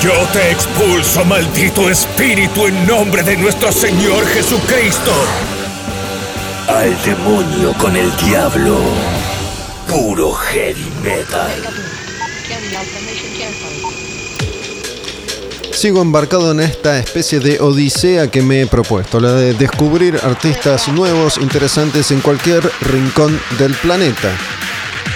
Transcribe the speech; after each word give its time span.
Yo 0.00 0.12
te 0.32 0.50
expulso, 0.50 1.24
maldito 1.24 1.88
espíritu, 1.88 2.66
en 2.66 2.86
nombre 2.86 3.22
de 3.22 3.36
nuestro 3.36 3.72
Señor 3.72 4.26
Jesucristo. 4.26 5.12
Al 6.68 7.02
demonio 7.02 7.72
con 7.78 7.96
el 7.96 8.14
diablo. 8.18 8.78
Puro 9.88 10.32
heavy 10.32 10.92
metal. 11.02 11.62
Sigo 15.72 16.02
embarcado 16.02 16.52
en 16.52 16.60
esta 16.60 16.98
especie 16.98 17.40
de 17.40 17.60
odisea 17.60 18.30
que 18.30 18.42
me 18.42 18.62
he 18.62 18.66
propuesto, 18.66 19.18
la 19.18 19.32
de 19.32 19.54
descubrir 19.54 20.20
artistas 20.22 20.88
nuevos, 20.88 21.38
interesantes 21.38 22.10
en 22.10 22.20
cualquier 22.20 22.62
rincón 22.82 23.40
del 23.58 23.74
planeta. 23.74 24.30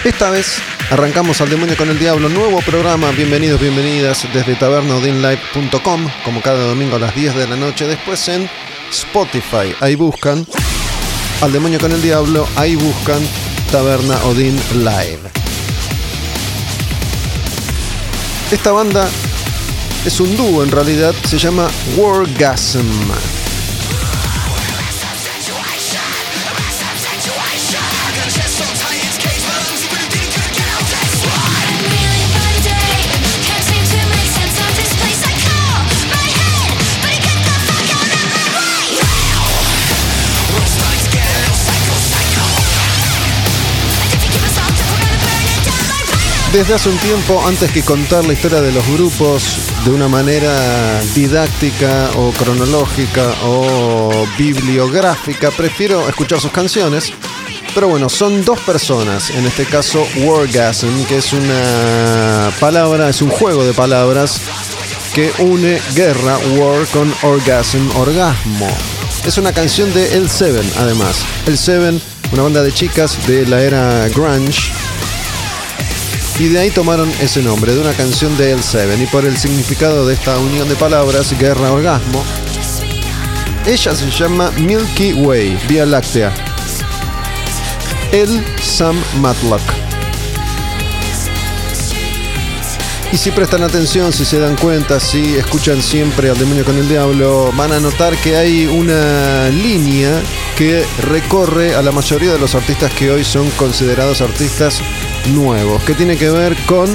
Esta 0.03 0.31
vez 0.31 0.61
arrancamos 0.91 1.39
al 1.39 1.49
demonio 1.49 1.77
con 1.77 1.89
el 1.89 1.97
diablo, 1.97 2.27
nuevo 2.27 2.59
programa, 2.59 3.11
bienvenidos, 3.11 3.61
bienvenidas 3.61 4.27
desde 4.33 4.55
tabernaodinlive.com, 4.55 6.07
como 6.25 6.41
cada 6.41 6.65
domingo 6.65 6.97
a 6.97 6.99
las 6.99 7.15
10 7.15 7.33
de 7.33 7.47
la 7.47 7.55
noche, 7.55 7.87
después 7.87 8.27
en 8.27 8.49
Spotify, 8.91 9.73
ahí 9.79 9.95
buscan 9.95 10.45
al 11.39 11.51
demonio 11.53 11.79
con 11.79 11.93
el 11.93 12.01
diablo, 12.01 12.45
ahí 12.57 12.75
buscan 12.75 13.21
Taberna 13.71 14.21
Odin 14.25 14.59
Live. 14.79 15.21
Esta 18.51 18.73
banda 18.73 19.09
es 20.05 20.19
un 20.19 20.35
dúo 20.35 20.61
en 20.61 20.71
realidad, 20.71 21.15
se 21.25 21.37
llama 21.37 21.69
Wargasm. 21.95 23.40
Desde 46.53 46.73
hace 46.73 46.89
un 46.89 46.97
tiempo, 46.97 47.41
antes 47.47 47.71
que 47.71 47.81
contar 47.81 48.25
la 48.25 48.33
historia 48.33 48.59
de 48.59 48.73
los 48.73 48.85
grupos 48.89 49.41
de 49.85 49.91
una 49.91 50.09
manera 50.09 51.01
didáctica 51.15 52.09
o 52.17 52.31
cronológica 52.31 53.33
o 53.45 54.27
bibliográfica, 54.37 55.49
prefiero 55.51 56.09
escuchar 56.09 56.41
sus 56.41 56.51
canciones. 56.51 57.13
Pero 57.73 57.87
bueno, 57.87 58.09
son 58.09 58.43
dos 58.43 58.59
personas, 58.59 59.29
en 59.29 59.45
este 59.45 59.65
caso 59.65 60.05
Wargasm, 60.17 61.05
que 61.05 61.19
es 61.19 61.31
una 61.31 62.51
palabra, 62.59 63.07
es 63.07 63.21
un 63.21 63.29
juego 63.29 63.63
de 63.63 63.71
palabras 63.71 64.41
que 65.13 65.31
une 65.39 65.79
guerra, 65.95 66.37
war, 66.57 66.85
con 66.87 67.13
orgasm, 67.21 67.89
orgasmo. 67.95 68.67
Es 69.25 69.37
una 69.37 69.53
canción 69.53 69.93
de 69.93 70.17
El 70.17 70.29
Seven, 70.29 70.69
además. 70.79 71.15
El 71.45 71.57
Seven, 71.57 72.01
una 72.33 72.43
banda 72.43 72.61
de 72.61 72.73
chicas 72.73 73.25
de 73.25 73.45
la 73.45 73.61
era 73.61 74.09
grunge, 74.09 74.69
y 76.41 76.47
de 76.47 76.57
ahí 76.57 76.71
tomaron 76.71 77.07
ese 77.21 77.43
nombre, 77.43 77.75
de 77.75 77.81
una 77.81 77.93
canción 77.93 78.35
de 78.35 78.51
El 78.51 78.63
Seven. 78.63 78.99
Y 78.99 79.05
por 79.05 79.25
el 79.25 79.37
significado 79.37 80.07
de 80.07 80.15
esta 80.15 80.39
unión 80.39 80.67
de 80.67 80.75
palabras, 80.75 81.37
guerra 81.37 81.71
orgasmo, 81.71 82.23
ella 83.67 83.95
se 83.95 84.09
llama 84.09 84.49
Milky 84.57 85.13
Way, 85.13 85.55
Vía 85.69 85.85
Láctea. 85.85 86.33
El 88.11 88.43
Sam 88.59 88.99
Matlock. 89.19 89.61
Y 93.13 93.17
si 93.17 93.29
prestan 93.29 93.61
atención, 93.61 94.11
si 94.11 94.25
se 94.25 94.39
dan 94.39 94.55
cuenta, 94.55 94.99
si 94.99 95.35
escuchan 95.35 95.79
siempre 95.79 96.31
al 96.31 96.39
demonio 96.39 96.65
con 96.65 96.75
el 96.75 96.89
diablo, 96.89 97.51
van 97.55 97.71
a 97.71 97.79
notar 97.79 98.17
que 98.17 98.35
hay 98.37 98.65
una 98.65 99.49
línea 99.49 100.19
que 100.57 100.83
recorre 101.03 101.75
a 101.75 101.83
la 101.83 101.91
mayoría 101.91 102.33
de 102.33 102.39
los 102.39 102.55
artistas 102.55 102.91
que 102.93 103.11
hoy 103.11 103.23
son 103.23 103.47
considerados 103.51 104.21
artistas 104.21 104.81
nuevos, 105.29 105.83
que 105.83 105.93
tiene 105.93 106.17
que 106.17 106.29
ver 106.29 106.55
con, 106.65 106.87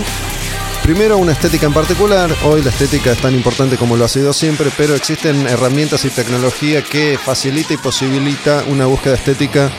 primero, 0.82 1.18
una 1.18 1.32
estética 1.32 1.66
en 1.66 1.72
particular. 1.72 2.30
Hoy 2.44 2.62
la 2.62 2.70
estética 2.70 3.12
es 3.12 3.18
tan 3.18 3.34
importante 3.34 3.76
como 3.76 3.96
lo 3.96 4.04
ha 4.04 4.08
sido 4.08 4.32
siempre, 4.32 4.70
pero 4.76 4.94
existen 4.94 5.46
herramientas 5.46 6.04
y 6.04 6.10
tecnología 6.10 6.82
que 6.82 7.18
facilita 7.22 7.74
y 7.74 7.76
posibilita 7.76 8.64
una 8.68 8.86
búsqueda 8.86 9.14
estética 9.14 9.70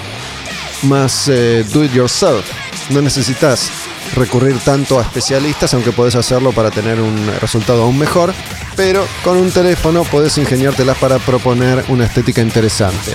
más 0.83 1.27
eh, 1.27 1.65
do 1.73 1.83
it 1.83 1.91
yourself. 1.91 2.45
No 2.89 3.01
necesitas 3.01 3.69
recurrir 4.15 4.57
tanto 4.59 4.99
a 4.99 5.03
especialistas, 5.03 5.73
aunque 5.73 5.91
puedes 5.91 6.15
hacerlo 6.15 6.51
para 6.51 6.71
tener 6.71 6.99
un 6.99 7.27
resultado 7.41 7.83
aún 7.83 7.97
mejor, 7.97 8.33
pero 8.75 9.05
con 9.23 9.37
un 9.37 9.51
teléfono 9.51 10.03
puedes 10.03 10.37
ingeniártelas 10.37 10.97
para 10.97 11.19
proponer 11.19 11.83
una 11.89 12.05
estética 12.05 12.41
interesante. 12.41 13.13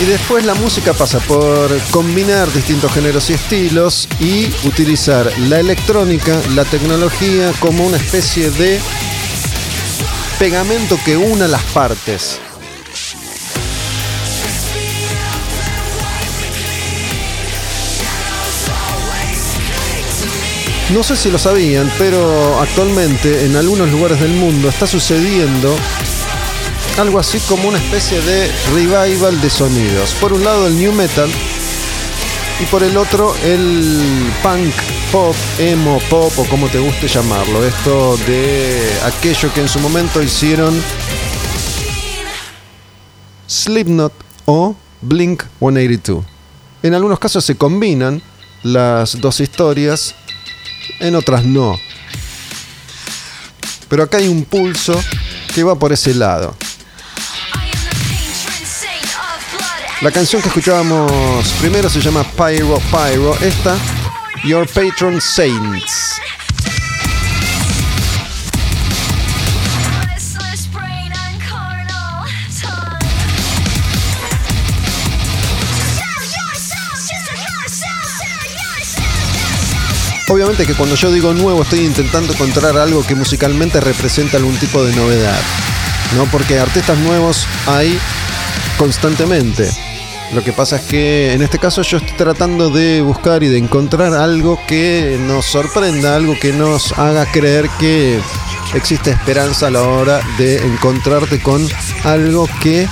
Y 0.00 0.06
después 0.06 0.46
la 0.46 0.54
música 0.54 0.94
pasa 0.94 1.18
por 1.20 1.78
combinar 1.90 2.50
distintos 2.50 2.90
géneros 2.90 3.28
y 3.28 3.34
estilos 3.34 4.08
y 4.18 4.46
utilizar 4.66 5.30
la 5.40 5.60
electrónica, 5.60 6.40
la 6.54 6.64
tecnología 6.64 7.52
como 7.60 7.86
una 7.86 7.98
especie 7.98 8.50
de 8.50 8.80
pegamento 10.38 10.98
que 11.04 11.18
una 11.18 11.46
las 11.46 11.62
partes. 11.64 12.40
No 20.94 21.02
sé 21.02 21.14
si 21.14 21.30
lo 21.30 21.38
sabían, 21.38 21.92
pero 21.98 22.58
actualmente 22.58 23.44
en 23.44 23.54
algunos 23.54 23.90
lugares 23.90 24.18
del 24.18 24.32
mundo 24.32 24.70
está 24.70 24.86
sucediendo 24.86 25.76
algo 26.98 27.18
así 27.18 27.38
como 27.40 27.68
una 27.68 27.78
especie 27.78 28.20
de 28.20 28.50
revival 28.72 29.40
de 29.40 29.50
sonidos. 29.50 30.14
Por 30.20 30.32
un 30.32 30.44
lado 30.44 30.66
el 30.66 30.78
new 30.78 30.92
metal 30.92 31.30
y 32.60 32.64
por 32.66 32.82
el 32.82 32.96
otro 32.96 33.34
el 33.42 34.30
punk, 34.42 34.74
pop, 35.10 35.34
emo, 35.58 36.00
pop 36.10 36.32
o 36.36 36.44
como 36.44 36.68
te 36.68 36.78
guste 36.78 37.08
llamarlo. 37.08 37.66
Esto 37.66 38.16
de 38.26 38.92
aquello 39.04 39.52
que 39.52 39.60
en 39.60 39.68
su 39.68 39.80
momento 39.80 40.22
hicieron 40.22 40.80
Slipknot 43.46 44.12
o 44.44 44.74
Blink 45.00 45.44
182. 45.58 46.24
En 46.82 46.94
algunos 46.94 47.18
casos 47.18 47.44
se 47.44 47.56
combinan 47.56 48.22
las 48.62 49.20
dos 49.20 49.40
historias 49.40 50.14
en 50.98 51.14
otras 51.14 51.44
no. 51.44 51.78
Pero 53.88 54.02
acá 54.02 54.18
hay 54.18 54.28
un 54.28 54.44
pulso 54.44 54.98
que 55.54 55.64
va 55.64 55.78
por 55.78 55.92
ese 55.92 56.14
lado. 56.14 56.54
La 60.02 60.10
canción 60.10 60.40
que 60.40 60.48
escuchábamos 60.48 61.52
primero 61.60 61.90
se 61.90 62.00
llama 62.00 62.24
Pyro 62.24 62.80
Pyro. 62.90 63.36
Esta, 63.42 63.76
Your 64.44 64.66
Patron 64.66 65.20
Saints. 65.20 66.18
Obviamente 80.28 80.64
que 80.64 80.74
cuando 80.74 80.94
yo 80.94 81.12
digo 81.12 81.34
nuevo 81.34 81.60
estoy 81.60 81.80
intentando 81.80 82.32
encontrar 82.32 82.78
algo 82.78 83.04
que 83.06 83.14
musicalmente 83.14 83.80
represente 83.80 84.38
algún 84.38 84.56
tipo 84.56 84.82
de 84.82 84.96
novedad. 84.96 85.40
¿no? 86.16 86.24
Porque 86.30 86.58
artistas 86.58 86.96
nuevos 87.00 87.46
hay 87.66 87.98
constantemente. 88.78 89.89
Lo 90.32 90.44
que 90.44 90.52
pasa 90.52 90.76
es 90.76 90.82
que 90.82 91.32
en 91.32 91.42
este 91.42 91.58
caso 91.58 91.82
yo 91.82 91.98
estoy 91.98 92.16
tratando 92.16 92.70
de 92.70 93.02
buscar 93.02 93.42
y 93.42 93.48
de 93.48 93.58
encontrar 93.58 94.14
algo 94.14 94.60
que 94.68 95.18
nos 95.26 95.44
sorprenda, 95.44 96.14
algo 96.14 96.38
que 96.38 96.52
nos 96.52 96.96
haga 96.98 97.26
creer 97.26 97.68
que 97.80 98.20
existe 98.74 99.10
esperanza 99.10 99.66
a 99.66 99.70
la 99.70 99.82
hora 99.82 100.20
de 100.38 100.64
encontrarte 100.64 101.42
con 101.42 101.66
algo 102.04 102.48
que 102.62 102.88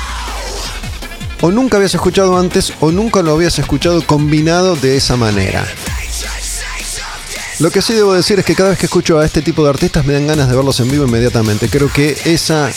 o 1.41 1.53
nunca 1.53 1.77
habías 1.77 1.95
escuchado 1.95 2.37
antes 2.37 2.73
o 2.81 2.91
nunca 2.91 3.23
lo 3.23 3.35
habías 3.35 3.57
escuchado 3.61 4.05
combinado 4.05 4.75
de 4.75 4.97
esa 4.97 5.17
manera. 5.17 5.65
Lo 7.61 7.71
que 7.71 7.83
sí 7.83 7.93
debo 7.95 8.15
decir 8.15 8.41
es 8.41 8.45
que 8.45 8.57
cada 8.57 8.71
vez 8.71 8.79
que 8.79 8.87
escucho 8.87 9.19
a 9.19 9.25
este 9.25 9.43
tipo 9.43 9.63
de 9.63 9.71
artistas 9.71 10.05
me 10.05 10.13
dan 10.13 10.27
ganas 10.27 10.49
de 10.49 10.57
verlos 10.57 10.81
en 10.81 10.91
vivo 10.91 11.07
inmediatamente. 11.07 11.69
Creo 11.69 11.93
que 11.93 12.17
esa 12.25 12.71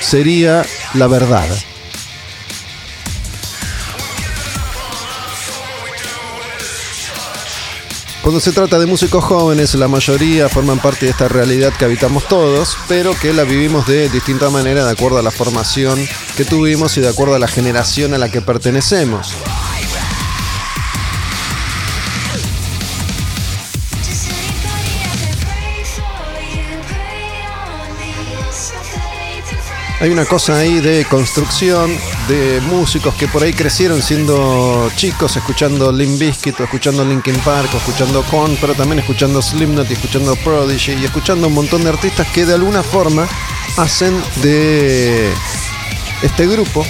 sería 0.00 0.64
la 0.94 1.08
verdad. 1.08 1.48
Cuando 8.24 8.40
se 8.40 8.52
trata 8.52 8.78
de 8.78 8.86
músicos 8.86 9.22
jóvenes, 9.22 9.74
la 9.74 9.86
mayoría 9.86 10.48
forman 10.48 10.78
parte 10.78 11.04
de 11.04 11.10
esta 11.10 11.28
realidad 11.28 11.74
que 11.78 11.84
habitamos 11.84 12.26
todos, 12.26 12.74
pero 12.88 13.12
que 13.20 13.34
la 13.34 13.44
vivimos 13.44 13.86
de 13.86 14.08
distinta 14.08 14.48
manera 14.48 14.82
de 14.86 14.92
acuerdo 14.92 15.18
a 15.18 15.22
la 15.22 15.30
formación 15.30 15.98
que 16.34 16.46
tuvimos 16.46 16.96
y 16.96 17.02
de 17.02 17.08
acuerdo 17.08 17.34
a 17.34 17.38
la 17.38 17.48
generación 17.48 18.14
a 18.14 18.18
la 18.18 18.30
que 18.30 18.40
pertenecemos. 18.40 19.34
Hay 30.00 30.10
una 30.10 30.24
cosa 30.24 30.56
ahí 30.56 30.80
de 30.80 31.04
construcción 31.04 31.94
de 32.28 32.60
músicos 32.62 33.14
que 33.14 33.28
por 33.28 33.42
ahí 33.42 33.52
crecieron 33.52 34.02
siendo 34.02 34.90
chicos, 34.96 35.36
escuchando 35.36 35.92
Limp 35.92 36.18
Bizkit, 36.18 36.58
o 36.60 36.64
escuchando 36.64 37.04
Linkin 37.04 37.36
Park, 37.40 37.68
escuchando 37.74 38.22
Korn, 38.30 38.56
pero 38.60 38.74
también 38.74 39.00
escuchando 39.00 39.42
Slipknot 39.42 39.90
y 39.90 39.94
escuchando 39.94 40.34
Prodigy 40.36 40.92
y 40.92 41.04
escuchando 41.04 41.48
un 41.48 41.54
montón 41.54 41.82
de 41.84 41.90
artistas 41.90 42.26
que 42.28 42.46
de 42.46 42.54
alguna 42.54 42.82
forma 42.82 43.26
hacen 43.76 44.14
de 44.42 45.32
este 46.22 46.46
grupo 46.46 46.86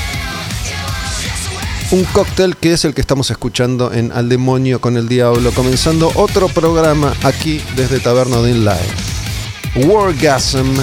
un 1.90 2.04
cóctel 2.04 2.56
que 2.56 2.72
es 2.72 2.84
el 2.84 2.94
que 2.94 3.00
estamos 3.00 3.30
escuchando 3.30 3.92
en 3.92 4.10
Al 4.12 4.28
Demonio 4.28 4.80
con 4.80 4.96
el 4.96 5.08
Diablo, 5.08 5.52
comenzando 5.52 6.10
otro 6.14 6.48
programa 6.48 7.12
aquí 7.22 7.60
desde 7.76 8.00
Taberno 8.00 8.42
de 8.42 8.54
Live. 8.54 9.87
Wargasm 9.87 10.75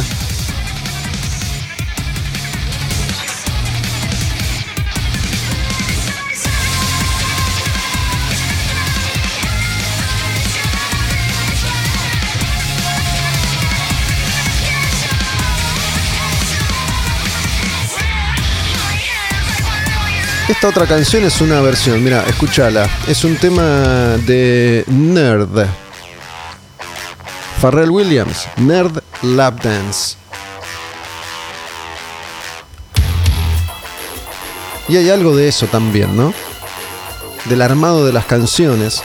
Esta 20.51 20.67
otra 20.67 20.85
canción 20.85 21.23
es 21.23 21.39
una 21.39 21.61
versión, 21.61 22.03
mira, 22.03 22.25
escúchala. 22.27 22.85
Es 23.07 23.23
un 23.23 23.37
tema 23.37 24.17
de 24.27 24.83
Nerd. 24.87 25.65
Pharrell 27.61 27.89
Williams, 27.89 28.49
Nerd 28.57 29.01
Lap 29.21 29.63
Dance. 29.63 30.17
Y 34.89 34.97
hay 34.97 35.09
algo 35.09 35.33
de 35.37 35.47
eso 35.47 35.67
también, 35.67 36.17
¿no? 36.17 36.33
Del 37.45 37.61
armado 37.61 38.05
de 38.05 38.11
las 38.11 38.25
canciones 38.25 39.01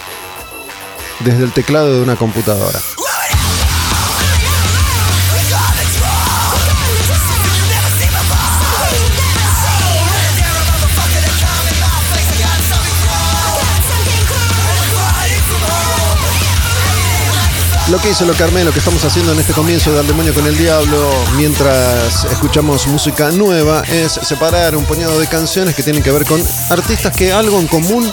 desde 1.21 1.45
el 1.45 1.53
teclado 1.53 1.95
de 1.95 2.03
una 2.03 2.17
computadora. 2.17 2.81
Lo 17.91 17.99
que 18.01 18.11
hizo 18.11 18.25
lo 18.27 18.33
que 18.33 18.65
lo 18.65 18.73
que 18.73 18.81
estamos 18.81 19.05
haciendo 19.05 19.33
en 19.33 19.39
este 19.39 19.53
comienzo 19.53 19.93
de 19.93 20.01
Al 20.01 20.07
Demonio 20.09 20.35
con 20.35 20.45
el 20.45 20.59
Diablo, 20.59 21.09
mientras 21.37 22.25
escuchamos 22.25 22.89
música 22.89 23.31
nueva, 23.31 23.83
es 23.83 24.11
separar 24.13 24.75
un 24.75 24.85
puñado 24.85 25.21
de 25.21 25.29
canciones 25.29 25.77
que 25.77 25.85
tienen 25.85 26.03
que 26.03 26.11
ver 26.11 26.25
con 26.25 26.43
artistas 26.71 27.17
que 27.17 27.33
algo 27.33 27.61
en 27.61 27.69
común 27.69 28.13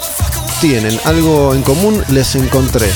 tienen, 0.62 1.00
algo 1.06 1.56
en 1.56 1.64
común 1.64 2.04
les 2.10 2.36
encontré. 2.36 2.88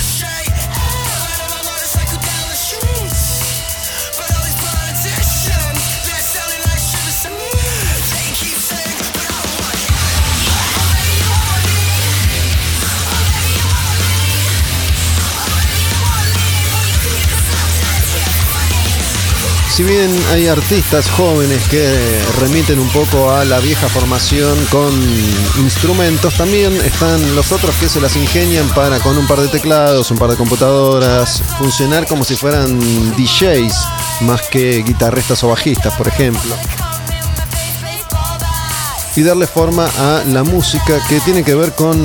Si 19.78 19.84
bien 19.84 20.10
hay 20.32 20.48
artistas 20.48 21.08
jóvenes 21.08 21.62
que 21.70 22.20
remiten 22.40 22.80
un 22.80 22.90
poco 22.90 23.30
a 23.30 23.46
la 23.46 23.60
vieja 23.60 23.88
formación 23.88 24.58
con 24.72 24.92
instrumentos, 25.60 26.34
también 26.34 26.74
están 26.82 27.36
los 27.36 27.52
otros 27.52 27.76
que 27.76 27.88
se 27.88 28.02
las 28.02 28.16
ingenian 28.16 28.68
para 28.70 28.98
con 28.98 29.16
un 29.16 29.28
par 29.28 29.40
de 29.40 29.50
teclados, 29.50 30.10
un 30.10 30.18
par 30.18 30.32
de 30.32 30.36
computadoras, 30.36 31.44
funcionar 31.60 32.08
como 32.08 32.24
si 32.24 32.36
fueran 32.36 32.80
DJs 33.18 33.76
más 34.22 34.42
que 34.50 34.82
guitarristas 34.82 35.44
o 35.44 35.50
bajistas, 35.50 35.94
por 35.94 36.08
ejemplo. 36.08 36.56
Y 39.16 39.22
darle 39.22 39.46
forma 39.46 39.88
a 40.00 40.24
la 40.26 40.44
música 40.44 41.00
que 41.08 41.20
tiene 41.20 41.44
que 41.44 41.54
ver 41.54 41.76
con 41.76 42.00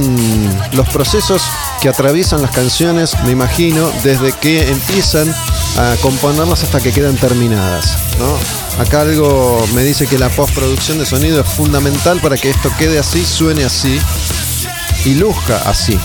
los 0.72 0.86
procesos 0.90 1.40
que 1.80 1.88
atraviesan 1.88 2.42
las 2.42 2.50
canciones, 2.50 3.16
me 3.24 3.30
imagino, 3.30 3.90
desde 4.04 4.32
que 4.32 4.68
empiezan 4.68 5.34
a 5.78 5.96
componerlas 6.00 6.62
hasta 6.62 6.80
que 6.80 6.92
quedan 6.92 7.16
terminadas. 7.16 7.96
¿no? 8.18 8.38
Acá 8.82 9.02
algo 9.02 9.64
me 9.74 9.82
dice 9.82 10.06
que 10.06 10.18
la 10.18 10.28
postproducción 10.28 10.98
de 10.98 11.06
sonido 11.06 11.40
es 11.40 11.48
fundamental 11.48 12.20
para 12.20 12.36
que 12.36 12.50
esto 12.50 12.70
quede 12.78 12.98
así, 12.98 13.24
suene 13.24 13.64
así 13.64 13.98
y 15.04 15.14
luzca 15.14 15.58
así. 15.68 15.98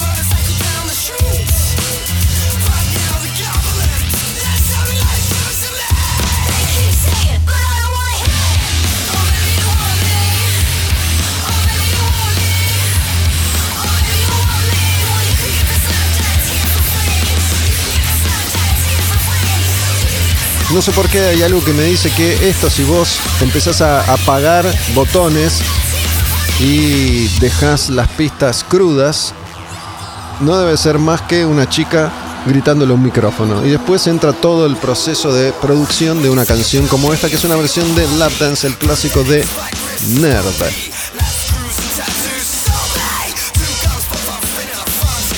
No 20.77 20.83
sé 20.83 20.91
por 20.91 21.09
qué 21.09 21.21
hay 21.21 21.41
algo 21.41 21.65
que 21.65 21.73
me 21.73 21.85
dice 21.85 22.11
que 22.11 22.47
esto 22.47 22.69
si 22.69 22.83
vos 22.83 23.17
empezás 23.41 23.81
a 23.81 24.13
apagar 24.13 24.63
botones 24.93 25.57
y 26.59 27.27
dejas 27.39 27.89
las 27.89 28.07
pistas 28.09 28.63
crudas, 28.63 29.33
no 30.39 30.55
debe 30.55 30.77
ser 30.77 30.99
más 30.99 31.23
que 31.23 31.47
una 31.47 31.67
chica 31.67 32.11
gritándole 32.45 32.93
un 32.93 33.01
micrófono. 33.01 33.65
Y 33.65 33.71
después 33.71 34.05
entra 34.05 34.33
todo 34.33 34.67
el 34.67 34.75
proceso 34.75 35.33
de 35.33 35.51
producción 35.51 36.21
de 36.21 36.29
una 36.29 36.45
canción 36.45 36.85
como 36.85 37.11
esta, 37.11 37.27
que 37.27 37.37
es 37.37 37.43
una 37.43 37.55
versión 37.55 37.95
de 37.95 38.07
Lap 38.19 38.33
Dance, 38.33 38.67
el 38.67 38.75
clásico 38.75 39.23
de 39.23 39.43
Nerd. 40.19 40.45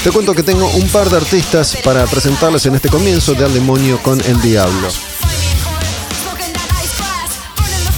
Te 0.04 0.12
cuento 0.12 0.36
que 0.36 0.44
tengo 0.44 0.68
un 0.68 0.90
par 0.90 1.10
de 1.10 1.16
artistas 1.16 1.78
para 1.82 2.06
presentarles 2.08 2.66
en 2.66 2.76
este 2.76 2.90
comienzo 2.90 3.36
de 3.36 3.46
Al 3.46 3.54
Demonio 3.54 4.04
con 4.04 4.20
el 4.20 4.42
Diablo. 4.42 4.90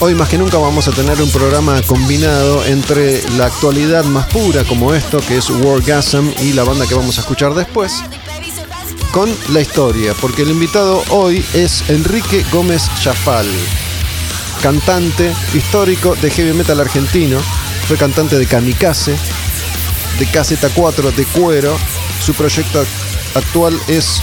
Hoy 0.03 0.15
más 0.15 0.29
que 0.29 0.37
nunca 0.39 0.57
vamos 0.57 0.87
a 0.87 0.91
tener 0.91 1.21
un 1.21 1.29
programa 1.29 1.79
combinado 1.83 2.65
entre 2.65 3.21
la 3.37 3.45
actualidad 3.45 4.03
más 4.03 4.25
pura 4.25 4.63
como 4.63 4.95
esto, 4.95 5.19
que 5.19 5.37
es 5.37 5.47
Wargasm, 5.47 6.27
y 6.41 6.53
la 6.53 6.63
banda 6.63 6.87
que 6.87 6.95
vamos 6.95 7.19
a 7.19 7.21
escuchar 7.21 7.53
después, 7.53 7.93
con 9.11 9.29
la 9.49 9.61
historia, 9.61 10.15
porque 10.19 10.41
el 10.41 10.49
invitado 10.49 11.03
hoy 11.09 11.45
es 11.53 11.87
Enrique 11.87 12.43
Gómez 12.51 12.81
Chafal, 12.99 13.45
cantante 14.63 15.31
histórico 15.53 16.15
de 16.15 16.31
heavy 16.31 16.53
metal 16.53 16.79
argentino, 16.79 17.39
fue 17.87 17.95
cantante 17.95 18.39
de 18.39 18.47
Kamikaze, 18.47 19.15
de 20.17 20.25
Caseta 20.31 20.69
4, 20.73 21.11
de 21.11 21.25
Cuero, 21.25 21.77
su 22.25 22.33
proyecto 22.33 22.83
actual 23.35 23.79
es 23.87 24.19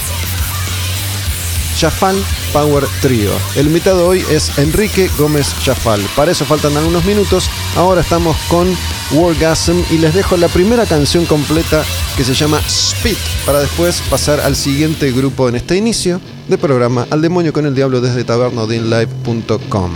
Chafal 1.77 2.21
Power 2.53 2.83
Trio. 3.01 3.31
El 3.55 3.67
invitado 3.67 4.07
hoy 4.07 4.23
es 4.29 4.57
Enrique 4.57 5.09
Gómez 5.17 5.53
Chafal. 5.63 6.01
Para 6.15 6.31
eso 6.31 6.45
faltan 6.45 6.75
algunos 6.75 7.05
minutos. 7.05 7.49
Ahora 7.75 8.01
estamos 8.01 8.35
con 8.49 8.67
Wargasm 9.11 9.77
y 9.91 9.97
les 9.97 10.13
dejo 10.13 10.37
la 10.37 10.47
primera 10.47 10.85
canción 10.85 11.25
completa 11.25 11.83
que 12.17 12.23
se 12.23 12.33
llama 12.33 12.61
Spit 12.67 13.17
para 13.45 13.59
después 13.59 14.01
pasar 14.09 14.39
al 14.39 14.55
siguiente 14.55 15.11
grupo 15.11 15.49
en 15.49 15.55
este 15.55 15.77
inicio 15.77 16.19
de 16.47 16.57
programa 16.57 17.07
Al 17.09 17.21
demonio 17.21 17.53
con 17.53 17.65
el 17.65 17.75
diablo 17.75 18.01
desde 18.01 18.23
tabernodinlive.com. 18.23 19.91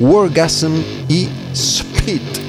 Wargasm 0.00 0.72
y 1.08 1.28
Spit. 1.54 2.47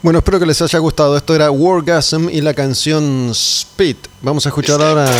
Bueno, 0.00 0.20
espero 0.20 0.38
que 0.38 0.46
les 0.46 0.62
haya 0.62 0.78
gustado. 0.78 1.16
Esto 1.16 1.34
era 1.34 1.50
Wargasm 1.50 2.28
y 2.30 2.40
la 2.40 2.54
canción 2.54 3.32
Spit. 3.34 3.98
Vamos 4.22 4.46
a 4.46 4.50
escuchar 4.50 4.80
ahora 4.80 5.10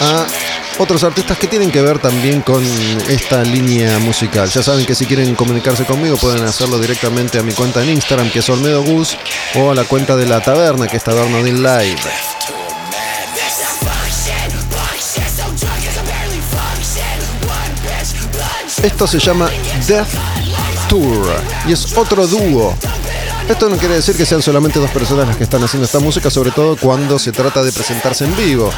a 0.00 0.26
otros 0.78 1.02
artistas 1.02 1.36
que 1.36 1.48
tienen 1.48 1.72
que 1.72 1.82
ver 1.82 1.98
también 1.98 2.40
con 2.42 2.62
esta 3.08 3.42
línea 3.42 3.98
musical. 3.98 4.48
Ya 4.48 4.62
saben 4.62 4.86
que 4.86 4.94
si 4.94 5.04
quieren 5.04 5.34
comunicarse 5.34 5.84
conmigo 5.84 6.16
pueden 6.16 6.44
hacerlo 6.44 6.78
directamente 6.78 7.40
a 7.40 7.42
mi 7.42 7.52
cuenta 7.52 7.82
en 7.82 7.90
Instagram 7.90 8.30
que 8.30 8.38
es 8.38 8.48
Olmedo 8.48 8.84
Gus 8.84 9.16
o 9.56 9.72
a 9.72 9.74
la 9.74 9.82
cuenta 9.82 10.14
de 10.14 10.26
la 10.26 10.40
taberna 10.40 10.86
que 10.86 10.98
es 10.98 11.02
Tabernodin 11.02 11.64
Live. 11.64 11.98
Esto 18.80 19.06
se 19.08 19.18
llama 19.18 19.50
Death 19.88 20.08
Tour 20.88 21.26
y 21.66 21.72
es 21.72 21.96
otro 21.96 22.28
dúo 22.28 22.76
esto 23.50 23.68
no 23.68 23.76
quiere 23.76 23.94
decir 23.94 24.16
que 24.16 24.24
sean 24.24 24.42
solamente 24.42 24.78
dos 24.78 24.90
personas 24.90 25.26
las 25.26 25.36
que 25.36 25.44
están 25.44 25.62
haciendo 25.64 25.84
esta 25.84 25.98
música, 25.98 26.30
sobre 26.30 26.52
todo 26.52 26.76
cuando 26.76 27.18
se 27.18 27.32
trata 27.32 27.62
de 27.62 27.72
presentarse 27.72 28.24
en 28.24 28.36
vivo. 28.36 28.70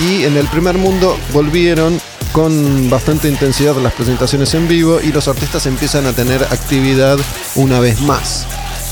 Y 0.00 0.24
en 0.24 0.36
el 0.36 0.46
primer 0.46 0.78
mundo 0.78 1.18
volvieron 1.32 2.00
con 2.32 2.88
bastante 2.88 3.28
intensidad 3.28 3.74
las 3.76 3.92
presentaciones 3.92 4.54
en 4.54 4.68
vivo 4.68 5.00
y 5.00 5.10
los 5.10 5.26
artistas 5.26 5.66
empiezan 5.66 6.06
a 6.06 6.12
tener 6.12 6.44
actividad 6.44 7.18
una 7.56 7.80
vez 7.80 8.00
más. 8.02 8.46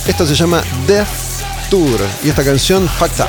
Esto 0.09 0.26
se 0.26 0.35
llama 0.35 0.62
Death 0.88 1.09
Tour 1.71 2.00
y 2.25 2.30
esta 2.30 2.45
canción 2.45 2.88
Fucked 2.88 3.21
Up. 3.21 3.28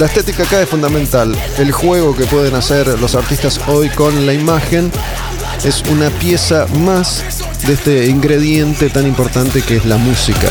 La 0.00 0.06
estética 0.06 0.42
acá 0.42 0.60
es 0.60 0.68
fundamental. 0.68 1.36
El 1.58 1.70
juego 1.70 2.16
que 2.16 2.24
pueden 2.24 2.56
hacer 2.56 2.98
los 2.98 3.14
artistas 3.14 3.60
hoy 3.68 3.88
con 3.90 4.26
la 4.26 4.34
imagen 4.34 4.90
es 5.62 5.82
una 5.90 6.10
pieza 6.10 6.66
más 6.78 7.22
de 7.66 7.74
este 7.74 8.06
ingrediente 8.06 8.90
tan 8.90 9.06
importante 9.06 9.62
que 9.62 9.76
es 9.76 9.84
la 9.84 9.96
música. 9.96 10.48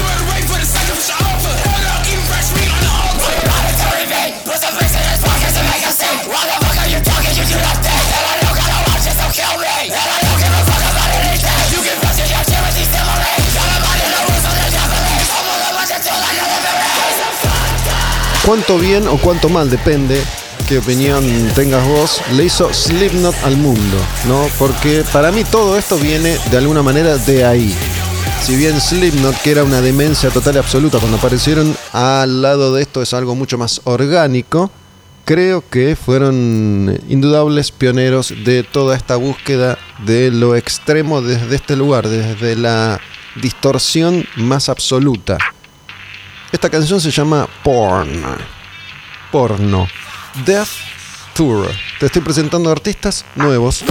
cuánto 18.46 18.78
bien 18.78 19.08
o 19.08 19.18
cuánto 19.18 19.50
mal, 19.50 19.70
depende 19.70 20.22
qué 20.68 20.78
opinión 20.78 21.24
tengas 21.56 21.86
vos, 21.88 22.22
le 22.34 22.46
hizo 22.46 22.74
Slipknot 22.74 23.36
al 23.44 23.58
mundo, 23.58 23.98
¿no? 24.28 24.48
Porque 24.58 25.04
para 25.12 25.32
mí 25.32 25.44
todo 25.44 25.78
esto 25.78 25.98
viene 25.98 26.38
de 26.52 26.58
alguna 26.58 26.84
manera 26.84 27.18
de 27.18 27.46
ahí. 27.46 27.76
Si 28.42 28.56
bien 28.56 28.80
Slipknot, 28.80 29.42
que 29.42 29.52
era 29.52 29.64
una 29.64 29.82
demencia 29.82 30.30
total 30.30 30.56
y 30.56 30.58
absoluta 30.60 31.00
cuando 31.00 31.18
aparecieron, 31.18 31.76
al 31.92 32.42
lado 32.42 32.74
de 32.74 32.82
esto 32.82 33.02
es 33.02 33.14
algo 33.14 33.36
mucho 33.36 33.58
más 33.58 33.82
orgánico, 33.86 34.72
creo 35.26 35.64
que 35.70 35.96
fueron 35.96 37.00
indudables 37.10 37.72
pioneros 37.72 38.34
de 38.44 38.64
toda 38.64 38.96
esta 38.96 39.16
búsqueda 39.16 39.78
de 40.06 40.32
lo 40.32 40.56
extremo 40.56 41.22
desde 41.22 41.56
este 41.56 41.76
lugar, 41.76 42.08
desde 42.08 42.56
la 42.56 43.00
distorsión 43.42 44.26
más 44.36 44.70
absoluta. 44.70 45.38
Esta 46.52 46.70
canción 46.70 47.02
se 47.02 47.12
llama 47.12 47.48
Porn. 47.64 48.24
Porno. 49.32 49.88
Death 50.46 50.70
Tour. 51.34 51.68
Te 52.00 52.08
estoy 52.08 52.22
presentando 52.22 52.70
artistas 52.70 53.26
nuevos. 53.36 53.84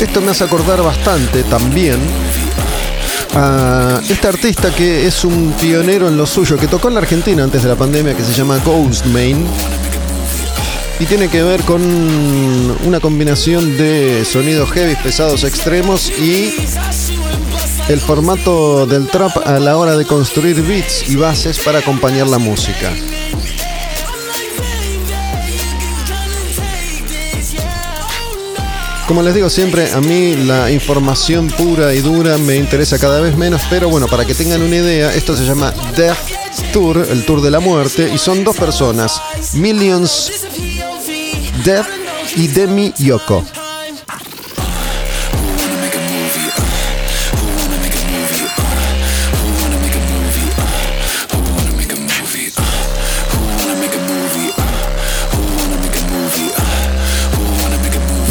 Esto 0.00 0.20
me 0.20 0.32
hace 0.32 0.44
acordar 0.44 0.82
bastante 0.82 1.44
también 1.44 1.98
a 3.34 4.00
este 4.08 4.28
artista 4.28 4.74
que 4.74 5.06
es 5.06 5.24
un 5.24 5.52
pionero 5.60 6.08
en 6.08 6.16
lo 6.16 6.26
suyo, 6.26 6.56
que 6.56 6.66
tocó 6.66 6.88
en 6.88 6.94
la 6.94 7.00
Argentina 7.00 7.44
antes 7.44 7.62
de 7.62 7.68
la 7.68 7.76
pandemia, 7.76 8.16
que 8.16 8.24
se 8.24 8.32
llama 8.32 8.58
Ghostman. 8.58 9.46
Y 11.00 11.06
tiene 11.06 11.28
que 11.28 11.42
ver 11.42 11.62
con 11.62 11.82
una 12.84 13.00
combinación 13.00 13.76
de 13.76 14.24
sonidos 14.24 14.70
heavy, 14.72 14.94
pesados, 14.96 15.44
extremos 15.44 16.10
y 16.10 16.52
el 17.88 18.00
formato 18.00 18.86
del 18.86 19.08
trap 19.08 19.36
a 19.46 19.58
la 19.58 19.76
hora 19.76 19.96
de 19.96 20.04
construir 20.04 20.62
beats 20.62 21.08
y 21.08 21.16
bases 21.16 21.58
para 21.58 21.78
acompañar 21.78 22.28
la 22.28 22.38
música. 22.38 22.92
Como 29.06 29.22
les 29.22 29.34
digo 29.34 29.50
siempre, 29.50 29.92
a 29.92 30.00
mí 30.00 30.34
la 30.34 30.70
información 30.70 31.48
pura 31.48 31.92
y 31.92 32.00
dura 32.00 32.38
me 32.38 32.56
interesa 32.56 32.98
cada 32.98 33.20
vez 33.20 33.36
menos, 33.36 33.60
pero 33.68 33.88
bueno, 33.88 34.06
para 34.06 34.24
que 34.24 34.34
tengan 34.34 34.62
una 34.62 34.76
idea, 34.76 35.12
esto 35.14 35.36
se 35.36 35.44
llama 35.44 35.72
Death 35.96 36.72
Tour, 36.72 37.06
el 37.10 37.24
Tour 37.24 37.42
de 37.42 37.50
la 37.50 37.60
Muerte, 37.60 38.10
y 38.14 38.18
son 38.18 38.44
dos 38.44 38.56
personas, 38.56 39.20
Millions 39.54 40.30
Death 41.64 41.86
y 42.36 42.46
Demi 42.48 42.94
Yoko. 42.96 43.44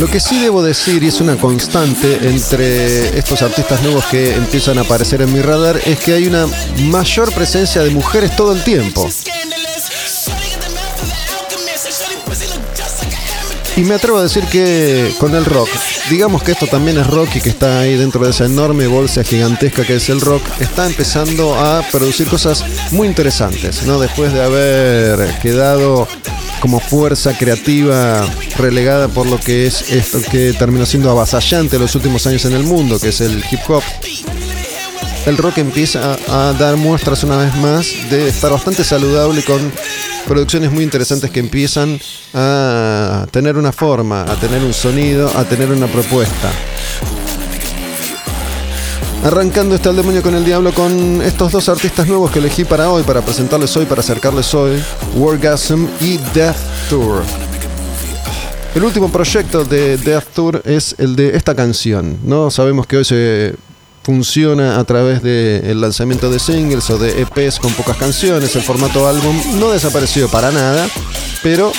Lo 0.01 0.07
que 0.07 0.19
sí 0.19 0.39
debo 0.39 0.63
decir, 0.63 1.03
y 1.03 1.09
es 1.09 1.21
una 1.21 1.37
constante 1.37 2.27
entre 2.27 3.19
estos 3.19 3.43
artistas 3.43 3.83
nuevos 3.83 4.03
que 4.05 4.33
empiezan 4.33 4.79
a 4.79 4.81
aparecer 4.81 5.21
en 5.21 5.31
mi 5.31 5.43
radar, 5.43 5.79
es 5.85 5.99
que 5.99 6.13
hay 6.13 6.25
una 6.25 6.47
mayor 6.85 7.31
presencia 7.31 7.83
de 7.83 7.91
mujeres 7.91 8.35
todo 8.35 8.53
el 8.53 8.63
tiempo. 8.63 9.07
Y 13.77 13.81
me 13.81 13.93
atrevo 13.93 14.17
a 14.17 14.23
decir 14.23 14.43
que 14.45 15.13
con 15.19 15.35
el 15.35 15.45
rock, 15.45 15.69
digamos 16.09 16.41
que 16.43 16.51
esto 16.51 16.67
también 16.67 16.97
es 16.97 17.07
rock 17.07 17.35
y 17.35 17.41
que 17.41 17.49
está 17.49 17.79
ahí 17.79 17.95
dentro 17.95 18.23
de 18.23 18.31
esa 18.31 18.45
enorme 18.45 18.87
bolsa 18.87 19.23
gigantesca 19.23 19.85
que 19.85 19.95
es 19.97 20.09
el 20.09 20.19
rock, 20.19 20.41
está 20.59 20.87
empezando 20.87 21.55
a 21.55 21.81
producir 21.91 22.27
cosas 22.27 22.65
muy 22.91 23.07
interesantes, 23.07 23.83
¿no? 23.83 23.99
Después 23.99 24.33
de 24.33 24.43
haber 24.43 25.39
quedado 25.39 26.07
como 26.61 26.79
fuerza 26.79 27.37
creativa 27.37 28.25
relegada 28.57 29.09
por 29.09 29.27
lo 29.27 29.39
que 29.39 29.65
es 29.65 29.91
esto 29.91 30.19
que 30.31 30.53
terminó 30.53 30.85
siendo 30.85 31.09
avasallante 31.09 31.77
los 31.77 31.95
últimos 31.95 32.25
años 32.27 32.45
en 32.45 32.53
el 32.53 32.63
mundo, 32.63 32.99
que 32.99 33.09
es 33.09 33.19
el 33.19 33.43
hip 33.51 33.59
hop. 33.67 33.83
El 35.25 35.37
rock 35.37 35.57
empieza 35.57 36.17
a 36.29 36.53
dar 36.53 36.77
muestras 36.77 37.23
una 37.23 37.37
vez 37.37 37.55
más 37.57 37.87
de 38.09 38.27
estar 38.29 38.51
bastante 38.51 38.83
saludable 38.83 39.43
con 39.43 39.71
producciones 40.27 40.71
muy 40.71 40.83
interesantes 40.83 41.29
que 41.29 41.39
empiezan 41.39 41.99
a 42.33 43.27
tener 43.31 43.57
una 43.57 43.71
forma, 43.71 44.21
a 44.21 44.35
tener 44.39 44.63
un 44.63 44.73
sonido, 44.73 45.31
a 45.35 45.43
tener 45.43 45.69
una 45.71 45.87
propuesta. 45.87 46.49
Arrancando 49.23 49.75
este 49.75 49.87
al 49.87 49.95
demonio 49.95 50.23
con 50.23 50.33
el 50.33 50.43
diablo 50.43 50.73
con 50.73 51.21
estos 51.21 51.51
dos 51.51 51.69
artistas 51.69 52.07
nuevos 52.07 52.31
que 52.31 52.39
elegí 52.39 52.65
para 52.65 52.89
hoy, 52.89 53.03
para 53.03 53.21
presentarles 53.21 53.77
hoy, 53.77 53.85
para 53.85 54.01
acercarles 54.01 54.51
hoy, 54.55 54.83
Wargasm 55.15 55.85
y 55.99 56.17
Death 56.33 56.57
Tour. 56.89 57.21
El 58.73 58.83
último 58.83 59.11
proyecto 59.11 59.63
de 59.63 59.97
Death 59.97 60.25
Tour 60.33 60.63
es 60.65 60.95
el 60.97 61.15
de 61.15 61.37
esta 61.37 61.53
canción. 61.53 62.17
No 62.23 62.49
sabemos 62.49 62.87
que 62.87 62.97
hoy 62.97 63.05
se 63.05 63.53
funciona 64.01 64.79
a 64.79 64.83
través 64.85 65.21
del 65.21 65.79
lanzamiento 65.79 66.31
de 66.31 66.39
singles 66.39 66.89
o 66.89 66.97
de 66.97 67.21
EPs 67.21 67.59
con 67.59 67.71
pocas 67.73 67.97
canciones. 67.97 68.55
El 68.55 68.63
formato 68.63 69.07
álbum 69.07 69.39
no 69.59 69.69
desapareció 69.69 70.29
para 70.29 70.51
nada, 70.51 70.87
pero 71.43 71.71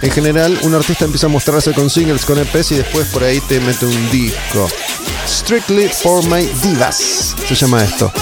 en 0.00 0.10
general 0.10 0.58
un 0.62 0.74
artista 0.74 1.04
empieza 1.04 1.26
a 1.26 1.30
mostrarse 1.30 1.74
con 1.74 1.90
singles, 1.90 2.24
con 2.24 2.38
EPs 2.38 2.72
y 2.72 2.76
después 2.76 3.08
por 3.08 3.22
ahí 3.22 3.38
te 3.40 3.60
mete 3.60 3.84
un 3.84 4.10
disco. 4.10 4.66
Strictly 5.26 5.88
for 5.88 6.24
My 6.28 6.44
Divas. 6.62 7.34
Se 7.46 7.54
llama 7.54 7.82
esto. 7.82 8.12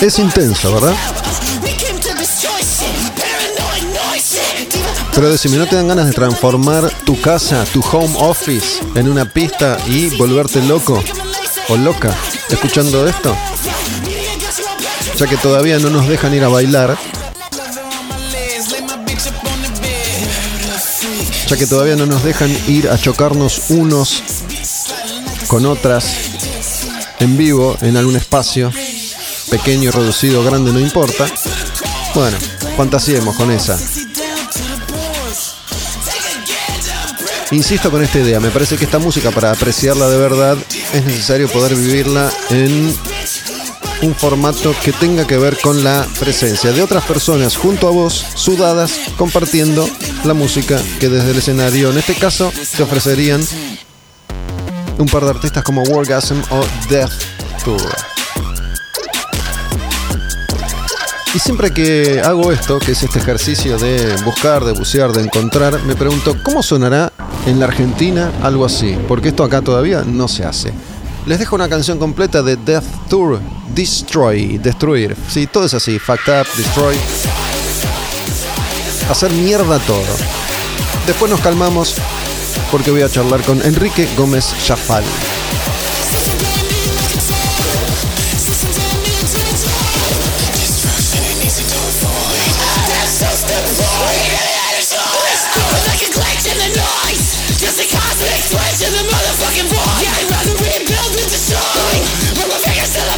Es 0.00 0.18
intenso, 0.18 0.72
¿verdad? 0.72 0.94
Pero 5.14 5.30
decime, 5.30 5.56
¿no 5.56 5.66
te 5.66 5.76
dan 5.76 5.88
ganas 5.88 6.06
de 6.06 6.12
transformar 6.12 6.90
tu 7.04 7.20
casa, 7.20 7.64
tu 7.72 7.80
home 7.80 8.14
office, 8.18 8.80
en 8.94 9.08
una 9.08 9.24
pista 9.24 9.78
y 9.86 10.16
volverte 10.16 10.62
loco 10.62 11.02
o 11.68 11.76
loca 11.76 12.14
escuchando 12.48 13.06
esto? 13.06 13.36
Ya 15.16 15.26
que 15.26 15.36
todavía 15.36 15.78
no 15.78 15.90
nos 15.90 16.08
dejan 16.08 16.34
ir 16.34 16.44
a 16.44 16.48
bailar. 16.48 16.96
Ya 21.48 21.56
que 21.56 21.66
todavía 21.66 21.96
no 21.96 22.06
nos 22.06 22.22
dejan 22.22 22.50
ir 22.68 22.88
a 22.88 22.96
chocarnos 22.96 23.70
unos 23.70 24.22
con 25.48 25.66
otras 25.66 26.06
en 27.18 27.36
vivo 27.36 27.76
en 27.82 27.96
algún 27.96 28.16
espacio, 28.16 28.72
pequeño, 29.50 29.90
reducido, 29.90 30.42
grande, 30.44 30.72
no 30.72 30.80
importa. 30.80 31.26
Bueno, 32.14 32.38
fantasiemos 32.80 33.36
con 33.36 33.50
esa. 33.50 33.78
Insisto 37.50 37.90
con 37.90 38.02
esta 38.02 38.20
idea, 38.20 38.40
me 38.40 38.48
parece 38.48 38.78
que 38.78 38.86
esta 38.86 38.98
música 38.98 39.30
para 39.30 39.50
apreciarla 39.50 40.08
de 40.08 40.16
verdad 40.16 40.56
es 40.94 41.04
necesario 41.04 41.50
poder 41.50 41.74
vivirla 41.74 42.32
en 42.48 42.96
un 44.00 44.14
formato 44.14 44.74
que 44.82 44.92
tenga 44.94 45.26
que 45.26 45.36
ver 45.36 45.60
con 45.60 45.84
la 45.84 46.06
presencia 46.18 46.72
de 46.72 46.80
otras 46.80 47.04
personas 47.04 47.54
junto 47.54 47.86
a 47.86 47.90
vos, 47.90 48.24
sudadas, 48.34 48.92
compartiendo 49.18 49.86
la 50.24 50.32
música 50.32 50.80
que 51.00 51.10
desde 51.10 51.32
el 51.32 51.36
escenario, 51.36 51.90
en 51.90 51.98
este 51.98 52.14
caso, 52.14 52.50
te 52.74 52.82
ofrecerían 52.82 53.46
un 54.96 55.06
par 55.06 55.24
de 55.24 55.30
artistas 55.32 55.62
como 55.62 55.82
Wargasm 55.82 56.40
o 56.48 56.64
Death 56.88 57.12
Tour. 57.62 58.19
Y 61.32 61.38
siempre 61.38 61.70
que 61.70 62.20
hago 62.24 62.50
esto, 62.50 62.80
que 62.80 62.90
es 62.92 63.02
este 63.04 63.20
ejercicio 63.20 63.78
de 63.78 64.16
buscar, 64.24 64.64
de 64.64 64.72
bucear, 64.72 65.12
de 65.12 65.22
encontrar, 65.22 65.80
me 65.84 65.94
pregunto, 65.94 66.36
¿cómo 66.42 66.60
sonará 66.60 67.12
en 67.46 67.60
la 67.60 67.66
Argentina 67.66 68.32
algo 68.42 68.64
así? 68.64 68.98
Porque 69.06 69.28
esto 69.28 69.44
acá 69.44 69.62
todavía 69.62 70.02
no 70.04 70.26
se 70.26 70.44
hace. 70.44 70.72
Les 71.26 71.38
dejo 71.38 71.54
una 71.54 71.68
canción 71.68 71.98
completa 71.98 72.42
de 72.42 72.56
Death 72.56 73.08
Tour, 73.08 73.38
Destroy, 73.72 74.58
destruir. 74.58 75.16
Sí, 75.28 75.46
todo 75.46 75.66
es 75.66 75.74
así, 75.74 76.00
fucked 76.00 76.40
up, 76.40 76.46
destroy. 76.56 76.96
Hacer 79.08 79.30
mierda 79.30 79.78
todo. 79.80 80.02
Después 81.06 81.30
nos 81.30 81.40
calmamos 81.40 81.94
porque 82.72 82.90
voy 82.90 83.02
a 83.02 83.08
charlar 83.08 83.42
con 83.42 83.62
Enrique 83.62 84.08
Gómez 84.16 84.52
Chafal. 84.64 85.04
I'd 99.50 100.30
rather 100.30 100.54
rebuild 100.62 101.10
than 101.10 101.26
destroy 101.26 101.58
But 102.38 102.46
my 102.54 102.58
fingers 102.62 102.94
and 102.94 103.10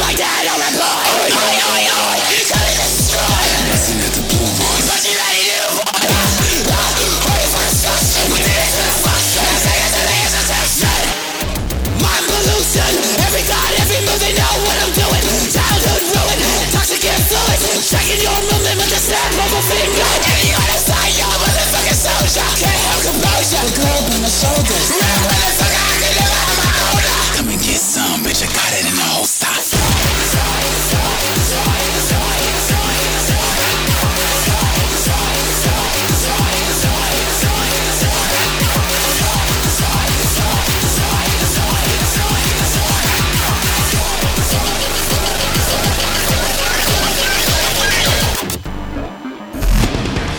my 0.00 0.16
destroy. 0.16 0.40
At 0.64 0.80
the 4.16 4.24
blue 4.24 4.48
But 4.88 5.04
ah, 5.04 5.12
ah, 5.12 5.20
you 5.20 6.96
a 7.60 7.68
to 11.76 12.32
pollution. 12.32 12.92
Every 13.28 13.44
thought, 13.44 13.72
every 13.76 14.00
move, 14.08 14.20
they 14.24 14.32
know 14.32 14.54
what 14.64 14.76
I'm 14.80 14.92
doing. 14.96 15.20
Childhood 15.52 16.00
ruin, 16.16 16.40
toxic 16.72 17.04
influence. 17.04 17.92
Checking 17.92 18.24
your 18.24 18.40
movement 18.48 18.80
with 18.80 18.88
the 18.88 19.00
snap 19.04 19.36
of 19.36 19.52
a 19.52 19.60
finger. 19.68 20.08
If 20.32 20.48
you 20.48 20.56
wanna 20.56 20.80
you're 21.12 21.73
soldier 22.04 22.44
Can't 22.60 22.82
have 22.92 23.00
composure 23.08 23.64
The 23.64 24.20
my 24.20 24.28
shoulders 24.28 24.88
I 25.60 25.72
can 26.00 26.12
never 26.20 26.38
have 26.44 26.58
my 26.60 26.68
own 26.92 27.00
Come 27.36 27.48
and 27.48 27.60
get 27.64 27.80
some, 27.80 28.20
bitch, 28.20 28.44
I 28.44 28.48
got 28.52 28.72
it 28.76 28.84
in 28.84 28.94
the 28.94 29.06
holster 29.08 29.48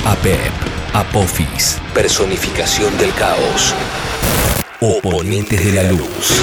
APEP, 0.05 0.54
Apophis, 0.95 1.77
personificación 1.93 2.97
del 2.97 3.13
caos. 3.15 3.75
Oponentes 4.79 5.65
de 5.65 5.73
la 5.73 5.91
luz. 5.91 6.41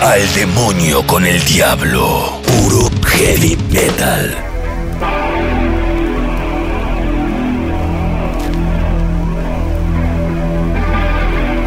Al 0.00 0.34
demonio 0.34 1.06
con 1.06 1.26
el 1.26 1.44
diablo. 1.44 2.40
Puro 2.46 2.88
heavy 3.04 3.58
metal. 3.70 4.34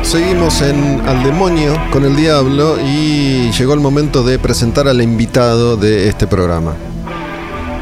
Seguimos 0.02 0.64
en 0.64 1.08
Al 1.08 1.24
Demonio 1.24 1.78
con 1.92 2.06
el 2.06 2.16
Diablo 2.16 2.78
y 2.84 3.52
llegó 3.52 3.76
el 3.76 3.82
momento 3.82 4.24
de 4.24 4.40
presentar 4.40 4.88
al 4.88 5.00
invitado 5.00 5.78
de 5.78 6.10
este 6.10 6.26
programa. 6.26 6.74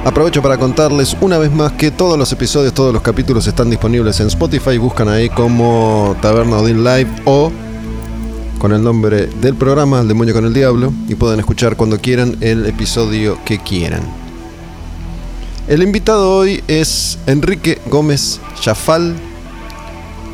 Aprovecho 0.05 0.41
para 0.41 0.57
contarles 0.57 1.15
una 1.21 1.37
vez 1.37 1.49
más 1.49 1.71
que 1.71 1.89
todos 1.89 2.19
los 2.19 2.29
episodios, 2.33 2.73
todos 2.73 2.93
los 2.93 3.01
capítulos 3.01 3.47
están 3.47 3.69
disponibles 3.69 4.19
en 4.19 4.27
Spotify. 4.27 4.77
Buscan 4.77 5.07
ahí 5.07 5.29
como 5.29 6.17
Taberna 6.21 6.57
Odin 6.57 6.83
Live 6.83 7.09
o 7.23 7.53
con 8.59 8.73
el 8.73 8.83
nombre 8.83 9.27
del 9.27 9.55
programa 9.55 10.01
Al 10.01 10.09
Demonio 10.09 10.33
con 10.33 10.45
el 10.45 10.53
Diablo 10.53 10.91
y 11.07 11.15
pueden 11.15 11.39
escuchar 11.39 11.77
cuando 11.77 11.99
quieran 11.99 12.35
el 12.41 12.65
episodio 12.65 13.39
que 13.45 13.59
quieran. 13.59 14.01
El 15.69 15.81
invitado 15.81 16.35
hoy 16.35 16.61
es 16.67 17.17
Enrique 17.25 17.79
Gómez 17.85 18.41
Chafal, 18.59 19.15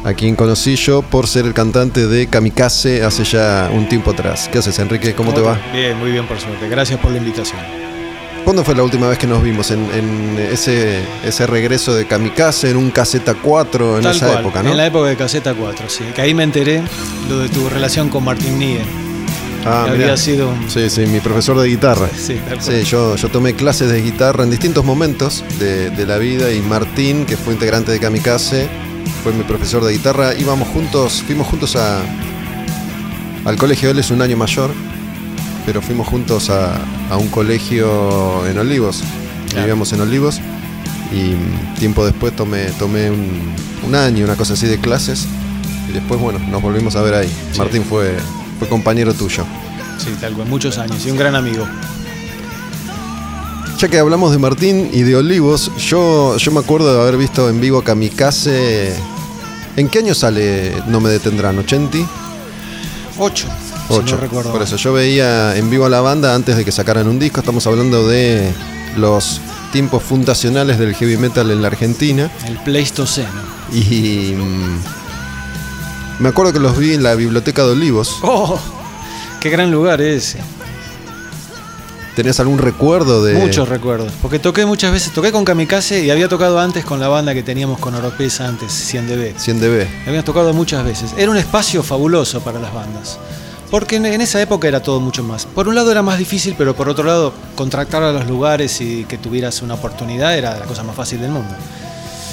a 0.04 0.14
quien 0.14 0.36
conocí 0.36 0.78
yo 0.78 1.04
por 1.04 1.28
ser 1.28 1.46
el 1.46 1.54
cantante 1.54 2.08
de 2.08 2.26
Kamikaze 2.26 3.04
hace 3.04 3.24
ya 3.24 3.70
un 3.72 3.88
tiempo 3.88 4.12
atrás. 4.12 4.50
¿Qué 4.52 4.58
haces, 4.58 4.80
Enrique? 4.80 5.14
¿Cómo 5.14 5.32
te 5.32 5.42
va? 5.42 5.60
Bien, 5.72 5.96
muy 6.00 6.10
bien, 6.12 6.28
por 6.28 6.40
suerte. 6.40 6.68
Gracias 6.68 7.00
por 7.00 7.12
la 7.12 7.18
invitación. 7.20 7.89
¿Cuándo 8.44 8.64
fue 8.64 8.76
la 8.76 8.84
última 8.84 9.08
vez 9.08 9.18
que 9.20 9.28
nos 9.28 9.44
vimos? 9.44 9.70
En, 9.70 9.80
en 9.94 10.38
ese, 10.52 11.02
ese 11.24 11.46
regreso 11.46 11.94
de 11.94 12.06
Kamikaze 12.06 12.72
en 12.72 12.78
un 12.78 12.90
caseta 12.90 13.36
4 13.36 13.98
en 13.98 14.04
Tal 14.04 14.16
esa 14.16 14.28
cual, 14.28 14.40
época, 14.40 14.64
¿no? 14.64 14.72
En 14.72 14.78
la 14.78 14.88
época 14.88 15.08
de 15.10 15.16
Caseta 15.16 15.54
4, 15.54 15.88
sí. 15.88 16.04
Que 16.16 16.22
ahí 16.22 16.34
me 16.34 16.44
enteré 16.44 16.82
lo 17.30 17.40
de 17.40 17.50
tu 17.50 17.70
relación 17.70 18.10
con 18.10 18.24
Martín 18.24 18.58
Nier. 18.58 18.86
Ah, 19.66 19.84
que 19.86 19.92
había 19.92 20.18
sido 20.18 20.50
un... 20.50 20.70
Sí, 20.70 20.90
sí, 20.90 21.02
mi 21.02 21.20
profesor 21.20 21.60
de 21.60 21.68
guitarra. 21.68 22.08
Sí. 22.18 22.40
Sí, 22.60 22.84
yo, 22.84 23.16
yo 23.18 23.30
tomé 23.30 23.54
clases 23.54 23.90
de 23.92 24.02
guitarra 24.02 24.44
en 24.44 24.50
distintos 24.50 24.84
momentos 24.84 25.44
de, 25.60 25.90
de 25.92 26.06
la 26.08 26.18
vida 26.18 26.52
y 26.52 26.60
Martín, 26.62 27.26
que 27.26 27.38
fue 27.38 27.54
integrante 27.54 27.92
de 27.92 28.00
Kamikaze, 28.00 28.68
fue 29.24 29.32
mi 29.34 29.44
profesor 29.44 29.84
de 29.84 29.92
guitarra. 29.92 30.34
Íbamos 30.34 30.68
juntos, 30.70 31.24
fuimos 31.26 31.46
juntos 31.48 31.76
a, 31.76 32.00
al 33.46 33.58
colegio, 33.58 33.92
él 33.92 34.00
es 34.00 34.10
un 34.12 34.22
año 34.22 34.38
mayor, 34.38 34.72
pero 35.70 35.84
fuimos 35.84 36.08
juntos 36.08 36.50
a, 36.50 36.82
a 37.12 37.18
un 37.18 37.28
colegio 37.28 38.44
en 38.48 38.58
Olivos. 38.58 39.04
Claro. 39.50 39.68
Vivíamos 39.68 39.94
en 39.94 40.02
Olivos 40.02 40.42
y 41.14 41.36
tiempo 41.78 42.04
después 42.04 42.36
tomé, 42.36 42.72
tomé 42.80 43.12
un, 43.12 43.54
un 43.86 43.94
año, 43.94 44.26
una 44.26 44.36
cosa 44.36 44.54
así 44.54 44.66
de 44.66 44.80
clases 44.80 45.28
y 45.88 45.92
después, 45.92 46.20
bueno, 46.20 46.40
nos 46.50 46.60
volvimos 46.64 46.96
a 46.96 47.04
ver 47.04 47.14
ahí. 47.14 47.32
Sí. 47.52 47.60
Martín 47.60 47.84
fue, 47.84 48.18
fue 48.58 48.68
compañero 48.68 49.14
tuyo. 49.14 49.46
Sí, 50.00 50.10
tal 50.20 50.34
cual. 50.34 50.48
Muchos 50.48 50.80
años. 50.80 51.06
Y 51.06 51.12
un 51.12 51.18
gran 51.18 51.36
amigo. 51.36 51.68
Ya 53.78 53.90
que 53.90 54.00
hablamos 54.00 54.32
de 54.32 54.40
Martín 54.40 54.90
y 54.92 55.04
de 55.04 55.18
Olivos, 55.18 55.72
yo, 55.78 56.36
yo 56.38 56.52
me 56.52 56.62
acuerdo 56.62 56.92
de 56.96 57.00
haber 57.00 57.18
visto 57.18 57.48
en 57.48 57.62
vivo 57.62 57.84
Kamikaze. 57.84 58.96
¿En 59.76 59.88
qué 59.88 60.00
año 60.00 60.16
sale 60.16 60.82
No 60.88 61.00
me 61.00 61.12
detendrán? 61.12 61.64
¿80? 61.64 62.08
Ocho. 63.90 64.08
Si 64.08 64.14
8. 64.14 64.16
no 64.16 64.22
recuerdo. 64.22 64.52
Por 64.52 64.62
eso 64.62 64.76
yo 64.78 64.94
veía 64.94 65.56
en 65.56 65.70
vivo 65.70 65.86
a 65.86 65.90
la 65.90 66.02
banda 66.02 66.36
antes 66.36 66.56
de 66.56 66.64
que 66.64 66.72
sacaran 66.72 67.08
un 67.08 67.20
disco. 67.20 67.40
Estamos 67.40 67.66
hablando 67.68 68.08
de 68.08 68.54
los 68.98 69.42
tiempos 69.72 70.04
fundacionales 70.04 70.80
del 70.80 70.96
heavy 70.96 71.18
metal 71.18 71.52
en 71.52 71.62
la 71.62 71.68
Argentina. 71.68 72.32
El 72.46 72.58
Pleistoceno. 72.60 73.30
Y 73.72 74.34
mm, 74.36 74.80
me 76.20 76.30
acuerdo 76.30 76.54
que 76.54 76.60
los 76.60 76.78
vi 76.78 76.94
en 76.94 77.04
la 77.04 77.16
biblioteca 77.16 77.64
de 77.64 77.72
Olivos. 77.72 78.18
¡Oh! 78.22 78.60
¡Qué 79.40 79.50
gran 79.50 79.72
lugar 79.72 80.02
ese! 80.02 80.40
¿Tenés 82.16 82.40
algún 82.42 82.58
recuerdo 82.58 83.24
de.? 83.24 83.36
Muchos 83.36 83.70
recuerdos. 83.70 84.12
Porque 84.22 84.40
toqué 84.40 84.66
muchas 84.66 84.92
veces. 84.92 85.14
Toqué 85.14 85.32
con 85.32 85.46
Kamikaze 85.46 86.04
y 86.04 86.10
había 86.10 86.28
tocado 86.28 86.60
antes 86.60 86.84
con 86.84 87.00
la 87.00 87.08
banda 87.08 87.34
que 87.34 87.44
teníamos 87.44 87.80
con 87.80 87.96
Oropesa 87.96 88.48
antes, 88.48 88.74
100 88.74 89.08
dB. 89.08 89.34
100 89.38 89.60
dB. 89.62 89.88
Habíamos 90.02 90.26
tocado 90.26 90.54
muchas 90.54 90.84
veces. 90.84 91.14
Era 91.18 91.32
un 91.32 91.38
espacio 91.38 91.82
fabuloso 91.82 92.42
para 92.42 92.60
las 92.60 92.74
bandas. 92.74 93.18
Porque 93.70 93.98
en, 93.98 94.06
esa 94.22 94.42
época 94.42 94.68
era 94.68 94.82
todo 94.82 95.00
mucho 95.00 95.24
más. 95.24 95.46
Por 95.46 95.68
un 95.68 95.76
lado 95.76 95.92
era 95.92 96.02
más 96.02 96.18
difícil, 96.18 96.56
pero 96.58 96.76
por 96.76 96.90
otro 96.90 97.04
lado, 97.04 97.34
contractar 97.56 98.02
a 98.04 98.12
los 98.12 98.28
lugares 98.28 98.82
y 98.82 99.04
que 99.06 99.18
tuvieras 99.18 99.62
una 99.62 99.76
oportunidad 99.76 100.38
era 100.38 100.58
la 100.58 100.66
cosa 100.66 100.84
más 100.84 100.96
fácil 100.96 101.22
del 101.22 101.32
mundo. 101.32 101.54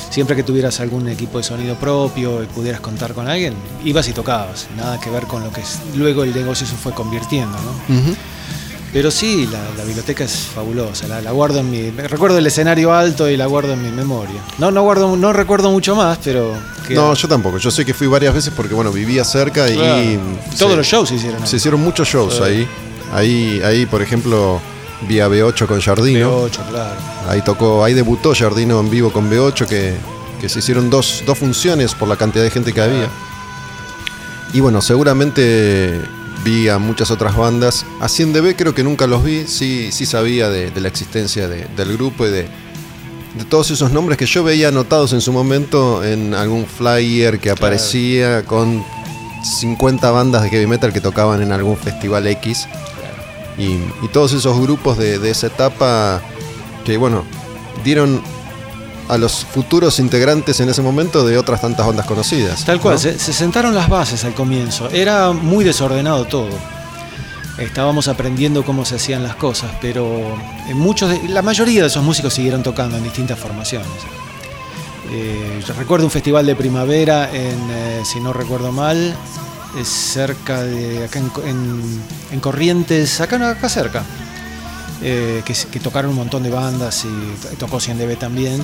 Siempre 0.09 0.35
que 0.35 0.42
tuvieras 0.42 0.81
algún 0.81 1.09
equipo 1.09 1.38
de 1.38 1.44
sonido 1.44 1.75
propio 1.75 2.42
y 2.42 2.46
pudieras 2.46 2.81
contar 2.81 3.12
con 3.12 3.29
alguien, 3.29 3.55
ibas 3.85 4.09
y 4.09 4.12
tocabas. 4.12 4.66
Nada 4.77 4.99
que 4.99 5.11
ver 5.11 5.25
con 5.25 5.44
lo 5.44 5.53
que 5.53 5.62
luego 5.94 6.25
el 6.25 6.35
negocio 6.35 6.66
se 6.66 6.75
fue 6.75 6.92
convirtiendo, 6.92 7.59
¿no? 7.59 8.16
Pero 8.92 9.11
sí, 9.11 9.46
la, 9.53 9.59
la 9.77 9.85
biblioteca 9.85 10.25
es 10.25 10.33
fabulosa, 10.55 11.07
la, 11.07 11.20
la 11.20 11.31
guardo 11.33 11.59
en 11.59 11.70
mi... 11.70 11.90
Recuerdo 11.90 12.38
el 12.38 12.46
escenario 12.46 12.94
alto 12.94 13.29
y 13.29 13.37
la 13.37 13.44
guardo 13.46 13.72
en 13.75 13.83
mi 13.83 13.90
memoria. 13.90 14.40
No, 14.59 14.70
no, 14.70 14.83
guardo, 14.83 15.16
no 15.16 15.33
recuerdo 15.35 15.70
mucho 15.70 15.94
más, 15.94 16.18
pero... 16.25 16.55
queda- 16.88 17.03
No, 17.03 17.12
yo 17.14 17.29
tampoco. 17.29 17.59
Yo 17.59 17.70
sé 17.70 17.85
que 17.85 17.92
fui 17.92 18.07
varias 18.07 18.33
veces 18.33 18.53
porque, 18.57 18.72
bueno, 18.75 18.90
vivía 18.92 19.22
cerca 19.25 19.68
y. 19.68 19.75
Claro. 19.77 20.20
Todos 20.59 20.70
se- 20.72 20.77
los 20.79 20.87
shows 20.87 21.09
se 21.11 21.14
hicieron 21.16 21.42
ahí. 21.42 21.49
Se 21.49 21.57
hicieron 21.57 21.81
muchos 21.83 22.09
shows 22.09 22.37
Sí. 22.37 22.42
ahí. 22.42 22.68
Ahí, 23.12 23.61
ahí, 23.64 23.85
por 23.87 24.01
ejemplo, 24.01 24.61
vi 25.07 25.20
a 25.20 25.29
B8 25.29 25.66
con 25.66 25.81
Jardino. 25.81 26.49
B8, 26.49 26.68
claro. 26.70 26.94
Ahí 27.29 27.42
tocó, 27.42 27.85
ahí 27.85 27.92
debutó 27.92 28.35
Jardino 28.35 28.81
en 28.81 28.88
vivo 28.88 29.12
con 29.12 29.31
B8, 29.31 29.66
que, 29.66 29.94
que 30.40 30.49
se 30.49 30.61
hicieron 30.61 30.88
dos, 30.88 31.22
dos 31.27 31.37
funciones 31.37 31.94
por 31.94 32.09
la 32.09 32.16
cantidad 32.16 32.44
de 32.44 32.51
gente 32.51 32.72
que 32.72 32.81
había. 32.81 33.09
Y 34.55 34.61
bueno, 34.61 34.81
seguramente 34.81 36.01
vi 36.47 36.69
a 36.69 36.79
muchas 36.79 37.11
otras 37.11 37.37
bandas. 37.37 37.85
A 38.01 38.09
100 38.09 38.33
dB 38.33 38.55
creo 38.57 38.73
que 38.75 38.85
nunca 38.85 39.07
los 39.09 39.25
vi, 39.25 39.45
sí, 39.47 39.91
sí 39.91 40.07
sabía 40.07 40.49
de, 40.49 40.71
de 40.71 40.81
la 40.81 40.87
existencia 40.89 41.49
de- 41.49 41.67
del 41.77 41.97
grupo 41.97 42.25
y 42.27 42.31
de, 42.31 42.43
de 43.37 43.45
todos 43.51 43.71
esos 43.73 43.91
nombres 43.93 44.17
que 44.17 44.27
yo 44.27 44.45
veía 44.45 44.69
anotados 44.69 45.13
en 45.13 45.21
su 45.21 45.33
momento 45.33 46.05
en 46.05 46.33
algún 46.35 46.65
flyer 46.65 47.41
que 47.41 47.51
aparecía 47.51 48.45
con 48.45 48.85
50 49.43 50.11
bandas 50.13 50.43
de 50.45 50.51
heavy 50.51 50.67
metal 50.67 50.93
que 50.93 51.01
tocaban 51.01 51.43
en 51.43 51.51
algún 51.53 51.77
festival 51.77 52.27
X. 52.29 52.67
Y, 53.59 53.65
y 54.05 54.09
todos 54.13 54.33
esos 54.33 54.61
grupos 54.61 54.99
de, 54.99 55.19
de 55.19 55.31
esa 55.31 55.49
etapa 55.49 56.23
que, 56.85 56.97
bueno, 56.97 57.25
dieron 57.85 58.23
a 59.09 59.16
los 59.19 59.45
futuros 59.45 59.99
integrantes 59.99 60.59
en 60.61 60.69
ese 60.69 60.83
momento 60.83 61.25
de 61.27 61.38
otras 61.38 61.61
tantas 61.61 61.87
bandas 61.87 62.07
conocidas. 62.07 62.64
Tal 62.64 62.81
cual, 62.81 62.95
¿no? 62.95 63.01
se, 63.01 63.19
se 63.19 63.33
sentaron 63.33 63.75
las 63.75 63.88
bases 63.88 64.25
al 64.25 64.35
comienzo. 64.35 64.88
Era 64.90 65.33
muy 65.33 65.64
desordenado 65.64 66.25
todo. 66.25 66.51
Estábamos 67.59 68.09
aprendiendo 68.09 68.64
cómo 68.64 68.85
se 68.85 68.97
hacían 68.97 69.23
las 69.23 69.37
cosas, 69.37 69.71
pero 69.81 70.37
en 70.69 70.77
muchos 70.79 71.09
de- 71.11 71.29
la 71.29 71.40
mayoría 71.42 71.83
de 71.83 71.87
esos 71.88 72.03
músicos 72.05 72.35
siguieron 72.35 72.62
tocando 72.62 72.97
en 72.99 73.05
distintas 73.05 73.38
formaciones. 73.38 73.88
Eh, 75.11 75.62
yo 75.66 75.73
recuerdo 75.75 76.05
un 76.05 76.11
festival 76.11 76.45
de 76.45 76.57
primavera 76.57 77.31
en, 77.33 77.57
eh, 77.71 78.03
si 78.05 78.19
no 78.21 78.33
recuerdo 78.33 78.73
mal, 78.73 79.14
es 79.81 79.88
cerca 79.88 80.62
de 80.62 81.05
acá 81.05 81.19
en, 81.21 81.31
en- 81.47 82.03
en 82.33 82.40
Corrientes, 82.40 83.21
acá, 83.21 83.51
acá 83.51 83.69
cerca, 83.69 84.03
eh, 85.03 85.42
que, 85.45 85.55
que 85.71 85.81
tocaron 85.81 86.11
un 86.11 86.16
montón 86.16 86.42
de 86.42 86.51
bandas 86.51 87.05
y 87.05 87.09
to- 87.40 87.49
tocó 87.57 87.79
100 87.81 87.99
dB 87.99 88.16
también. 88.19 88.62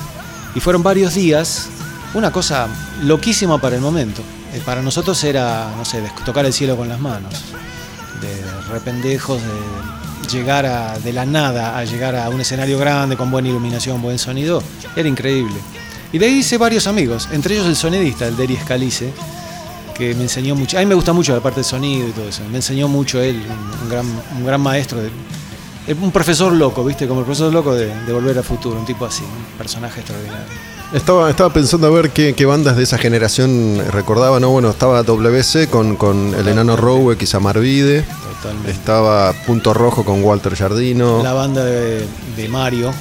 Y 0.54 0.60
fueron 0.60 0.82
varios 0.82 1.14
días, 1.14 1.68
una 2.14 2.30
cosa 2.30 2.68
loquísima 3.02 3.58
para 3.58 3.76
el 3.76 3.82
momento. 3.82 4.22
Eh, 4.52 4.60
para 4.64 4.82
nosotros 4.82 5.22
era, 5.24 5.72
no 5.76 5.84
sé, 5.84 6.02
tocar 6.24 6.44
el 6.44 6.52
cielo 6.52 6.76
con 6.76 6.88
las 6.88 7.00
manos, 7.00 7.32
de 8.20 8.42
rependejos, 8.70 9.40
de 9.40 10.28
llegar 10.30 10.66
a, 10.66 10.98
de 10.98 11.12
la 11.12 11.24
nada 11.26 11.76
a 11.78 11.84
llegar 11.84 12.14
a 12.16 12.28
un 12.28 12.40
escenario 12.40 12.78
grande 12.78 13.16
con 13.16 13.30
buena 13.30 13.48
iluminación, 13.48 14.00
buen 14.02 14.18
sonido, 14.18 14.62
era 14.94 15.08
increíble. 15.08 15.56
Y 16.12 16.18
de 16.18 16.26
ahí 16.26 16.32
hice 16.40 16.58
varios 16.58 16.86
amigos, 16.86 17.28
entre 17.32 17.54
ellos 17.54 17.66
el 17.66 17.76
sonidista, 17.76 18.26
el 18.28 18.36
Deri 18.36 18.58
que 19.96 20.14
me 20.14 20.22
enseñó 20.24 20.54
mucho. 20.54 20.76
A 20.76 20.80
mí 20.80 20.86
me 20.86 20.94
gusta 20.94 21.12
mucho 21.12 21.34
la 21.34 21.40
parte 21.40 21.60
de 21.60 21.64
sonido 21.64 22.08
y 22.08 22.12
todo 22.12 22.28
eso. 22.28 22.42
Me 22.50 22.58
enseñó 22.58 22.88
mucho 22.88 23.20
él, 23.20 23.42
un, 23.82 23.88
gran, 23.88 24.06
un 24.36 24.44
gran 24.44 24.60
maestro, 24.60 25.00
de- 25.02 25.10
un 26.00 26.12
profesor 26.12 26.52
loco, 26.52 26.84
¿viste? 26.84 27.06
Como 27.08 27.20
el 27.20 27.26
profesor 27.26 27.52
loco 27.52 27.74
de, 27.74 27.86
de 27.86 28.12
Volver 28.12 28.38
al 28.38 28.44
Futuro, 28.44 28.78
un 28.78 28.86
tipo 28.86 29.04
así, 29.04 29.22
un 29.24 29.58
personaje 29.58 30.00
extraordinario. 30.00 30.46
Estaba, 30.92 31.30
estaba 31.30 31.50
pensando 31.52 31.86
a 31.86 31.90
ver 31.90 32.10
qué, 32.10 32.34
qué 32.34 32.44
bandas 32.44 32.76
de 32.76 32.82
esa 32.82 32.98
generación 32.98 33.82
recordaba, 33.90 34.38
¿no? 34.40 34.50
Bueno, 34.50 34.68
estaba 34.70 35.02
WC 35.02 35.68
con, 35.68 35.96
con 35.96 36.34
el 36.34 36.46
enano 36.46 36.76
Rowe, 36.76 37.16
quizá 37.16 37.40
Marvide. 37.40 38.04
Totalmente. 38.42 38.70
Estaba 38.72 39.32
Punto 39.46 39.72
Rojo 39.72 40.04
con 40.04 40.22
Walter 40.22 40.54
Jardino. 40.54 41.22
La 41.22 41.32
banda 41.32 41.64
de, 41.64 42.06
de 42.36 42.48
Mario, 42.48 42.90
eh, 42.90 42.92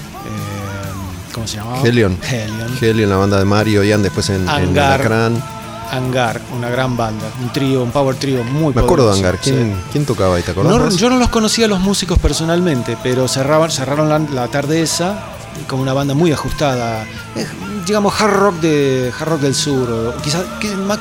¿cómo 1.33 1.45
se 1.47 1.57
llamaba? 1.57 1.81
Helion. 1.85 2.17
Helion. 2.21 2.77
Helion, 2.81 3.09
la 3.09 3.17
banda 3.17 3.37
de 3.39 3.45
Mario, 3.45 3.83
Ian 3.83 4.01
después 4.01 4.29
en, 4.29 4.43
en 4.43 4.49
Hangar. 4.49 4.93
Alacrán. 5.01 5.43
Hangar, 5.89 6.39
una 6.55 6.69
gran 6.69 6.95
banda, 6.95 7.25
un 7.41 7.51
trío, 7.51 7.83
un 7.83 7.91
power 7.91 8.15
trío 8.15 8.43
muy 8.43 8.73
Me 8.73 8.81
acuerdo 8.81 9.11
de 9.11 9.17
Hangar. 9.17 9.37
¿Quién, 9.39 9.73
sí. 9.73 9.89
quién 9.91 10.05
tocaba 10.05 10.35
ahí? 10.35 10.43
¿Te? 10.43 10.53
No, 10.53 10.89
yo 10.89 11.09
no 11.09 11.17
los 11.17 11.29
conocía 11.29 11.65
a 11.65 11.67
los 11.67 11.79
músicos 11.79 12.19
personalmente, 12.19 12.97
pero 13.03 13.27
cerraban, 13.27 13.71
cerraron 13.71 14.09
la, 14.09 14.19
la 14.19 14.47
tarde 14.47 14.81
esa 14.81 15.25
con 15.67 15.79
una 15.79 15.93
banda 15.93 16.13
muy 16.13 16.31
ajustada, 16.31 17.03
eh, 17.35 17.45
digamos 17.85 18.19
hard 18.19 18.33
rock 18.33 18.55
de 18.61 19.11
hard 19.19 19.29
rock 19.29 19.41
del 19.41 19.53
sur, 19.53 19.89
o 19.91 20.21
quizás 20.21 20.43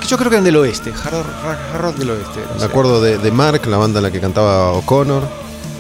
yo 0.08 0.18
creo 0.18 0.28
que 0.30 0.36
eran 0.36 0.44
del 0.44 0.56
oeste, 0.56 0.92
hard, 0.92 1.14
hard 1.14 1.80
rock 1.80 1.96
del 1.96 2.10
oeste. 2.10 2.40
Me 2.58 2.64
acuerdo 2.64 3.00
de, 3.00 3.18
de 3.18 3.30
Mark, 3.30 3.66
la 3.66 3.76
banda 3.76 4.00
en 4.00 4.04
la 4.04 4.10
que 4.10 4.20
cantaba 4.20 4.72
O'Connor. 4.72 5.22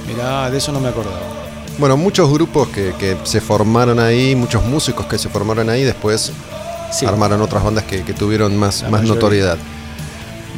Mirá, 0.06 0.50
de 0.50 0.58
eso 0.58 0.72
no 0.72 0.80
me 0.80 0.88
acordaba. 0.88 1.18
Bueno, 1.78 1.96
muchos 1.96 2.30
grupos 2.30 2.68
que, 2.68 2.94
que 2.98 3.16
se 3.24 3.40
formaron 3.40 3.98
ahí, 3.98 4.34
muchos 4.36 4.64
músicos 4.64 5.06
que 5.06 5.18
se 5.18 5.28
formaron 5.28 5.68
ahí, 5.68 5.82
después 5.82 6.32
Sí. 6.90 7.06
armaron 7.06 7.40
otras 7.40 7.62
bandas 7.62 7.84
que, 7.84 8.02
que 8.02 8.12
tuvieron 8.12 8.56
más, 8.56 8.88
más 8.90 9.02
notoriedad. 9.02 9.58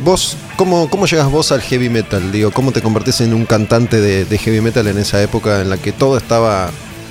Vos, 0.05 0.37
¿cómo, 0.57 0.89
¿cómo 0.89 1.07
llegas 1.07 1.31
vos 1.31 1.53
al 1.53 1.61
heavy 1.61 1.89
metal? 1.89 2.33
Digo, 2.33 2.51
¿cómo 2.51 2.73
te 2.73 2.83
convertís 2.83 3.21
en 3.21 3.33
un 3.35 3.45
cantante 3.47 4.01
de, 4.01 4.25
de 4.25 4.39
heavy 4.39 4.61
metal 4.61 4.87
en 4.89 4.99
esa 4.99 5.23
época 5.23 5.61
en 5.61 5.71
la 5.71 5.77
que 5.77 5.93
todo 5.93 6.17
estaba 6.17 6.71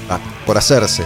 ah, 0.10 0.19
por 0.45 0.57
hacerse? 0.57 1.05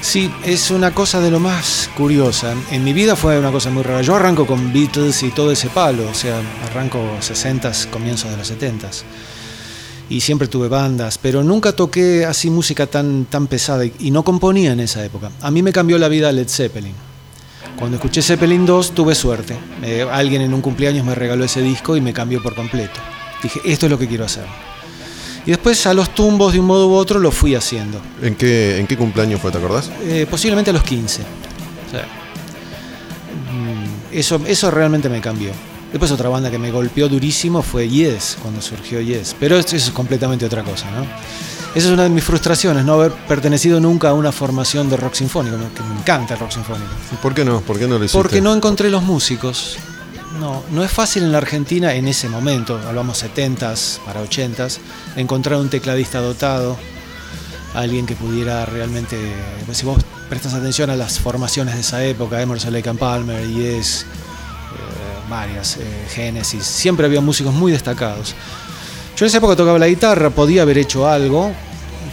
Sí, 0.00 0.32
es 0.44 0.70
una 0.70 0.92
cosa 0.92 1.20
de 1.20 1.30
lo 1.30 1.40
más 1.40 1.88
curiosa. 1.96 2.54
En 2.70 2.84
mi 2.84 2.92
vida 2.92 3.16
fue 3.16 3.38
una 3.38 3.50
cosa 3.50 3.70
muy 3.70 3.82
rara. 3.82 4.02
Yo 4.02 4.14
arranco 4.16 4.46
con 4.46 4.72
Beatles 4.72 5.22
y 5.22 5.30
todo 5.30 5.50
ese 5.50 5.68
palo, 5.70 6.08
o 6.08 6.14
sea, 6.14 6.40
arranco 6.70 6.98
60s, 7.20 7.88
comienzos 7.88 8.30
de 8.30 8.36
los 8.36 8.52
70s. 8.52 9.02
Y 10.08 10.20
siempre 10.20 10.48
tuve 10.48 10.68
bandas, 10.68 11.18
pero 11.18 11.42
nunca 11.42 11.72
toqué 11.72 12.26
así 12.26 12.50
música 12.50 12.86
tan, 12.86 13.24
tan 13.26 13.46
pesada 13.46 13.84
y, 13.84 13.92
y 14.00 14.10
no 14.10 14.24
componía 14.24 14.72
en 14.72 14.80
esa 14.80 15.04
época. 15.04 15.30
A 15.40 15.50
mí 15.50 15.62
me 15.62 15.72
cambió 15.72 15.98
la 15.98 16.08
vida 16.08 16.30
Led 16.32 16.48
Zeppelin. 16.48 17.11
Cuando 17.82 17.96
escuché 17.96 18.22
Zeppelin 18.22 18.64
2 18.64 18.92
tuve 18.92 19.12
suerte. 19.12 19.56
Eh, 19.82 20.06
alguien 20.08 20.40
en 20.42 20.54
un 20.54 20.60
cumpleaños 20.60 21.04
me 21.04 21.16
regaló 21.16 21.42
ese 21.42 21.60
disco 21.60 21.96
y 21.96 22.00
me 22.00 22.12
cambió 22.12 22.40
por 22.40 22.54
completo. 22.54 23.00
Dije, 23.42 23.60
esto 23.64 23.86
es 23.86 23.90
lo 23.90 23.98
que 23.98 24.06
quiero 24.06 24.24
hacer. 24.24 24.44
Y 25.44 25.50
después 25.50 25.84
a 25.86 25.92
los 25.92 26.14
tumbos 26.14 26.52
de 26.52 26.60
un 26.60 26.66
modo 26.66 26.86
u 26.86 26.92
otro 26.94 27.18
lo 27.18 27.32
fui 27.32 27.56
haciendo. 27.56 28.00
¿En 28.22 28.36
qué, 28.36 28.78
en 28.78 28.86
qué 28.86 28.96
cumpleaños 28.96 29.40
fue, 29.40 29.50
te 29.50 29.58
acordás? 29.58 29.90
Eh, 30.04 30.28
posiblemente 30.30 30.70
a 30.70 30.74
los 30.74 30.84
15. 30.84 31.22
O 31.22 31.90
sea, 31.90 32.02
mm, 33.52 34.14
eso, 34.16 34.40
eso 34.46 34.70
realmente 34.70 35.08
me 35.08 35.20
cambió. 35.20 35.50
Después 35.90 36.12
otra 36.12 36.28
banda 36.28 36.52
que 36.52 36.60
me 36.60 36.70
golpeó 36.70 37.08
durísimo 37.08 37.62
fue 37.62 37.88
Yes, 37.88 38.38
cuando 38.40 38.62
surgió 38.62 39.00
Yes. 39.00 39.34
Pero 39.40 39.58
eso 39.58 39.74
es 39.74 39.90
completamente 39.90 40.46
otra 40.46 40.62
cosa, 40.62 40.88
¿no? 40.92 41.04
Esa 41.74 41.86
es 41.86 41.92
una 41.92 42.02
de 42.02 42.10
mis 42.10 42.22
frustraciones, 42.22 42.84
no 42.84 42.94
haber 42.94 43.12
pertenecido 43.12 43.80
nunca 43.80 44.10
a 44.10 44.12
una 44.12 44.30
formación 44.30 44.90
de 44.90 44.96
rock 44.98 45.14
sinfónico, 45.14 45.56
me- 45.56 45.68
que 45.72 45.82
me 45.82 45.94
encanta 45.98 46.34
el 46.34 46.40
rock 46.40 46.50
sinfónico. 46.52 46.90
¿Por 47.22 47.34
qué 47.34 47.44
no? 47.46 47.60
¿Por 47.62 47.78
qué 47.78 47.86
no 47.86 47.98
lo 47.98 48.04
hiciste? 48.04 48.18
Porque 48.18 48.40
no 48.42 48.52
encontré 48.54 48.90
los 48.90 49.02
músicos. 49.02 49.76
No, 50.38 50.62
no 50.70 50.82
es 50.84 50.90
fácil 50.90 51.22
en 51.24 51.32
la 51.32 51.38
Argentina 51.38 51.94
en 51.94 52.08
ese 52.08 52.28
momento, 52.28 52.78
hablamos 52.86 53.22
70s 53.22 54.00
para 54.04 54.22
80s, 54.22 54.78
encontrar 55.16 55.58
un 55.60 55.68
tecladista 55.70 56.20
dotado, 56.20 56.76
alguien 57.74 58.04
que 58.06 58.14
pudiera 58.16 58.64
realmente, 58.66 59.16
pues 59.66 59.78
si 59.78 59.86
vos 59.86 60.02
prestas 60.28 60.52
atención 60.54 60.90
a 60.90 60.96
las 60.96 61.18
formaciones 61.18 61.74
de 61.74 61.80
esa 61.80 62.02
época, 62.04 62.40
Emerson 62.40 62.72
Lake 62.72 62.88
and 62.88 62.98
Palmer, 62.98 63.46
Yes, 63.46 64.02
eh, 64.02 65.30
varias, 65.30 65.76
eh, 65.76 66.06
Genesis, 66.10 66.64
siempre 66.64 67.06
había 67.06 67.20
músicos 67.22 67.52
muy 67.54 67.72
destacados. 67.72 68.34
Yo 69.22 69.26
en 69.26 69.28
esa 69.28 69.38
época 69.38 69.54
tocaba 69.54 69.78
la 69.78 69.86
guitarra, 69.86 70.30
podía 70.30 70.62
haber 70.62 70.78
hecho 70.78 71.06
algo 71.06 71.52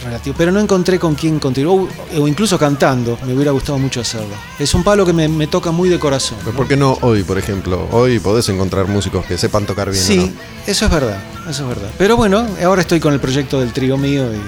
relativo, 0.04 0.36
pero 0.38 0.52
no 0.52 0.60
encontré 0.60 0.96
con 0.96 1.16
quién 1.16 1.40
continuar, 1.40 1.88
o, 2.16 2.28
incluso 2.28 2.56
cantando, 2.56 3.18
me 3.26 3.34
hubiera 3.34 3.50
gustado 3.50 3.80
mucho 3.80 4.00
hacerlo. 4.00 4.32
Es 4.60 4.74
un 4.74 4.84
palo 4.84 5.04
que 5.04 5.12
me, 5.12 5.26
me 5.26 5.48
toca 5.48 5.72
muy 5.72 5.88
de 5.88 5.98
corazón. 5.98 6.38
Pero 6.38 6.52
¿no? 6.52 6.56
¿Por 6.56 6.68
qué 6.68 6.76
no 6.76 6.96
hoy, 7.00 7.24
por 7.24 7.36
ejemplo? 7.36 7.88
Hoy 7.90 8.20
podés 8.20 8.48
encontrar 8.50 8.86
músicos 8.86 9.26
que 9.26 9.36
sepan 9.38 9.66
tocar 9.66 9.90
bien. 9.90 10.00
¿o 10.00 10.06
Sí, 10.06 10.18
no? 10.18 10.70
eso 10.70 10.84
es 10.84 10.90
verdad, 10.92 11.18
eso 11.48 11.64
es 11.64 11.68
verdad. 11.68 11.90
Pero 11.98 12.16
bueno, 12.16 12.46
ahora 12.64 12.82
estoy 12.82 13.00
con 13.00 13.12
el 13.12 13.18
proyecto 13.18 13.58
del 13.58 13.72
trío 13.72 13.96
mío 13.96 14.32
y 14.32 14.38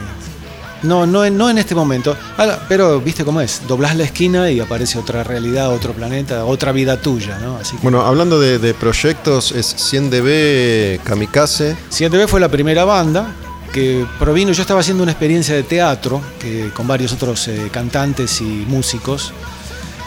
no, 0.83 1.07
no, 1.07 1.25
en- 1.25 1.37
no 1.37 1.49
en 1.51 1.59
este 1.59 1.75
momento. 1.75 2.16
Ahora, 2.37 2.64
pero 2.68 3.01
viste 3.01 3.25
cómo 3.25 3.40
es, 3.40 3.62
doblás 3.66 3.97
la 3.97 4.05
esquina 4.05 4.51
y 4.51 4.61
aparece 4.61 4.99
otra 4.99 5.23
realidad, 5.25 5.71
otro 5.73 5.92
planeta, 5.92 6.45
otra 6.45 6.73
vida 6.73 6.97
tuya, 7.01 7.38
¿no? 7.38 7.57
Así 7.57 7.77
que 7.77 7.83
Bueno, 7.83 8.03
hablando 8.03 8.38
de, 8.40 8.59
de 8.59 8.75
proyectos, 8.75 9.53
es 9.53 9.75
100dB 9.77 11.01
Kamikaze. 11.03 11.77
7B 11.90 12.27
fue 12.29 12.40
la 12.40 12.49
primera 12.49 12.85
banda 12.85 13.33
que 13.73 14.05
provino, 14.18 14.53
yo 14.53 14.61
estaba 14.61 14.81
haciendo 14.81 15.03
una 15.03 15.12
experiencia 15.12 15.55
de 15.55 15.62
teatro 15.62 16.21
que, 16.38 16.71
con 16.75 16.87
varios 16.87 17.12
otros 17.12 17.49
eh, 17.49 17.68
cantantes 17.73 18.40
y 18.42 18.45
músicos. 18.68 19.33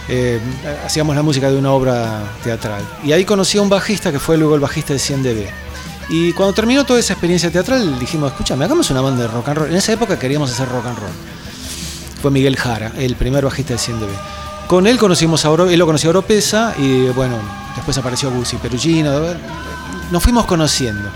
Eh, 0.07 0.39
hacíamos 0.85 1.15
la 1.15 1.23
música 1.23 1.49
de 1.49 1.57
una 1.57 1.71
obra 1.71 2.21
teatral. 2.43 2.83
Y 3.03 3.11
ahí 3.11 3.25
conocí 3.25 3.57
a 3.57 3.63
un 3.63 3.69
bajista 3.69 4.11
que 4.11 4.19
fue 4.19 4.37
luego 4.37 4.53
el 4.53 4.61
bajista 4.61 4.93
de 4.93 4.99
100dB. 4.99 5.47
Y 6.09 6.33
cuando 6.33 6.53
terminó 6.53 6.85
toda 6.85 6.99
esa 6.99 7.13
experiencia 7.13 7.51
teatral, 7.51 7.97
dijimos, 7.99 8.31
escúchame, 8.31 8.65
hagamos 8.65 8.89
una 8.91 9.01
banda 9.01 9.23
de 9.23 9.27
rock 9.27 9.47
and 9.49 9.57
roll. 9.57 9.69
En 9.71 9.75
esa 9.77 9.93
época 9.93 10.19
queríamos 10.19 10.51
hacer 10.51 10.69
rock 10.69 10.85
and 10.85 10.97
roll. 10.99 11.09
Fue 12.21 12.31
Miguel 12.31 12.55
Jara, 12.57 12.91
el 12.97 13.15
primer 13.15 13.43
bajista 13.43 13.73
de 13.73 13.79
100dB. 13.79 14.67
Con 14.67 14.87
él 14.87 14.97
conocimos 14.97 15.45
a 15.45 15.51
Oro, 15.51 15.69
él 15.69 15.77
lo 15.79 15.85
conoció 15.85 16.09
a 16.09 16.11
Oropesa 16.11 16.73
y 16.77 17.07
bueno, 17.09 17.37
después 17.75 17.97
apareció 17.97 18.31
Guzzi 18.31 18.57
Perugino. 18.57 19.11
Nos 20.11 20.23
fuimos 20.23 20.45
conociendo. 20.45 21.09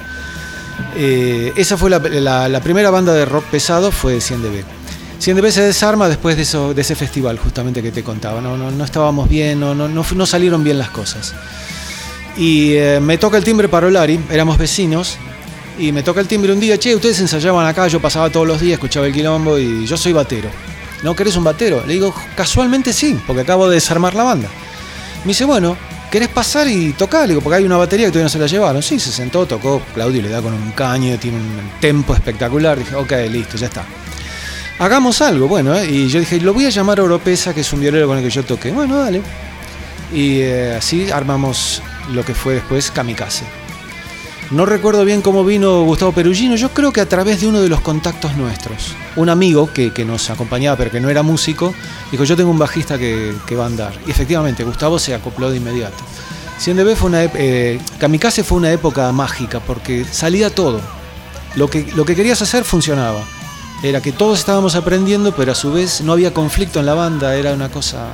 Eh, 0.96 1.54
esa 1.56 1.78
fue 1.78 1.90
la, 1.90 2.00
la- 2.00 2.48
la 2.50 2.62
primera 2.62 2.90
banda 2.90 3.14
de 3.14 3.26
rock 3.26 3.46
pesado, 3.46 3.92
fue 3.92 4.18
100dB. 4.18 4.64
100dB 5.22 5.52
se 5.52 5.62
desarma 5.64 6.08
después 6.08 6.36
de, 6.38 6.44
eso, 6.44 6.74
de 6.74 6.82
ese 6.82 6.96
festival 6.96 7.38
justamente 7.38 7.82
que 7.84 7.92
te 7.92 8.04
contaba. 8.04 8.40
No, 8.40 8.56
no, 8.58 8.72
no 8.72 8.84
estábamos 8.86 9.28
bien, 9.30 9.60
no, 9.60 9.76
no, 9.76 9.88
no 9.88 10.26
salieron 10.26 10.64
bien 10.64 10.78
las 10.78 10.90
cosas. 10.90 11.34
Y 12.40 12.76
eh, 12.76 13.02
me 13.02 13.18
toca 13.18 13.36
el 13.36 13.44
timbre 13.44 13.68
para 13.68 13.88
Olari, 13.88 14.18
éramos 14.32 14.58
vecinos, 14.58 15.18
y 15.78 15.92
me 15.92 16.04
toca 16.04 16.22
el 16.22 16.28
timbre 16.28 16.54
un 16.54 16.60
día, 16.62 16.78
che, 16.78 16.96
ustedes 16.96 17.20
ensayaban 17.20 17.68
acá, 17.68 17.90
yo 17.90 18.00
pasaba 18.00 18.30
todos 18.30 18.48
los 18.48 18.62
días, 18.62 18.76
escuchaba 18.76 19.08
el 19.08 19.14
quilombo 19.14 19.60
y 19.60 19.86
yo 19.86 19.98
soy 19.98 20.14
batero. 20.14 20.50
¿No 21.04 21.14
querés 21.18 21.36
un 21.36 21.44
batero? 21.44 21.84
Le 21.86 21.96
digo, 21.96 22.16
casualmente 22.38 22.94
sí, 22.94 23.20
porque 23.28 23.42
acabo 23.42 23.68
de 23.68 23.76
desarmar 23.76 24.16
la 24.16 24.24
banda. 24.24 24.48
Me 25.26 25.30
dice, 25.30 25.44
bueno, 25.44 25.76
¿querés 26.10 26.30
pasar 26.30 26.70
y 26.70 26.94
tocar? 26.94 27.24
Le 27.24 27.34
digo, 27.34 27.42
porque 27.42 27.58
hay 27.58 27.66
una 27.66 27.76
batería 27.76 28.06
que 28.06 28.12
todavía 28.12 28.28
no 28.28 28.30
se 28.30 28.40
la 28.40 28.48
llevaron. 28.48 28.82
Sí, 28.82 29.02
se 29.02 29.12
sentó, 29.12 29.46
tocó, 29.46 29.82
Claudio 29.94 30.22
le 30.22 30.30
da 30.30 30.42
con 30.42 30.54
un 30.54 30.72
caño, 30.72 31.20
tiene 31.20 31.36
un 31.36 31.72
tempo 31.82 32.14
espectacular. 32.14 32.80
Dije, 32.80 32.96
ok, 32.96 33.12
listo, 33.30 33.58
ya 33.58 33.68
está. 33.68 33.84
Hagamos 34.80 35.22
algo, 35.22 35.50
bueno, 35.50 35.76
¿eh? 35.76 35.92
y 35.92 36.08
yo 36.08 36.22
dije, 36.22 36.40
lo 36.40 36.54
voy 36.54 36.68
a 36.68 36.70
llamar 36.70 37.02
a 37.02 37.04
Oropesa, 37.04 37.54
que 37.54 37.62
es 37.62 37.74
un 37.74 37.82
violero 37.82 38.08
con 38.08 38.18
el 38.18 38.24
que 38.24 38.30
yo 38.30 38.46
toqué. 38.46 38.72
Bueno, 38.72 38.98
dale. 38.98 39.22
Y 40.14 40.40
eh, 40.40 40.76
así 40.78 41.12
armamos 41.12 41.82
lo 42.14 42.24
que 42.24 42.34
fue 42.34 42.56
después 42.56 42.92
Kamikaze. 42.92 43.46
No 44.52 44.66
recuerdo 44.66 45.06
bien 45.06 45.22
cómo 45.22 45.46
vino 45.46 45.84
Gustavo 45.84 46.12
Perugino, 46.12 46.56
yo 46.56 46.70
creo 46.70 46.92
que 46.92 47.02
a 47.02 47.08
través 47.08 47.42
de 47.42 47.48
uno 47.48 47.62
de 47.62 47.70
los 47.70 47.82
contactos 47.82 48.36
nuestros. 48.36 48.96
Un 49.16 49.30
amigo 49.30 49.72
que, 49.72 49.92
nos 50.06 50.32
acompañaba 50.32 50.76
pero 50.76 50.90
que 50.90 51.00
no 51.00 51.10
era 51.10 51.22
músico, 51.22 51.74
dijo 52.12 52.24
yo 52.24 52.36
tengo 52.36 52.50
un 52.50 52.58
bajista 52.58 52.98
que, 52.98 53.36
va 53.56 53.66
a 53.66 53.68
andar. 53.68 53.94
Y 54.08 54.12
efectivamente, 54.12 54.64
Gustavo 54.64 54.98
se 54.98 55.14
acopló 55.14 55.52
de 55.52 55.58
inmediato. 55.58 56.04
CNB 56.58 56.96
fue 56.96 57.10
una 57.10 57.24
eh, 57.26 57.80
Kamikaze 58.00 58.44
fue 58.44 58.58
una 58.58 58.72
época 58.72 59.12
mágica 59.12 59.60
porque 59.60 60.04
salía 60.04 60.50
todo. 60.50 60.82
Lo 61.56 61.70
que, 61.70 61.86
lo 61.96 62.04
que 62.04 62.16
querías 62.16 62.42
hacer 62.42 62.64
funcionaba. 62.64 63.22
Era 63.84 64.02
que 64.02 64.12
todos 64.12 64.40
estábamos 64.40 64.76
aprendiendo, 64.76 65.32
pero 65.34 65.52
a 65.52 65.56
su 65.56 65.72
vez 65.72 66.02
no 66.02 66.14
había 66.14 66.34
conflicto 66.34 66.80
en 66.80 66.88
la 66.88 66.96
banda, 66.96 67.36
era 67.36 67.54
una 67.54 67.70
cosa 67.70 68.08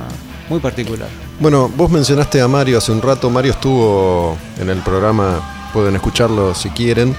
muy 0.48 0.60
particular. 0.60 1.08
Bueno, 1.40 1.70
vos 1.76 1.90
mencionaste 1.90 2.40
a 2.40 2.48
Mario 2.48 2.78
hace 2.78 2.92
un 2.92 3.02
rato. 3.02 3.30
Mario 3.30 3.52
estuvo 3.52 4.36
en 4.60 4.70
el 4.70 4.78
programa, 4.78 5.70
pueden 5.72 5.94
escucharlo 5.96 6.54
si 6.54 6.70
quieren. 6.70 7.14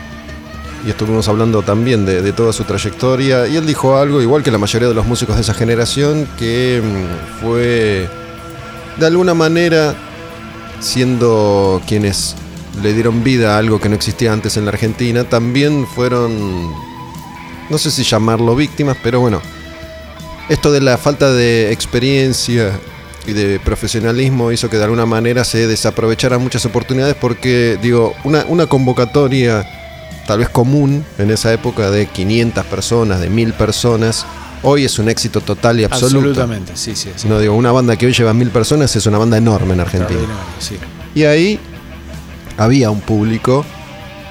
Y 0.85 0.89
estuvimos 0.89 1.27
hablando 1.27 1.63
también 1.63 2.05
de, 2.05 2.31
toda 2.33 2.53
su 2.53 2.63
trayectoria. 2.63 3.47
Y 3.47 3.57
él 3.57 3.65
dijo 3.65 3.97
algo, 3.97 4.21
igual 4.21 4.43
que 4.43 4.51
la 4.51 4.57
mayoría 4.57 4.87
de 4.87 4.93
los 4.93 5.05
músicos 5.05 5.35
de 5.35 5.41
esa 5.41 5.53
generación, 5.53 6.27
que 6.37 6.81
mm, 6.83 7.41
fue 7.41 8.07
de 8.97 9.05
alguna 9.05 9.33
manera 9.33 9.95
siendo 10.79 11.81
quienes 11.87 12.35
le 12.81 12.93
dieron 12.93 13.23
vida 13.23 13.55
a 13.55 13.57
algo 13.57 13.79
que 13.79 13.89
no 13.89 13.95
existía 13.95 14.31
antes 14.31 14.55
en 14.57 14.65
la 14.65 14.71
Argentina, 14.71 15.23
también 15.23 15.87
fueron, 15.87 16.71
no 17.69 17.77
sé 17.77 17.89
si 17.89 18.03
llamarlo 18.03 18.55
víctimas, 18.55 18.97
pero 19.01 19.19
bueno, 19.19 19.41
esto 20.47 20.71
de 20.71 20.81
la 20.81 20.97
falta 20.97 21.31
de 21.33 21.71
experiencia 21.71 22.79
y 23.27 23.33
de 23.33 23.59
profesionalismo 23.59 24.51
hizo 24.51 24.69
que 24.69 24.77
de 24.77 24.85
alguna 24.85 25.05
manera 25.05 25.43
se 25.43 25.67
desaprovecharan 25.67 26.41
muchas 26.41 26.65
oportunidades 26.65 27.15
porque, 27.15 27.77
digo, 27.81 28.15
una, 28.23 28.45
una 28.47 28.67
convocatoria 28.67 29.67
tal 30.25 30.39
vez 30.39 30.49
común 30.49 31.05
en 31.17 31.31
esa 31.31 31.53
época 31.53 31.91
de 31.91 32.05
500 32.07 32.65
personas, 32.65 33.19
de 33.19 33.29
1000 33.29 33.53
personas, 33.53 34.25
hoy 34.63 34.85
es 34.85 34.97
un 34.99 35.09
éxito 35.09 35.41
total 35.41 35.79
y 35.79 35.83
absoluto. 35.83 36.29
Absolutamente, 36.29 36.73
sí, 36.75 36.95
sí. 36.95 37.09
sí. 37.15 37.27
No 37.27 37.39
digo, 37.39 37.55
una 37.55 37.71
banda 37.71 37.95
que 37.95 38.05
hoy 38.05 38.13
lleva 38.13 38.33
1000 38.33 38.49
personas 38.49 38.95
es 38.95 39.05
una 39.05 39.17
banda 39.17 39.37
enorme 39.37 39.73
en 39.73 39.81
Argentina. 39.81 40.19
Sí. 40.59 40.77
Y 41.15 41.23
ahí 41.23 41.59
había 42.57 42.91
un 42.91 43.01
público 43.01 43.65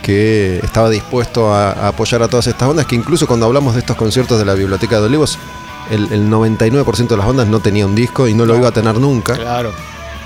que 0.03 0.61
estaba 0.63 0.89
dispuesto 0.89 1.53
a, 1.53 1.73
a 1.73 1.89
apoyar 1.89 2.23
a 2.23 2.29
todas 2.29 2.47
estas 2.47 2.69
bandas, 2.69 2.87
que 2.87 2.95
incluso 2.95 3.27
cuando 3.27 3.47
hablamos 3.47 3.75
de 3.75 3.81
estos 3.81 3.97
conciertos 3.97 4.39
de 4.39 4.45
la 4.45 4.55
Biblioteca 4.55 5.01
de 5.01 5.07
Olivos, 5.07 5.39
el, 5.91 6.13
el 6.13 6.29
99% 6.31 7.09
de 7.09 7.17
las 7.17 7.27
bandas 7.27 7.49
no 7.49 7.61
tenía 7.61 7.87
un 7.87 7.95
disco 7.95 8.27
y 8.29 8.35
no 8.35 8.45
lo 8.47 8.57
iba 8.57 8.69
a 8.69 8.73
tener 8.73 8.97
nunca. 8.99 9.35
Claro. 9.35 9.73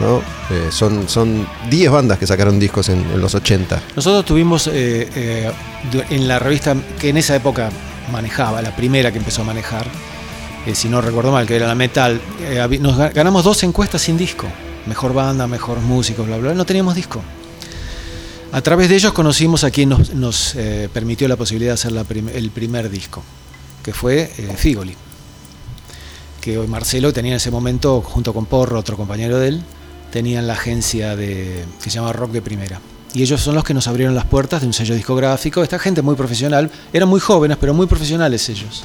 ¿no? 0.01 0.18
Eh, 0.51 0.68
son, 0.70 1.09
son 1.09 1.46
10 1.68 1.90
bandas 1.90 2.18
que 2.18 2.27
sacaron 2.27 2.59
discos 2.59 2.88
en, 2.88 3.01
en 3.11 3.20
los 3.20 3.35
80. 3.35 3.83
Nosotros 3.96 4.25
tuvimos 4.25 4.66
eh, 4.68 5.09
eh, 5.14 5.53
en 6.11 6.27
la 6.27 6.38
revista 6.38 6.75
que 6.99 7.11
en 7.11 7.18
esa 7.18 7.37
época 7.37 7.70
manejaba, 8.11 8.62
la 8.62 8.75
primera 8.75 9.12
que 9.12 9.18
empezó 9.18 9.42
a 9.42 9.44
manejar, 9.44 9.87
si 10.73 10.88
no 10.88 11.01
recuerdo 11.01 11.33
mal, 11.33 11.46
que 11.46 11.57
era 11.57 11.66
la 11.66 11.75
Metal, 11.75 12.20
nos 12.81 12.96
ga- 12.99 13.12
ganamos 13.12 13.44
dos 13.44 13.62
encuestas 13.62 14.01
sin 14.03 14.16
disco. 14.16 14.46
Mejor 14.87 15.12
banda, 15.12 15.46
mejor 15.46 15.79
músicos, 15.81 16.27
bla, 16.27 16.37
bla, 16.38 16.49
bla. 16.49 16.55
No 16.55 16.64
teníamos 16.64 16.94
disco. 16.94 17.23
A 18.53 18.61
través 18.62 18.88
de 18.88 18.96
ellos 18.96 19.12
conocimos 19.12 19.62
a 19.64 19.70
quien 19.70 19.90
nos, 19.90 20.12
nos, 20.14 20.57
permitió 20.92 21.29
la 21.29 21.37
posibilidad 21.37 21.70
de 21.70 21.75
hacer 21.75 21.92
la 21.92 22.05
prim- 22.05 22.31
el 22.35 22.51
primer 22.51 22.88
disco, 22.90 23.23
que 23.85 23.92
fue 23.92 24.31
Figoli. 24.57 24.96
Que 26.40 26.59
Marcelo 26.59 27.12
tenía 27.12 27.33
en 27.33 27.37
ese 27.37 27.50
momento, 27.50 28.00
junto 28.00 28.33
con 28.33 28.46
Porro, 28.46 28.79
otro 28.79 28.96
compañero 28.96 29.38
de 29.38 29.48
él, 29.48 29.62
tenían 30.11 30.46
la 30.46 30.55
agencia 30.55 31.16
de, 31.16 31.64
que 31.83 31.90
se 31.90 31.96
llama 31.96 32.12
Rock 32.12 32.33
de 32.33 32.42
Primera. 32.42 32.81
Y 33.12 33.22
ellos 33.22 33.40
son 33.40 33.55
los 33.55 33.64
que 33.64 33.74
nos 33.74 33.88
abrieron 33.88 34.14
las 34.14 34.24
puertas 34.24 34.61
de 34.61 34.66
un 34.66 34.72
sello 34.72 34.94
discográfico. 34.94 35.62
Esta 35.62 35.79
gente 35.79 36.00
muy 36.00 36.14
profesional, 36.14 36.70
eran 36.92 37.09
muy 37.09 37.20
jóvenes, 37.20 37.57
pero 37.61 37.74
muy 37.74 37.87
profesionales 37.87 38.48
ellos. 38.48 38.85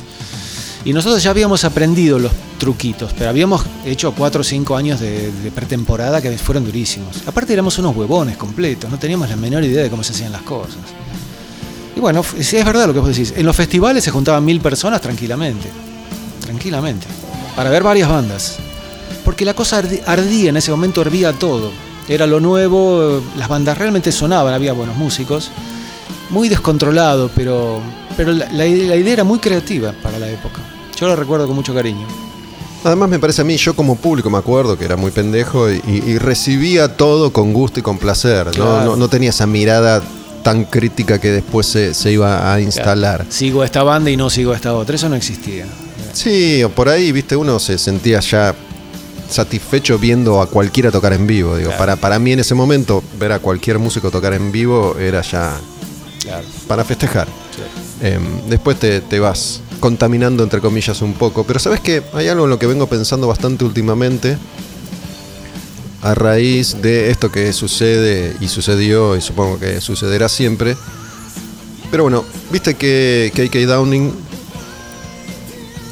Y 0.83 0.93
nosotros 0.93 1.21
ya 1.23 1.31
habíamos 1.31 1.63
aprendido 1.63 2.19
los 2.19 2.31
truquitos, 2.59 3.13
pero 3.17 3.29
habíamos 3.29 3.63
hecho 3.85 4.13
cuatro 4.13 4.41
o 4.41 4.43
cinco 4.43 4.75
años 4.75 4.99
de, 4.99 5.31
de 5.31 5.51
pretemporada 5.51 6.21
que 6.21 6.37
fueron 6.37 6.63
durísimos. 6.65 7.21
Aparte 7.25 7.53
éramos 7.53 7.77
unos 7.79 7.95
huevones 7.95 8.37
completos, 8.37 8.89
no 8.89 8.99
teníamos 8.99 9.29
la 9.29 9.35
menor 9.35 9.63
idea 9.63 9.83
de 9.83 9.89
cómo 9.89 10.03
se 10.03 10.13
hacían 10.13 10.31
las 10.31 10.43
cosas. 10.43 10.77
Y 11.95 11.99
bueno, 11.99 12.23
es 12.37 12.65
verdad 12.65 12.87
lo 12.87 12.93
que 12.93 12.99
vos 12.99 13.09
decís. 13.09 13.33
En 13.35 13.45
los 13.45 13.55
festivales 13.55 14.03
se 14.03 14.11
juntaban 14.11 14.43
mil 14.43 14.59
personas 14.59 15.01
tranquilamente. 15.01 15.69
Tranquilamente. 16.41 17.07
Para 17.55 17.69
ver 17.69 17.83
varias 17.83 18.09
bandas. 18.09 18.57
Porque 19.23 19.45
la 19.45 19.53
cosa 19.53 19.81
ardía, 20.05 20.49
en 20.49 20.57
ese 20.57 20.71
momento 20.71 21.01
hervía 21.01 21.33
todo. 21.33 21.71
Era 22.07 22.27
lo 22.27 22.39
nuevo, 22.39 23.21
las 23.37 23.47
bandas 23.47 23.77
realmente 23.77 24.11
sonaban, 24.11 24.53
había 24.53 24.73
buenos 24.73 24.95
músicos. 24.97 25.49
Muy 26.29 26.49
descontrolado, 26.49 27.29
pero, 27.35 27.79
pero 28.17 28.31
la, 28.31 28.49
la 28.51 28.65
ide- 28.65 28.87
la 28.87 28.95
idea 28.95 29.13
era 29.13 29.23
muy 29.23 29.39
creativa 29.39 29.93
para 30.03 30.19
la 30.19 30.29
época. 30.29 30.59
Yo 30.99 31.07
lo 31.07 31.15
recuerdo 31.15 31.47
con 31.47 31.55
mucho 31.55 31.73
cariño. 31.73 32.05
Además 32.83 33.09
me 33.09 33.17
parece 33.17 33.41
a 33.41 33.43
mí, 33.43 33.57
yo 33.57 33.75
como 33.75 33.95
público 33.95 34.29
me 34.29 34.37
acuerdo 34.37 34.77
que 34.77 34.85
era 34.85 34.95
muy 34.95 35.09
pendejo 35.09 35.71
y, 35.71 35.81
y 35.87 36.17
recibía 36.19 36.95
todo 36.95 37.33
con 37.33 37.51
gusto 37.53 37.79
y 37.79 37.83
con 37.83 37.97
placer. 37.97 38.45
¿no? 38.47 38.51
Claro. 38.53 38.85
No, 38.91 38.95
no 38.95 39.07
tenía 39.07 39.31
esa 39.31 39.47
mirada 39.47 40.03
tan 40.43 40.65
crítica 40.65 41.19
que 41.19 41.31
después 41.31 41.65
se, 41.65 41.95
se 41.95 42.11
iba 42.11 42.53
a 42.53 42.61
instalar. 42.61 43.25
Sigo 43.29 43.63
a 43.63 43.65
esta 43.65 43.81
banda 43.81 44.11
y 44.11 44.17
no 44.17 44.29
sigo 44.29 44.51
a 44.51 44.55
esta 44.55 44.75
otra. 44.75 44.95
Eso 44.95 45.09
no 45.09 45.15
existía. 45.15 45.65
Sí, 46.15 46.63
o 46.63 46.69
por 46.69 46.87
ahí, 46.89 47.11
viste, 47.11 47.35
uno 47.35 47.59
se 47.59 47.77
sentía 47.77 48.21
ya 48.21 48.55
satisfecho 49.29 49.99
viendo 49.99 50.41
a 50.41 50.47
cualquiera 50.47 50.89
tocar 50.91 51.11
en 51.13 51.27
vivo. 51.27 51.57
Digo, 51.57 51.69
Claro. 51.69 51.77
para, 51.79 51.95
para 51.97 52.19
mí 52.19 52.31
en 52.31 52.39
ese 52.39 52.55
momento, 52.55 53.03
ver 53.19 53.31
a 53.33 53.39
cualquier 53.39 53.79
músico 53.79 54.09
tocar 54.11 54.33
en 54.33 54.51
vivo 54.51 54.95
era 54.97 55.21
ya 55.21 55.57
Claro. 56.21 56.47
para 56.67 56.83
festejar. 56.85 57.27
Em, 58.01 58.21
después 58.47 58.79
te, 58.79 59.01
te 59.01 59.19
vas 59.19 59.59
contaminando, 59.79 60.41
entre 60.43 60.61
comillas, 60.61 61.01
un 61.01 61.13
poco. 61.13 61.43
Pero 61.43 61.59
sabes 61.59 61.81
que 61.81 62.01
hay 62.13 62.27
algo 62.29 62.45
en 62.45 62.49
lo 62.51 62.59
que 62.59 62.67
vengo 62.67 62.87
pensando 62.87 63.27
bastante 63.27 63.65
últimamente. 63.65 64.37
A 66.01 66.13
raíz 66.13 66.81
de 66.81 67.09
esto 67.09 67.31
que 67.31 67.51
sucede 67.51 68.35
y 68.39 68.47
sucedió 68.47 69.17
y 69.17 69.21
supongo 69.21 69.59
que 69.59 69.81
sucederá 69.81 70.29
siempre. 70.29 70.77
Pero 71.89 72.03
bueno, 72.03 72.23
viste 72.51 72.75
que 72.75 73.31
KK 73.33 73.65
Downing 73.67 74.13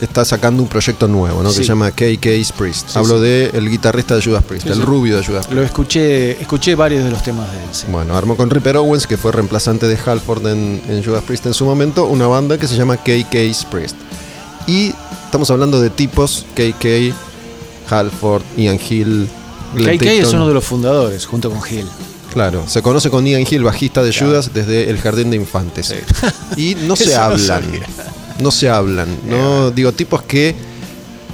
está 0.04 0.26
sacando 0.26 0.62
un 0.63 0.70
proyecto 0.70 1.08
nuevo, 1.08 1.42
¿no? 1.44 1.50
Que 1.50 1.56
se 1.56 1.63
llama 1.63 1.92
KK's 1.92 2.52
Priest. 2.52 2.89
Sí, 2.89 2.98
Hablo 3.00 3.18
sí. 3.18 3.24
de 3.24 3.46
el 3.54 3.70
guitarrista 3.70 4.16
de 4.16 4.22
Judas 4.24 4.44
Priest, 4.44 4.68
el 4.68 4.82
rubio 4.82 5.18
de 5.18 5.26
Judas 5.26 5.46
Priest. 5.48 5.60
Lo 5.60 5.63
escuché, 5.66 6.39
escuché 6.42 6.76
varios 6.76 7.04
de 7.04 7.12
los 7.12 7.24
temas 7.24 7.52
de 7.52 7.58
él. 7.58 7.92
Bueno, 7.92 8.16
armó 8.18 8.36
con 8.38 8.50
Ripper 8.50 8.78
Owens, 8.78 9.08
que 9.08 9.18
fue 9.18 9.32
reemplazante 9.32 9.88
de 9.88 9.98
Halford 10.06 10.48
en, 10.48 10.82
en 10.88 11.04
Judas 11.04 11.24
Priest 11.24 11.46
en 11.46 11.54
su 11.54 11.66
momento, 11.66 12.06
una 12.06 12.28
banda 12.28 12.58
que 12.58 12.68
se 12.68 12.76
llama 12.76 12.98
KK's 12.98 13.66
Priest. 13.70 13.96
Y 14.68 14.94
estamos 15.26 15.50
hablando 15.52 15.82
de 15.82 15.89
tipos 15.89 16.46
KK, 16.56 17.13
Halford, 17.89 18.44
Ian 18.58 18.80
Hill, 18.89 19.28
Glenn 19.76 19.98
KK 19.98 20.06
es 20.06 20.34
uno 20.34 20.48
de 20.48 20.54
los 20.54 20.63
fundadores, 20.63 21.26
junto 21.26 21.50
con 21.50 21.62
Gil. 21.62 21.86
Claro, 22.32 22.63
se 22.68 22.82
conoce 22.82 23.10
con 23.12 23.26
Ian 23.28 23.46
Hill, 23.50 23.63
bajista 23.63 24.02
de 24.02 24.12
Judas, 24.13 24.52
desde 24.54 24.89
el 24.89 24.98
Jardín 24.98 25.30
de 25.30 25.36
Infantes. 25.38 25.94
Y 26.58 26.76
no 26.76 26.96
se 26.96 27.13
no 27.16 27.22
hablan. 27.22 27.39
sabía. 27.39 27.86
No 28.39 28.52
se 28.52 28.69
hablan. 28.69 29.08
No, 29.28 29.72
digo, 29.72 29.91
tipos 29.91 30.24
que 30.24 30.56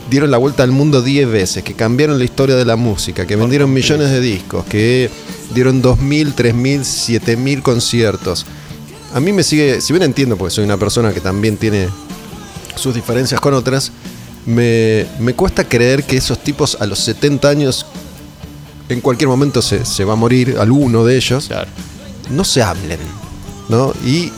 dieron 0.10 0.32
la 0.32 0.38
vuelta 0.38 0.64
al 0.64 0.72
mundo 0.72 1.02
10 1.02 1.30
veces, 1.30 1.64
que 1.64 1.74
cambiaron 1.74 2.18
la 2.18 2.26
historia 2.26 2.56
de 2.56 2.66
la 2.66 2.76
música, 2.76 3.28
que 3.28 3.36
vendieron 3.36 3.72
millones 3.72 4.10
de 4.10 4.20
discos, 4.20 4.66
que 4.66 5.10
dieron 5.54 5.82
2.000, 5.82 6.34
3.000, 6.36 6.80
7.000 7.22 7.62
conciertos. 7.62 8.46
A 9.14 9.20
mí 9.20 9.32
me 9.32 9.44
sigue, 9.44 9.82
si 9.82 9.94
bien 9.94 10.04
entiendo, 10.04 10.38
porque 10.38 10.54
soy 10.54 10.66
una 10.66 10.78
persona 10.78 11.14
que 11.14 11.22
también 11.22 11.58
tiene 11.58 11.88
sus 12.76 12.96
diferencias 12.96 13.40
con 13.40 13.54
otras, 13.54 13.92
me, 14.46 15.06
me 15.20 15.34
cuesta 15.34 15.64
creer 15.64 16.04
que 16.04 16.18
esos 16.18 16.40
tipos 16.40 16.78
a 16.80 16.86
los 16.86 17.00
70 17.00 17.50
años, 17.50 17.86
en 18.88 19.02
cualquier 19.02 19.28
momento 19.28 19.62
se, 19.62 19.86
se 19.86 20.06
va 20.06 20.14
a 20.14 20.16
morir 20.16 20.56
alguno 20.60 21.06
de 21.06 21.18
ellos, 21.18 21.50
no 22.30 22.44
se 22.44 22.62
hablen, 22.62 23.00
¿no? 23.68 23.94
Y 24.06 24.32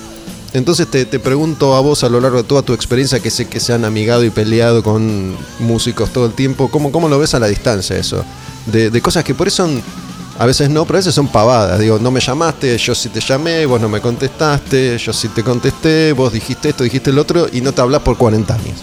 entonces 0.54 0.88
te, 0.88 1.06
te 1.06 1.20
pregunto 1.20 1.76
a 1.76 1.80
vos 1.82 2.04
a 2.04 2.10
lo 2.10 2.20
largo 2.20 2.38
de 2.38 2.44
toda 2.44 2.62
tu 2.62 2.74
experiencia, 2.74 3.20
que 3.20 3.32
sé 3.32 3.48
que 3.48 3.60
se 3.60 3.74
han 3.74 3.86
amigado 3.86 4.24
y 4.24 4.30
peleado 4.30 4.84
con 4.84 5.36
músicos 5.60 6.10
todo 6.12 6.26
el 6.26 6.34
tiempo, 6.34 6.70
¿cómo, 6.70 6.92
cómo 6.92 7.08
lo 7.08 7.18
ves 7.20 7.34
a 7.34 7.40
la 7.40 7.48
distancia 7.48 7.96
eso? 7.98 8.24
De, 8.66 8.90
de 8.90 9.02
cosas 9.02 9.24
que 9.24 9.34
por 9.34 9.48
eso 9.48 9.66
son, 9.68 9.82
a 10.38 10.46
veces 10.46 10.70
no, 10.70 10.86
pero 10.86 10.98
a 10.98 11.00
veces 11.00 11.14
son 11.16 11.28
pavadas. 11.28 11.80
Digo, 11.80 12.00
no 12.00 12.12
me 12.12 12.20
llamaste, 12.20 12.78
yo 12.78 12.94
sí 12.96 13.10
te 13.10 13.20
llamé, 13.22 13.66
vos 13.66 13.80
no 13.80 13.88
me 13.90 14.02
contestaste, 14.02 14.98
yo 14.98 15.14
sí 15.14 15.28
te 15.30 15.44
contesté, 15.44 16.14
vos 16.14 16.34
dijiste 16.34 16.70
esto, 16.70 16.84
dijiste 16.84 17.10
el 17.12 17.20
otro, 17.20 17.48
y 17.52 17.62
no 17.62 17.72
te 17.74 17.82
hablas 17.82 18.02
por 18.02 18.18
40 18.18 18.54
años. 18.54 18.80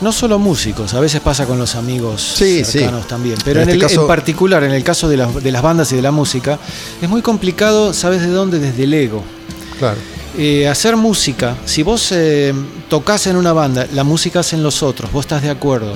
No 0.00 0.10
solo 0.10 0.38
músicos, 0.40 0.94
a 0.94 1.00
veces 1.00 1.20
pasa 1.20 1.46
con 1.46 1.58
los 1.60 1.76
amigos 1.76 2.20
Sí, 2.36 2.64
cercanos 2.64 3.02
sí. 3.02 3.08
también. 3.08 3.36
Pero 3.44 3.60
En 3.60 3.68
en, 3.68 3.74
este 3.74 3.84
el- 3.84 3.88
caso- 3.90 4.00
en 4.02 4.06
particular, 4.08 4.64
en 4.64 4.72
el 4.72 4.82
caso 4.82 5.08
de 5.08 5.16
las, 5.16 5.42
de 5.42 5.52
las 5.52 5.62
bandas 5.62 5.92
y 5.92 5.96
de 5.96 6.02
la 6.02 6.10
música, 6.10 6.58
es 7.00 7.08
muy 7.08 7.22
complicado, 7.22 7.92
¿sabes 7.94 8.20
de 8.22 8.28
dónde? 8.28 8.58
Desde 8.58 8.82
el 8.82 8.94
ego. 8.94 9.22
Claro. 9.78 9.98
Eh, 10.38 10.66
hacer 10.66 10.96
música, 10.96 11.56
si 11.66 11.82
vos 11.82 12.10
eh, 12.10 12.54
tocas 12.88 13.26
en 13.26 13.36
una 13.36 13.52
banda, 13.52 13.86
la 13.92 14.02
música 14.02 14.40
hacen 14.40 14.62
los 14.62 14.82
otros, 14.82 15.12
vos 15.12 15.26
estás 15.26 15.42
de 15.42 15.50
acuerdo 15.50 15.94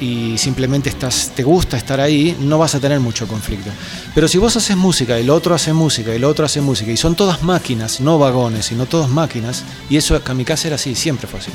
y 0.00 0.36
simplemente 0.38 0.88
estás, 0.88 1.30
te 1.36 1.44
gusta 1.44 1.76
estar 1.76 2.00
ahí, 2.00 2.36
no 2.40 2.58
vas 2.58 2.74
a 2.74 2.80
tener 2.80 2.98
mucho 2.98 3.28
conflicto. 3.28 3.70
Pero 4.14 4.26
si 4.26 4.38
vos 4.38 4.56
haces 4.56 4.76
música, 4.76 5.16
el 5.18 5.30
otro 5.30 5.54
hace 5.54 5.72
música, 5.72 6.12
el 6.12 6.24
otro 6.24 6.44
hace 6.44 6.60
música, 6.60 6.90
y 6.90 6.96
son 6.96 7.14
todas 7.14 7.44
máquinas, 7.44 8.00
no 8.00 8.18
vagones, 8.18 8.66
sino 8.66 8.86
todas 8.86 9.08
máquinas, 9.08 9.62
y 9.88 9.96
eso 9.96 10.20
Kamikaze 10.20 10.66
era 10.66 10.74
así, 10.74 10.94
siempre 10.96 11.28
fue 11.28 11.38
así. 11.38 11.50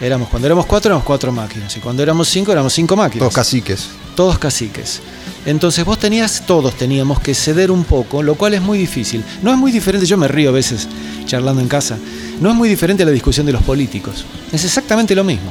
Éramos, 0.00 0.28
cuando 0.28 0.46
éramos 0.46 0.66
cuatro, 0.66 0.90
éramos 0.90 1.04
cuatro 1.04 1.30
máquinas, 1.32 1.76
y 1.76 1.80
cuando 1.80 2.02
éramos 2.02 2.28
cinco, 2.28 2.50
éramos 2.52 2.72
cinco 2.72 2.96
máquinas 2.96 3.20
Todos 3.20 3.34
caciques. 3.34 3.88
todos 4.16 4.38
caciques. 4.38 5.00
Entonces 5.46 5.84
vos 5.84 5.98
tenías, 5.98 6.44
todos 6.46 6.74
teníamos 6.74 7.20
que 7.20 7.34
ceder 7.34 7.70
un 7.70 7.84
poco, 7.84 8.22
lo 8.22 8.34
cual 8.34 8.54
es 8.54 8.62
muy 8.62 8.78
difícil. 8.78 9.24
No 9.42 9.50
es 9.50 9.56
muy 9.56 9.72
diferente, 9.72 10.06
yo 10.06 10.16
me 10.16 10.28
río 10.28 10.50
a 10.50 10.52
veces 10.52 10.88
charlando 11.24 11.60
en 11.60 11.68
casa, 11.68 11.98
no 12.40 12.50
es 12.50 12.56
muy 12.56 12.68
diferente 12.68 13.02
a 13.02 13.06
la 13.06 13.12
discusión 13.12 13.46
de 13.46 13.52
los 13.52 13.62
políticos. 13.62 14.24
Es 14.52 14.64
exactamente 14.64 15.14
lo 15.14 15.24
mismo. 15.24 15.50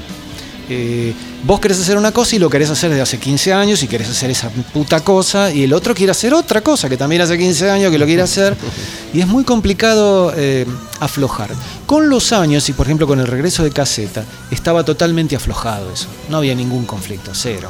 Eh, 0.69 1.13
vos 1.43 1.61
querés 1.61 1.79
hacer 1.79 1.97
una 1.97 2.11
cosa 2.11 2.35
y 2.35 2.39
lo 2.39 2.49
querés 2.49 2.69
hacer 2.69 2.89
desde 2.89 3.01
hace 3.01 3.17
15 3.19 3.53
años 3.53 3.83
y 3.83 3.87
querés 3.87 4.09
hacer 4.09 4.29
esa 4.29 4.49
puta 4.49 4.99
cosa 4.99 5.49
y 5.49 5.63
el 5.63 5.71
otro 5.71 5.95
quiere 5.95 6.11
hacer 6.11 6.33
otra 6.33 6.59
cosa 6.59 6.89
que 6.89 6.97
también 6.97 7.21
hace 7.21 7.37
15 7.37 7.69
años 7.69 7.89
que 7.89 7.97
lo 7.97 8.05
quiere 8.05 8.21
hacer 8.21 8.55
y 9.13 9.21
es 9.21 9.27
muy 9.27 9.45
complicado 9.45 10.33
eh, 10.35 10.65
aflojar. 10.99 11.51
Con 11.85 12.09
los 12.09 12.33
años 12.33 12.67
y 12.67 12.73
por 12.73 12.85
ejemplo 12.85 13.07
con 13.07 13.19
el 13.19 13.27
regreso 13.27 13.63
de 13.63 13.71
caseta 13.71 14.25
estaba 14.51 14.83
totalmente 14.83 15.37
aflojado 15.37 15.89
eso, 15.93 16.07
no 16.29 16.37
había 16.37 16.53
ningún 16.53 16.85
conflicto, 16.85 17.31
cero. 17.33 17.69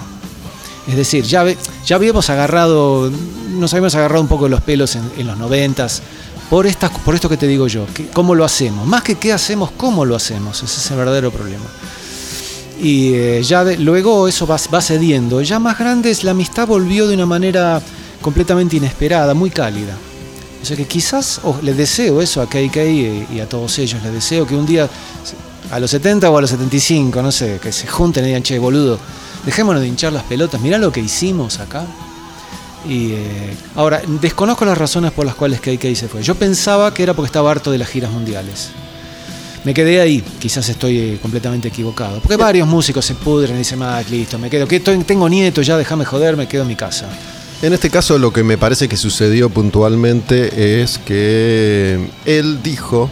Es 0.87 0.95
decir, 0.95 1.25
ya, 1.25 1.45
habíamos 1.93 2.29
agarrado, 2.29 3.11
nos 3.51 3.73
habíamos 3.73 3.95
agarrado 3.95 4.21
un 4.21 4.29
poco 4.29 4.47
los 4.47 4.61
pelos 4.61 4.95
en, 4.95 5.27
los 5.27 5.37
noventas 5.37 6.01
por, 6.49 6.65
por 7.03 7.15
esto 7.15 7.27
que 7.27 7.35
te 7.35 7.45
digo 7.45 7.67
yo, 7.67 7.85
cómo 8.13 8.35
lo 8.35 8.45
hacemos. 8.45 8.87
Más 8.87 9.03
que 9.03 9.15
qué 9.15 9.33
hacemos, 9.33 9.71
cómo 9.75 10.05
lo 10.05 10.15
hacemos. 10.15 10.63
Ese 10.63 10.79
es 10.79 10.91
el 10.91 10.97
verdadero 10.97 11.31
problema. 11.31 11.65
Y 12.81 13.13
eh, 13.13 13.43
ya 13.43 13.63
luego 13.63 14.27
eso 14.27 14.47
va, 14.47 14.81
cediendo. 14.81 15.41
Ya 15.41 15.59
más 15.59 15.77
grandes, 15.77 16.23
la 16.23 16.31
amistad 16.31 16.67
volvió 16.67 17.07
de 17.07 17.15
una 17.15 17.25
manera 17.25 17.81
completamente 18.21 18.77
inesperada, 18.77 19.33
muy 19.33 19.49
cálida. 19.49 19.95
O 20.61 20.65
sea 20.65 20.77
que 20.77 20.85
quizás 20.85 21.41
les 21.61 21.75
deseo 21.75 22.21
eso 22.21 22.41
a 22.41 22.47
KK 22.47 22.77
y 22.77 23.39
a 23.39 23.47
todos 23.47 23.77
ellos, 23.79 24.01
les 24.03 24.13
deseo 24.13 24.45
que 24.45 24.55
un 24.55 24.65
día, 24.65 24.89
a 25.71 25.79
los 25.79 25.91
70 25.91 26.29
o 26.29 26.37
a 26.37 26.41
los 26.41 26.49
75, 26.49 27.21
no 27.21 27.31
sé, 27.31 27.59
que 27.61 27.71
se 27.71 27.87
junten 27.87 28.23
y 28.23 28.27
digan, 28.27 28.43
che, 28.43 28.57
boludo, 28.59 28.99
dejémonos 29.45 29.81
de 29.81 29.87
hinchar 29.87 30.13
las 30.13 30.23
pelotas, 30.23 30.61
mirá 30.61 30.77
lo 30.77 30.91
que 30.91 30.99
hicimos 30.99 31.59
acá. 31.59 31.85
Y 32.87 33.11
eh, 33.13 33.53
ahora, 33.75 34.01
desconozco 34.21 34.63
las 34.65 34.77
razones 34.77 35.11
por 35.11 35.25
las 35.25 35.35
cuales 35.35 35.59
KK 35.59 35.95
se 35.95 36.07
fue. 36.07 36.23
Yo 36.23 36.35
pensaba 36.35 36.93
que 36.93 37.03
era 37.03 37.13
porque 37.13 37.27
estaba 37.27 37.51
harto 37.51 37.71
de 37.71 37.77
las 37.77 37.89
giras 37.89 38.11
mundiales. 38.11 38.69
Me 39.63 39.73
quedé 39.73 39.99
ahí, 39.99 40.23
quizás 40.39 40.69
estoy 40.69 40.97
eh, 40.97 41.19
completamente 41.21 41.67
equivocado. 41.67 42.19
Porque 42.21 42.37
varios 42.37 42.67
músicos 42.67 43.05
se 43.05 43.15
pudren 43.15 43.55
y 43.55 43.59
dicen, 43.59 43.81
ah, 43.81 44.01
listo, 44.09 44.39
me 44.39 44.49
quedo, 44.49 44.67
que 44.67 44.79
tengo 44.79 45.27
nietos, 45.27 45.65
ya 45.65 45.75
déjame 45.75 46.05
joder, 46.05 46.37
me 46.37 46.47
quedo 46.47 46.61
en 46.61 46.69
mi 46.69 46.75
casa. 46.75 47.09
En 47.61 47.73
este 47.73 47.89
caso 47.89 48.19
lo 48.19 48.31
que 48.31 48.43
me 48.43 48.57
parece 48.57 48.87
que 48.87 48.95
sucedió 48.97 49.49
puntualmente 49.49 50.81
es 50.81 50.99
que 50.99 52.07
él 52.25 52.61
dijo, 52.61 53.09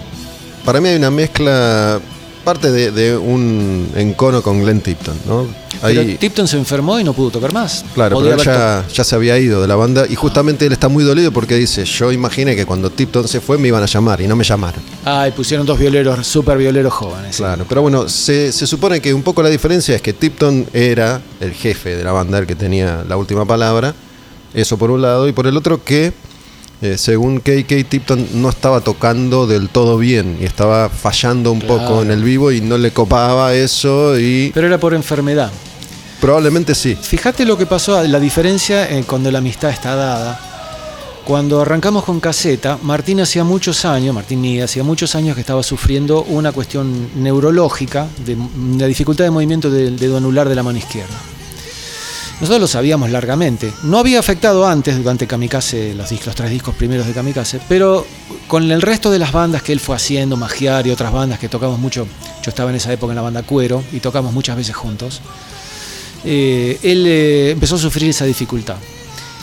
para 0.63 0.79
mí 0.79 0.89
hay 0.89 0.97
una 0.97 1.09
mezcla, 1.09 1.99
parte 2.45 2.71
de, 2.71 2.91
de 2.91 3.17
un 3.17 3.89
encono 3.95 4.41
con 4.41 4.61
Glenn 4.61 4.79
Tipton, 4.79 5.15
¿no? 5.27 5.45
Pero 5.81 6.01
Ahí, 6.01 6.15
Tipton 6.17 6.47
se 6.47 6.55
enfermó 6.57 6.97
y 6.99 7.03
no 7.03 7.11
pudo 7.13 7.31
tocar 7.31 7.51
más. 7.51 7.83
claro, 7.93 8.17
pero 8.21 8.37
ya, 8.41 8.85
ya 8.87 9.03
se 9.03 9.15
había 9.15 9.37
ido 9.37 9.61
de 9.61 9.67
la 9.67 9.75
banda 9.75 10.05
y 10.09 10.15
justamente 10.15 10.65
él 10.65 10.71
está 10.71 10.87
muy 10.87 11.03
dolido 11.03 11.31
porque 11.33 11.55
dice, 11.55 11.83
yo 11.83 12.11
imaginé 12.13 12.55
que 12.55 12.65
cuando 12.65 12.89
Tipton 12.89 13.27
se 13.27 13.41
fue 13.41 13.57
me 13.57 13.67
iban 13.67 13.83
a 13.83 13.87
llamar 13.87 14.21
y 14.21 14.27
no 14.27 14.37
me 14.37 14.45
llamaron. 14.45 14.81
Ah, 15.03 15.27
y 15.27 15.31
pusieron 15.31 15.65
dos 15.65 15.77
violeros, 15.77 16.25
super 16.25 16.57
violeros 16.57 16.93
jóvenes. 16.93 17.35
Claro, 17.35 17.65
pero 17.67 17.81
bueno, 17.81 18.07
se, 18.07 18.51
se 18.53 18.65
supone 18.65 19.01
que 19.01 19.13
un 19.13 19.23
poco 19.23 19.43
la 19.43 19.49
diferencia 19.49 19.95
es 19.95 20.01
que 20.01 20.13
Tipton 20.13 20.65
era 20.71 21.19
el 21.41 21.51
jefe 21.51 21.97
de 21.97 22.03
la 22.05 22.13
banda, 22.13 22.37
el 22.37 22.47
que 22.47 22.55
tenía 22.55 23.03
la 23.07 23.17
última 23.17 23.45
palabra, 23.45 23.93
eso 24.53 24.77
por 24.77 24.91
un 24.91 25.01
lado, 25.01 25.27
y 25.27 25.33
por 25.33 25.47
el 25.47 25.57
otro 25.57 25.83
que, 25.83 26.13
eh, 26.93 26.97
según 26.97 27.39
KK, 27.39 27.87
Tipton 27.89 28.27
no 28.41 28.49
estaba 28.49 28.81
tocando 28.81 29.47
del 29.47 29.69
todo 29.69 29.97
bien 29.97 30.37
y 30.39 30.45
estaba 30.45 30.89
fallando 30.89 31.51
un 31.51 31.59
Claro. 31.59 31.79
poco 31.79 32.01
en 32.03 32.11
el 32.11 32.23
vivo 32.23 32.51
y 32.51 32.61
no 32.61 32.77
le 32.77 32.91
copaba 32.91 33.53
eso 33.53 34.19
y 34.19 34.51
Pero 34.53 34.67
era 34.67 34.77
por 34.79 34.93
enfermedad. 34.93 35.51
probablemente 36.21 36.73
sí. 36.75 36.95
Fíjate 36.99 37.45
lo 37.45 37.57
que 37.57 37.65
pasó, 37.65 38.01
la 38.03 38.19
diferencia 38.19 38.89
eh, 38.89 39.03
cuando 39.05 39.31
la 39.31 39.39
amistad 39.39 39.69
está 39.69 39.95
dada. 39.95 40.39
Cuando 41.25 41.61
arrancamos 41.61 42.03
con 42.03 42.19
caseta, 42.19 42.77
Martín 42.83 43.19
hacía 43.19 43.43
muchos 43.43 43.83
años, 43.83 44.13
Martín 44.13 44.43
Niga, 44.43 44.65
hacía 44.65 44.83
muchos 44.83 45.15
años 45.15 45.33
que 45.33 45.41
estaba 45.41 45.63
sufriendo 45.63 46.21
una 46.21 46.51
cuestión 46.51 47.09
neurológica, 47.15 48.07
de, 48.23 48.37
la 48.77 48.85
dificultad 48.85 49.23
de 49.23 49.31
movimiento 49.31 49.71
del 49.71 49.97
dedo 49.97 50.17
anular 50.17 50.47
de 50.47 50.53
la 50.55 50.61
mano 50.61 50.77
izquierda. 50.77 51.15
Nosotros 52.41 52.59
lo 52.59 52.67
sabíamos 52.67 53.09
largamente. 53.11 53.71
No 53.83 53.97
había 53.97 54.19
afectado 54.19 54.67
antes, 54.67 54.97
durante 54.97 55.25
Kamikaze, 55.25 55.93
los, 55.95 56.11
dis- 56.11 56.25
los 56.25 56.35
tres 56.35 56.49
discos 56.49 56.75
primeros 56.75 57.07
de 57.07 57.13
Kamikaze, 57.13 57.61
pero 57.69 58.05
con 58.47 58.69
el 58.71 58.81
resto 58.81 59.09
de 59.09 59.19
las 59.19 59.31
bandas 59.31 59.63
que 59.63 59.71
él 59.71 59.79
fue 59.79 59.95
haciendo, 59.95 60.35
Magiar 60.35 60.85
y 60.85 60.91
otras 60.91 61.13
bandas 61.13 61.39
que 61.39 61.47
tocamos 61.47 61.79
mucho, 61.79 62.05
yo 62.43 62.49
estaba 62.49 62.69
en 62.71 62.75
esa 62.75 62.91
época 62.91 63.11
en 63.13 63.15
la 63.15 63.21
banda 63.21 63.43
Cuero 63.43 63.81
y 63.93 64.01
tocamos 64.01 64.33
muchas 64.33 64.57
veces 64.57 64.75
juntos, 64.75 65.21
eh, 66.25 66.77
él 66.83 67.05
eh, 67.07 67.51
empezó 67.51 67.75
a 67.75 67.79
sufrir 67.79 68.09
esa 68.09 68.25
dificultad. 68.25 68.75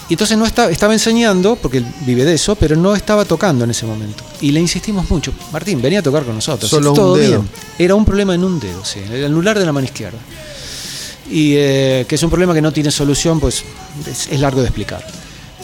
Y 0.09 0.15
entonces 0.15 0.37
no 0.37 0.45
estaba, 0.45 0.71
estaba 0.71 0.93
enseñando, 0.93 1.57
porque 1.57 1.79
él 1.79 1.87
vive 2.05 2.25
de 2.25 2.35
eso, 2.35 2.57
pero 2.57 2.77
no 2.77 2.95
estaba 2.95 3.25
tocando 3.25 3.65
en 3.65 3.71
ese 3.71 3.87
momento. 3.87 4.23
Y 4.43 4.51
le 4.51 4.61
insistimos 4.61 5.09
mucho, 5.09 5.33
Martín, 5.53 5.81
venía 5.81 6.01
a 6.01 6.03
tocar 6.03 6.25
con 6.25 6.35
nosotros. 6.35 6.69
Solo 6.69 6.91
un 6.91 6.97
todo 6.97 7.15
dedo. 7.17 7.41
bien. 7.41 7.49
Era 7.79 7.95
un 7.95 8.05
problema 8.05 8.35
en 8.35 8.45
un 8.45 8.61
dedo, 8.61 8.85
sí, 8.85 8.99
el 9.11 9.25
anular 9.25 9.59
de 9.59 9.65
la 9.65 9.73
mano 9.73 9.87
izquierda. 9.87 10.19
Y 11.31 11.55
eh, 11.57 12.05
que 12.09 12.15
es 12.15 12.23
un 12.23 12.31
problema 12.31 12.55
que 12.55 12.63
no 12.63 12.73
tiene 12.73 12.91
solución, 12.91 13.41
pues 13.41 13.65
es, 14.07 14.29
es 14.29 14.41
largo 14.41 14.61
de 14.61 14.67
explicar. 14.67 15.05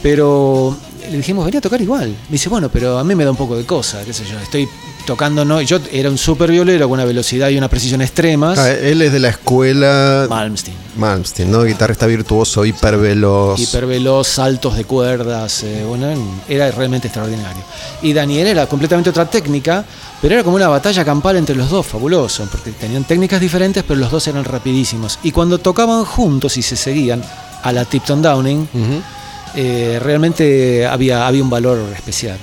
Pero 0.03 0.77
le 1.11 1.17
dijimos, 1.17 1.45
venía 1.45 1.59
a 1.59 1.63
tocar 1.63 1.81
igual. 1.81 2.09
Me 2.09 2.33
dice, 2.33 2.49
bueno, 2.49 2.69
pero 2.69 2.99
a 2.99 3.05
mí 3.05 3.15
me 3.15 3.25
da 3.25 3.31
un 3.31 3.37
poco 3.37 3.57
de 3.57 3.65
cosa, 3.65 4.05
qué 4.05 4.13
sé 4.13 4.25
yo, 4.25 4.39
estoy 4.39 4.69
tocando, 5.07 5.45
no, 5.45 5.63
yo 5.63 5.79
era 5.91 6.11
un 6.11 6.19
super 6.19 6.51
violero 6.51 6.87
con 6.89 6.99
una 6.99 7.05
velocidad 7.05 7.49
y 7.49 7.57
una 7.57 7.69
precisión 7.69 8.03
extremas. 8.03 8.59
Ah, 8.59 8.73
él 8.73 9.01
es 9.01 9.13
de 9.13 9.19
la 9.19 9.31
escuela 9.31 10.27
Malmsteen. 10.29 10.77
Malmsteen, 10.97 11.51
¿no? 11.51 11.65
Guitarrista 11.65 12.07
virtuoso, 12.07 12.65
hiperveloz. 12.65 13.59
hiperveloz, 13.59 14.29
saltos 14.29 14.77
de 14.77 14.85
cuerdas, 14.85 15.63
eh, 15.63 15.85
bueno, 15.87 16.09
era 16.49 16.71
realmente 16.71 17.09
extraordinario. 17.09 17.63
Y 18.03 18.13
Daniel 18.13 18.49
era 18.49 18.67
completamente 18.67 19.11
otra 19.11 19.25
técnica, 19.25 19.85
pero 20.21 20.35
era 20.35 20.45
como 20.45 20.57
una 20.57 20.69
batalla 20.69 21.05
campal 21.05 21.37
entre 21.37 21.57
los 21.57 21.71
dos, 21.71 21.87
fabuloso, 21.87 22.47
porque 22.51 22.73
tenían 22.73 23.05
técnicas 23.05 23.41
diferentes, 23.41 23.85
pero 23.87 24.01
los 24.01 24.11
dos 24.11 24.27
eran 24.29 24.45
rapidísimos. 24.45 25.19
Y 25.23 25.33
cuando 25.33 25.59
tocaban 25.59 26.05
juntos 26.05 26.57
y 26.59 26.63
se 26.63 26.77
seguían 26.77 27.23
a 27.63 27.73
la 27.73 27.85
Tipton 27.85 28.23
Downing. 28.23 28.69
Eh, 29.55 29.99
realmente 30.03 30.87
había, 30.87 31.27
había 31.27 31.43
un 31.43 31.51
valor 31.51 31.79
especial. 31.95 32.39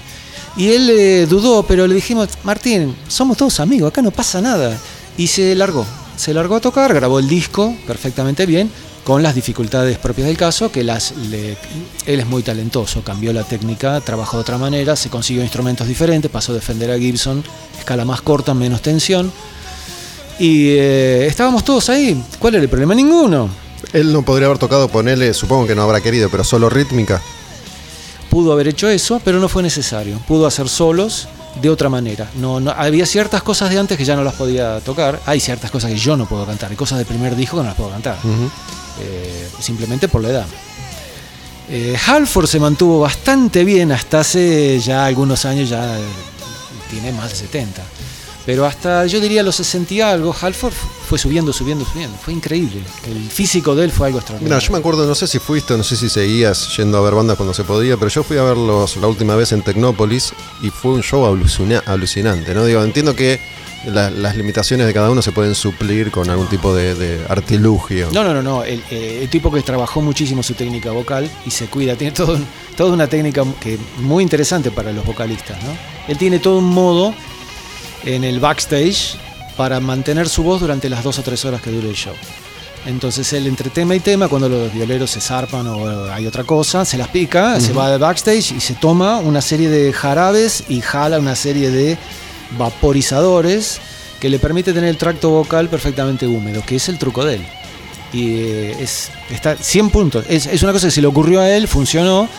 Y 0.57 0.69
él 0.69 0.89
eh, 0.89 1.25
dudó, 1.29 1.63
pero 1.63 1.85
le 1.87 1.95
dijimos, 1.95 2.29
Martín, 2.43 2.95
somos 3.07 3.35
todos 3.37 3.59
amigos, 3.59 3.89
acá 3.89 4.01
no 4.01 4.11
pasa 4.11 4.41
nada. 4.41 4.77
Y 5.17 5.27
se 5.27 5.53
largó, 5.55 5.85
se 6.15 6.33
largó 6.33 6.55
a 6.55 6.61
tocar, 6.61 6.93
grabó 6.93 7.19
el 7.19 7.27
disco 7.27 7.75
perfectamente 7.85 8.45
bien, 8.45 8.69
con 9.03 9.21
las 9.21 9.35
dificultades 9.35 9.97
propias 9.99 10.27
del 10.27 10.37
caso, 10.37 10.71
que 10.71 10.83
las 10.83 11.11
le- 11.29 11.57
él 12.07 12.19
es 12.19 12.25
muy 12.25 12.41
talentoso, 12.41 13.03
cambió 13.03 13.31
la 13.33 13.43
técnica, 13.43 14.01
trabajó 14.01 14.37
de 14.37 14.41
otra 14.41 14.57
manera, 14.57 14.95
se 14.95 15.09
consiguió 15.09 15.43
instrumentos 15.43 15.87
diferentes, 15.87 16.31
pasó 16.31 16.53
a 16.53 16.55
defender 16.55 16.89
a 16.89 16.97
Gibson, 16.97 17.43
escala 17.77 18.03
más 18.05 18.21
corta, 18.21 18.53
menos 18.53 18.81
tensión. 18.81 19.31
Y 20.39 20.69
eh, 20.69 21.27
estábamos 21.27 21.63
todos 21.63 21.89
ahí. 21.89 22.21
¿Cuál 22.39 22.55
era 22.55 22.63
el 22.63 22.69
problema? 22.69 22.95
Ninguno. 22.95 23.49
Él 23.93 24.11
no 24.13 24.23
podría 24.23 24.47
haber 24.47 24.57
tocado, 24.57 24.88
ponele, 24.89 25.34
supongo 25.34 25.67
que 25.67 25.76
no 25.76 25.84
habrá 25.84 26.01
querido, 26.01 26.30
pero 26.30 26.43
solo 26.43 26.69
rítmica. 26.69 27.21
pudo 28.30 28.51
haber 28.51 28.67
hecho 28.67 28.89
eso, 28.89 29.21
pero 29.23 29.39
no 29.39 29.47
fue 29.47 29.63
necesario. 29.63 30.17
Pudo 30.28 30.45
hacer 30.45 30.67
solos 30.67 31.30
de 31.61 31.69
otra 31.69 31.88
manera. 31.88 32.30
No, 32.36 32.59
no- 32.59 32.71
había 32.71 33.05
ciertas 33.05 33.41
cosas 33.43 33.69
de 33.69 33.80
antes 33.80 33.97
que 33.97 34.03
ya 34.03 34.15
no 34.17 34.23
las 34.26 34.34
podía 34.34 34.82
tocar. 34.82 35.21
Hay 35.26 35.39
ciertas 35.39 35.71
cosas 35.71 35.89
que 35.91 35.97
yo 35.97 36.17
no 36.17 36.26
puedo 36.28 36.45
cantar. 36.45 36.69
Hay 36.69 36.76
cosas 36.76 36.97
del 36.97 37.07
primer 37.07 37.34
disco 37.36 37.55
que 37.55 37.61
no 37.63 37.69
las 37.69 37.78
puedo 37.78 37.91
cantar. 37.91 38.17
Eh, 39.01 39.47
simplemente 39.61 40.09
por 40.09 40.21
la 40.21 40.30
edad. 40.30 40.45
Eh, 41.69 41.95
Halford 42.07 42.47
se 42.47 42.59
mantuvo 42.59 42.99
bastante 42.99 43.63
bien 43.63 43.91
hasta 43.93 44.19
hace 44.19 44.80
ya 44.82 45.05
algunos 45.05 45.45
años, 45.45 45.69
ya 45.69 45.97
eh, 45.97 46.03
tiene 46.89 47.11
más 47.13 47.30
de 47.30 47.36
70. 47.38 47.82
Pero 48.45 48.65
hasta 48.65 49.05
yo 49.07 49.19
diría 49.19 49.41
los 49.41 49.55
60 49.55 49.93
y 49.93 50.01
algo, 50.01 50.35
Halford 50.39 50.73
fue 51.09 51.17
subiendo, 51.17 51.51
subiendo, 51.51 51.83
subiendo. 51.85 52.15
Fue 52.17 52.31
increíble. 52.33 52.81
El 53.07 53.27
físico 53.29 53.73
de 53.75 53.85
él 53.85 53.91
fue 53.91 54.07
algo 54.07 54.17
Mira, 54.17 54.21
extraordinario. 54.23 54.67
yo 54.67 54.71
me 54.73 54.77
acuerdo, 54.79 55.07
no 55.07 55.15
sé 55.15 55.25
si 55.27 55.39
fuiste, 55.39 55.75
no 55.75 55.83
sé 55.83 55.95
si 55.95 56.09
seguías 56.09 56.75
yendo 56.77 56.97
a 56.99 57.01
ver 57.01 57.15
bandas 57.15 57.37
cuando 57.37 57.53
se 57.55 57.63
podía, 57.63 57.97
pero 57.97 58.09
yo 58.09 58.23
fui 58.23 58.37
a 58.37 58.43
verlos 58.43 58.97
la 58.97 59.07
última 59.07 59.35
vez 59.35 59.51
en 59.51 59.63
Tecnópolis 59.63 60.33
y 60.61 60.69
fue 60.69 60.91
un 60.93 61.01
show 61.01 61.25
alucina- 61.25 61.81
alucinante, 61.87 62.53
¿no? 62.53 62.65
Digo, 62.65 62.83
entiendo 62.83 63.15
que 63.15 63.39
la- 63.87 64.09
las 64.11 64.35
limitaciones 64.35 64.85
de 64.85 64.93
cada 64.93 65.09
uno 65.09 65.21
se 65.23 65.31
pueden 65.31 65.55
suplir 65.55 66.11
con 66.11 66.29
algún 66.29 66.47
tipo 66.47 66.73
de, 66.75 66.93
de 66.95 67.25
artilugio. 67.27 68.09
No, 68.13 68.23
no, 68.23 68.33
no, 68.33 68.43
no. 68.43 68.63
El, 68.63 68.83
eh, 68.91 69.19
el 69.23 69.29
tipo 69.29 69.51
que 69.51 69.61
trabajó 69.61 70.01
muchísimo 70.01 70.43
su 70.43 70.53
técnica 70.53 70.91
vocal 70.91 71.29
y 71.47 71.51
se 71.51 71.65
cuida, 71.65 71.95
tiene 71.95 72.11
todo 72.13 72.37
toda 72.77 72.91
una 72.93 73.07
técnica 73.07 73.43
que 73.59 73.77
muy 73.99 74.21
interesante 74.23 74.69
para 74.69 74.91
los 74.91 75.03
vocalistas, 75.05 75.61
¿no? 75.63 75.69
Él 76.07 76.17
tiene 76.17 76.37
todo 76.39 76.59
un 76.59 76.65
modo 76.65 77.13
en 78.05 78.23
el 78.23 78.39
backstage 78.39 79.15
para 79.57 79.79
mantener 79.79 80.29
su 80.29 80.43
voz 80.43 80.61
durante 80.61 80.89
las 80.89 81.03
dos 81.03 81.19
o 81.19 81.23
tres 81.23 81.43
horas 81.45 81.61
que 81.61 81.71
dure 81.71 81.89
el 81.89 81.95
show. 81.95 82.13
Entonces 82.85 83.33
él 83.33 83.47
entre 83.47 83.71
tema 83.71 83.95
y 83.95 83.99
tema, 83.99 84.27
cuando 84.27 84.47
los 84.47 84.71
violeros 84.71 85.09
se 85.09 85.19
zarpan 85.19 85.65
o 85.67 86.05
hay 86.11 86.27
otra 86.27 86.43
cosa, 86.43 86.85
se 86.85 86.97
las 86.97 87.07
pica, 87.07 87.59
se 87.59 87.73
va 87.73 87.87
al 87.87 87.99
backstage 87.99 88.51
y 88.51 88.59
se 88.59 88.75
toma 88.75 89.17
una 89.17 89.41
serie 89.41 89.69
de 89.69 89.91
jarabes 89.91 90.65
y 90.69 90.81
jala 90.81 91.17
una 91.17 91.35
serie 91.35 91.71
de 91.71 91.97
vaporizadores 92.59 93.79
que 94.19 94.29
le 94.29 94.37
permite 94.37 94.71
tener 94.71 94.89
el 94.89 94.97
tracto 94.97 95.31
vocal 95.31 95.67
perfectamente 95.67 96.27
húmedo, 96.27 96.63
que 96.63 96.75
es 96.75 96.87
el 96.87 96.99
truco 96.99 97.25
de 97.25 97.35
él. 97.35 97.45
Y 98.16 98.36
eh, 98.38 98.78
es, 98.80 99.11
está 99.30 99.57
100 99.57 99.89
puntos. 99.89 100.26
Es, 100.30 100.45
es 100.45 100.63
una 100.63 100.72
cosa 100.72 100.88
que 100.88 100.91
se 100.91 101.01
le 101.01 101.07
ocurrió 101.07 101.41
a 101.41 101.49
él, 101.51 101.68
funcionó 101.68 102.30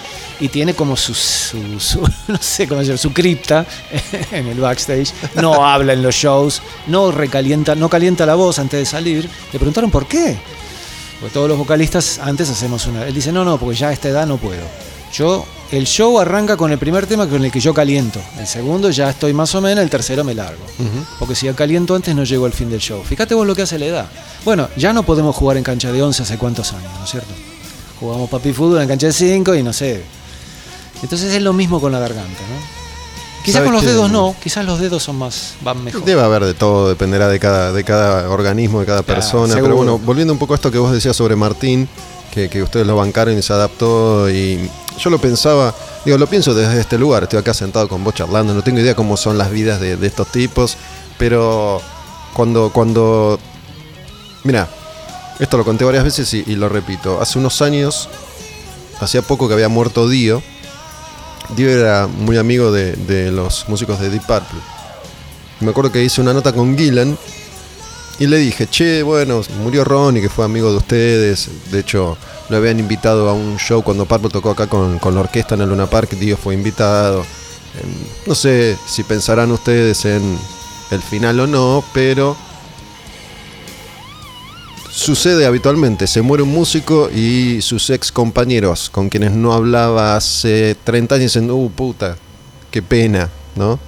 y 0.40 0.48
tiene 0.48 0.74
como 0.74 0.96
su, 0.96 1.12
su- 1.14 1.78
su- 1.80 2.00
no 2.28 2.38
sé 2.40 2.66
cómo 2.66 2.80
decirlo, 2.80 2.98
su 2.98 3.12
cripta 3.12 3.66
en 4.32 4.46
el 4.46 4.58
backstage. 4.60 5.12
No 5.34 5.66
habla 5.66 5.92
en 5.92 6.02
los 6.02 6.14
shows, 6.14 6.62
no 6.86 7.10
recalienta, 7.10 7.74
no 7.74 7.88
calienta 7.90 8.24
la 8.24 8.34
voz 8.36 8.58
antes 8.58 8.80
de 8.80 8.86
salir. 8.86 9.28
Le 9.52 9.58
preguntaron 9.58 9.90
por 9.90 10.06
qué. 10.06 10.36
Porque 11.20 11.32
todos 11.34 11.48
los 11.48 11.58
vocalistas 11.58 12.18
antes 12.20 12.48
hacemos 12.50 12.86
una. 12.86 13.06
Él 13.06 13.14
dice, 13.14 13.32
no, 13.32 13.44
no, 13.44 13.58
porque 13.58 13.76
ya 13.76 13.88
a 13.88 13.92
esta 13.92 14.08
edad 14.08 14.26
no 14.26 14.36
puedo. 14.38 14.64
Yo, 15.12 15.46
el 15.72 15.84
show 15.86 16.18
arranca 16.20 16.56
con 16.56 16.70
el 16.70 16.78
primer 16.78 17.06
tema 17.06 17.26
con 17.26 17.44
el 17.44 17.50
que 17.50 17.60
yo 17.60 17.74
caliento. 17.74 18.20
El 18.38 18.46
segundo 18.46 18.90
ya 18.90 19.10
estoy 19.10 19.32
más 19.32 19.54
o 19.54 19.60
menos, 19.60 19.82
el 19.82 19.90
tercero 19.90 20.22
me 20.24 20.34
largo. 20.34 20.64
Porque 21.18 21.34
si 21.34 21.48
caliento 21.54 21.94
antes 21.94 22.14
no 22.14 22.24
llego 22.24 22.46
al 22.46 22.52
fin 22.52 22.70
del 22.70 22.80
show. 22.80 23.02
Fíjate 23.04 23.34
vos 23.34 23.46
lo 23.46 23.54
que 23.54 23.62
hace 23.62 23.78
la 23.78 23.86
edad. 23.86 24.06
Bueno, 24.44 24.68
ya 24.76 24.92
no 24.92 25.02
podemos 25.02 25.34
jugar 25.34 25.56
en 25.56 25.64
cancha 25.64 25.90
de 25.90 26.02
11 26.02 26.22
hace 26.22 26.38
cuántos 26.38 26.72
años, 26.72 26.90
¿no 26.98 27.04
es 27.04 27.10
cierto? 27.10 27.32
Jugamos 27.98 28.28
papi 28.30 28.52
fútbol 28.52 28.80
en 28.82 28.88
cancha 28.88 29.06
de 29.08 29.12
5 29.12 29.54
y 29.54 29.62
no 29.62 29.72
sé. 29.72 30.02
Entonces 31.02 31.34
es 31.34 31.42
lo 31.42 31.52
mismo 31.52 31.80
con 31.80 31.92
la 31.92 31.98
garganta, 31.98 32.30
¿no? 32.30 32.76
Quizás 33.44 33.58
¿Sabes 33.60 33.66
con 33.68 33.74
los 33.74 33.84
dedos 33.84 34.10
no, 34.10 34.34
quizás 34.42 34.64
los 34.64 34.80
dedos 34.80 35.04
son 35.04 35.16
más, 35.16 35.54
van 35.62 35.82
mejor. 35.84 36.04
Debe 36.04 36.20
haber 36.20 36.44
de 36.44 36.54
todo, 36.54 36.88
dependerá 36.88 37.28
de 37.28 37.38
cada, 37.38 37.72
de 37.72 37.84
cada 37.84 38.28
organismo, 38.28 38.80
de 38.80 38.86
cada 38.86 39.02
Claro, 39.04 39.20
persona. 39.20 39.54
seguro. 39.54 39.62
Pero 39.62 39.76
bueno, 39.76 39.98
volviendo 39.98 40.32
un 40.32 40.38
poco 40.38 40.54
a 40.54 40.56
esto 40.56 40.70
que 40.72 40.78
vos 40.78 40.90
decías 40.90 41.14
sobre 41.14 41.36
Martín, 41.36 41.88
que, 42.32 42.48
que 42.48 42.60
ustedes 42.62 42.86
lo 42.88 42.96
bancaron 42.96 43.38
y 43.38 43.42
se 43.42 43.52
adaptó. 43.52 44.28
Y 44.28 44.68
yo 44.98 45.10
lo 45.10 45.18
pensaba, 45.18 45.74
digo, 46.04 46.18
lo 46.18 46.26
pienso 46.26 46.54
desde 46.54 46.80
este 46.80 46.98
lugar. 46.98 47.24
Estoy 47.24 47.38
acá 47.38 47.54
sentado 47.54 47.88
con 47.88 48.02
vos 48.02 48.14
charlando, 48.14 48.54
no 48.54 48.62
tengo 48.62 48.80
idea 48.80 48.94
cómo 48.94 49.16
son 49.16 49.38
las 49.38 49.50
vidas 49.50 49.80
de, 49.80 49.94
estos 50.06 50.30
tipos. 50.30 50.76
Pero 51.18 51.80
cuando, 52.34 52.70
cuando. 52.72 53.38
Mira, 54.44 54.68
esto 55.38 55.56
lo 55.56 55.64
conté 55.64 55.84
varias 55.84 56.04
veces 56.04 56.32
y, 56.34 56.56
lo 56.56 56.68
repito. 56.68 57.20
Hace 57.20 57.38
unos 57.38 57.62
años, 57.62 58.08
hacía 59.00 59.22
poco 59.22 59.48
que 59.48 59.54
había 59.54 59.68
muerto 59.68 60.08
Dio. 60.08 60.42
Dio 61.56 61.70
era 61.70 62.06
muy 62.06 62.38
amigo 62.38 62.72
de, 62.72 62.92
de 62.92 63.30
los 63.30 63.68
músicos 63.68 64.00
de 64.00 64.10
Deep 64.10 64.26
Purple. 64.26 64.60
Me 65.60 65.70
acuerdo 65.70 65.92
que 65.92 66.02
hice 66.02 66.20
una 66.20 66.34
nota 66.34 66.52
con 66.52 66.76
Gillan 66.76 67.16
y 68.18 68.26
le 68.26 68.38
dije, 68.38 68.66
che, 68.66 69.02
bueno, 69.02 69.42
murió 69.62 69.84
Ronnie, 69.84 70.22
que 70.22 70.28
fue 70.28 70.44
amigo 70.44 70.70
de 70.70 70.78
ustedes. 70.78 71.48
De 71.70 71.80
hecho, 71.80 72.16
lo 72.48 72.56
habían 72.56 72.78
invitado 72.78 73.28
a 73.28 73.34
un 73.34 73.56
show 73.58 73.82
cuando 73.82 74.06
Purple 74.06 74.30
tocó 74.30 74.50
acá 74.50 74.66
con, 74.66 74.98
con 74.98 75.14
la 75.14 75.20
orquesta 75.20 75.54
en 75.54 75.62
el 75.62 75.68
Luna 75.68 75.86
Park. 75.86 76.10
Dio 76.10 76.36
fue 76.36 76.54
invitado. 76.54 77.20
Em, 77.20 77.90
No 78.26 78.34
sé 78.34 78.76
si 78.86 79.02
pensarán 79.02 79.50
ustedes 79.52 80.04
en 80.04 80.38
el 80.90 81.02
final 81.02 81.40
o 81.40 81.46
no, 81.46 81.84
pero 81.92 82.36
sucede 84.90 85.44
habitualmente. 85.46 86.06
Se 86.06 86.22
muere 86.22 86.42
un 86.42 86.50
músico 86.50 87.10
y 87.10 87.60
sus 87.60 87.90
ex 87.90 88.10
compañeros 88.12 88.90
con 88.90 89.08
quienes 89.08 89.32
no 89.32 89.52
hablaba 89.52 90.16
hace 90.16 90.76
30 90.84 91.16
años 91.16 91.34
dicen, 91.34 91.50
uh, 91.50 91.70
puta, 91.70 92.16
qué 92.70 92.82
pena, 92.82 93.28
¿no? 93.56 93.78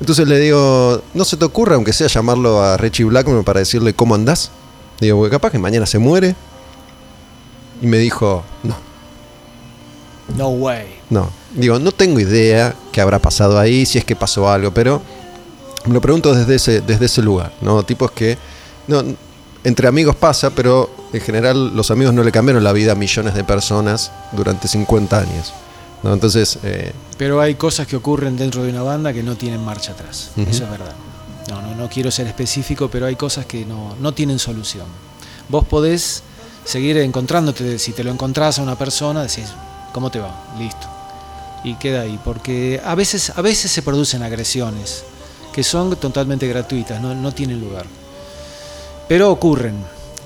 Entonces 0.00 0.28
le 0.28 0.38
digo, 0.38 1.02
¿no 1.14 1.24
se 1.24 1.36
te 1.36 1.44
ocurre, 1.44 1.74
aunque 1.74 1.92
sea 1.92 2.06
llamarlo 2.06 2.62
a 2.62 2.76
Richie 2.76 3.04
Blackmore 3.04 3.44
para 3.44 3.60
decirle 3.60 3.94
cómo 3.94 4.14
andás? 4.14 4.50
Digo, 5.00 5.28
capaz 5.30 5.50
que 5.50 5.58
mañana 5.58 5.86
se 5.86 5.98
muere. 5.98 6.34
Y 7.82 7.86
me 7.86 7.98
dijo, 7.98 8.42
no, 8.62 8.76
No 10.36 10.48
way. 10.48 10.86
no. 11.10 11.30
Digo, 11.54 11.78
no 11.78 11.90
tengo 11.92 12.20
idea 12.20 12.74
qué 12.92 13.00
habrá 13.00 13.18
pasado 13.18 13.58
ahí, 13.58 13.86
si 13.86 13.96
es 13.98 14.04
que 14.04 14.14
pasó 14.14 14.50
algo, 14.50 14.72
pero 14.72 15.00
me 15.86 15.94
lo 15.94 16.00
pregunto 16.00 16.34
desde 16.34 16.56
ese, 16.56 16.80
desde 16.82 17.06
ese 17.06 17.22
lugar, 17.22 17.52
¿no? 17.62 17.82
Tipos 17.82 18.10
que, 18.10 18.36
no, 18.88 19.02
entre 19.64 19.88
amigos 19.88 20.16
pasa, 20.16 20.50
pero 20.50 20.90
en 21.12 21.20
general 21.20 21.74
los 21.74 21.90
amigos 21.90 22.12
no 22.12 22.22
le 22.22 22.30
cambiaron 22.32 22.62
la 22.62 22.72
vida 22.72 22.92
a 22.92 22.94
millones 22.94 23.34
de 23.34 23.42
personas 23.44 24.12
durante 24.32 24.68
50 24.68 25.18
años. 25.18 25.52
¿no? 26.02 26.12
Entonces, 26.12 26.58
eh, 26.62 26.92
Pero 27.16 27.40
hay 27.40 27.54
cosas 27.54 27.86
que 27.86 27.96
ocurren 27.96 28.36
dentro 28.36 28.62
de 28.62 28.70
una 28.70 28.82
banda 28.82 29.12
que 29.12 29.22
no 29.22 29.34
tienen 29.36 29.64
marcha 29.64 29.92
atrás. 29.92 30.30
Eso 30.36 30.64
es 30.64 30.70
verdad. 30.70 30.94
No, 31.48 31.62
no, 31.62 31.74
no 31.74 31.88
quiero 31.88 32.10
ser 32.10 32.26
específico, 32.26 32.88
pero 32.90 33.06
hay 33.06 33.16
cosas 33.16 33.46
que 33.46 33.64
no, 33.64 33.94
no 34.00 34.12
tienen 34.12 34.38
solución. 34.38 34.86
Vos 35.48 35.64
podés 35.64 36.22
seguir 36.66 36.98
encontrándote, 36.98 37.78
si 37.78 37.92
te 37.92 38.04
lo 38.04 38.10
encontrás 38.10 38.58
a 38.58 38.62
una 38.62 38.76
persona, 38.76 39.22
decís, 39.22 39.46
¿cómo 39.92 40.10
te 40.10 40.18
va? 40.20 40.44
Listo. 40.58 40.86
Y 41.64 41.76
queda 41.76 42.02
ahí, 42.02 42.18
porque 42.22 42.80
a 42.84 42.94
veces, 42.94 43.32
a 43.34 43.40
veces 43.40 43.70
se 43.70 43.82
producen 43.82 44.22
agresiones 44.22 45.04
que 45.52 45.64
son 45.64 45.96
totalmente 45.96 46.46
gratuitas, 46.46 47.00
no, 47.00 47.14
no 47.14 47.32
tienen 47.32 47.60
lugar. 47.60 47.86
Pero 49.08 49.30
ocurren. 49.30 49.74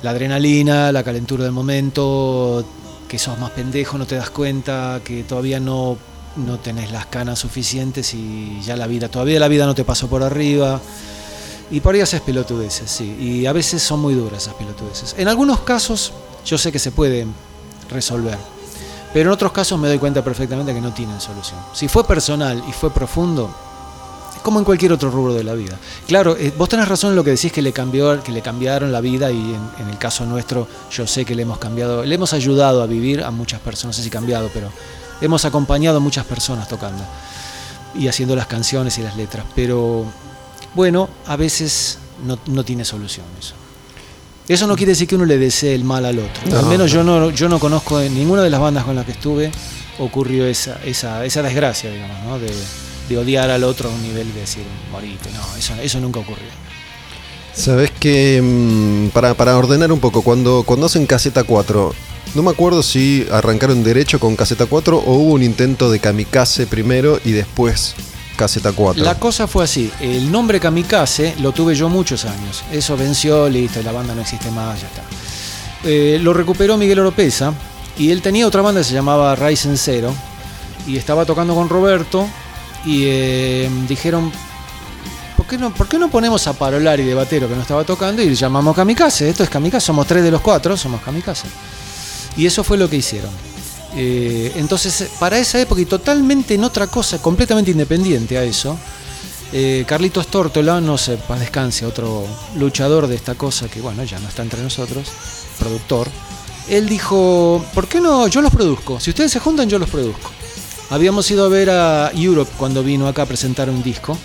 La 0.03 0.11
adrenalina, 0.11 0.91
la 0.91 1.05
calentura 1.05 1.45
del 1.45 1.53
momento, 1.53 2.65
que 3.07 3.19
sos 3.19 3.39
más 3.39 3.51
pendejo, 3.51 3.99
no 3.99 4.07
te 4.07 4.17
das 4.17 4.31
cuenta, 4.31 5.01
que 5.05 5.25
todavía 5.25 5.61
no, 5.61 5.99
no 6.37 6.59
tenés 6.59 6.91
las 6.91 7.07
canas 7.07 7.39
suficientes 7.39 8.15
y 8.15 8.61
ya 8.63 8.77
la 8.77 8.87
vida, 8.87 9.09
todavía 9.09 9.39
la 9.39 9.49
vida 9.49 9.67
no 9.67 9.75
te 9.75 9.85
pasó 9.85 10.09
por 10.09 10.23
arriba. 10.23 10.81
Y 11.71 11.81
por 11.81 11.95
ahí 11.95 12.01
haces 12.01 12.23
pelotudeces, 12.23 12.91
sí. 12.91 13.17
Y 13.21 13.47
a 13.47 13.53
veces 13.53 13.83
son 13.83 14.01
muy 14.01 14.15
duras 14.15 14.43
esas 14.43 14.55
pelotudeces. 14.55 15.15
En 15.19 15.29
algunos 15.29 15.61
casos 15.61 16.13
yo 16.45 16.59
sé 16.59 16.73
que 16.73 16.79
se 16.79 16.93
puede 16.93 17.27
resolver. 17.91 18.39
Pero 19.13 19.31
en 19.31 19.35
otros 19.35 19.53
casos 19.53 19.79
me 19.79 19.89
doy 19.89 19.99
cuenta 19.99 20.23
perfectamente 20.23 20.73
que 20.73 20.81
no 20.81 20.93
tienen 20.93 21.21
solución. 21.21 21.59
Si 21.73 21.89
fue 21.89 22.05
personal 22.05 22.63
y 22.69 22.73
fue 22.73 22.91
profundo, 22.91 23.53
como 24.43 24.59
en 24.59 24.65
cualquier 24.65 24.93
otro 24.93 25.11
rubro 25.11 25.35
de 25.35 25.45
la 25.45 25.55
vida. 25.55 25.77
Claro, 26.07 26.37
eh, 26.37 26.53
vos 26.57 26.69
tenés 26.69 26.89
razón 26.89 27.11
en 27.11 27.17
lo 27.17 27.25
que 27.25 27.31
decís 27.31 27.53
que 27.53 27.63
le 27.63 27.73
cambió, 27.73 28.23
que 28.23 28.33
le 28.33 28.41
cambiaron 28.41 28.93
la 28.93 29.01
vida 29.01 29.31
y 29.31 29.37
en, 29.37 29.71
en 29.79 29.89
el 29.91 29.99
caso 29.99 30.25
nuestro 30.25 30.67
yo 30.91 31.07
sé 31.07 31.25
que 31.25 31.35
le 31.35 31.43
hemos 31.43 31.59
cambiado, 31.59 32.05
le 32.05 32.15
hemos 32.15 32.33
ayudado 32.33 32.83
a 32.83 32.87
vivir 32.87 33.23
a 33.23 33.31
muchas 33.31 33.61
personas, 33.61 33.97
no 33.97 33.99
sé 33.99 34.05
si 34.05 34.11
cambiado, 34.11 34.51
pero 34.55 34.71
hemos 35.21 35.45
acompañado 35.45 35.99
a 35.99 36.01
muchas 36.01 36.25
personas 36.25 36.69
tocando 36.69 37.03
y 37.95 38.09
haciendo 38.09 38.37
las 38.37 38.47
canciones 38.47 38.97
y 38.99 39.03
las 39.03 39.17
letras. 39.17 39.45
Pero 39.55 40.05
bueno, 40.75 41.09
a 41.27 41.37
veces 41.37 41.99
no, 42.25 42.39
no 42.47 42.65
tiene 42.65 42.85
solución 42.85 43.27
eso. 43.39 43.55
Eso 44.51 44.67
no 44.67 44.75
quiere 44.75 44.91
decir 44.91 45.07
que 45.07 45.15
uno 45.15 45.27
le 45.27 45.39
desee 45.39 45.77
el 45.77 45.85
mal 45.85 46.05
al 46.05 46.19
otro. 46.19 46.43
No, 46.51 46.59
al 46.59 46.67
menos 46.67 46.93
no. 46.93 46.97
yo 46.97 47.05
no, 47.05 47.31
yo 47.31 47.49
no 47.49 47.61
conozco 47.61 48.01
en 48.01 48.13
ninguna 48.13 48.43
de 48.43 48.51
las 48.51 48.59
bandas 48.59 48.83
con 48.83 48.97
las 48.97 49.07
que 49.07 49.13
estuve 49.13 49.53
ocurrió 50.01 50.45
esa, 50.45 50.81
esa, 50.85 51.25
esa 51.25 51.41
desgracia, 51.43 51.89
digamos, 51.89 52.17
¿no? 52.25 52.37
de, 52.41 52.53
de 53.09 53.17
odiar 53.17 53.49
al 53.49 53.63
otro 53.63 53.89
a 53.89 53.93
un 53.93 54.03
nivel 54.03 54.35
de 54.35 54.41
decir, 54.41 54.65
morite. 54.91 55.31
No, 55.31 55.57
eso, 55.57 55.75
eso 55.81 56.01
nunca 56.01 56.19
ocurrió. 56.19 56.49
Sabes 57.55 57.93
que 57.93 58.41
mm, 58.43 59.11
para, 59.11 59.35
para 59.35 59.57
ordenar 59.57 59.93
un 59.93 60.01
poco, 60.01 60.23
cuando, 60.23 60.65
cuando 60.67 60.87
hacen 60.87 61.07
caseta 61.07 61.45
4, 61.45 61.95
no 62.35 62.43
me 62.43 62.51
acuerdo 62.51 62.83
si 62.83 63.29
arrancaron 63.31 63.85
derecho 63.85 64.19
con 64.19 64.35
caseta 64.35 64.67
4 64.67 64.99
o 64.99 65.15
hubo 65.15 65.35
un 65.35 65.45
intento 65.45 65.93
de 65.93 66.01
kamikaze 66.01 66.67
primero 66.67 67.21
y 67.25 67.31
después 67.31 67.95
caseta 68.41 68.73
4. 68.73 69.05
La 69.05 69.19
cosa 69.19 69.47
fue 69.47 69.65
así, 69.65 69.93
el 70.01 70.33
nombre 70.33 70.59
Kamikaze 70.59 71.35
lo 71.41 71.53
tuve 71.53 71.75
yo 71.75 71.91
muchos 71.91 72.25
años. 72.25 72.65
Eso 72.73 72.97
venció, 72.97 73.51
listo, 73.51 73.83
la 73.83 73.93
banda 73.93 74.15
no 74.15 74.23
existe 74.23 74.51
más, 74.51 74.81
ya 74.81 74.87
está. 74.87 75.03
Eh, 75.85 76.19
lo 76.23 76.33
recuperó 76.33 76.79
Miguel 76.79 77.01
Oropesa 77.01 77.53
y 77.99 78.11
él 78.11 78.23
tenía 78.23 78.47
otra 78.47 78.63
banda 78.63 78.81
que 78.81 78.87
se 78.87 78.95
llamaba 78.95 79.37
Ryzen 79.37 79.77
Zero 79.77 80.15
y 80.87 80.97
estaba 80.97 81.27
tocando 81.27 81.55
con 81.55 81.69
Roberto 81.69 82.27
y 82.87 83.03
eh, 83.05 83.71
dijeron, 83.87 84.33
¿por 85.37 85.45
qué, 85.45 85.59
no, 85.59 85.75
¿por 85.75 85.87
qué 85.87 85.99
no 85.99 86.09
ponemos 86.09 86.47
a 86.47 86.55
Parolari 86.55 87.05
de 87.05 87.13
batero 87.13 87.47
que 87.47 87.55
no 87.55 87.61
estaba 87.61 87.85
tocando 87.85 88.23
y 88.23 88.35
llamamos 88.35 88.75
Kamikaze? 88.75 89.29
Esto 89.29 89.45
es 89.45 89.51
Kamikaze, 89.51 89.85
somos 89.85 90.07
tres 90.07 90.25
de 90.25 90.31
los 90.31 90.41
cuatro, 90.41 90.79
somos 90.79 91.03
Kamikaze. 91.03 91.47
Y 92.39 92.47
eso 92.47 92.65
fue 92.65 92.79
lo 92.79 92.89
que 92.89 92.97
hicieron. 92.97 93.50
Eh, 93.97 94.53
entonces, 94.57 95.11
para 95.19 95.39
esa 95.39 95.61
época 95.61 95.81
y 95.81 95.87
totalmente 95.87 96.55
en 96.55 96.65
otra 96.65 96.87
cosa, 96.87 97.21
completamente 97.21 97.71
independiente 97.71 98.39
a 98.39 98.45
eso, 98.45 98.79
Eh, 99.53 99.85
Carlitos 99.85 100.29
Tórtola, 100.29 100.81
no 100.81 100.97
sé, 100.97 101.17
paz 101.17 101.41
descanse, 101.41 101.85
otro 101.85 102.25
luchador 102.55 103.09
de 103.09 103.17
esta 103.17 103.35
cosa 103.35 103.67
que, 103.67 103.81
bueno, 103.81 104.05
ya 104.05 104.21
no 104.21 104.29
está 104.29 104.43
entre 104.43 104.63
nosotros, 104.63 105.09
productor. 105.59 106.07
Él 106.69 106.89
dijo, 106.89 107.61
¿por 107.75 107.89
qué 107.89 108.01
no? 108.01 108.29
Yo 108.29 108.43
los 108.43 108.53
produzco. 108.53 109.01
Si 109.01 109.11
ustedes 109.11 109.33
se 109.33 109.41
juntan, 109.41 109.69
yo 109.69 109.81
los 109.81 109.89
produzco. 109.91 110.31
Habíamos 110.91 111.29
ido 111.33 111.45
a 111.45 111.49
ver 111.49 111.69
a 111.69 112.13
Europe 112.15 112.53
cuando 112.57 112.85
vino 112.85 113.09
acá 113.09 113.23
a 113.23 113.27
presentar 113.27 113.69
un 113.69 113.83
disco. 113.83 114.17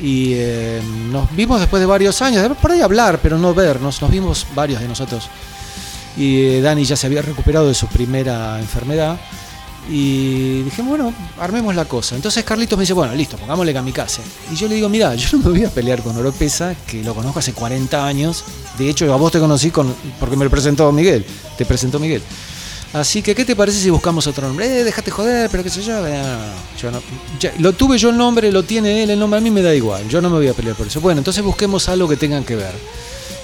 Y 0.00 0.32
eh, 0.34 0.82
nos 1.08 1.30
vimos 1.36 1.60
después 1.60 1.78
de 1.80 1.86
varios 1.86 2.20
años, 2.20 2.44
por 2.60 2.72
ahí 2.72 2.80
hablar, 2.80 3.20
pero 3.22 3.38
no 3.38 3.54
vernos. 3.54 4.02
Nos 4.02 4.10
vimos 4.10 4.44
varios 4.56 4.80
de 4.80 4.88
nosotros. 4.88 5.28
Y 6.16 6.46
eh, 6.46 6.60
Dani 6.60 6.84
ya 6.84 6.96
se 6.96 7.06
había 7.06 7.22
recuperado 7.22 7.66
de 7.68 7.74
su 7.74 7.86
primera 7.88 8.58
enfermedad. 8.60 9.18
Y 9.90 10.62
dije, 10.62 10.80
bueno, 10.80 11.12
armemos 11.38 11.74
la 11.74 11.84
cosa. 11.84 12.16
Entonces 12.16 12.42
Carlitos 12.42 12.78
me 12.78 12.82
dice, 12.84 12.94
bueno, 12.94 13.14
listo, 13.14 13.36
pongámosle 13.36 13.74
kamikaze. 13.74 14.22
Y 14.50 14.56
yo 14.56 14.66
le 14.66 14.76
digo, 14.76 14.88
mira, 14.88 15.14
yo 15.14 15.36
no 15.36 15.44
me 15.44 15.50
voy 15.50 15.64
a 15.64 15.70
pelear 15.70 16.02
con 16.02 16.16
Oropesa, 16.16 16.74
que 16.86 17.04
lo 17.04 17.14
conozco 17.14 17.40
hace 17.40 17.52
40 17.52 18.06
años. 18.06 18.44
De 18.78 18.88
hecho, 18.88 19.12
a 19.12 19.16
vos 19.16 19.30
te 19.30 19.38
conocí 19.40 19.70
con, 19.70 19.94
porque 20.18 20.36
me 20.36 20.44
lo 20.44 20.50
presentó 20.50 20.90
Miguel. 20.90 21.26
Te 21.58 21.66
presentó 21.66 21.98
Miguel. 21.98 22.22
Así 22.94 23.20
que, 23.22 23.34
¿qué 23.34 23.44
te 23.44 23.56
parece 23.56 23.78
si 23.80 23.90
buscamos 23.90 24.26
otro 24.28 24.46
nombre? 24.46 24.66
Eh, 24.80 24.84
déjate 24.84 25.10
joder, 25.10 25.50
pero 25.50 25.62
qué 25.64 25.68
sé 25.68 25.82
yo. 25.82 26.06
Eh, 26.06 26.22
yo 26.80 26.90
no- 26.92 27.02
lo 27.58 27.72
tuve 27.72 27.98
yo 27.98 28.08
el 28.10 28.16
nombre, 28.16 28.50
lo 28.52 28.62
tiene 28.62 29.02
él 29.02 29.10
el 29.10 29.18
nombre, 29.18 29.38
a 29.38 29.40
mí 29.42 29.50
me 29.50 29.60
da 29.62 29.74
igual. 29.74 30.08
Yo 30.08 30.22
no 30.22 30.30
me 30.30 30.36
voy 30.36 30.48
a 30.48 30.54
pelear 30.54 30.76
por 30.76 30.86
eso. 30.86 31.00
Bueno, 31.00 31.18
entonces 31.18 31.42
busquemos 31.44 31.88
algo 31.90 32.08
que 32.08 32.16
tengan 32.16 32.44
que 32.44 32.54
ver. 32.54 32.72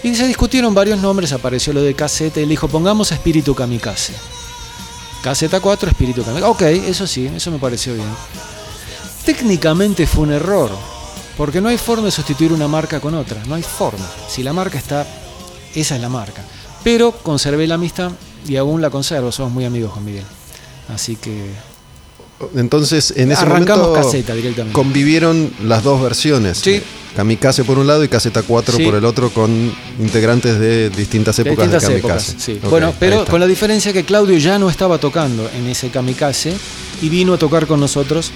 Y 0.02 0.14
se 0.14 0.26
discutieron 0.26 0.72
varios 0.74 0.98
nombres, 0.98 1.32
apareció 1.32 1.72
lo 1.72 1.82
de 1.82 1.94
casete, 1.94 2.40
y 2.40 2.44
le 2.44 2.50
dijo, 2.50 2.68
pongamos 2.68 3.12
Espíritu 3.12 3.54
Kamikaze. 3.54 4.14
Caseta 5.22 5.60
4, 5.60 5.90
Espíritu 5.90 6.22
Kamikaze. 6.24 6.46
Ok, 6.50 6.62
eso 6.88 7.06
sí, 7.06 7.26
eso 7.26 7.50
me 7.50 7.58
pareció 7.58 7.94
bien. 7.94 8.08
Técnicamente 9.24 10.06
fue 10.06 10.22
un 10.24 10.32
error, 10.32 10.70
porque 11.36 11.60
no 11.60 11.68
hay 11.68 11.76
forma 11.76 12.06
de 12.06 12.10
sustituir 12.10 12.52
una 12.52 12.66
marca 12.68 13.00
con 13.00 13.14
otra, 13.14 13.42
no 13.46 13.54
hay 13.54 13.62
forma. 13.62 14.06
Si 14.28 14.42
la 14.42 14.52
marca 14.54 14.78
está, 14.78 15.06
esa 15.74 15.94
es 15.96 16.00
la 16.00 16.08
marca. 16.08 16.42
Pero 16.82 17.12
conservé 17.12 17.66
la 17.66 17.74
amistad 17.74 18.10
y 18.48 18.56
aún 18.56 18.80
la 18.80 18.88
conservo, 18.88 19.30
somos 19.30 19.52
muy 19.52 19.66
amigos 19.66 19.92
con 19.92 20.04
Miguel. 20.04 20.24
Así 20.88 21.16
que 21.16 21.50
Entonces, 22.56 23.12
en 23.16 23.30
ese 23.30 23.42
Arrancamos 23.42 23.88
momento 23.88 24.06
caseta 24.08 24.34
directamente. 24.34 24.72
convivieron 24.72 25.52
las 25.62 25.82
dos 25.84 26.00
versiones. 26.02 26.58
Sí. 26.58 26.82
Kamikaze 27.16 27.64
por 27.64 27.78
un 27.78 27.86
lado 27.86 28.04
y 28.04 28.08
Caseta 28.08 28.42
4 28.42 28.76
Sí. 28.76 28.84
por 28.84 28.94
el 28.94 29.04
otro 29.04 29.30
con 29.30 29.50
integrantes 29.98 30.58
de 30.58 30.90
distintas 30.90 31.36
de 31.36 31.42
épocas 31.42 31.64
distintas 31.70 31.88
de 31.88 31.98
épocas. 31.98 32.24
Kamikaze. 32.26 32.52
sí. 32.54 32.60
Bueno, 32.70 32.94
pero 32.98 33.24
con 33.24 33.40
la 33.40 33.46
diferencia 33.46 33.92
que 33.92 34.04
Claudio 34.04 34.38
ya 34.38 34.58
no 34.58 34.70
estaba 34.70 34.98
tocando 34.98 35.50
en 35.56 35.66
ese 35.66 35.90
kamikaze 35.90 36.54
y 37.02 37.08
vino 37.08 37.34
a 37.34 37.38
tocar 37.38 37.66
con 37.66 37.80
nosotros 37.80 38.30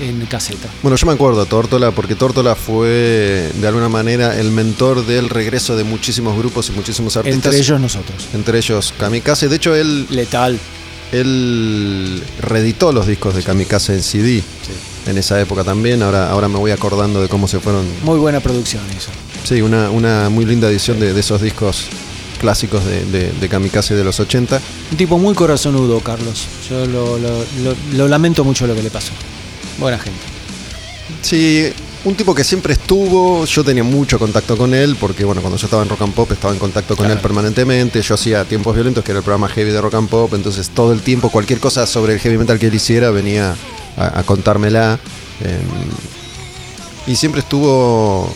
en 0.00 0.24
caseta. 0.26 0.68
Bueno, 0.82 0.96
yo 0.96 1.06
me 1.06 1.12
acuerdo 1.12 1.40
de 1.40 1.46
Tórtola 1.50 1.90
porque 1.90 2.14
Tórtola 2.14 2.54
fue 2.54 3.50
de 3.54 3.66
alguna 3.68 3.88
manera 3.88 4.38
el 4.38 4.52
mentor 4.52 5.04
del 5.04 5.28
regreso 5.28 5.76
de 5.76 5.82
muchísimos 5.84 6.38
grupos 6.38 6.68
y 6.68 6.72
muchísimos 6.72 7.16
artistas. 7.16 7.44
Entre 7.44 7.58
ellos 7.60 7.80
nosotros. 7.80 8.28
Entre 8.32 8.58
ellos 8.58 8.94
Kamikaze. 8.98 9.48
De 9.48 9.56
hecho, 9.56 9.74
él, 9.74 10.06
Letal. 10.10 10.58
Él 11.12 12.22
reeditó 12.40 12.92
los 12.92 13.06
discos 13.06 13.34
de 13.34 13.42
Kamikaze 13.42 13.94
en 13.94 14.02
CD 14.02 14.42
en 15.06 15.18
esa 15.18 15.40
época 15.40 15.64
también. 15.64 16.02
Ahora, 16.02 16.30
ahora 16.30 16.48
me 16.48 16.58
voy 16.58 16.70
acordando 16.70 17.20
de 17.22 17.28
cómo 17.28 17.48
se 17.48 17.60
fueron. 17.60 17.86
Muy 18.04 18.18
buena 18.18 18.40
producción 18.40 18.82
eso. 18.96 19.10
Sí, 19.44 19.62
una, 19.62 19.90
una 19.90 20.28
muy 20.28 20.44
linda 20.44 20.68
edición 20.68 21.00
de, 21.00 21.12
de 21.14 21.20
esos 21.20 21.40
discos 21.40 21.86
clásicos 22.40 22.84
de, 22.84 23.04
de, 23.06 23.32
de 23.32 23.48
Kamikaze 23.48 23.94
de 23.94 24.04
los 24.04 24.20
80. 24.20 24.60
Un 24.92 24.96
tipo 24.96 25.18
muy 25.18 25.34
corazonudo, 25.34 26.00
Carlos. 26.00 26.46
Yo 26.68 26.86
lo, 26.86 27.18
lo- 27.18 27.44
lo- 27.64 27.76
lo 27.94 28.08
lamento 28.08 28.44
mucho 28.44 28.66
lo 28.66 28.74
que 28.74 28.82
le 28.82 28.90
pasó. 28.90 29.12
Buena 29.78 29.98
gente. 29.98 30.20
Sí, 31.22 31.70
un 32.04 32.14
tipo 32.14 32.34
que 32.34 32.44
siempre 32.44 32.72
estuvo, 32.74 33.44
yo 33.44 33.64
tenía 33.64 33.82
mucho 33.84 34.18
contacto 34.18 34.56
con 34.56 34.72
él, 34.72 34.96
porque 35.00 35.24
bueno, 35.24 35.40
cuando 35.40 35.58
yo 35.58 35.66
estaba 35.66 35.82
en 35.82 35.88
Rock 35.88 36.02
and 36.02 36.14
Pop 36.14 36.30
estaba 36.32 36.52
en 36.54 36.60
contacto 36.60 36.94
con 36.96 37.04
Claro. 37.06 37.14
él 37.18 37.20
permanentemente, 37.22 38.00
yo 38.02 38.14
hacía 38.14 38.44
Tiempos 38.44 38.74
Violentos, 38.74 39.04
que 39.04 39.10
era 39.10 39.18
el 39.18 39.24
programa 39.24 39.48
heavy 39.48 39.70
de 39.72 39.80
Rock 39.80 39.94
and 39.94 40.08
Pop, 40.08 40.32
entonces 40.34 40.70
todo 40.70 40.92
el 40.92 41.00
tiempo, 41.02 41.28
cualquier 41.30 41.58
cosa 41.60 41.86
sobre 41.86 42.14
el 42.14 42.20
heavy 42.20 42.38
metal 42.38 42.58
que 42.58 42.68
él 42.68 42.74
hiciera, 42.74 43.10
venía 43.10 43.56
a, 43.96 44.20
a 44.20 44.22
contármela. 44.22 44.98
eh, 45.42 45.58
y 47.06 47.16
siempre 47.16 47.40
estuvo 47.40 48.32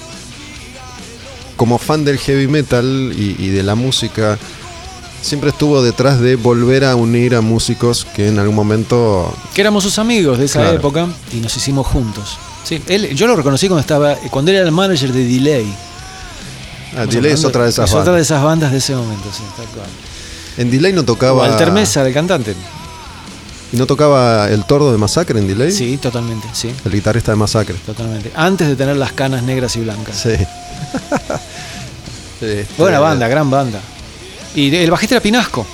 como 1.56 1.78
fan 1.78 2.04
del 2.04 2.18
heavy 2.18 2.48
metal 2.48 3.12
y, 3.16 3.36
y 3.38 3.48
de 3.50 3.62
la 3.62 3.74
música, 3.74 4.38
siempre 5.20 5.50
estuvo 5.50 5.82
detrás 5.82 6.20
de 6.20 6.36
volver 6.36 6.84
a 6.84 6.96
unir 6.96 7.34
a 7.36 7.40
músicos 7.42 8.06
que 8.16 8.28
en 8.28 8.38
algún 8.38 8.56
momento 8.56 9.32
Que 9.54 9.60
éramos 9.60 9.84
sus 9.84 9.98
amigos 9.98 10.38
de 10.38 10.46
esa 10.46 10.60
Claro. 10.60 10.76
época 10.78 11.08
y 11.32 11.36
nos 11.36 11.56
hicimos 11.56 11.86
juntos. 11.86 12.38
Sí, 12.64 12.80
él, 12.86 13.14
yo 13.14 13.26
lo 13.26 13.36
reconocí 13.36 13.68
cuando 13.68 13.80
estaba, 13.80 14.14
cuando 14.30 14.50
él 14.50 14.58
era 14.58 14.66
el 14.66 14.72
manager 14.72 15.12
de 15.12 15.24
Delay. 15.24 15.74
Ah, 16.96 17.06
Delay 17.06 17.32
es 17.32 17.44
otra 17.44 17.64
de 17.64 17.70
esas 17.70 17.88
es 17.88 17.94
otra 17.94 18.04
de 18.04 18.10
bandas. 18.10 18.26
esas 18.26 18.42
bandas 18.42 18.72
de 18.72 18.78
ese 18.78 18.94
momento, 18.94 19.28
sí, 19.32 19.42
tal 19.56 19.66
cual. 19.66 19.86
En 20.58 20.70
Delay 20.70 20.92
no 20.92 21.04
tocaba. 21.04 21.48
Walter 21.48 21.72
Mesa, 21.72 22.06
el 22.06 22.12
cantante. 22.12 22.54
¿Y 23.72 23.76
no 23.76 23.86
tocaba 23.86 24.48
el 24.50 24.66
tordo 24.66 24.92
de 24.92 24.98
Masacre 24.98 25.38
en 25.38 25.48
Delay? 25.48 25.72
Sí, 25.72 25.96
totalmente, 25.96 26.46
sí, 26.52 26.70
El 26.84 26.92
guitarrista 26.92 27.32
de 27.32 27.36
Masacre. 27.36 27.74
totalmente. 27.86 28.30
Antes 28.34 28.68
de 28.68 28.76
tener 28.76 28.96
las 28.96 29.12
canas 29.12 29.42
negras 29.42 29.74
y 29.76 29.80
blancas. 29.80 30.16
Sí. 30.20 30.30
Este, 32.42 32.66
Buena 32.76 32.98
banda, 32.98 33.28
gran 33.28 33.48
banda. 33.48 33.78
Y 34.56 34.74
el 34.74 34.90
bajista 34.90 35.14
era 35.14 35.22
Pinasco, 35.22 35.64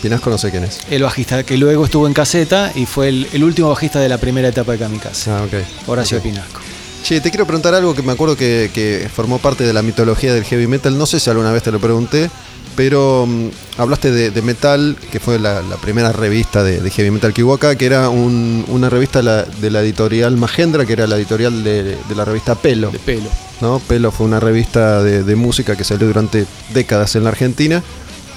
Pinasco 0.00 0.30
no 0.30 0.38
sé 0.38 0.50
quién 0.50 0.64
es. 0.64 0.80
el 0.90 1.02
bajista 1.02 1.42
que 1.44 1.56
luego 1.56 1.84
estuvo 1.84 2.06
en 2.06 2.14
caseta 2.14 2.72
y 2.74 2.86
fue 2.86 3.08
el, 3.08 3.28
el 3.32 3.44
último 3.44 3.68
bajista 3.68 4.00
de 4.00 4.08
la 4.08 4.18
primera 4.18 4.48
etapa 4.48 4.72
de 4.72 4.78
Kamikaze. 4.78 5.30
Ah, 5.30 5.42
ok. 5.44 5.88
Horacio 5.88 6.18
Ok. 6.18 6.24
Pinasco. 6.24 6.60
Che, 7.02 7.20
te 7.20 7.30
quiero 7.30 7.46
preguntar 7.46 7.74
algo 7.74 7.94
que 7.94 8.02
me 8.02 8.12
acuerdo 8.12 8.36
que, 8.36 8.70
que 8.74 9.08
formó 9.14 9.38
parte 9.38 9.64
de 9.64 9.72
la 9.72 9.82
mitología 9.82 10.34
del 10.34 10.44
heavy 10.44 10.66
metal. 10.66 10.96
No 10.98 11.06
sé 11.06 11.18
si 11.20 11.30
alguna 11.30 11.50
vez 11.50 11.62
te 11.62 11.72
lo 11.72 11.78
pregunté, 11.80 12.30
pero 12.76 13.24
mm, 13.26 13.48
hablaste 13.78 14.10
de, 14.12 14.30
de 14.30 14.42
Metal, 14.42 14.96
que 15.10 15.18
fue 15.18 15.38
la, 15.38 15.62
la 15.62 15.76
primera 15.76 16.12
revista 16.12 16.62
de, 16.62 16.80
de 16.80 16.90
heavy 16.90 17.10
metal 17.10 17.32
que 17.32 17.42
hubo 17.42 17.54
acá, 17.54 17.74
que 17.76 17.86
era 17.86 18.10
un- 18.10 18.64
una 18.68 18.90
revista 18.90 19.22
la- 19.22 19.44
de 19.44 19.70
la 19.70 19.80
editorial 19.80 20.36
Magendra, 20.36 20.84
que 20.84 20.92
era 20.92 21.06
la 21.06 21.16
editorial 21.16 21.64
de, 21.64 21.82
de 21.96 22.14
la 22.14 22.24
revista 22.26 22.54
Pelo. 22.54 22.90
De 22.90 22.98
pelo. 22.98 23.28
¿no? 23.62 23.78
Pelo 23.80 24.10
fue 24.12 24.26
una 24.26 24.38
revista 24.40 25.02
de 25.02 25.36
música 25.36 25.76
que 25.76 25.84
salió 25.84 26.06
durante 26.06 26.46
décadas 26.74 27.16
en 27.16 27.24
la 27.24 27.30
Argentina 27.30 27.82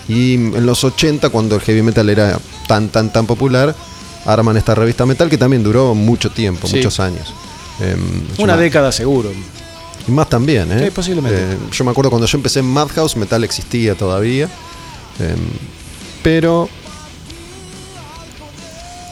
y 0.07 0.33
en 0.35 0.65
los 0.65 0.83
80 0.83 1.29
cuando 1.29 1.55
el 1.55 1.61
heavy 1.61 1.81
metal 1.81 2.09
era 2.09 2.39
tan 2.67 2.89
tan 2.89 3.11
tan 3.13 3.25
popular 3.25 3.75
arman 4.25 4.55
esta 4.57 4.73
revista 4.75 5.05
metal 5.05 5.29
que 5.29 5.37
también 5.37 5.63
duró 5.63 5.93
mucho 5.95 6.31
tiempo, 6.31 6.67
Sí. 6.67 6.77
muchos 6.77 6.99
años. 6.99 7.33
Em, 7.81 7.99
Una 8.37 8.55
me- 8.55 8.63
década 8.63 8.91
seguro. 8.91 9.31
y 10.07 10.11
más 10.11 10.29
también, 10.29 10.71
¿eh? 10.71 10.85
Sí, 10.85 10.91
posiblemente. 10.91 11.41
Eh, 11.41 11.57
yo 11.71 11.83
me 11.85 11.91
acuerdo 11.91 12.09
cuando 12.09 12.27
yo 12.27 12.37
empecé 12.37 12.59
en 12.59 12.65
Madhouse, 12.65 13.15
metal 13.17 13.43
existía 13.43 13.95
todavía. 13.95 14.45
Em, 15.19 15.35
pero 16.21 16.69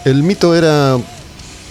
el 0.06 0.24
mito 0.24 0.56
era 0.56 0.98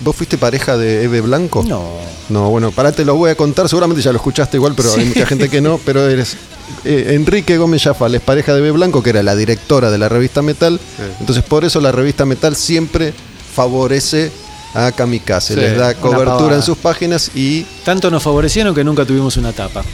¿Vos 0.03 0.17
fuiste 0.17 0.39
pareja 0.39 0.79
de 0.79 1.05
Eve 1.05 1.21
Blanco? 1.21 1.63
No. 1.67 1.85
No, 2.31 2.49
bueno, 2.49 2.71
para 2.71 2.91
te 2.93 3.05
lo 3.05 3.17
voy 3.17 3.31
a 3.31 3.35
contar, 3.35 3.69
seguramente 3.69 4.01
ya 4.03 4.13
lo 4.13 4.17
escuchaste 4.17 4.57
igual, 4.57 4.73
pero 4.75 4.95
hay 4.95 5.05
mucha 5.05 5.27
gente 5.27 5.51
que 5.51 5.61
no, 5.61 5.79
pero 5.85 6.09
eres 6.09 6.37
eh, 6.85 7.13
Enrique 7.15 7.57
Gómez 7.59 7.83
Jafal, 7.83 8.15
es 8.15 8.21
pareja 8.21 8.53
de 8.53 8.61
Eve 8.61 8.71
Blanco, 8.73 9.03
que 9.03 9.11
era 9.11 9.23
la 9.23 9.37
directora 9.37 9.91
de 9.91 9.99
la 9.99 10.09
revista 10.09 10.43
Metal, 10.43 10.81
entonces 11.21 11.45
por 11.45 11.65
eso 11.65 11.81
la 11.81 11.93
revista 11.93 12.25
Metal 12.25 12.57
siempre 12.57 13.13
favorece 13.55 14.31
a 14.75 14.93
Kamikaze, 14.93 15.55
Sí, 15.55 15.61
les 15.61 15.77
da 15.77 15.95
cobertura 15.95 16.57
en 16.57 16.63
sus 16.63 16.79
páginas 16.79 17.31
y 17.35 17.65
Tanto 17.85 18.11
nos 18.11 18.23
favorecieron 18.23 18.75
que 18.75 18.85
nunca 18.85 19.05
tuvimos 19.05 19.37
una 19.37 19.53
tapa. 19.53 19.85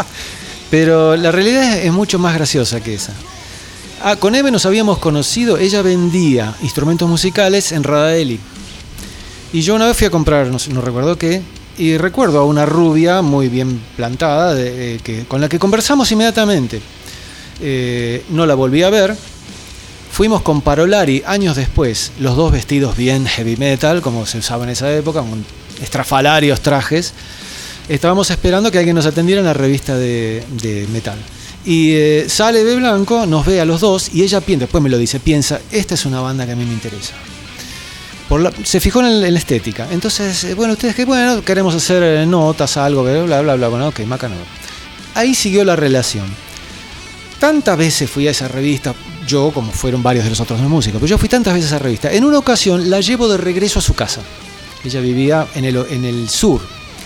Pero 0.70 1.16
la 1.16 1.30
realidad 1.30 1.78
es, 1.78 1.92
mucho 1.92 2.18
más 2.18 2.34
graciosa 2.34 2.80
que 2.80 2.94
esa. 2.94 3.12
Ah, 4.02 4.16
con 4.16 4.34
Eve 4.34 4.50
nos 4.50 4.64
habíamos 4.64 4.98
conocido, 4.98 5.58
ella 5.58 5.82
vendía 5.82 6.54
instrumentos 6.62 7.08
musicales 7.08 7.72
en 7.72 7.84
Radaeli. 7.84 8.40
Y 9.52 9.60
yo 9.60 9.74
una 9.74 9.86
vez 9.86 9.96
fui 9.96 10.06
a 10.06 10.10
comprar, 10.10 10.46
no, 10.46 10.56
no 10.70 10.80
recuerdo 10.80 11.18
qué, 11.18 11.42
y 11.78 11.96
recuerdo 11.96 12.40
a 12.40 12.44
una 12.44 12.66
rubia 12.66 13.22
muy 13.22 13.48
bien 13.48 13.80
plantada, 13.96 14.54
eh, 14.58 15.00
que, 15.02 15.24
con 15.24 15.40
la 15.40 15.48
que 15.48 15.58
conversamos 15.58 16.10
inmediatamente. 16.12 16.80
Eh, 17.60 18.24
no 18.30 18.46
la 18.46 18.54
volví 18.54 18.82
a 18.82 18.90
ver. 18.90 19.16
Fuimos 20.10 20.42
con 20.42 20.60
Parolari 20.60 21.22
años 21.26 21.56
después, 21.56 22.12
los 22.20 22.36
dos 22.36 22.52
vestidos 22.52 22.96
bien 22.96 23.26
heavy 23.26 23.56
metal, 23.56 24.02
como 24.02 24.26
se 24.26 24.38
usaba 24.38 24.64
en 24.64 24.70
esa 24.70 24.92
época, 24.92 25.20
con 25.20 25.44
estrafalarios 25.82 26.60
trajes. 26.60 27.14
Estábamos 27.88 28.30
esperando 28.30 28.70
que 28.70 28.78
alguien 28.78 28.94
nos 28.94 29.06
atendiera 29.06 29.40
en 29.40 29.46
la 29.46 29.54
revista 29.54 29.96
de, 29.96 30.44
de 30.60 30.86
metal. 30.92 31.18
Y 31.64 31.92
eh, 31.92 32.26
sale 32.28 32.64
de 32.64 32.76
blanco, 32.76 33.24
nos 33.24 33.46
ve 33.46 33.60
a 33.60 33.64
los 33.64 33.80
dos 33.80 34.12
y 34.12 34.22
ella 34.22 34.40
piensa, 34.40 34.64
después 34.64 34.82
me 34.82 34.90
lo 34.90 34.98
dice, 34.98 35.20
piensa, 35.20 35.60
esta 35.70 35.94
es 35.94 36.04
una 36.04 36.20
banda 36.20 36.44
que 36.44 36.52
a 36.52 36.56
mí 36.56 36.64
me 36.64 36.72
interesa. 36.72 37.14
Por 38.32 38.40
la- 38.40 38.52
se 38.64 38.80
fijó 38.80 39.00
en, 39.00 39.06
el- 39.08 39.24
en 39.24 39.34
la 39.34 39.38
estética. 39.38 39.86
Entonces, 39.90 40.44
eh, 40.44 40.54
bueno, 40.54 40.72
ustedes 40.72 40.94
que 40.94 41.04
bueno, 41.04 41.44
queremos 41.44 41.74
hacer 41.74 42.02
eh, 42.02 42.24
notas, 42.24 42.78
algo, 42.78 43.02
bla, 43.02 43.20
bla, 43.24 43.42
bla, 43.42 43.54
bla. 43.56 43.68
Bueno, 43.68 43.88
ok, 43.88 44.00
Maca 44.06 44.26
no. 44.26 44.36
Ahí 45.14 45.34
siguió 45.34 45.66
la 45.66 45.76
relación. 45.76 46.24
Tantas 47.38 47.76
veces 47.76 48.08
fui 48.10 48.26
a 48.26 48.30
esa 48.30 48.48
revista, 48.48 48.94
yo 49.26 49.50
como 49.52 49.70
fueron 49.70 50.02
varios 50.02 50.24
de 50.24 50.30
los 50.30 50.40
otros 50.40 50.58
músicos, 50.60 50.98
pero 50.98 51.10
yo 51.10 51.18
fui 51.18 51.28
tantas 51.28 51.52
veces 51.52 51.72
a 51.72 51.76
esa 51.76 51.84
revista. 51.84 52.10
En 52.10 52.24
una 52.24 52.38
ocasión 52.38 52.88
la 52.88 53.02
llevo 53.02 53.28
de 53.28 53.36
regreso 53.36 53.80
a 53.80 53.82
su 53.82 53.92
casa. 53.92 54.22
Ella 54.82 55.00
vivía 55.00 55.46
en 55.54 55.66
el, 55.66 55.76
en 55.90 56.06
el 56.06 56.30
sur, 56.30 56.62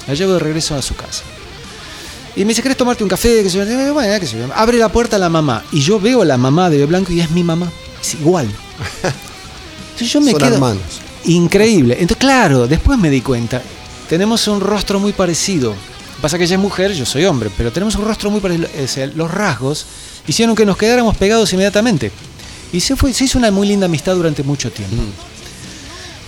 La 0.06 0.14
llevo 0.14 0.34
de 0.34 0.38
regreso 0.38 0.76
a 0.76 0.82
su 0.82 0.94
casa. 0.94 1.24
Y 2.36 2.44
me 2.44 2.50
dice, 2.50 2.62
¿querés 2.62 2.76
tomarte 2.76 3.02
un 3.02 3.10
café? 3.10 3.50
Se 3.50 3.90
bueno, 3.90 4.20
qué 4.20 4.26
yo. 4.26 4.46
Abre 4.54 4.78
la 4.78 4.90
puerta 4.90 5.18
la 5.18 5.28
mamá. 5.28 5.64
Y 5.72 5.80
yo 5.80 5.98
veo 5.98 6.22
a 6.22 6.24
la 6.24 6.36
mamá 6.36 6.70
de 6.70 6.86
Blanco 6.86 7.10
y 7.12 7.20
es 7.20 7.32
mi 7.32 7.42
mamá. 7.42 7.68
Es 8.00 8.14
igual. 8.14 8.46
Entonces 9.94 10.12
yo 10.12 10.20
me 10.20 10.30
Son 10.30 10.40
quedo. 10.40 10.54
hermanos. 10.54 11.05
Increíble. 11.26 11.94
Entonces, 11.94 12.16
claro, 12.18 12.66
después 12.66 12.98
me 12.98 13.10
di 13.10 13.20
cuenta. 13.20 13.62
Tenemos 14.08 14.46
un 14.48 14.60
rostro 14.60 15.00
muy 15.00 15.12
parecido. 15.12 15.74
Pasa 16.20 16.38
que 16.38 16.44
ella 16.44 16.54
es 16.56 16.60
mujer, 16.62 16.92
yo 16.92 17.04
soy 17.04 17.24
hombre, 17.24 17.50
pero 17.56 17.70
tenemos 17.72 17.94
un 17.96 18.04
rostro 18.04 18.30
muy 18.30 18.40
parecido. 18.40 18.68
O 18.82 18.86
sea, 18.88 19.06
los 19.08 19.30
rasgos 19.30 19.86
hicieron 20.26 20.54
que 20.54 20.64
nos 20.64 20.76
quedáramos 20.76 21.16
pegados 21.16 21.52
inmediatamente. 21.52 22.10
Y 22.72 22.80
se, 22.80 22.96
fue, 22.96 23.12
se 23.12 23.24
hizo 23.24 23.38
una 23.38 23.50
muy 23.50 23.66
linda 23.68 23.86
amistad 23.86 24.14
durante 24.14 24.42
mucho 24.42 24.70
tiempo. 24.70 24.96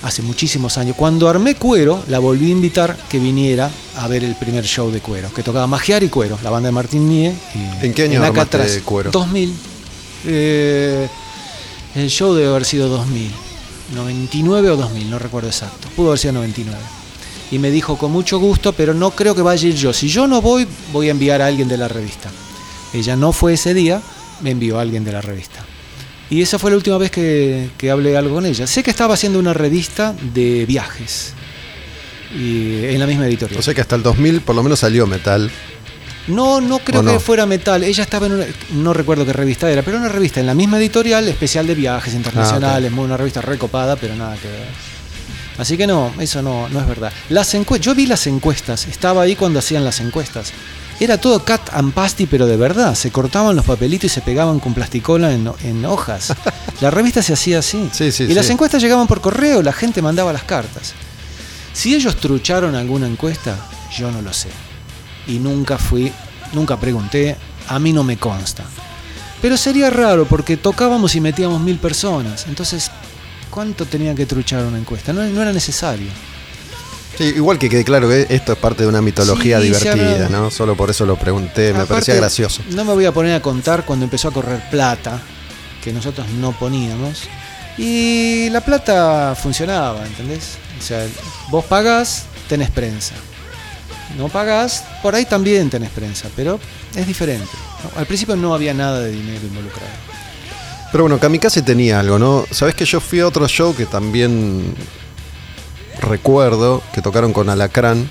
Hace 0.02 0.22
muchísimos 0.22 0.78
años. 0.78 0.94
Cuando 0.96 1.28
armé 1.28 1.56
Cuero, 1.56 2.04
la 2.08 2.18
volví 2.20 2.46
a 2.46 2.50
invitar 2.50 2.96
que 3.08 3.18
viniera 3.18 3.70
a 3.96 4.06
ver 4.06 4.22
el 4.22 4.36
primer 4.36 4.64
show 4.64 4.90
de 4.92 5.00
Cuero, 5.00 5.32
que 5.32 5.42
tocaba 5.42 5.66
Magiar 5.66 6.02
y 6.04 6.08
Cuero, 6.08 6.38
la 6.44 6.50
banda 6.50 6.68
de 6.68 6.72
Martín 6.72 7.08
Nie. 7.08 7.32
y- 7.54 7.86
¿En 7.86 7.94
qué 7.94 8.04
año 8.04 8.22
armaste 8.22 8.56
atrás. 8.56 8.78
Cuero? 8.84 9.10
2000. 9.10 9.54
Eh, 10.26 11.08
el 11.96 12.08
show 12.10 12.32
debe 12.34 12.48
haber 12.48 12.64
sido 12.64 12.88
2000. 12.88 13.32
99 13.94 14.70
o 14.70 14.76
2000, 14.76 15.10
no 15.10 15.18
recuerdo 15.18 15.48
exacto. 15.48 15.88
Pudo 15.96 16.08
haber 16.08 16.18
sido 16.18 16.34
99. 16.34 16.78
Y 17.50 17.58
me 17.58 17.70
dijo 17.70 17.96
con 17.96 18.12
mucho 18.12 18.38
gusto, 18.38 18.72
pero 18.72 18.92
no 18.92 19.10
creo 19.12 19.34
que 19.34 19.42
vaya 19.42 19.66
a 19.66 19.70
ir 19.70 19.76
yo. 19.76 19.92
Si 19.92 20.08
yo 20.08 20.26
no 20.26 20.42
voy, 20.42 20.66
voy 20.92 21.08
a 21.08 21.12
enviar 21.12 21.40
a 21.40 21.46
alguien 21.46 21.68
de 21.68 21.78
la 21.78 21.88
revista. 21.88 22.30
Ella 22.92 23.16
no 23.16 23.32
fue 23.32 23.54
ese 23.54 23.74
día, 23.74 24.02
me 24.42 24.50
envió 24.50 24.78
a 24.78 24.82
alguien 24.82 25.04
de 25.04 25.12
la 25.12 25.20
revista. 25.20 25.64
Y 26.30 26.42
esa 26.42 26.58
fue 26.58 26.70
la 26.70 26.76
última 26.76 26.98
vez 26.98 27.10
que, 27.10 27.70
que 27.78 27.90
hablé 27.90 28.16
algo 28.16 28.34
con 28.34 28.44
ella. 28.44 28.66
Sé 28.66 28.82
que 28.82 28.90
estaba 28.90 29.14
haciendo 29.14 29.38
una 29.38 29.54
revista 29.54 30.14
de 30.34 30.66
viajes. 30.66 31.32
Y 32.38 32.84
en 32.84 33.00
la 33.00 33.06
misma 33.06 33.26
editorial. 33.26 33.58
O 33.58 33.62
sea 33.62 33.72
que 33.72 33.80
hasta 33.80 33.96
el 33.96 34.02
2000 34.02 34.42
por 34.42 34.54
lo 34.54 34.62
menos 34.62 34.80
salió 34.80 35.06
metal. 35.06 35.50
No, 36.28 36.60
no 36.60 36.78
creo 36.80 37.00
que 37.12 37.20
fuera 37.20 37.46
metal. 37.46 37.82
Ella 37.84 38.02
estaba 38.04 38.26
en 38.26 38.32
una, 38.32 38.44
no 38.72 38.92
recuerdo 38.92 39.24
qué 39.26 39.32
revista 39.32 39.70
era, 39.70 39.82
pero 39.82 39.96
una 39.98 40.08
revista 40.08 40.40
en 40.40 40.46
la 40.46 40.54
misma 40.54 40.78
editorial, 40.78 41.26
especial 41.28 41.66
de 41.66 41.74
viajes 41.74 42.14
internacionales, 42.14 42.92
muy- 42.92 43.04
una 43.04 43.16
revista 43.16 43.40
recopada, 43.40 43.96
pero 43.96 44.14
nada 44.14 44.36
que 44.36 44.48
ver. 44.48 44.68
Así 45.58 45.76
que 45.76 45.86
no, 45.88 46.12
eso 46.20 46.40
no, 46.42 46.68
no 46.68 46.80
es 46.80 46.86
verdad. 46.86 47.12
Las 47.30 47.54
encue- 47.54 47.80
yo 47.80 47.94
vi 47.94 48.06
las 48.06 48.26
encuestas, 48.28 48.86
estaba 48.86 49.22
ahí 49.22 49.34
cuando 49.34 49.58
hacían 49.58 49.84
las 49.84 49.98
encuestas. 50.00 50.52
Era 51.00 51.16
todo 51.20 51.44
cat 51.44 51.60
and 51.72 51.92
pasty, 51.92 52.26
pero 52.26 52.46
de 52.46 52.56
verdad. 52.56 52.94
Se 52.94 53.10
cortaban 53.10 53.54
los 53.56 53.64
papelitos 53.64 54.06
y 54.06 54.08
se 54.14 54.20
pegaban 54.20 54.58
con 54.60 54.74
plasticola 54.74 55.32
en, 55.32 55.48
en 55.64 55.84
hojas. 55.84 56.34
La 56.80 56.90
revista 56.90 57.22
se 57.22 57.32
hacía 57.32 57.60
así. 57.60 57.88
Sí, 57.92 58.10
sí, 58.12 58.24
y 58.24 58.34
las 58.34 58.46
encuestas 58.52 58.82
llegaban 58.82 59.06
por 59.08 59.20
correo, 59.20 59.62
la 59.62 59.72
gente 59.72 60.00
mandaba 60.02 60.32
las 60.32 60.42
cartas. 60.44 60.92
Si 61.72 61.94
ellos 61.94 62.16
trucharon 62.16 62.74
alguna 62.74 63.06
encuesta, 63.06 63.56
yo 63.96 64.10
no 64.10 64.22
lo 64.22 64.32
sé. 64.32 64.48
Y 65.28 65.38
nunca 65.38 65.78
fui, 65.78 66.12
nunca 66.52 66.76
pregunté, 66.78 67.36
a 67.68 67.78
mí 67.78 67.92
no 67.92 68.02
me 68.02 68.16
consta. 68.16 68.64
Pero 69.40 69.56
sería 69.56 69.90
raro 69.90 70.24
porque 70.24 70.56
tocábamos 70.56 71.14
y 71.14 71.20
metíamos 71.20 71.60
mil 71.60 71.78
personas. 71.78 72.46
Entonces, 72.48 72.90
¿cuánto 73.50 73.84
tenía 73.84 74.14
que 74.14 74.26
truchar 74.26 74.64
una 74.64 74.78
encuesta? 74.78 75.12
No, 75.12 75.22
no 75.24 75.42
era 75.42 75.52
necesario. 75.52 76.08
Sí, 77.16 77.24
igual 77.24 77.58
que 77.58 77.68
quede 77.68 77.84
claro 77.84 78.08
que 78.08 78.26
esto 78.30 78.52
es 78.52 78.58
parte 78.58 78.84
de 78.84 78.88
una 78.88 79.02
mitología 79.02 79.58
Sí, 79.58 79.64
divertida, 79.64 80.28
¿no? 80.28 80.50
Solo 80.50 80.76
por 80.76 80.88
eso 80.88 81.04
lo 81.04 81.16
pregunté, 81.16 81.72
me 81.72 81.84
parecía 81.84 82.14
gracioso. 82.14 82.62
No 82.70 82.84
me 82.84 82.94
voy 82.94 83.06
a 83.06 83.12
poner 83.12 83.34
a 83.34 83.42
contar 83.42 83.84
cuando 83.84 84.04
empezó 84.04 84.28
a 84.28 84.32
correr 84.32 84.62
plata, 84.70 85.20
que 85.82 85.92
nosotros 85.92 86.28
no 86.40 86.52
poníamos. 86.52 87.22
Y 87.76 88.48
la 88.50 88.60
plata 88.60 89.36
funcionaba, 89.40 90.04
¿entendés? 90.06 90.58
O 90.78 90.82
sea, 90.82 91.06
vos 91.50 91.64
pagás, 91.64 92.26
tenés 92.48 92.70
prensa. 92.70 93.14
No 94.16 94.28
pagás, 94.28 94.84
por 95.02 95.14
ahí 95.14 95.24
también 95.26 95.68
tenés 95.70 95.90
prensa, 95.90 96.28
pero 96.34 96.58
es 96.96 97.06
diferente. 97.06 97.50
¿no? 97.84 98.00
Al 98.00 98.06
principio 98.06 98.36
no 98.36 98.54
había 98.54 98.72
nada 98.74 99.00
de 99.00 99.10
dinero 99.10 99.40
involucrado. 99.46 99.90
Pero 100.90 101.04
bueno, 101.04 101.18
Kamikaze 101.18 101.60
tenía 101.62 102.00
algo, 102.00 102.18
¿no? 102.18 102.44
Sabes 102.50 102.74
que 102.74 102.84
yo 102.86 102.98
fui 103.00 103.20
a 103.20 103.26
otro 103.26 103.46
show 103.46 103.74
que 103.76 103.84
también 103.86 104.74
recuerdo, 106.00 106.82
que 106.94 107.02
tocaron 107.02 107.32
con 107.32 107.48
Alacrán 107.50 108.08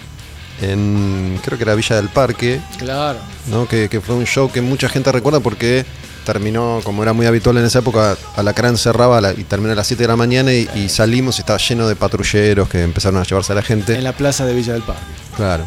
en, 0.61 1.39
creo 1.43 1.57
que 1.57 1.63
era 1.63 1.75
Villa 1.75 1.95
del 1.95 2.09
Parque, 2.09 2.59
Claro. 2.77 3.19
¿no? 3.47 3.67
Que, 3.67 3.89
que 3.89 4.01
fue 4.01 4.15
un 4.15 4.25
show 4.25 4.51
que 4.51 4.61
mucha 4.61 4.89
gente 4.89 5.11
recuerda 5.11 5.39
porque 5.39 5.85
terminó, 6.25 6.81
como 6.83 7.03
era 7.03 7.13
muy 7.13 7.25
habitual 7.25 7.57
en 7.57 7.65
esa 7.65 7.79
época, 7.79 8.17
Alacrán 8.35 8.77
cerraba 8.77 9.21
la- 9.21 9.31
y 9.31 9.43
terminó 9.45 9.71
a 9.71 9.75
las 9.75 9.87
7 9.87 10.03
de 10.03 10.07
la 10.09 10.15
mañana 10.15 10.53
y, 10.53 10.69
y 10.75 10.89
salimos 10.89 11.37
y 11.37 11.41
estaba 11.41 11.57
lleno 11.59 11.87
de 11.87 11.95
patrulleros 11.95 12.67
que 12.69 12.83
empezaron 12.83 13.19
a 13.21 13.23
llevarse 13.23 13.53
a 13.53 13.55
la 13.55 13.61
gente. 13.63 13.95
En 13.95 14.03
la 14.03 14.13
plaza 14.13 14.45
de 14.45 14.53
Villa 14.53 14.73
del 14.73 14.81
Parque. 14.83 15.01
Claro. 15.35 15.65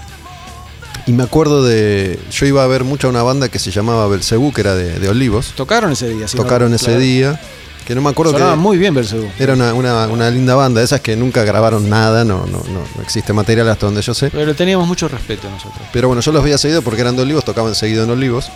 Y 1.10 1.12
me 1.12 1.24
acuerdo 1.24 1.64
de. 1.64 2.20
Yo 2.30 2.46
iba 2.46 2.62
a 2.62 2.68
ver 2.68 2.84
mucho 2.84 3.08
a 3.08 3.10
una 3.10 3.24
banda 3.24 3.48
que 3.48 3.58
se 3.58 3.72
llamaba 3.72 4.06
Belcebú, 4.06 4.52
que 4.52 4.60
era 4.60 4.76
de, 4.76 5.00
de 5.00 5.08
Olivos. 5.08 5.54
Tocaron 5.56 5.90
ese 5.90 6.08
día, 6.08 6.28
sí, 6.28 6.36
Tocaron 6.36 6.70
no, 6.70 6.76
ese 6.76 6.84
claro. 6.84 7.00
día. 7.00 7.40
Que 7.84 7.96
no 7.96 8.00
me 8.00 8.10
acuerdo 8.10 8.30
Sonaba 8.30 8.52
que. 8.52 8.58
muy 8.58 8.78
bien 8.78 8.94
Belcebú. 8.94 9.28
Era 9.36 9.54
una, 9.54 9.74
una- 9.74 10.06
una 10.06 10.30
linda 10.30 10.54
banda, 10.54 10.80
esas 10.80 11.00
que 11.00 11.16
nunca 11.16 11.42
grabaron 11.42 11.90
nada, 11.90 12.24
no, 12.24 12.46
no, 12.46 12.58
no, 12.58 12.84
no 12.94 13.02
existe 13.02 13.32
material 13.32 13.68
hasta 13.70 13.86
donde 13.86 14.02
yo 14.02 14.14
sé. 14.14 14.30
Pero 14.30 14.54
teníamos 14.54 14.86
mucho 14.86 15.08
respeto 15.08 15.50
nosotros. 15.50 15.82
Pero 15.92 16.06
bueno, 16.06 16.22
yo 16.22 16.30
los 16.30 16.44
veía 16.44 16.58
seguido 16.58 16.80
porque 16.82 17.00
eran 17.00 17.16
de 17.16 17.22
Olivos, 17.22 17.44
tocaban 17.44 17.74
seguido 17.74 18.04
en 18.04 18.10
Olivos. 18.10 18.46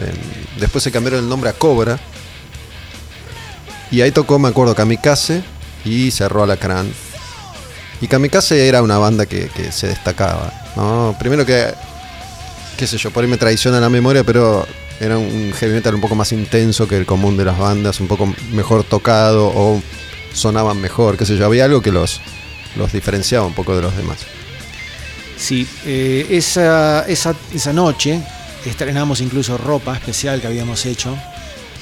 Eh, 0.00 0.12
después 0.58 0.82
se 0.82 0.90
cambiaron 0.90 1.20
el 1.20 1.28
nombre 1.28 1.50
a 1.50 1.52
Cobra. 1.52 2.00
Y 3.92 4.00
ahí 4.00 4.10
tocó, 4.10 4.40
me 4.40 4.48
acuerdo, 4.48 4.74
Kamikaze 4.74 5.44
y 5.84 6.10
cerró 6.10 6.42
Alacrán. 6.42 6.90
Y 8.00 8.08
Kamikaze 8.08 8.66
era 8.66 8.82
una 8.82 8.98
banda 8.98 9.26
que, 9.26 9.46
que 9.54 9.70
se 9.70 9.86
destacaba. 9.86 10.52
¿no? 10.74 11.14
Primero 11.20 11.46
que, 11.46 11.72
qué 12.76 12.86
sé 12.86 12.96
yo, 12.98 13.10
por 13.10 13.24
ahí 13.24 13.30
me 13.30 13.36
traiciona 13.36 13.80
la 13.80 13.88
memoria, 13.88 14.24
pero 14.24 14.66
era 15.00 15.18
un 15.18 15.52
heavy 15.52 15.74
metal 15.74 15.94
un 15.94 16.00
poco 16.00 16.14
más 16.14 16.32
intenso 16.32 16.86
que 16.86 16.96
el 16.96 17.06
común 17.06 17.36
de 17.36 17.44
las 17.44 17.58
bandas, 17.58 18.00
un 18.00 18.08
poco 18.08 18.32
mejor 18.52 18.84
tocado 18.84 19.48
o 19.48 19.82
sonaban 20.32 20.80
mejor, 20.80 21.16
qué 21.16 21.26
sé 21.26 21.36
yo. 21.36 21.46
Había 21.46 21.64
algo 21.64 21.82
que 21.82 21.90
los, 21.90 22.20
los 22.76 22.92
diferenciaba 22.92 23.46
un 23.46 23.54
poco 23.54 23.74
de 23.74 23.82
los 23.82 23.96
demás. 23.96 24.18
Sí, 25.36 25.66
eh, 25.84 26.26
esa, 26.30 27.04
esa, 27.08 27.34
esa 27.52 27.72
noche 27.72 28.20
estrenamos 28.64 29.20
incluso 29.20 29.58
ropa 29.58 29.94
especial 29.94 30.40
que 30.40 30.46
habíamos 30.46 30.86
hecho. 30.86 31.16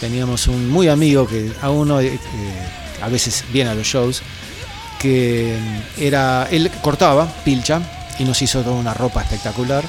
Teníamos 0.01 0.49
un 0.49 0.71
muy 0.71 0.89
amigo 0.89 1.29
que 1.29 1.53
a 1.61 1.69
uno 1.69 2.01
eh, 2.01 2.19
a 3.03 3.09
veces 3.09 3.45
viene 3.53 3.71
a 3.71 3.75
los 3.75 3.87
shows, 3.87 4.23
que 4.99 5.59
era, 5.99 6.49
él 6.51 6.71
cortaba 6.81 7.27
pilcha 7.45 7.83
y 8.19 8.25
nos 8.25 8.41
hizo 8.41 8.63
toda 8.63 8.77
una 8.77 8.95
ropa 8.95 9.23
espectacular. 9.23 9.85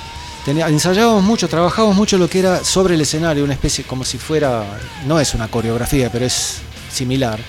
Ensayábamos 0.48 1.24
mucho, 1.24 1.48
trabajábamos 1.48 1.96
mucho 1.96 2.18
lo 2.18 2.28
que 2.28 2.40
era 2.40 2.64
sobre 2.64 2.96
el 2.96 3.02
escenario, 3.02 3.44
una 3.44 3.54
especie 3.54 3.84
como 3.84 4.04
si 4.04 4.18
fuera, 4.18 4.66
no 5.06 5.20
es 5.20 5.36
una 5.36 5.48
coreografía, 5.50 6.12
pero 6.12 6.26
es 6.26 6.58
similar. 6.92 7.40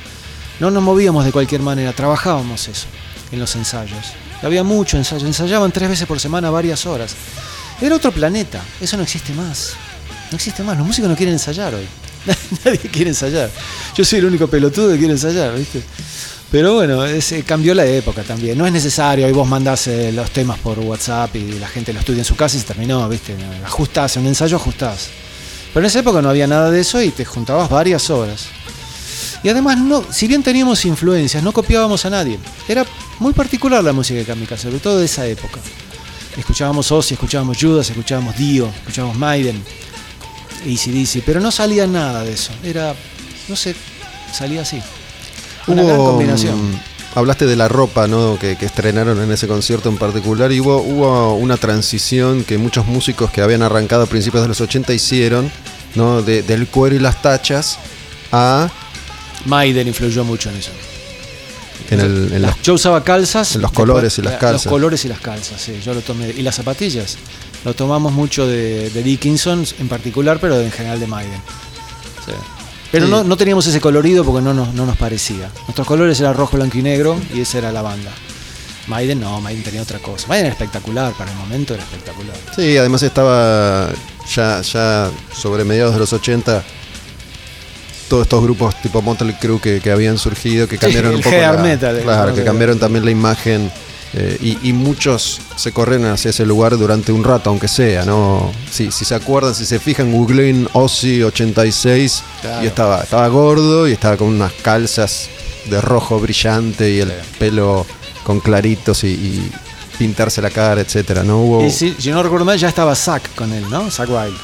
No 0.60 0.70
nos 0.70 0.82
movíamos 0.82 1.24
de 1.24 1.32
cualquier 1.32 1.62
manera, 1.62 1.92
trabajábamos 1.94 2.68
eso 2.68 2.86
en 3.32 3.40
los 3.40 3.56
ensayos. 3.56 4.12
Había 4.42 4.62
mucho 4.62 4.98
ensayo, 4.98 5.26
ensayaban 5.26 5.72
tres 5.72 5.88
veces 5.88 6.06
por 6.06 6.20
semana 6.20 6.50
varias 6.50 6.84
horas. 6.84 7.14
Era 7.80 7.96
otro 7.96 8.12
planeta, 8.12 8.62
eso 8.80 8.96
no 8.98 9.02
existe 9.02 9.32
más. 9.32 9.72
No 10.30 10.36
existe 10.36 10.62
más, 10.62 10.76
los 10.76 10.86
músicos 10.86 11.08
no 11.08 11.16
quieren 11.16 11.34
ensayar 11.34 11.74
hoy. 11.74 11.86
Nadie 12.64 12.78
quiere 12.78 13.10
ensayar. 13.10 13.50
Yo 13.96 14.04
soy 14.04 14.18
el 14.18 14.26
único 14.26 14.46
pelotudo 14.48 14.90
que 14.92 14.98
quiere 14.98 15.14
ensayar, 15.14 15.54
¿viste? 15.56 15.82
Pero 16.52 16.74
bueno, 16.74 17.06
eh, 17.06 17.44
cambió 17.46 17.74
la 17.74 17.86
época 17.86 18.22
también. 18.22 18.58
No 18.58 18.66
es 18.66 18.72
necesario, 18.74 19.26
hoy 19.26 19.32
vos 19.32 19.48
mandás 19.48 19.86
eh, 19.86 20.12
los 20.12 20.30
temas 20.32 20.58
por 20.58 20.78
WhatsApp 20.80 21.34
y 21.34 21.52
la 21.52 21.66
gente 21.66 21.94
lo 21.94 22.00
estudia 22.00 22.18
en 22.18 22.26
su 22.26 22.36
casa 22.36 22.58
y 22.58 22.60
se 22.60 22.66
terminó, 22.66 23.08
¿viste? 23.08 23.34
Ajustás, 23.64 24.16
en 24.16 24.22
un 24.22 24.28
ensayo 24.28 24.56
ajustás. 24.56 25.08
Pero 25.72 25.80
en 25.80 25.86
esa 25.86 26.00
época 26.00 26.20
no 26.20 26.28
había 26.28 26.46
nada 26.46 26.70
de 26.70 26.80
eso 26.80 27.00
y 27.00 27.08
te 27.08 27.24
juntabas 27.24 27.70
varias 27.70 28.10
horas. 28.10 28.48
Y 29.42 29.48
además, 29.48 29.78
no, 29.78 30.04
si 30.12 30.28
bien 30.28 30.42
teníamos 30.42 30.84
influencias, 30.84 31.42
no 31.42 31.52
copiábamos 31.52 32.04
a 32.04 32.10
nadie. 32.10 32.38
Era 32.68 32.84
muy 33.18 33.32
particular 33.32 33.82
la 33.82 33.94
música 33.94 34.18
de 34.18 34.26
Kamikaze, 34.26 34.64
sobre 34.64 34.78
todo 34.78 34.98
de 34.98 35.06
esa 35.06 35.26
época. 35.26 35.58
Escuchábamos 36.36 36.92
Ozzy, 36.92 37.14
escuchábamos 37.14 37.56
Judas, 37.58 37.88
escuchábamos 37.88 38.36
Dio, 38.36 38.68
escuchábamos 38.68 39.16
Maiden, 39.16 39.62
ACDC, 40.66 41.22
pero 41.24 41.40
no 41.40 41.50
salía 41.50 41.86
nada 41.86 42.24
de 42.24 42.34
eso. 42.34 42.52
Era, 42.62 42.94
no 43.48 43.56
sé, 43.56 43.74
salía 44.34 44.60
así. 44.60 44.82
Una 45.66 45.82
gran 45.82 45.96
combinación. 45.98 46.70
mm, 46.72 46.80
hablaste 47.14 47.46
de 47.46 47.56
la 47.56 47.68
ropa 47.68 48.06
¿no? 48.06 48.38
que, 48.40 48.56
que 48.56 48.64
estrenaron 48.66 49.20
en 49.22 49.30
ese 49.32 49.46
concierto 49.46 49.88
en 49.88 49.98
particular 49.98 50.50
y 50.52 50.60
hubo, 50.60 50.78
hubo 50.80 51.34
una 51.36 51.56
transición 51.56 52.44
que 52.44 52.58
muchos 52.58 52.86
músicos 52.86 53.30
que 53.30 53.42
habían 53.42 53.62
arrancado 53.62 54.02
a 54.04 54.06
principios 54.06 54.42
de 54.42 54.48
los 54.48 54.60
80 54.60 54.92
hicieron, 54.94 55.50
¿no? 55.94 56.22
De- 56.22 56.42
del 56.42 56.66
cuero 56.68 56.96
y 56.96 56.98
las 56.98 57.20
tachas 57.22 57.78
a 58.32 58.70
Maiden 59.44 59.88
influyó 59.88 60.24
mucho 60.24 60.48
en 60.50 60.56
eso. 60.56 60.70
en, 61.90 62.00
el, 62.00 62.32
en 62.32 62.42
Las- 62.42 62.56
los- 62.56 62.62
yo 62.62 62.74
usaba 62.74 63.04
calzas. 63.04 63.56
en 63.56 63.62
los 63.62 63.72
colores 63.72 64.18
y 64.18 64.22
las 64.22 64.38
calzas. 64.38 64.64
Los 64.64 64.72
colores 64.72 65.04
y 65.04 65.08
las 65.08 65.20
calzas, 65.20 65.60
sí, 65.60 65.78
yo 65.84 65.92
lo 65.92 66.00
tomé. 66.00 66.30
Y 66.30 66.42
las 66.42 66.54
zapatillas. 66.54 67.18
Lo 67.64 67.74
tomamos 67.74 68.12
mucho 68.12 68.46
de, 68.46 68.88
de 68.90 69.02
Dickinson 69.02 69.64
en 69.78 69.88
particular, 69.88 70.38
pero 70.40 70.58
en 70.60 70.70
general 70.72 70.98
de 70.98 71.06
Maiden. 71.06 71.40
Sí. 72.24 72.32
Pero 72.92 73.06
Sí. 73.06 73.10
no, 73.10 73.24
no 73.24 73.36
teníamos 73.36 73.66
ese 73.66 73.80
colorido 73.80 74.22
porque 74.24 74.42
no 74.44 74.52
nos, 74.54 74.72
no 74.74 74.86
nos 74.86 74.96
parecía. 74.96 75.50
Nuestros 75.66 75.86
colores 75.86 76.20
eran 76.20 76.34
rojo, 76.34 76.56
blanco 76.56 76.78
y 76.78 76.82
negro 76.82 77.18
y 77.34 77.40
esa 77.40 77.58
era 77.58 77.72
la 77.72 77.82
banda. 77.82 78.12
Maiden 78.86 79.20
no, 79.20 79.40
Maiden 79.40 79.62
tenía 79.62 79.80
otra 79.82 79.98
cosa. 79.98 80.26
Maiden 80.28 80.46
era 80.46 80.52
espectacular, 80.52 81.12
para 81.14 81.30
el 81.30 81.36
momento 81.38 81.72
era 81.74 81.82
espectacular. 81.82 82.36
Sí, 82.54 82.76
además 82.76 83.02
estaba 83.02 83.88
ya, 84.34 84.60
ya 84.60 85.10
sobre 85.34 85.64
mediados 85.64 85.94
de 85.94 86.00
los 86.00 86.12
80 86.12 86.62
todos 88.08 88.24
estos 88.24 88.42
grupos 88.42 88.74
tipo 88.82 89.00
Motley 89.00 89.34
Crue 89.40 89.58
que, 89.60 89.80
que 89.80 89.90
habían 89.90 90.18
surgido, 90.18 90.68
que 90.68 90.76
cambiaron 90.76 91.14
un 91.14 91.22
poco 91.22 91.34
la- 91.36 91.52
metal, 91.54 92.00
claro, 92.02 92.34
que 92.34 92.44
cambiaron 92.44 92.78
también 92.78 93.04
la 93.06 93.10
imagen 93.10 93.70
eh, 94.14 94.36
y, 94.40 94.68
y 94.68 94.72
muchos 94.72 95.40
se 95.56 95.72
corrieron 95.72 96.06
hacia 96.08 96.30
ese 96.30 96.44
lugar 96.44 96.76
durante 96.76 97.12
un 97.12 97.24
rato, 97.24 97.50
aunque 97.50 97.68
sea, 97.68 98.04
¿no? 98.04 98.52
Si, 98.70 98.90
si 98.92 99.04
se 99.04 99.14
acuerdan, 99.14 99.54
si 99.54 99.64
se 99.64 99.78
fijan, 99.78 100.12
googleen 100.12 100.68
Ozzy 100.74 101.22
86 101.22 102.22
Claro. 102.42 102.64
y 102.64 102.66
estaba, 102.66 103.02
estaba 103.02 103.28
gordo 103.28 103.88
y 103.88 103.92
estaba 103.92 104.16
con 104.16 104.28
unas 104.28 104.52
calzas 104.52 105.28
de 105.70 105.80
rojo 105.80 106.18
brillante 106.18 106.90
y 106.90 107.00
el 107.00 107.12
pelo 107.38 107.86
con 108.24 108.40
claritos 108.40 109.04
y, 109.04 109.08
y 109.08 109.52
pintarse 109.98 110.42
la 110.42 110.50
cara, 110.50 110.80
etcétera, 110.80 111.22
¿no? 111.22 111.40
Hubo... 111.40 111.64
Y 111.64 111.70
si, 111.70 111.94
si 111.98 112.10
no 112.10 112.22
recuerdo 112.22 112.44
mal, 112.44 112.58
ya 112.58 112.68
estaba 112.68 112.94
Zack 112.94 113.34
con 113.34 113.52
él, 113.52 113.64
¿no? 113.70 113.90
Zack 113.90 114.08
Wild. 114.10 114.36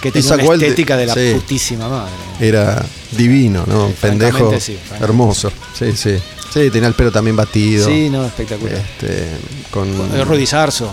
Que 0.00 0.10
tenía 0.10 0.34
una 0.34 0.54
estética 0.54 0.96
de 0.96 1.06
la 1.06 1.14
sí. 1.14 1.32
putísima 1.34 1.88
madre. 1.88 2.12
Era 2.40 2.84
divino, 3.12 3.64
¿no? 3.66 3.88
Sí, 3.88 3.94
Pendejo, 4.00 4.52
sí, 4.58 4.76
hermoso. 5.00 5.52
Sí, 5.78 5.92
sí. 5.96 6.16
Sí, 6.52 6.70
tenía 6.70 6.88
el 6.88 6.94
pelo 6.94 7.10
también 7.10 7.36
batido. 7.36 7.86
Sí, 7.86 8.10
no, 8.10 8.26
espectacular. 8.26 8.76
Este, 8.76 9.28
con, 9.70 9.88
Rudy 10.26 10.46
Sarso. 10.46 10.92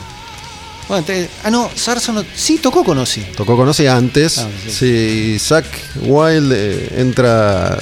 Bueno, 0.87 1.03
te- 1.03 1.29
ah, 1.43 1.51
no, 1.51 1.69
Sarso 1.75 2.13
no. 2.13 2.23
Sí, 2.35 2.57
tocó 2.57 2.83
con 2.83 2.97
Ozzy. 2.97 3.21
Tocó 3.35 3.55
con 3.57 3.67
Ozzy 3.67 3.87
antes. 3.87 4.39
Ah, 4.39 4.47
sí. 4.65 4.71
sí. 4.71 5.39
Zack 5.39 5.65
Wild 6.01 6.51
eh, 6.51 6.93
entra 6.97 7.77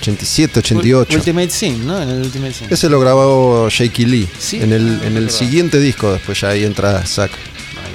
87, 0.00 0.60
88. 0.60 1.16
Ultimate 1.16 1.50
Sin, 1.50 1.86
¿no? 1.86 2.00
En 2.00 2.08
el 2.08 2.22
Ultimate 2.22 2.52
Sin. 2.52 2.72
Ese 2.72 2.88
lo 2.88 3.00
grabó 3.00 3.68
Shaky 3.68 4.04
Lee. 4.04 4.28
Sí, 4.38 4.60
en 4.60 4.72
el, 4.72 5.00
ah, 5.02 5.06
en 5.06 5.16
el 5.16 5.30
siguiente 5.30 5.80
disco, 5.80 6.12
después 6.12 6.40
ya 6.40 6.50
ahí 6.50 6.64
entra 6.64 7.04
Zack, 7.06 7.32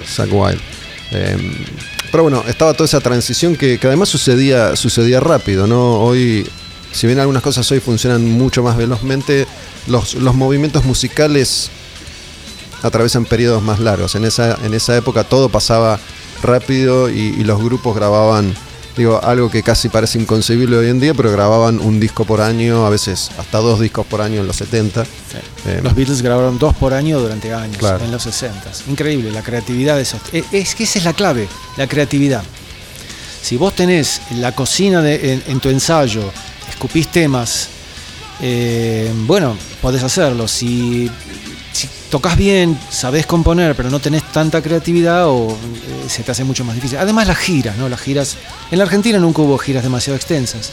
Zack 0.08 0.30
Wild. 0.32 0.60
Eh, 1.12 1.38
pero 2.12 2.24
bueno, 2.24 2.44
estaba 2.48 2.74
toda 2.74 2.86
esa 2.86 3.00
transición 3.00 3.56
que, 3.56 3.78
que 3.78 3.88
además 3.88 4.10
sucedía, 4.10 4.76
sucedía 4.76 5.20
rápido, 5.20 5.68
¿no? 5.68 6.00
Hoy, 6.00 6.48
si 6.92 7.08
bien 7.08 7.20
algunas 7.20 7.44
cosas 7.44 7.70
hoy 7.72 7.80
funcionan 7.80 8.26
mucho 8.30 8.64
más 8.64 8.78
velozmente, 8.78 9.46
los, 9.88 10.16
los 10.16 10.36
movimientos 10.36 10.86
musicales 10.86 11.70
atravesan 12.84 13.26
periodos 13.26 13.62
más 13.62 13.80
largos. 13.80 14.16
En 14.16 14.26
esa, 14.26 14.58
en 14.64 14.74
esa 14.74 14.96
época 14.98 15.24
todo 15.24 15.50
pasaba 15.50 16.00
rápido 16.42 17.10
y, 17.10 17.20
y 17.38 17.44
los 17.44 17.62
grupos 17.62 17.96
grababan, 17.96 18.54
digo, 18.96 19.20
algo 19.24 19.52
que 19.52 19.62
casi 19.64 19.90
parece 19.90 20.18
inconcebible 20.20 20.78
hoy 20.78 20.88
en 20.88 21.00
día, 21.00 21.14
pero 21.14 21.32
grababan 21.32 21.80
un 21.80 22.00
disco 22.00 22.24
por 22.26 22.40
año, 22.42 22.86
a 22.86 22.90
veces 22.90 23.30
hasta 23.38 23.58
dos 23.60 23.80
discos 23.82 24.06
por 24.06 24.22
año 24.22 24.40
en 24.40 24.48
los 24.48 24.56
70. 24.56 25.04
Eh, 25.66 25.82
Los 25.84 25.94
Beatles 25.96 26.22
grabaron 26.22 26.58
dos 26.58 26.74
por 26.76 26.94
año 26.94 27.20
durante 27.20 27.54
años, 27.54 27.78
Claro. 27.78 28.04
en 28.06 28.12
los 28.12 28.24
60. 28.24 28.72
Increíble, 28.88 29.32
la 29.32 29.44
creatividad 29.44 29.98
de 29.98 30.04
esos. 30.04 30.22
Es, 30.32 30.46
es 30.54 30.76
que 30.76 30.84
esa 30.86 31.00
es 31.00 31.06
la 31.06 31.14
clave, 31.14 31.48
la 31.78 31.88
creatividad. 31.88 32.44
Si 33.42 33.58
vos 33.58 33.74
tenés 33.76 34.22
en 34.32 34.42
la 34.42 34.54
cocina 34.54 35.02
de- 35.02 35.34
en, 35.34 35.44
en 35.48 35.60
tu 35.60 35.70
ensayo, 35.70 36.24
escupís 36.70 37.08
temas, 37.10 37.70
eh, 38.42 39.12
bueno, 39.26 39.58
podés 39.82 40.04
hacerlo. 40.04 40.48
Si, 40.48 41.10
tocas 42.10 42.36
bien, 42.38 42.80
sabés 42.90 43.26
componer, 43.26 43.76
pero 43.76 43.90
no 43.90 44.00
tenés 44.00 44.24
tanta 44.32 44.62
creatividad, 44.62 45.28
o 45.28 45.52
eh, 45.52 46.10
se 46.10 46.24
te 46.24 46.32
hace 46.32 46.44
mucho 46.44 46.64
más 46.66 46.76
difícil. 46.76 46.98
Además, 46.98 47.28
las 47.28 47.38
giras, 47.38 47.78
¿no? 47.78 47.90
Las 47.90 48.02
giras. 48.02 48.38
En 48.72 48.78
la 48.78 48.86
Argentina 48.86 49.20
nunca 49.20 49.42
hubo 49.42 49.58
giras 49.58 49.84
demasiado 49.84 50.16
extensas, 50.16 50.72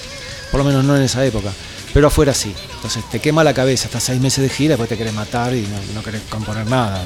por 0.51 0.59
lo 0.59 0.65
menos 0.65 0.85
no 0.85 0.97
en 0.97 1.03
esa 1.03 1.25
época. 1.25 1.51
Pero 1.93 2.09
afuera 2.09 2.35
sí. 2.35 2.53
Entonces 2.75 3.05
te 3.11 3.21
quema 3.21 3.43
la 3.43 3.55
cabeza, 3.55 3.87
estás 3.87 4.03
seis 4.05 4.21
meses 4.21 4.43
de 4.43 4.51
gira, 4.51 4.71
después 4.71 4.89
te 4.89 4.99
querés 4.99 5.15
matar 5.15 5.55
y 5.55 5.63
no, 5.63 5.95
no 5.95 6.03
querés 6.03 6.23
componer 6.29 6.67
nada. 6.67 7.03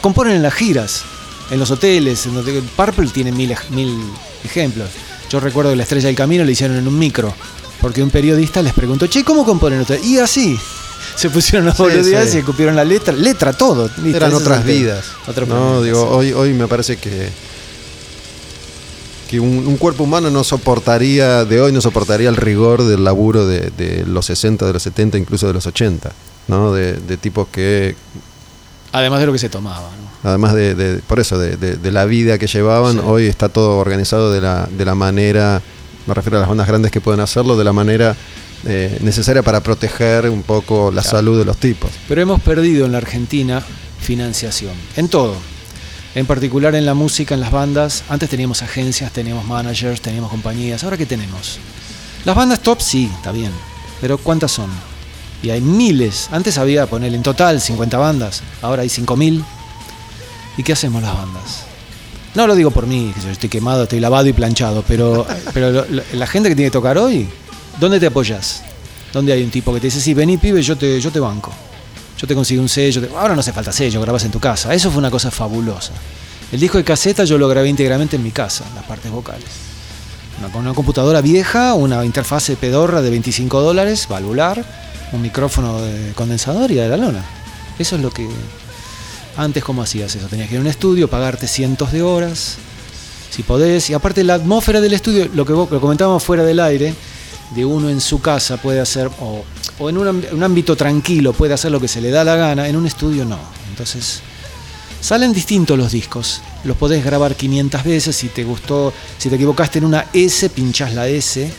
Componen 0.00 0.36
en 0.36 0.42
las 0.42 0.54
giras, 0.54 1.02
en 1.50 1.58
los 1.58 1.70
hoteles. 1.70 2.24
En 2.26 2.34
donde, 2.34 2.62
Purple 2.62 3.08
tiene 3.08 3.30
mil, 3.30 3.54
mil 3.70 3.94
ejemplos. 4.42 4.88
Yo 5.28 5.38
recuerdo 5.40 5.70
que 5.70 5.76
la 5.76 5.82
Estrella 5.82 6.06
del 6.06 6.16
Camino 6.16 6.44
lo 6.44 6.50
hicieron 6.50 6.76
en 6.76 6.88
un 6.88 6.98
micro, 6.98 7.34
porque 7.82 8.02
un 8.02 8.08
periodista 8.10 8.62
les 8.62 8.72
preguntó, 8.72 9.06
che, 9.08 9.22
¿cómo 9.24 9.44
componen 9.44 9.80
ustedes? 9.80 10.02
Y 10.06 10.18
así. 10.18 10.58
Se 11.16 11.28
pusieron 11.28 11.66
las 11.66 11.76
Sí, 11.76 11.84
sí. 12.04 12.36
y 12.36 12.38
escupieron 12.38 12.74
la 12.76 12.84
letra, 12.84 13.12
letra 13.12 13.52
todo. 13.52 13.90
listo, 14.02 14.16
eran 14.16 14.32
otras 14.32 14.60
el 14.60 14.64
tema. 14.66 14.78
vidas. 14.78 15.04
Otro 15.26 15.44
no, 15.46 15.82
digo, 15.82 16.08
hoy, 16.08 16.32
hoy 16.32 16.54
me 16.54 16.66
parece 16.68 16.96
que 16.96 17.28
que 19.28 19.40
un, 19.40 19.66
un 19.66 19.76
cuerpo 19.78 20.04
humano 20.04 20.30
no 20.30 20.44
soportaría, 20.44 21.44
de 21.46 21.60
hoy 21.60 21.72
no 21.72 21.80
soportaría 21.80 22.28
el 22.28 22.36
rigor 22.36 22.82
del 22.84 23.02
laburo 23.02 23.46
de, 23.46 23.70
de 23.76 24.04
los 24.06 24.26
60, 24.26 24.66
de 24.66 24.72
los 24.74 24.82
70, 24.82 25.16
incluso 25.16 25.46
de 25.46 25.54
los 25.54 25.66
80, 25.66 26.12
¿no? 26.48 26.72
De, 26.72 26.94
de 26.94 27.16
tipos 27.16 27.48
que, 27.48 27.96
Además 28.92 29.20
de 29.20 29.26
lo 29.26 29.32
que 29.32 29.38
se 29.38 29.48
tomaba. 29.48 29.88
¿no? 30.22 30.28
además 30.28 30.52
de, 30.54 30.74
de- 30.74 30.98
por 30.98 31.18
eso, 31.18 31.38
de 31.38 31.90
la 31.92 32.04
vida 32.04 32.36
que 32.38 32.46
llevaban, 32.46 32.96
Sí. 32.96 33.00
hoy 33.04 33.26
está 33.26 33.48
todo 33.48 33.78
organizado 33.78 34.30
de 34.30 34.40
la, 34.42 34.68
de 34.70 34.84
la 34.84 34.94
manera, 34.94 35.62
me 36.06 36.14
refiero 36.14 36.38
a 36.38 36.40
las 36.40 36.48
bandas 36.48 36.66
grandes 36.66 36.90
que 36.90 37.00
pueden 37.00 37.20
hacerlo, 37.20 37.56
de 37.56 37.64
la 37.64 37.72
manera 37.72 38.16
eh, 38.64 38.98
necesaria 39.02 39.42
para 39.42 39.60
proteger 39.60 40.28
un 40.28 40.42
poco 40.42 40.90
la 40.90 41.02
salud 41.02 41.38
de 41.38 41.44
los 41.44 41.56
tipos. 41.56 41.90
Pero 42.08 42.22
hemos 42.22 42.40
perdido 42.40 42.86
en 42.86 42.92
la 42.92 42.98
Argentina 42.98 43.62
financiación, 44.00 44.72
en 44.96 45.08
todo. 45.08 45.36
En 46.14 46.26
particular 46.26 46.74
en 46.74 46.84
la 46.84 46.94
música, 46.94 47.34
en 47.34 47.40
las 47.40 47.50
bandas. 47.50 48.04
Antes 48.08 48.28
teníamos 48.28 48.62
agencias, 48.62 49.12
teníamos 49.12 49.46
managers, 49.46 50.02
teníamos 50.02 50.30
compañías. 50.30 50.84
¿Ahora 50.84 50.98
qué 50.98 51.06
tenemos? 51.06 51.58
Las 52.24 52.36
bandas 52.36 52.60
top 52.60 52.80
sí, 52.82 53.10
está 53.16 53.32
bien. 53.32 53.50
Pero 54.00 54.18
¿cuántas 54.18 54.52
son? 54.52 54.70
Y 55.42 55.50
hay 55.50 55.60
miles. 55.60 56.28
Antes 56.30 56.58
había, 56.58 56.86
poner 56.86 57.14
en 57.14 57.22
total 57.22 57.60
50 57.60 57.96
bandas. 57.96 58.42
Ahora 58.60 58.82
hay 58.82 58.90
5000. 58.90 59.42
¿Y 60.58 60.62
qué 60.62 60.74
hacemos 60.74 61.02
las 61.02 61.14
bandas? 61.14 61.71
No 62.34 62.46
lo 62.46 62.54
digo 62.54 62.70
por 62.70 62.86
mí, 62.86 63.12
que 63.14 63.20
yo 63.20 63.28
estoy 63.30 63.48
quemado, 63.48 63.82
estoy 63.84 64.00
lavado 64.00 64.26
y 64.26 64.32
planchado, 64.32 64.82
pero, 64.86 65.26
pero 65.54 65.70
lo- 65.70 65.84
lo- 65.88 66.02
la 66.14 66.26
gente 66.26 66.48
que 66.48 66.54
tiene 66.56 66.70
que 66.70 66.72
tocar 66.72 66.96
hoy, 66.98 67.28
¿dónde 67.78 68.00
te 68.00 68.06
apoyas? 68.06 68.62
¿Dónde 69.12 69.32
hay 69.32 69.42
un 69.42 69.50
tipo 69.50 69.74
que 69.74 69.80
te 69.80 69.88
dice, 69.88 70.00
sí, 70.00 70.14
vení 70.14 70.38
pibe, 70.38 70.62
yo 70.62 70.76
te, 70.76 70.98
yo 71.00 71.10
te 71.10 71.20
banco? 71.20 71.52
Yo 72.18 72.26
te 72.26 72.34
consigo 72.34 72.62
un 72.62 72.68
sello. 72.68 73.00
te- 73.02 73.14
Ahora 73.14 73.34
no 73.34 73.40
hace 73.40 73.52
falta 73.52 73.72
sello, 73.72 74.00
grabas 74.00 74.24
en 74.24 74.30
tu 74.30 74.40
casa. 74.40 74.72
Eso 74.72 74.90
fue 74.90 74.98
una 75.00 75.10
cosa 75.10 75.30
fabulosa. 75.30 75.92
El 76.50 76.60
disco 76.60 76.78
de 76.78 76.84
caseta 76.84 77.24
yo 77.24 77.36
lo 77.36 77.48
grabé 77.48 77.68
íntegramente 77.68 78.16
en 78.16 78.22
mi 78.22 78.30
casa, 78.30 78.64
las 78.74 78.84
partes 78.84 79.10
vocales. 79.10 79.44
Una- 80.38 80.48
con 80.50 80.62
una 80.62 80.72
computadora 80.74 81.20
vieja, 81.20 81.74
una 81.74 82.02
interfase 82.04 82.56
pedorra 82.56 83.02
de 83.02 83.10
25 83.10 83.60
dólares, 83.60 84.06
valvular, 84.08 84.64
un 85.12 85.20
micrófono 85.20 85.82
de 85.82 86.12
condensador 86.14 86.70
y 86.70 86.78
a 86.80 86.88
la 86.88 86.96
lona. 86.96 87.22
Eso 87.78 87.96
es 87.96 88.02
lo 88.02 88.10
que... 88.10 88.26
Antes, 89.36 89.64
¿cómo 89.64 89.82
hacías 89.82 90.14
eso? 90.14 90.26
Tenías 90.26 90.48
que 90.48 90.54
ir 90.54 90.58
a 90.58 90.62
un 90.62 90.66
estudio, 90.66 91.08
pagarte 91.08 91.46
cientos 91.48 91.90
de 91.92 92.02
horas, 92.02 92.56
si 93.30 93.42
podés. 93.42 93.88
Y 93.90 93.94
aparte 93.94 94.22
la 94.24 94.34
atmósfera 94.34 94.80
del 94.80 94.92
estudio, 94.92 95.28
lo 95.34 95.46
que 95.46 95.52
vos- 95.54 95.70
lo 95.70 95.80
comentábamos 95.80 96.22
fuera 96.22 96.44
del 96.44 96.60
aire, 96.60 96.94
de 97.54 97.64
uno 97.64 97.88
en 97.88 98.00
su 98.00 98.20
casa 98.20 98.56
puede 98.58 98.80
hacer, 98.80 99.10
o, 99.20 99.44
en 99.88 99.98
un, 99.98 100.24
un 100.32 100.42
ámbito 100.42 100.76
tranquilo 100.76 101.32
puede 101.32 101.54
hacer 101.54 101.70
lo 101.70 101.80
que 101.80 101.88
se 101.88 102.00
le 102.00 102.10
da 102.10 102.24
la 102.24 102.36
gana, 102.36 102.68
en 102.68 102.76
un 102.76 102.86
estudio 102.86 103.24
no. 103.24 103.38
Entonces, 103.70 104.20
salen 105.00 105.32
distintos 105.32 105.78
los 105.78 105.92
discos. 105.92 106.40
Los 106.64 106.76
podés 106.76 107.02
grabar 107.04 107.34
500 107.34 107.84
veces, 107.84 108.14
si 108.14 108.28
te 108.28 108.44
gustó, 108.44 108.92
si 109.18 109.28
te 109.30 109.36
equivocaste 109.36 109.78
en 109.78 109.86
una 109.86 110.06
S, 110.12 110.48
pinchás 110.50 110.92
la 110.94 111.08
S. 111.08 111.50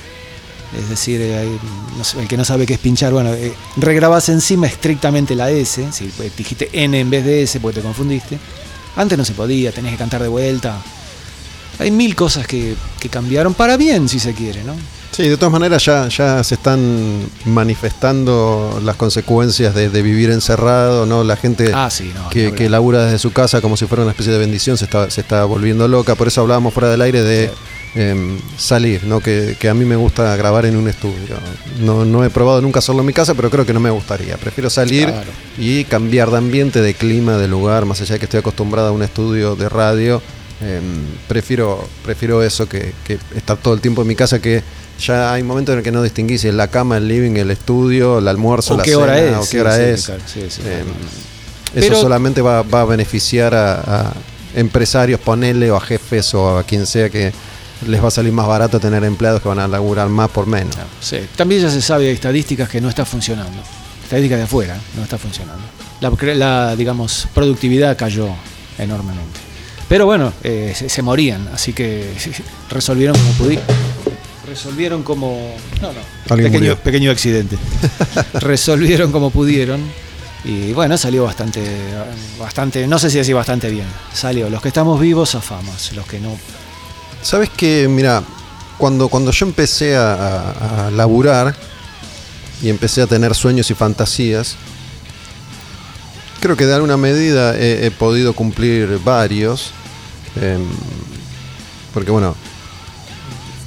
Es 0.78 0.89
decir, 0.89 1.21
eh, 1.21 1.38
hay- 1.38 1.59
no 1.97 2.03
sé, 2.03 2.19
el 2.21 2.28
que 2.28 2.36
no 2.38 2.43
sabe 2.45 2.65
qué 2.65 2.74
es 2.74 2.80
pinchar, 2.80 3.13
bueno, 3.13 3.34
eh, 3.34 3.53
regrabás 3.78 4.30
encima 4.30 4.67
estrictamente 4.67 5.36
la 5.36 5.49
S, 5.51 5.86
si 5.91 6.05
pues, 6.17 6.36
dijiste 6.36 6.69
N 6.74 6.99
en 6.99 7.09
vez 7.09 7.24
de 7.26 7.43
S 7.43 7.59
porque 7.59 7.80
te 7.80 7.84
confundiste. 7.86 8.38
Antes 8.95 9.17
no 9.17 9.26
se 9.26 9.34
podía, 9.34 9.71
tenés 9.71 9.91
que 9.91 9.97
cantar 9.97 10.21
de 10.21 10.28
vuelta. 10.30 10.78
Hay 11.80 11.89
mil 11.91 12.15
cosas 12.15 12.45
que, 12.47 12.76
que 12.99 13.09
cambiaron 13.09 13.53
para 13.55 13.78
bien, 13.78 14.07
si 14.07 14.19
se 14.19 14.34
quiere, 14.34 14.63
¿no? 14.63 14.76
Sí, 15.11 15.28
de 15.28 15.38
todas 15.38 15.51
maneras 15.51 15.84
ya, 15.86 16.07
ya 16.07 16.43
se 16.43 16.55
están 16.55 17.28
manifestando 17.45 18.80
las 18.84 18.95
consecuencias 18.95 19.76
de, 19.76 19.89
de 19.89 20.01
vivir 20.01 20.32
encerrado, 20.32 21.05
¿no? 21.05 21.24
La 21.24 21.36
gente 21.36 21.71
Ah, 21.74 21.89
sí, 21.91 22.11
no. 22.15 22.30
que, 22.30 22.51
que 22.53 22.69
labura 22.69 23.05
desde 23.05 23.19
su 23.19 23.32
casa 23.32 23.61
como 23.61 23.78
si 23.78 23.86
fuera 23.86 24.03
una 24.03 24.11
especie 24.11 24.34
de 24.34 24.39
bendición 24.39 24.78
se 24.78 24.86
está, 24.86 25.09
se 25.11 25.21
está 25.21 25.45
volviendo 25.45 25.88
loca. 25.88 26.15
Por 26.15 26.28
eso 26.28 26.41
hablábamos 26.41 26.74
fuera 26.74 26.89
del 26.89 27.01
aire 27.01 27.21
de 27.21 27.51
em, 27.95 28.39
salir, 28.57 29.03
¿no? 29.05 29.19
Que, 29.19 29.55
que 29.59 29.69
a 29.69 29.73
mí 29.73 29.85
me 29.85 29.95
gusta 29.95 30.35
grabar 30.35 30.65
en 30.65 30.75
un 30.77 30.87
estudio. 30.87 31.35
No, 31.79 32.05
no 32.05 32.23
he 32.25 32.29
probado 32.29 32.61
nunca 32.61 32.79
hacerlo 32.79 33.01
en 33.01 33.07
mi 33.07 33.13
casa, 33.13 33.33
pero 33.35 33.49
creo 33.49 33.65
que 33.65 33.73
no 33.73 33.79
me 33.79 33.89
gustaría. 33.91 34.37
Prefiero 34.37 34.69
salir 34.69 35.07
Claro. 35.09 35.29
y 35.57 35.83
cambiar 35.85 36.31
de 36.31 36.37
ambiente, 36.37 36.81
de 36.81 36.93
clima, 36.93 37.37
de 37.37 37.47
lugar, 37.47 37.85
más 37.85 38.01
allá 38.01 38.13
de 38.13 38.19
que 38.19 38.25
estoy 38.25 38.39
acostumbrado 38.39 38.87
a 38.89 38.91
un 38.91 39.03
estudio 39.03 39.55
de 39.55 39.69
radio. 39.69 40.21
em, 40.61 41.05
prefiero, 41.27 41.85
prefiero 42.05 42.41
eso 42.41 42.69
que, 42.69 42.93
que 43.03 43.17
estar 43.35 43.57
todo 43.57 43.73
el 43.73 43.81
tiempo 43.81 44.01
en 44.03 44.07
mi 44.07 44.15
casa 44.15 44.39
que 44.39 44.63
ya 44.99 45.33
hay 45.33 45.43
momentos 45.43 45.73
en 45.73 45.79
el 45.79 45.83
que 45.83 45.91
no 45.91 46.01
distinguís 46.01 46.41
si 46.41 46.47
es 46.47 46.53
la 46.53 46.69
cama, 46.69 46.95
el 46.97 47.07
living, 47.07 47.35
el 47.35 47.51
estudio, 47.51 48.19
el 48.19 48.27
almuerzo, 48.29 48.75
O 48.75 48.77
la 48.77 48.83
qué 48.83 48.95
hora 48.95 49.15
cena, 49.15 49.31
es, 49.31 49.37
o 49.37 49.43
sí, 49.43 49.49
qué 49.51 49.61
hora 49.61 49.75
sí, 49.75 49.81
es. 49.83 50.05
claro, 50.05 50.21
sí, 50.25 50.41
sí. 50.49 50.61
Em, 50.61 50.85
Pero- 51.73 51.85
eso 51.87 52.01
solamente 52.01 52.41
va, 52.41 52.61
va 52.61 52.81
a 52.81 52.85
beneficiar 52.85 53.53
a, 53.55 53.73
a 53.81 54.13
empresarios, 54.55 55.19
ponele, 55.19 55.69
o 55.71 55.75
a 55.75 55.81
jefes, 55.81 56.33
o 56.33 56.57
a 56.59 56.63
quien 56.63 56.85
sea 56.85 57.09
que 57.09 57.33
les 57.88 58.03
va 58.03 58.07
a 58.07 58.11
salir 58.11 58.31
más 58.31 58.47
barato 58.47 58.79
tener 58.79 59.03
empleados 59.03 59.41
que 59.41 59.47
van 59.47 59.59
a 59.59 59.67
laburar 59.67 60.09
más 60.09 60.29
por 60.29 60.47
menos. 60.47 60.75
Sí. 60.99 61.17
También 61.36 61.61
ya 61.61 61.69
se 61.69 61.81
sabe 61.81 62.05
de 62.05 62.11
estadísticas 62.11 62.69
que 62.69 62.81
no 62.81 62.89
está 62.89 63.05
funcionando. 63.05 63.61
Estadísticas 64.03 64.39
de 64.39 64.43
afuera, 64.43 64.77
no 64.95 65.03
está 65.03 65.17
funcionando. 65.17 65.63
la, 66.01 66.11
la, 66.36 66.75
digamos, 66.75 67.27
productividad 67.34 67.97
cayó 67.97 68.29
enormemente. 68.77 69.39
Pero 69.88 70.05
bueno, 70.05 70.34
eh, 70.43 70.73
se, 70.75 70.89
se 70.89 71.01
morían, 71.01 71.47
así 71.53 71.73
que 71.73 72.13
resolvieron 72.69 73.15
como 73.17 73.31
pudieron. 73.34 73.65
Resolvieron 74.47 75.03
como. 75.03 75.55
No, 75.81 75.93
no. 75.93 76.36
Pequeño, 76.36 76.75
pequeño 76.77 77.11
accidente. 77.11 77.57
resolvieron 78.34 79.11
como 79.11 79.29
pudieron. 79.29 79.81
Y 80.45 80.73
bueno, 80.73 80.97
salió 80.97 81.23
bastante, 81.23 81.61
bastante, 82.38 82.86
no 82.86 82.99
sé 82.99 83.09
si 83.09 83.17
decir 83.17 83.34
bastante 83.34 83.69
bien. 83.69 83.86
Salió. 84.13 84.49
Los 84.49 84.61
que 84.61 84.67
estamos 84.67 84.99
vivos 84.99 85.31
zafamos, 85.31 85.93
los 85.93 86.05
que 86.05 86.19
no. 86.19 86.38
Sabes 87.24 87.49
que, 87.49 87.88
mira, 87.88 88.21
cuando, 88.78 89.07
cuando 89.07 89.32
yo 89.32 89.45
empecé 89.45 89.95
a, 89.95 90.89
laburar 90.93 91.55
y 92.61 92.69
empecé 92.69 93.01
a 93.01 93.07
tener 93.07 93.34
sueños 93.34 93.71
y 93.71 93.74
fantasías, 93.74 94.55
creo 96.41 96.57
que 96.57 96.65
de 96.65 96.76
alguna 96.76 96.97
medida 96.97 97.57
he, 97.57 97.89
podido 97.91 98.34
cumplir 98.34 98.99
varios. 99.03 99.71
em, 100.41 100.65
porque 101.93 102.11
bueno, 102.11 102.36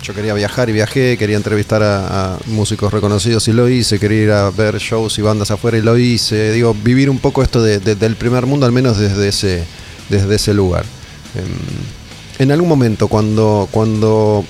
yo 0.03 0.13
quería 0.15 0.35
viajar 0.35 0.69
y 0.69 0.73
viajé, 0.73 1.17
quería 1.17 1.37
entrevistar 1.37 1.83
a, 1.83 2.39
músicos 2.47 2.93
reconocidos 2.93 3.49
y 3.49 3.53
lo 3.55 3.69
hice, 3.71 3.99
quería 3.99 4.23
ir 4.23 4.31
a 4.33 4.51
ver 4.51 4.77
shows 4.79 5.19
y 5.19 5.23
bandas 5.23 5.51
afuera 5.51 5.79
y 5.79 5.83
lo 5.83 5.97
hice. 5.97 6.53
Digo, 6.53 6.75
vivir 6.75 7.09
un 7.09 7.19
poco 7.21 7.43
esto 7.43 7.63
de- 7.63 7.79
de- 7.79 7.95
del 7.95 8.17
primer 8.17 8.45
mundo, 8.45 8.67
al 8.67 8.73
menos 8.73 8.99
desde 8.99 9.29
ese, 9.29 9.65
desde 10.11 10.35
ese 10.35 10.53
lugar. 10.53 10.85
Em, 11.35 12.06
en 12.39 12.51
algún 12.53 12.69
momento, 12.69 13.09
cuando, 13.09 13.69
cuando 13.71 14.45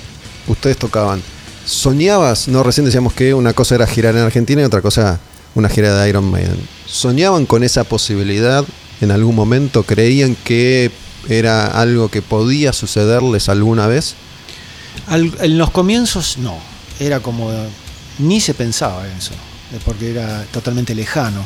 ustedes 0.49 0.77
tocaban, 0.77 1.23
¿soñabas? 1.65 2.49
No, 2.49 2.63
recién 2.63 2.85
decíamos 2.85 3.13
que 3.13 3.35
una 3.35 3.53
cosa 3.53 3.75
era 3.75 3.87
girar 3.87 4.15
en 4.17 4.23
Argentina 4.23 4.63
y 4.63 4.65
otra 4.65 4.83
cosa 4.83 5.21
una 5.55 5.69
gira 5.69 5.95
de 5.99 6.09
Iron 6.09 6.31
Maiden. 6.31 6.59
¿Soñaban 6.87 7.47
con 7.47 7.63
esa 7.65 7.85
posibilidad 7.85 8.65
en 9.01 9.11
algún 9.11 9.35
momento? 9.35 9.83
¿Creían 9.83 10.37
que 10.45 10.91
era 11.29 11.67
algo 11.67 12.09
que 12.11 12.23
podía 12.23 12.73
sucederles 12.73 13.49
alguna 13.49 13.87
vez? 13.87 14.15
Al- 15.09 15.33
en 15.41 15.59
los 15.59 15.71
comienzos 15.71 16.39
no, 16.39 16.57
era 17.01 17.21
como 17.21 17.51
ni 18.19 18.41
se 18.41 18.55
pensaba 18.55 19.07
en 19.07 19.17
eso, 19.17 19.33
porque 19.85 20.11
era 20.11 20.45
totalmente 20.53 20.95
lejano. 20.95 21.45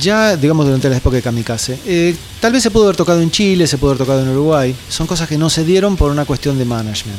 Ya, 0.00 0.36
digamos, 0.36 0.64
durante 0.64 0.88
la 0.88 0.96
época 0.96 1.16
de 1.16 1.22
Kamikaze, 1.22 1.78
eh, 1.84 2.16
tal 2.40 2.52
vez 2.52 2.62
se 2.62 2.70
pudo 2.70 2.84
haber 2.84 2.96
tocado 2.96 3.20
en 3.20 3.30
Chile, 3.30 3.66
se 3.66 3.76
pudo 3.76 3.90
haber 3.90 3.98
tocado 3.98 4.22
en 4.22 4.28
Uruguay, 4.30 4.74
son 4.88 5.06
cosas 5.06 5.28
que 5.28 5.36
no 5.36 5.50
se 5.50 5.64
dieron 5.64 5.96
por 5.96 6.10
una 6.10 6.24
cuestión 6.24 6.58
de 6.58 6.64
management. 6.64 7.18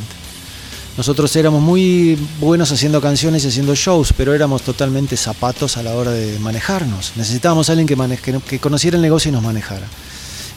Nosotros 0.97 1.35
éramos 1.35 1.61
muy 1.61 2.17
buenos 2.39 2.71
haciendo 2.71 3.01
canciones 3.01 3.43
y 3.43 3.47
haciendo 3.47 3.73
shows, 3.75 4.13
pero 4.15 4.33
éramos 4.33 4.61
totalmente 4.61 5.17
zapatos 5.17 5.77
a 5.77 5.83
la 5.83 5.93
hora 5.95 6.11
de 6.11 6.37
manejarnos. 6.39 7.13
Necesitábamos 7.15 7.69
a 7.69 7.73
alguien 7.73 7.87
que, 7.87 8.17
que, 8.17 8.39
que 8.39 8.59
conociera 8.59 8.95
el 8.95 9.01
negocio 9.01 9.29
y 9.29 9.31
nos 9.31 9.43
manejara. 9.43 9.87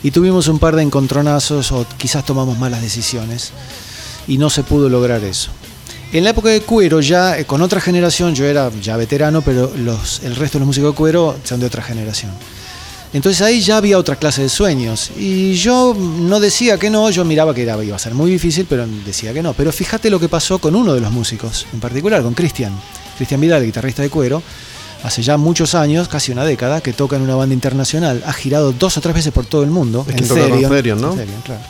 Y 0.03 0.11
tuvimos 0.11 0.49
un 0.49 0.59
par 0.59 0.77
de 0.77 0.83
encontronazos 0.83 1.73
o 1.73 1.87
quizás 1.97 2.25
tomamos 2.25 2.59
malas 2.59 2.83
decisiones 2.83 3.53
y 4.29 4.37
no 4.37 4.51
se 4.51 4.63
pudo 4.63 4.89
lograr 4.89 5.25
eso. 5.25 5.51
En 6.13 6.25
la 6.25 6.31
época 6.31 6.49
de 6.51 6.61
cuero, 6.61 7.01
ya 7.01 7.39
eh, 7.39 7.45
con 7.45 7.63
otra 7.63 7.81
generación, 7.81 8.35
yo 8.35 8.45
era 8.45 8.71
ya 8.81 8.97
veterano, 8.97 9.43
pero 9.43 9.73
los, 9.77 10.21
el 10.23 10.37
resto 10.37 10.59
de 10.59 10.61
los 10.61 10.67
músicos 10.67 10.93
de 10.93 10.97
cuero 10.97 11.37
son 11.45 11.61
de 11.61 11.67
otra 11.67 11.83
generación. 11.83 12.33
Entonces 13.13 13.43
ahí 13.43 13.61
ya 13.61 13.79
había 13.79 13.99
otra 13.99 14.17
clase 14.17 14.43
de 14.43 14.49
sueños. 14.49 15.11
Y 15.17 15.55
yo 15.55 15.95
no 15.95 16.39
decía 16.39 16.79
que 16.79 16.91
no, 16.91 17.11
yo 17.11 17.25
miraba 17.25 17.55
que 17.55 17.63
era, 17.63 17.83
iba 17.83 17.97
a 17.97 17.99
ser 17.99 18.15
muy 18.15 18.31
difícil, 18.31 18.67
pero 18.69 18.87
decía 19.05 19.33
que 19.33 19.43
no. 19.43 19.53
Pero 19.55 19.73
fíjate 19.73 20.11
lo 20.11 20.21
que 20.21 20.29
pasó 20.29 20.59
con 20.59 20.75
uno 20.75 20.95
de 20.95 21.01
los 21.01 21.11
músicos, 21.11 21.67
en 21.73 21.81
particular 21.81 22.23
con 22.23 22.35
Cristian. 22.35 22.73
Cristian 23.17 23.41
Vidal, 23.41 23.65
guitarrista 23.65 24.03
de 24.03 24.11
cuero, 24.11 24.43
hace 25.03 25.23
ya 25.23 25.37
muchos 25.37 25.75
años, 25.75 26.09
casi 26.09 26.31
una 26.31 26.45
década, 26.45 26.81
que 26.81 26.93
toca 26.93 27.17
en 27.17 27.23
una 27.23 27.35
banda 27.35 27.55
internacional. 27.55 28.23
Ha 28.27 28.33
girado 28.33 28.73
dos 28.73 28.97
o 28.97 29.01
tres 29.01 29.15
veces 29.15 29.33
por 29.33 29.47
todo 29.47 29.63
el 29.63 29.71
mundo. 29.71 30.05
Es 30.09 30.31
en. 30.31 30.69
Therion, 30.69 31.01
¿no? 31.01 31.13
En 31.13 31.19
Therion, 31.19 31.41
claro. 31.43 31.63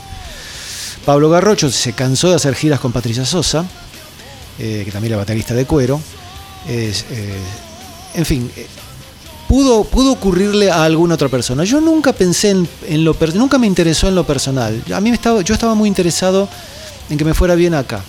Pablo 1.04 1.30
Garrocho 1.30 1.70
se 1.70 1.92
cansó 1.92 2.30
de 2.30 2.34
hacer 2.34 2.56
giras 2.56 2.80
con 2.80 2.90
Patricia 2.90 3.24
Sosa, 3.24 3.64
eh, 4.58 4.82
que 4.84 4.90
también 4.90 5.12
era 5.12 5.18
baterista 5.18 5.54
de 5.54 5.64
cuero. 5.66 6.00
Eh, 6.68 6.92
en 8.14 8.24
fin, 8.24 8.50
eh, 8.56 8.66
pudo, 9.48 9.84
pudo 9.84 10.12
ocurrirle 10.12 10.70
a 10.70 10.84
alguna 10.84 11.14
otra 11.14 11.28
persona. 11.28 11.64
Yo 11.64 11.80
nunca 11.80 12.12
pensé 12.12 12.50
en, 12.50 12.68
en 12.88 13.04
lo 13.04 13.16
nunca 13.34 13.58
me 13.58 13.66
interesó 13.66 14.08
en 14.08 14.14
lo 14.14 14.24
personal. 14.26 14.82
A 14.92 15.00
mí 15.00 15.10
me 15.10 15.16
estaba, 15.16 15.42
yo 15.42 15.54
estaba 15.54 15.74
muy 15.74 15.88
interesado 15.88 16.48
en 17.10 17.18
que 17.18 17.24
me 17.24 17.34
fuera 17.34 17.54
bien 17.54 17.74
acá. 17.74 18.02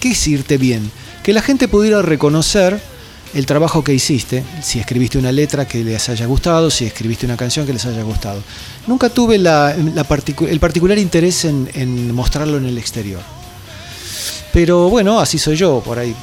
¿Qué 0.00 0.10
es 0.10 0.26
irte 0.28 0.56
bien? 0.56 0.90
Que 1.22 1.32
la 1.32 1.42
gente 1.42 1.68
pudiera 1.68 2.00
reconocer 2.00 2.80
el 3.34 3.46
trabajo 3.46 3.84
que 3.84 3.92
hiciste, 3.94 4.42
si 4.62 4.80
escribiste 4.80 5.16
una 5.18 5.30
letra 5.30 5.68
que 5.68 5.84
les 5.84 6.08
haya 6.08 6.26
gustado, 6.26 6.68
si 6.70 6.84
escribiste 6.86 7.26
una 7.26 7.36
canción 7.36 7.64
que 7.66 7.72
les 7.72 7.84
haya 7.84 8.02
gustado. 8.02 8.42
Nunca 8.88 9.08
tuve 9.10 9.38
la- 9.38 9.76
la 9.94 10.06
el 10.48 10.60
particular 10.60 10.98
interés 10.98 11.44
en 11.44 12.12
mostrarlo 12.14 12.56
en 12.56 12.64
el 12.64 12.78
exterior. 12.78 13.20
Pero 14.52 14.88
bueno, 14.88 15.20
así 15.20 15.38
soy 15.38 15.56
yo, 15.56 15.80
por 15.84 15.98
ahí. 15.98 16.14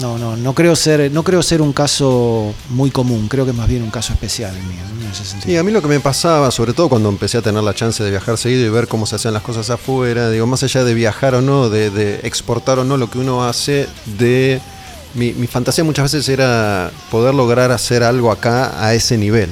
No, 0.00 0.18
no, 0.18 0.36
no 0.36 0.52
creo 0.54 0.76
ser, 0.76 1.10
no 1.10 1.22
creo 1.22 1.42
ser 1.42 1.62
un 1.62 1.72
caso 1.72 2.52
muy 2.68 2.90
común, 2.90 3.28
creo 3.28 3.46
que 3.46 3.52
es 3.52 3.56
más 3.56 3.66
bien 3.66 3.82
un 3.82 3.90
caso 3.90 4.12
especial 4.12 4.52
mío, 4.52 4.82
en 5.00 5.10
ese 5.10 5.24
sentido. 5.24 5.46
Sí, 5.52 5.56
a 5.56 5.62
mí 5.62 5.72
lo 5.72 5.80
que 5.80 5.88
me 5.88 6.00
pasaba, 6.00 6.50
sobre 6.50 6.74
todo 6.74 6.90
cuando 6.90 7.08
empecé 7.08 7.38
a 7.38 7.42
tener 7.42 7.62
la 7.62 7.72
chance 7.74 8.04
de 8.04 8.10
viajar 8.10 8.36
seguido 8.36 8.66
y 8.66 8.68
ver 8.68 8.88
cómo 8.88 9.06
se 9.06 9.16
hacían 9.16 9.32
las 9.32 9.42
cosas 9.42 9.70
afuera, 9.70 10.28
digo, 10.28 10.46
más 10.46 10.62
allá 10.62 10.84
de 10.84 10.92
viajar 10.92 11.34
o 11.34 11.40
no, 11.40 11.70
de, 11.70 11.88
de 11.88 12.20
exportar 12.24 12.78
o 12.78 12.84
no 12.84 12.98
lo 12.98 13.08
que 13.08 13.18
uno 13.18 13.44
hace, 13.46 13.88
de 14.18 14.60
mi, 15.14 15.32
mi 15.32 15.46
fantasía 15.46 15.82
muchas 15.82 16.12
veces 16.12 16.28
era 16.28 16.90
poder 17.10 17.32
lograr 17.34 17.72
hacer 17.72 18.02
algo 18.02 18.30
acá 18.30 18.84
a 18.84 18.92
ese 18.92 19.16
nivel. 19.16 19.48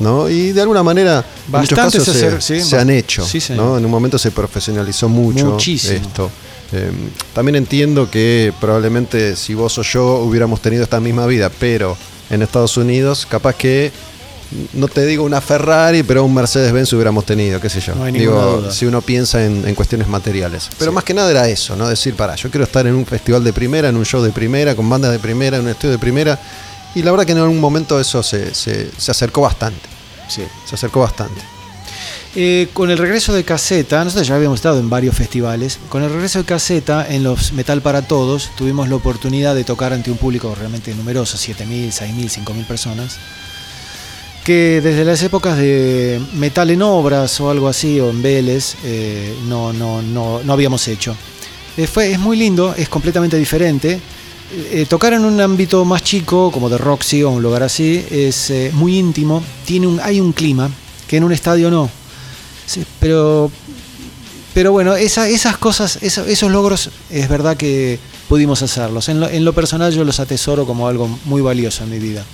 ¿no? 0.00 0.28
Y 0.28 0.50
de 0.50 0.60
alguna 0.62 0.82
manera, 0.82 1.24
muchos 1.46 1.78
casos 1.78 2.04
se 2.04 2.12
se, 2.12 2.28
acer- 2.28 2.40
sí, 2.40 2.60
se 2.60 2.74
ba- 2.76 2.82
han 2.82 2.90
hecho. 2.90 3.24
sí. 3.24 3.40
¿no? 3.54 3.78
En 3.78 3.84
un 3.84 3.90
momento 3.90 4.18
se 4.18 4.32
profesionalizó 4.32 5.08
mucho 5.08 5.46
Muchísimo. 5.52 5.94
esto. 5.94 6.30
Eh, 6.72 6.90
también 7.32 7.56
entiendo 7.56 8.10
que 8.10 8.52
probablemente 8.60 9.36
si 9.36 9.54
vos 9.54 9.76
o 9.78 9.82
yo 9.82 10.16
hubiéramos 10.18 10.60
tenido 10.60 10.82
esta 10.82 11.00
misma 11.00 11.26
vida, 11.26 11.50
pero 11.60 11.96
en 12.30 12.42
Estados 12.42 12.76
Unidos, 12.76 13.26
capaz 13.28 13.54
que 13.54 13.92
no 14.74 14.86
te 14.88 15.04
digo 15.06 15.24
una 15.24 15.40
Ferrari, 15.40 16.02
pero 16.04 16.24
un 16.24 16.32
Mercedes-Benz 16.34 16.92
hubiéramos 16.92 17.24
tenido, 17.24 17.60
qué 17.60 17.68
sé 17.68 17.80
yo. 17.80 17.94
No 17.96 18.04
hay 18.04 18.12
digo, 18.12 18.58
duda. 18.60 18.72
si 18.72 18.86
uno 18.86 19.00
piensa 19.02 19.44
en, 19.44 19.66
en 19.66 19.74
cuestiones 19.74 20.06
materiales. 20.08 20.68
Pero 20.78 20.92
más 20.92 21.02
que 21.04 21.14
nada 21.14 21.30
era 21.30 21.48
eso, 21.48 21.74
¿no? 21.76 21.88
Decir, 21.88 22.14
para, 22.14 22.34
yo 22.36 22.48
quiero 22.50 22.64
estar 22.64 22.86
en 22.86 22.94
un 22.94 23.04
festival 23.06 23.42
de 23.44 23.52
primera, 23.52 23.88
en 23.88 23.96
un 23.96 24.04
show 24.04 24.22
de 24.22 24.30
primera, 24.30 24.74
con 24.76 24.88
bandas 24.88 25.10
de 25.12 25.18
primera, 25.18 25.56
en 25.56 25.64
un 25.64 25.68
estudio 25.70 25.92
de 25.92 25.98
primera. 25.98 26.38
Y 26.94 27.02
la 27.02 27.10
verdad 27.10 27.26
que 27.26 27.32
en 27.32 27.38
algún 27.38 27.60
momento 27.60 27.98
eso 28.00 28.22
se, 28.22 28.54
se- 28.54 28.90
se 28.96 29.10
acercó 29.10 29.42
bastante. 29.42 29.88
Sí. 30.28 30.42
Se 30.68 30.74
acercó 30.76 31.00
bastante. 31.00 31.40
Eh, 32.38 32.68
con 32.74 32.90
el 32.90 32.98
regreso 32.98 33.32
de 33.32 33.44
Caseta, 33.44 34.04
nosotros 34.04 34.28
ya 34.28 34.34
habíamos 34.34 34.58
estado 34.58 34.78
en 34.78 34.90
varios 34.90 35.16
festivales, 35.16 35.78
con 35.88 36.02
el 36.02 36.10
regreso 36.10 36.40
de 36.40 36.44
Caseta 36.44 37.06
en 37.08 37.22
los 37.22 37.54
Metal 37.54 37.80
para 37.80 38.02
Todos 38.02 38.50
tuvimos 38.58 38.90
la 38.90 38.96
oportunidad 38.96 39.54
de 39.54 39.64
tocar 39.64 39.94
ante 39.94 40.10
un 40.10 40.18
público 40.18 40.54
realmente 40.54 40.94
numeroso, 40.94 41.38
7.000, 41.38 41.88
6.000, 41.88 42.44
5.000 42.44 42.66
personas, 42.66 43.16
que 44.44 44.82
desde 44.82 45.06
las 45.06 45.22
épocas 45.22 45.56
de 45.56 46.20
Metal 46.34 46.68
en 46.68 46.82
Obras 46.82 47.40
o 47.40 47.48
algo 47.48 47.68
así, 47.68 47.98
o 48.00 48.10
en 48.10 48.20
Vélez, 48.20 48.76
eh, 48.84 49.34
no, 49.48 49.72
no, 49.72 50.02
no, 50.02 50.42
no 50.44 50.52
habíamos 50.52 50.86
hecho. 50.88 51.16
Eh, 51.78 51.88
es 51.90 52.18
muy 52.18 52.36
lindo, 52.36 52.74
es 52.76 52.90
completamente 52.90 53.38
diferente. 53.38 53.98
Eh, 54.72 54.84
tocar 54.86 55.14
en 55.14 55.24
un 55.24 55.40
ámbito 55.40 55.86
más 55.86 56.02
chico, 56.04 56.52
como 56.52 56.68
de 56.68 56.76
Roxy 56.76 57.22
o 57.22 57.30
un 57.30 57.42
lugar 57.42 57.62
así, 57.62 58.04
es 58.10 58.52
muy 58.74 58.98
íntimo, 58.98 59.42
tiene 59.64 59.86
un, 59.86 60.00
hay 60.00 60.20
un 60.20 60.34
clima 60.34 60.70
que 61.08 61.16
en 61.16 61.24
un 61.24 61.32
estadio 61.32 61.70
no. 61.70 61.88
Sí, 62.66 62.84
pero, 63.00 63.50
pero 64.54 64.72
bueno, 64.72 64.94
esa- 64.96 65.28
esas 65.28 65.56
cosas, 65.56 65.98
esa- 66.02 66.26
esos 66.26 66.50
logros, 66.50 66.90
es 67.10 67.28
verdad 67.28 67.56
que 67.56 67.98
pudimos 68.28 68.62
hacerlos. 68.62 69.08
En 69.08 69.20
lo, 69.20 69.28
en 69.28 69.44
lo 69.44 69.52
personal 69.52 69.92
yo 69.92 70.04
los 70.04 70.18
atesoro 70.20 70.66
como 70.66 70.88
algo 70.88 71.08
muy 71.26 71.40
valioso 71.42 71.84
en 71.84 71.90
mi 71.90 71.98
vida, 71.98 72.24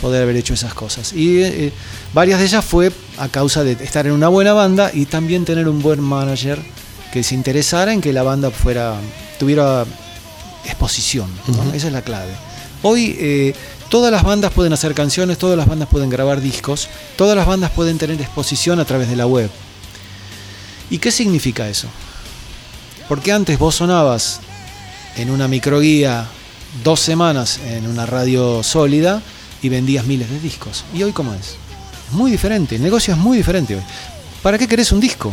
poder 0.00 0.22
haber 0.22 0.36
hecho 0.36 0.54
esas 0.54 0.72
cosas. 0.74 1.12
Y 1.12 1.42
eh, 1.42 1.72
varias 2.14 2.38
de 2.40 2.46
ellas 2.46 2.64
fue 2.64 2.90
a 3.18 3.28
causa 3.28 3.62
de 3.64 3.72
estar 3.72 4.06
en 4.06 4.12
una 4.12 4.28
buena 4.28 4.52
banda 4.54 4.90
y 4.94 5.04
también 5.06 5.44
tener 5.44 5.68
un 5.68 5.82
buen 5.82 6.00
manager 6.00 6.58
que 7.12 7.22
se 7.22 7.34
interesara 7.34 7.92
en 7.92 8.00
que 8.00 8.12
la 8.12 8.22
banda 8.22 8.50
fuera 8.50 8.94
tuviera 9.38 9.84
exposición. 10.64 11.28
¿no? 11.48 11.72
Esa 11.74 11.86
es 11.88 11.92
la 11.92 12.02
clave. 12.02 12.32
Hoy 12.82 13.16
eh, 13.18 13.54
todas 13.88 14.12
las 14.12 14.22
bandas 14.22 14.52
pueden 14.52 14.72
hacer 14.72 14.94
canciones, 14.94 15.38
todas 15.38 15.56
las 15.56 15.66
bandas 15.66 15.88
pueden 15.88 16.10
grabar 16.10 16.40
discos, 16.40 16.88
todas 17.16 17.36
las 17.36 17.46
bandas 17.46 17.70
pueden 17.70 17.98
tener 17.98 18.20
exposición 18.20 18.80
a 18.80 18.84
través 18.84 19.08
de 19.08 19.16
la 19.16 19.26
web. 19.26 19.50
¿Y 20.90 20.98
qué 20.98 21.10
significa 21.10 21.68
eso? 21.68 21.88
Porque 23.08 23.32
antes 23.32 23.58
vos 23.58 23.76
sonabas 23.76 24.40
en 25.16 25.30
una 25.30 25.48
microguía 25.48 26.26
dos 26.84 27.00
semanas 27.00 27.60
en 27.64 27.86
una 27.86 28.06
radio 28.06 28.62
sólida 28.62 29.22
y 29.62 29.68
vendías 29.68 30.04
miles 30.06 30.30
de 30.30 30.40
discos. 30.40 30.84
¿Y 30.94 31.02
hoy 31.02 31.12
cómo 31.12 31.34
es? 31.34 31.56
Es 32.08 32.12
muy 32.12 32.30
diferente, 32.30 32.76
el 32.76 32.82
negocio 32.82 33.14
es 33.14 33.20
muy 33.20 33.36
diferente 33.36 33.74
hoy. 33.76 33.82
¿Para 34.42 34.58
qué 34.58 34.68
querés 34.68 34.92
un 34.92 35.00
disco? 35.00 35.32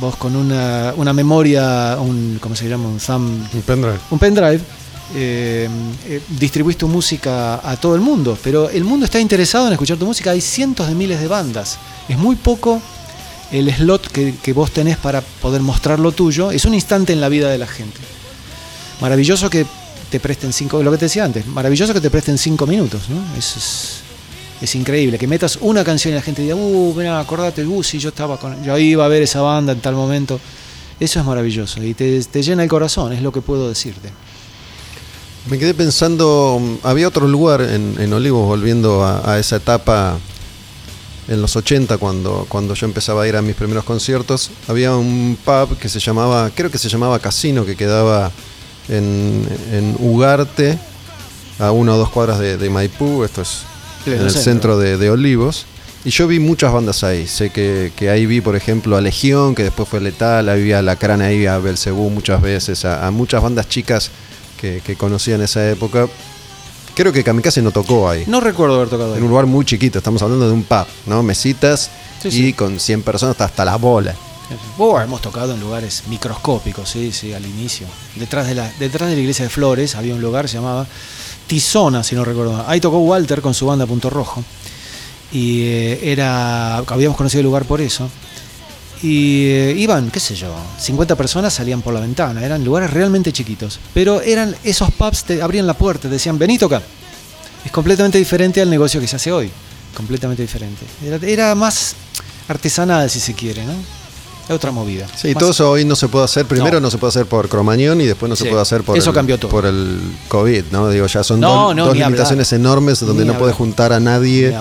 Vos 0.00 0.16
con 0.16 0.36
una, 0.36 0.94
una 0.96 1.12
memoria, 1.12 1.98
un, 2.00 2.38
¿cómo 2.40 2.56
se 2.56 2.68
llama? 2.68 2.88
Un 2.88 2.98
thumb 2.98 3.46
Un 3.52 3.62
pendrive. 3.62 3.98
un 4.10 4.18
pendrive, 4.18 4.60
eh, 5.14 5.68
eh, 6.06 6.22
distribuís 6.38 6.78
tu 6.78 6.88
música 6.88 7.60
a 7.68 7.76
todo 7.76 7.94
el 7.94 8.00
mundo, 8.00 8.38
pero 8.42 8.70
el 8.70 8.84
mundo 8.84 9.04
está 9.04 9.20
interesado 9.20 9.66
en 9.66 9.72
escuchar 9.72 9.98
tu 9.98 10.06
música. 10.06 10.30
Hay 10.30 10.40
cientos 10.40 10.88
de 10.88 10.94
miles 10.94 11.20
de 11.20 11.28
bandas. 11.28 11.78
Es 12.08 12.16
muy 12.16 12.36
poco 12.36 12.80
el 13.50 13.70
slot 13.70 14.08
que, 14.08 14.52
vos 14.54 14.70
tenés 14.70 14.96
para 14.96 15.20
poder 15.20 15.60
mostrar 15.60 15.98
lo 15.98 16.12
tuyo. 16.12 16.50
Es 16.50 16.64
un 16.64 16.72
instante 16.74 17.12
en 17.12 17.20
la 17.20 17.28
vida 17.28 17.50
de 17.50 17.58
la 17.58 17.66
gente. 17.66 17.98
Maravilloso 19.00 19.50
que 19.50 19.66
te 20.10 20.18
presten 20.18 20.52
cinco, 20.52 20.82
lo 20.82 20.90
que 20.90 20.98
te 20.98 21.06
decía 21.06 21.24
antes, 21.24 21.46
maravilloso 21.46 21.92
que 21.92 22.00
te 22.00 22.10
presten 22.10 22.38
cinco 22.38 22.66
minutos, 22.66 23.02
¿no? 23.08 23.22
Es, 23.36 24.74
increíble. 24.74 25.18
Que 25.18 25.26
metas 25.26 25.58
una 25.60 25.84
canción 25.84 26.14
y 26.14 26.16
la 26.16 26.22
gente 26.22 26.40
diga, 26.40 26.54
uh, 26.54 26.94
mira, 26.96 27.18
acordate, 27.18 27.66
uh, 27.66 27.82
yo 27.82 28.08
estaba 28.08 28.38
con, 28.38 28.64
yo 28.64 28.78
iba 28.78 29.04
a 29.04 29.08
ver 29.08 29.22
esa 29.22 29.42
banda 29.42 29.72
en 29.72 29.80
tal 29.80 29.94
momento. 29.94 30.40
Eso 31.00 31.18
es 31.18 31.26
maravilloso 31.26 31.82
y 31.82 31.94
te 31.94 32.42
llena 32.42 32.62
el 32.62 32.68
corazón, 32.68 33.12
es 33.12 33.22
lo 33.22 33.32
que 33.32 33.42
puedo 33.42 33.68
decirte. 33.68 34.10
Me 35.48 35.58
quedé 35.58 35.74
pensando, 35.74 36.60
había 36.84 37.08
otro 37.08 37.26
lugar 37.26 37.62
en, 37.62 37.96
en 37.98 38.12
Olivos, 38.12 38.46
volviendo 38.46 39.04
a, 39.04 39.32
a 39.32 39.38
esa 39.40 39.56
etapa 39.56 40.18
en 41.28 41.40
los 41.40 41.56
80, 41.56 41.98
cuando, 41.98 42.46
cuando 42.48 42.74
yo 42.74 42.86
empezaba 42.86 43.22
a 43.22 43.28
ir 43.28 43.36
a 43.36 43.42
mis 43.42 43.56
primeros 43.56 43.84
conciertos, 43.84 44.50
había 44.68 44.94
un 44.94 45.36
pub 45.44 45.76
que 45.78 45.88
se 45.88 45.98
llamaba, 45.98 46.50
creo 46.54 46.70
que 46.70 46.78
se 46.78 46.88
llamaba 46.88 47.18
Casino, 47.18 47.64
que 47.64 47.74
quedaba 47.74 48.30
en, 48.88 49.46
en 49.72 49.96
Ugarte, 49.98 50.78
a 51.58 51.70
una 51.72 51.94
o 51.94 51.98
dos 51.98 52.10
cuadras 52.10 52.38
de, 52.38 52.56
de 52.56 52.70
Maipú, 52.70 53.24
esto 53.24 53.42
es 53.42 53.62
en 54.06 54.14
el 54.14 54.30
centro. 54.30 54.42
centro 54.42 54.78
de, 54.78 54.96
de 54.96 55.10
Olivos. 55.10 55.66
Y 56.04 56.10
yo 56.10 56.26
vi 56.26 56.40
muchas 56.40 56.72
bandas 56.72 57.04
ahí. 57.04 57.28
Sé 57.28 57.50
que, 57.50 57.92
que 57.94 58.10
ahí 58.10 58.26
vi, 58.26 58.40
por 58.40 58.56
ejemplo, 58.56 58.96
a 58.96 59.00
Legión, 59.00 59.54
que 59.54 59.62
después 59.62 59.88
fue 59.88 60.00
Letal, 60.00 60.48
ahí 60.48 60.62
vi 60.64 60.72
a 60.72 60.82
Lacrana, 60.82 61.26
ahí 61.26 61.38
vi 61.38 61.46
a 61.46 61.58
Belcebú 61.58 62.10
muchas 62.10 62.42
veces, 62.42 62.84
a, 62.84 63.06
a 63.06 63.10
muchas 63.12 63.40
bandas 63.42 63.68
chicas 63.68 64.10
que, 64.62 64.80
que 64.80 64.96
conocí 64.96 65.30
en 65.32 65.42
esa 65.42 65.68
época. 65.68 66.08
Creo 66.94 67.12
que 67.12 67.22
Kamikaze 67.24 67.60
no 67.60 67.70
tocó 67.72 68.08
ahí. 68.08 68.24
No 68.26 68.40
recuerdo 68.40 68.76
haber 68.76 68.88
tocado 68.88 69.10
En 69.10 69.16
ahí. 69.18 69.22
un 69.22 69.28
lugar 69.30 69.44
muy 69.46 69.64
chiquito, 69.66 69.98
estamos 69.98 70.22
hablando 70.22 70.46
de 70.46 70.52
un 70.54 70.62
pub, 70.62 70.86
¿no? 71.06 71.22
Mesitas 71.22 71.90
Sí, 72.22 72.28
y 72.28 72.30
sí. 72.30 72.52
con 72.52 72.78
100 72.78 73.02
personas 73.02 73.32
hasta, 73.32 73.44
hasta 73.46 73.64
las 73.64 73.80
bolas. 73.80 74.14
Oh, 74.78 75.00
hemos 75.00 75.20
tocado 75.22 75.54
en 75.54 75.60
lugares 75.60 76.04
microscópicos, 76.08 76.88
sí, 76.88 77.10
sí, 77.12 77.32
al 77.32 77.44
inicio. 77.46 77.86
Detrás 78.16 78.46
de 78.46 78.54
la, 78.54 78.70
detrás 78.78 79.08
de 79.08 79.16
la 79.16 79.20
iglesia 79.22 79.44
de 79.46 79.50
Flores 79.50 79.96
había 79.96 80.14
un 80.14 80.20
lugar 80.20 80.48
se 80.48 80.56
llamaba 80.58 80.86
Tizona, 81.46 82.04
si 82.04 82.14
no 82.14 82.24
recuerdo 82.24 82.52
mal. 82.52 82.64
Ahí 82.68 82.78
tocó 82.80 82.98
Walter 82.98 83.40
con 83.40 83.54
su 83.54 83.66
banda 83.66 83.86
Punto 83.86 84.08
Rojo. 84.10 84.44
Y 85.32 85.62
eh, 85.62 86.12
era. 86.12 86.76
habíamos 86.78 87.16
conocido 87.16 87.40
el 87.40 87.46
lugar 87.46 87.64
por 87.64 87.80
eso. 87.80 88.08
Y 89.02 89.46
eh, 89.46 89.74
iban, 89.76 90.10
qué 90.10 90.20
sé 90.20 90.34
yo, 90.36 90.54
50 90.78 91.16
personas 91.16 91.52
salían 91.52 91.82
por 91.82 91.92
la 91.92 92.00
ventana. 92.00 92.44
Eran 92.44 92.64
lugares 92.64 92.90
realmente 92.90 93.32
chiquitos. 93.32 93.80
Pero 93.92 94.20
eran 94.20 94.54
esos 94.62 94.92
pubs, 94.92 95.24
te 95.24 95.42
abrían 95.42 95.66
la 95.66 95.74
puerta, 95.74 96.02
te 96.02 96.14
decían, 96.14 96.38
vení 96.38 96.56
toca. 96.58 96.80
Es 97.64 97.72
completamente 97.72 98.18
diferente 98.18 98.60
al 98.60 98.70
negocio 98.70 99.00
que 99.00 99.08
se 99.08 99.16
hace 99.16 99.32
hoy. 99.32 99.50
Completamente 99.94 100.42
diferente. 100.42 100.86
Era, 101.04 101.18
era 101.26 101.54
más 101.54 101.94
artesanal, 102.48 103.10
si 103.10 103.20
se 103.20 103.34
quiere, 103.34 103.64
¿no? 103.64 103.74
Es 104.48 104.50
otra 104.50 104.70
movida. 104.72 105.06
Sí, 105.16 105.28
Más- 105.28 105.38
todo 105.40 105.50
eso 105.52 105.70
hoy 105.70 105.84
no 105.84 105.94
se 105.96 106.08
puede 106.08 106.24
hacer. 106.24 106.46
Primero 106.46 106.74
no, 106.80 106.86
No. 106.86 106.90
se 106.90 106.98
puede 106.98 107.10
hacer 107.10 107.26
por 107.26 107.48
Cromañón 107.48 108.00
y 108.00 108.06
después 108.06 108.28
no 108.28 108.36
se 108.36 108.44
puede 108.46 108.60
hacer 108.60 108.82
por, 108.82 108.98
eso 108.98 109.10
el, 109.10 109.14
cambió 109.14 109.38
todo. 109.38 109.50
por 109.50 109.64
el 109.66 109.98
COVID, 110.28 110.64
¿no? 110.72 110.88
Digo, 110.90 111.06
ya 111.06 111.22
son 111.22 111.38
No, 111.40 111.66
dos, 111.68 111.76
no, 111.76 111.84
dos 111.86 111.94
ni 111.94 112.00
limitaciones 112.00 112.52
hablar. 112.52 112.60
enormes 112.66 113.00
donde 113.00 113.24
Ni 113.24 113.30
no 113.32 113.38
puedes 113.38 113.54
juntar 113.54 113.92
a 113.92 114.00
nadie 114.00 114.54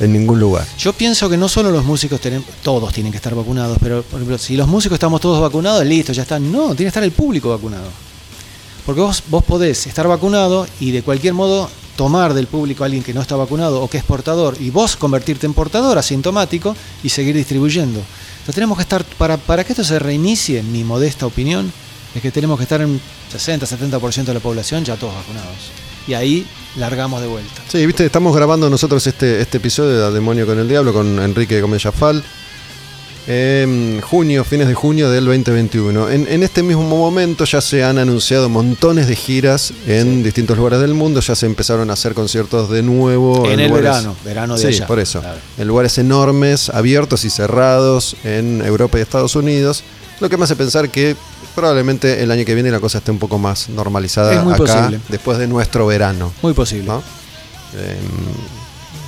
en 0.00 0.12
ningún 0.12 0.40
lugar. 0.40 0.66
Yo 0.78 0.92
pienso 0.94 1.28
que 1.28 1.36
no 1.36 1.48
solo 1.48 1.70
los 1.70 1.84
músicos 1.84 2.20
tenemos, 2.20 2.46
todos 2.62 2.92
tienen 2.92 3.12
que 3.12 3.16
estar 3.16 3.34
vacunados, 3.34 3.76
pero 3.80 4.02
por 4.02 4.18
ejemplo, 4.20 4.38
si 4.38 4.56
los 4.56 4.66
músicos 4.68 4.96
estamos 4.96 5.20
todos 5.20 5.40
vacunados, 5.40 5.84
listo, 5.84 6.12
ya 6.12 6.22
está. 6.22 6.38
No, 6.38 6.68
tiene 6.68 6.76
que 6.84 6.88
estar 6.88 7.04
el 7.04 7.12
público 7.12 7.50
vacunado. 7.50 7.86
Porque 8.86 9.00
vos, 9.00 9.22
vos 9.28 9.44
podés 9.44 9.86
estar 9.86 10.06
vacunado 10.08 10.66
y 10.80 10.92
de 10.92 11.02
cualquier 11.02 11.34
modo 11.34 11.68
tomar 11.96 12.34
del 12.34 12.46
público 12.46 12.84
a 12.84 12.86
alguien 12.86 13.02
que 13.02 13.12
no 13.14 13.20
está 13.22 13.36
vacunado 13.36 13.80
o 13.82 13.88
que 13.88 13.98
es 13.98 14.04
portador 14.04 14.56
y 14.60 14.70
vos 14.70 14.96
convertirte 14.96 15.46
en 15.46 15.54
portador 15.54 15.98
asintomático 15.98 16.76
y 17.02 17.08
seguir 17.08 17.34
distribuyendo. 17.34 18.00
Entonces 18.46 18.60
tenemos 18.60 18.78
que 18.78 18.82
estar, 18.82 19.04
para, 19.18 19.38
para 19.38 19.64
que 19.64 19.72
esto 19.72 19.82
se 19.82 19.98
reinicie, 19.98 20.62
mi 20.62 20.84
modesta 20.84 21.26
opinión, 21.26 21.72
es 22.14 22.22
que 22.22 22.30
tenemos 22.30 22.56
que 22.56 22.62
estar 22.62 22.80
en 22.80 23.00
60-70% 23.34 24.22
de 24.22 24.34
la 24.34 24.38
población 24.38 24.84
ya 24.84 24.94
todos 24.94 25.16
vacunados. 25.16 25.72
Y 26.06 26.14
ahí 26.14 26.46
largamos 26.76 27.20
de 27.20 27.26
vuelta. 27.26 27.62
Sí, 27.66 27.84
viste, 27.84 28.06
estamos 28.06 28.36
grabando 28.36 28.70
nosotros 28.70 29.04
este, 29.04 29.40
este 29.40 29.56
episodio 29.56 29.98
de 29.98 30.14
Demonio 30.14 30.46
con 30.46 30.60
el 30.60 30.68
Diablo 30.68 30.92
con 30.92 31.18
Enrique 31.18 31.60
Gómez 31.60 31.82
Jafal. 31.82 32.22
En 33.28 34.00
junio, 34.02 34.44
fines 34.44 34.68
de 34.68 34.74
junio 34.74 35.10
del 35.10 35.24
2021. 35.24 36.10
En, 36.10 36.28
en 36.28 36.42
este 36.44 36.62
mismo 36.62 36.84
momento 36.84 37.44
ya 37.44 37.60
se 37.60 37.82
han 37.82 37.98
anunciado 37.98 38.48
montones 38.48 39.08
de 39.08 39.16
giras 39.16 39.72
en 39.88 40.22
distintos 40.22 40.56
lugares 40.56 40.78
del 40.80 40.94
mundo. 40.94 41.20
Ya 41.20 41.34
se 41.34 41.46
empezaron 41.46 41.90
a 41.90 41.94
hacer 41.94 42.14
conciertos 42.14 42.70
de 42.70 42.82
nuevo. 42.82 43.44
En 43.50 43.58
el 43.58 43.68
lugares- 43.70 43.82
verano, 43.82 44.16
verano 44.24 44.54
de 44.54 44.60
sí, 44.60 44.66
allá. 44.68 44.86
por 44.86 45.00
eso. 45.00 45.20
Claro. 45.20 45.38
En 45.58 45.66
lugares 45.66 45.98
enormes, 45.98 46.68
abiertos 46.70 47.24
y 47.24 47.30
cerrados 47.30 48.16
en 48.22 48.60
Europa 48.64 48.98
y 48.98 49.02
Estados 49.02 49.34
Unidos. 49.34 49.82
Lo 50.20 50.30
que 50.30 50.36
me 50.36 50.44
hace 50.44 50.54
pensar 50.54 50.88
que 50.88 51.16
probablemente 51.56 52.22
el 52.22 52.30
año 52.30 52.44
que 52.44 52.54
viene 52.54 52.70
la 52.70 52.78
cosa 52.80 52.98
esté 52.98 53.10
un 53.10 53.18
poco 53.18 53.38
más 53.38 53.68
normalizada 53.68 54.34
Es 54.34 54.44
muy 54.44 54.52
acá, 54.54 54.62
posible. 54.64 55.00
después 55.08 55.36
de 55.38 55.48
nuestro 55.48 55.84
verano. 55.88 56.32
Muy 56.42 56.52
posible. 56.54 56.84
¿no? 56.86 57.02
Eh, 57.76 57.96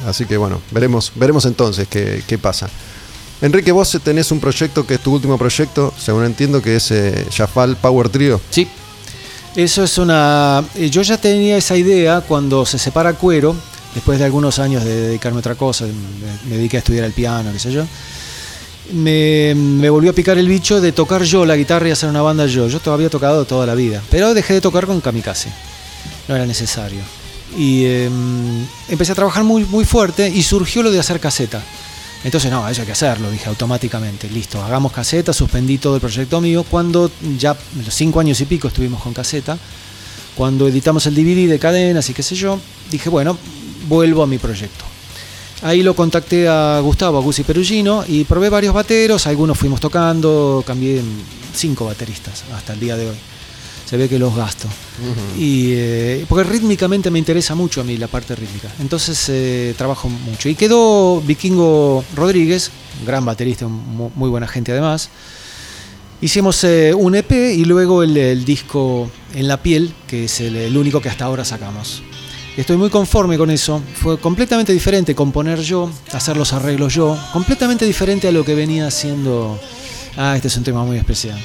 así 0.09 0.27
que 0.27 0.37
bueno, 0.37 0.61
veremos, 0.73 1.13
veremos 1.15 1.45
entonces 1.47 1.87
qué, 1.89 2.25
qué 2.27 2.37
pasa. 2.37 2.69
Enrique, 3.41 3.71
vos 3.71 3.97
tenés 4.03 4.33
un 4.33 4.41
proyecto 4.41 4.85
que 4.87 4.95
es 4.95 5.01
tu 5.01 5.15
último 5.15 5.39
proyecto, 5.39 5.95
según 5.99 6.25
entiendo, 6.25 6.61
que 6.61 6.77
es 6.77 6.91
eh, 6.91 7.25
Jafal 7.33 7.77
Power 7.77 8.09
Trio. 8.09 8.41
Sí. 8.51 8.67
Eso 9.55 9.85
es 9.85 9.99
una. 9.99 10.65
eh, 10.75 10.91
Yo 10.91 11.03
ya 11.03 11.17
tenía 11.19 11.57
esa 11.57 11.77
idea 11.77 12.21
cuando 12.21 12.67
se 12.67 12.79
separa 12.79 13.13
Cuero, 13.15 13.55
después 13.95 14.19
de 14.19 14.25
algunos 14.25 14.59
años 14.59 14.85
de 14.85 14.95
dedicarme 15.09 15.39
a 15.39 15.41
otra 15.41 15.55
cosa, 15.55 15.85
me, 15.87 16.57
dediqué 16.57 16.79
a 16.79 16.81
estudiar 16.81 17.05
el 17.05 17.13
piano, 17.13 17.53
qué 17.53 17.59
sé 17.59 17.73
yo. 17.73 17.85
Me, 18.93 19.55
volvió 19.91 20.11
a 20.11 20.15
picar 20.15 20.39
el 20.39 20.49
bicho 20.49 20.81
de 20.81 20.93
tocar 20.93 21.23
yo 21.23 21.45
la 21.45 21.57
guitarra 21.57 21.89
y 21.89 21.91
hacer 21.93 22.09
una 22.09 22.23
banda 22.23 22.47
yo. 22.47 22.69
Yo 22.69 22.81
todavía 22.81 23.07
he 23.07 23.11
tocado 23.11 23.45
toda 23.45 23.67
la 23.67 23.75
vida, 23.75 24.03
pero 24.11 24.35
dejé 24.35 24.55
de 24.55 24.61
tocar 24.61 24.87
con 24.87 25.01
Kamikaze. 25.01 25.51
No 26.27 26.35
era 26.35 26.47
necesario. 26.47 27.01
Y 27.57 27.85
eh, 27.85 28.11
empecé 28.89 29.13
a 29.13 29.15
trabajar 29.15 29.45
muy, 29.45 29.65
muy 29.65 29.85
fuerte 29.85 30.29
y 30.29 30.43
surgió 30.43 30.83
lo 30.83 30.91
de 30.91 30.99
hacer 30.99 31.21
caseta. 31.21 31.63
Entonces, 32.25 32.51
no, 32.51 32.69
eso 32.69 32.83
hay 32.83 32.87
que 32.87 32.93
hacerlo, 32.93 33.31
dije 33.31 33.49
automáticamente. 33.49 34.29
Listo, 34.29 34.63
hagamos 34.63 34.93
caseta, 34.93 35.33
suspendí 35.33 35.79
todo 35.79 35.95
el 35.95 36.01
proyecto 36.01 36.41
mío. 36.41 36.65
Cuando 36.69 37.11
ya 37.39 37.57
los 37.85 37.95
cinco 37.95 38.21
años 38.21 38.41
y 38.41 38.45
pico 38.45 38.69
estuvimos 38.69 39.03
con 39.03 39.15
caseta, 39.15 39.57
cuando 40.35 40.69
editamos 40.69 41.07
el 41.07 41.15
DVD 41.15 41.49
de 41.49 41.59
cadenas 41.59 42.09
y 42.11 42.15
qué 42.15 42.23
sé 42.23 42.35
yo, 42.35 42.59
dije, 42.91 43.09
bueno, 43.09 43.39
vuelvo 43.89 44.23
a 44.23 44.27
mi 44.27 44.39
proyecto. 44.39 44.85
Ahí 45.63 45.83
lo 45.83 45.95
contacté 45.95 46.47
a 46.49 46.79
Gustavo, 46.81 47.19
a 47.19 47.21
Guzzi 47.21 47.43
Perugino, 47.43 48.05
y 48.07 48.25
probé 48.25 48.49
varios 48.49 48.73
bateros, 48.73 49.27
algunos 49.27 49.59
fuimos 49.59 49.81
tocando, 49.81 50.63
cambié 50.65 51.03
cinco 51.55 51.87
bateristas 51.87 52.45
hasta 52.55 52.75
el 52.75 52.81
día 52.81 52.97
de 52.97 53.11
hoy. 53.11 53.17
Se 53.89 53.97
ve 53.97 54.07
que 54.09 54.19
los 54.19 54.35
gasto. 54.37 54.69
y, 55.39 55.71
eh, 55.73 56.27
porque 56.29 56.45
rítmicamente 56.45 57.11
me 57.11 57.19
interesa 57.19 57.55
mucho 57.55 57.81
a 57.81 57.85
mí 57.85 57.97
la 57.97 58.07
parte 58.09 58.35
rítmica. 58.35 58.69
Entonces 58.81 59.25
eh, 59.31 59.75
trabajo 59.79 60.09
mucho. 60.11 60.49
Y 60.51 60.55
quedó 60.57 61.23
Vikingo 61.23 62.05
Rodríguez, 62.15 62.71
gran 63.07 63.25
baterista, 63.25 63.67
mu- 63.67 64.11
muy 64.15 64.29
buena 64.29 64.47
gente 64.47 64.73
además. 64.73 65.09
Hicimos 66.21 66.63
eh, 66.65 66.93
un 66.95 67.15
EP 67.15 67.31
y 67.33 67.65
luego 67.65 68.03
el, 68.03 68.17
el 68.17 68.45
disco 68.45 69.09
En 69.35 69.47
la 69.49 69.63
piel, 69.63 69.95
que 70.07 70.25
es 70.25 70.41
el, 70.41 70.57
el 70.57 70.77
único 70.77 71.01
que 71.01 71.09
hasta 71.09 71.25
ahora 71.25 71.45
sacamos. 71.45 72.03
Estoy 72.57 72.77
muy 72.77 72.91
conforme 72.91 73.39
con 73.39 73.51
eso. 73.51 73.81
Fue 73.95 74.19
completamente 74.19 74.73
diferente 74.73 75.15
componer 75.15 75.61
yo, 75.63 75.89
hacer 76.13 76.37
los 76.37 76.53
arreglos 76.53 76.93
yo. 76.93 77.17
Completamente 77.33 77.85
diferente 77.87 78.27
a 78.29 78.33
lo 78.33 78.45
que 78.45 78.55
venía 78.55 78.89
haciendo. 78.89 79.59
Ah, 80.17 80.35
este 80.35 80.49
es 80.49 80.57
un 80.57 80.65
tema 80.65 80.85
muy 80.85 80.97
especial. 80.99 81.39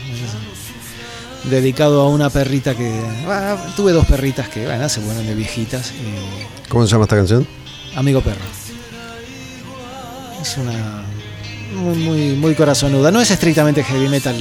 Dedicado 1.45 2.01
a 2.01 2.09
una 2.09 2.29
perrita 2.29 2.73
que. 2.75 2.89
ah, 3.27 3.57
tuve 3.75 3.91
dos 3.91 4.05
perritas 4.05 4.47
que, 4.49 4.65
bueno, 4.65 4.87
se 4.87 5.01
fueron 5.01 5.25
de 5.27 5.35
viejitas. 5.35 5.91
y- 5.91 6.69
¿Cómo 6.69 6.85
se 6.85 6.91
llama 6.91 7.03
esta 7.03 7.17
canción? 7.17 7.45
Amigo 7.95 8.21
perro. 8.21 8.39
Es 10.41 10.57
una. 10.57 11.03
Muy, 11.75 11.95
muy, 11.97 12.19
muy 12.35 12.55
corazonuda. 12.55 13.11
No 13.11 13.19
es 13.19 13.31
estrictamente 13.31 13.83
heavy 13.83 14.07
metal 14.07 14.35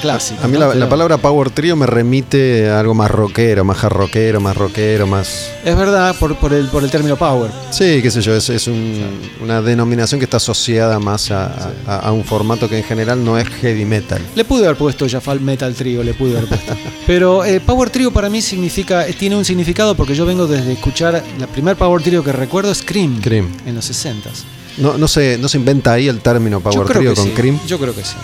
clásico. 0.00 0.40
A 0.44 0.48
mí 0.48 0.54
¿no? 0.58 0.68
la, 0.68 0.74
la 0.74 0.88
palabra 0.88 1.18
Power 1.18 1.50
Trio 1.50 1.76
me 1.76 1.86
remite 1.86 2.68
a 2.68 2.80
algo 2.80 2.94
más 2.94 3.10
rockero, 3.10 3.64
más 3.64 3.82
hard 3.84 3.92
rockero, 3.92 4.40
más 4.40 4.56
rockero, 4.56 5.06
más... 5.06 5.50
Es 5.64 5.76
verdad, 5.76 6.14
por, 6.18 6.36
por, 6.36 6.52
el, 6.52 6.66
por 6.68 6.82
el 6.82 6.90
término 6.90 7.16
power. 7.16 7.50
Sí, 7.70 8.00
qué 8.02 8.10
sé 8.10 8.20
yo, 8.22 8.34
es, 8.34 8.48
es 8.50 8.66
un- 8.66 9.20
una 9.42 9.60
denominación 9.62 10.18
que 10.18 10.24
está 10.24 10.38
asociada 10.38 10.98
más 10.98 11.30
a, 11.30 11.70
a- 11.86 11.98
a 11.98 12.12
un 12.12 12.24
formato 12.24 12.68
que 12.68 12.78
en 12.78 12.84
general 12.84 13.24
no 13.24 13.38
es 13.38 13.46
heavy 13.48 13.84
metal. 13.84 14.20
Le 14.34 14.44
pude 14.44 14.64
haber 14.64 14.76
puesto 14.76 15.06
Jafal 15.08 15.40
Metal 15.40 15.72
Trio, 15.74 16.02
le 16.02 16.14
pude 16.14 16.36
haber 16.36 16.48
puesto. 16.48 16.74
Pero 17.06 17.44
eh, 17.44 17.60
Power 17.60 17.90
Trio 17.90 18.10
para 18.12 18.28
mí 18.30 18.40
significa, 18.42 19.06
eh, 19.06 19.12
tiene 19.12 19.36
un 19.36 19.44
significado 19.44 19.94
porque 19.94 20.14
yo 20.14 20.24
vengo 20.26 20.46
desde 20.46 20.72
escuchar, 20.72 21.22
la 21.38 21.46
primer 21.46 21.76
Power 21.76 22.02
Trio 22.02 22.24
que 22.24 22.32
recuerdo 22.32 22.70
es 22.72 22.82
Cream, 22.82 23.20
Cream. 23.20 23.48
en 23.66 23.74
los 23.74 23.84
60 23.84 24.30
No, 24.78 24.96
no, 24.96 25.08
se, 25.08 25.36
no 25.38 25.48
se 25.48 25.58
inventa 25.58 25.92
ahí 25.92 26.08
el 26.08 26.20
término 26.20 26.60
Power 26.60 26.86
Trio 26.88 27.14
con 27.14 27.24
sí, 27.24 27.30
Cream. 27.34 27.58
Yo 27.66 27.78
creo 27.78 27.94
que 27.94 28.02
sí. 28.04 28.14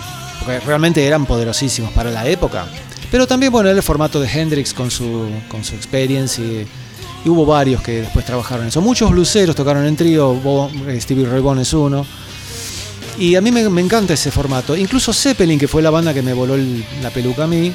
Realmente 0.46 1.04
eran 1.04 1.26
poderosísimos 1.26 1.92
para 1.92 2.10
la 2.10 2.26
época. 2.26 2.66
Pero 3.10 3.26
también, 3.26 3.52
bueno, 3.52 3.70
el 3.70 3.82
formato 3.82 4.20
de 4.20 4.28
Hendrix 4.28 4.74
con 4.74 4.90
su, 4.90 5.28
con 5.48 5.64
su 5.64 5.74
experience 5.74 6.40
y, 6.42 6.66
hubo 7.28 7.44
varios 7.44 7.82
que 7.82 8.02
después 8.02 8.24
trabajaron 8.24 8.68
eso. 8.68 8.80
Muchos 8.80 9.10
bluseros 9.10 9.56
tocaron 9.56 9.84
en 9.84 9.96
trío, 9.96 10.40
eh, 10.86 11.00
Stevie 11.00 11.26
Ray 11.26 11.40
Vaughan 11.40 11.58
es 11.58 11.72
uno. 11.72 12.06
Y 13.18 13.34
a 13.34 13.40
mí 13.40 13.50
me, 13.50 13.80
encanta 13.80 14.14
ese 14.14 14.30
formato. 14.30 14.76
Incluso 14.76 15.12
Zeppelin, 15.12 15.58
que 15.58 15.66
fue 15.66 15.82
la 15.82 15.90
banda 15.90 16.14
que 16.14 16.22
me 16.22 16.32
voló 16.32 16.54
la 17.02 17.10
peluca 17.10 17.44
a 17.44 17.46
mí, 17.46 17.72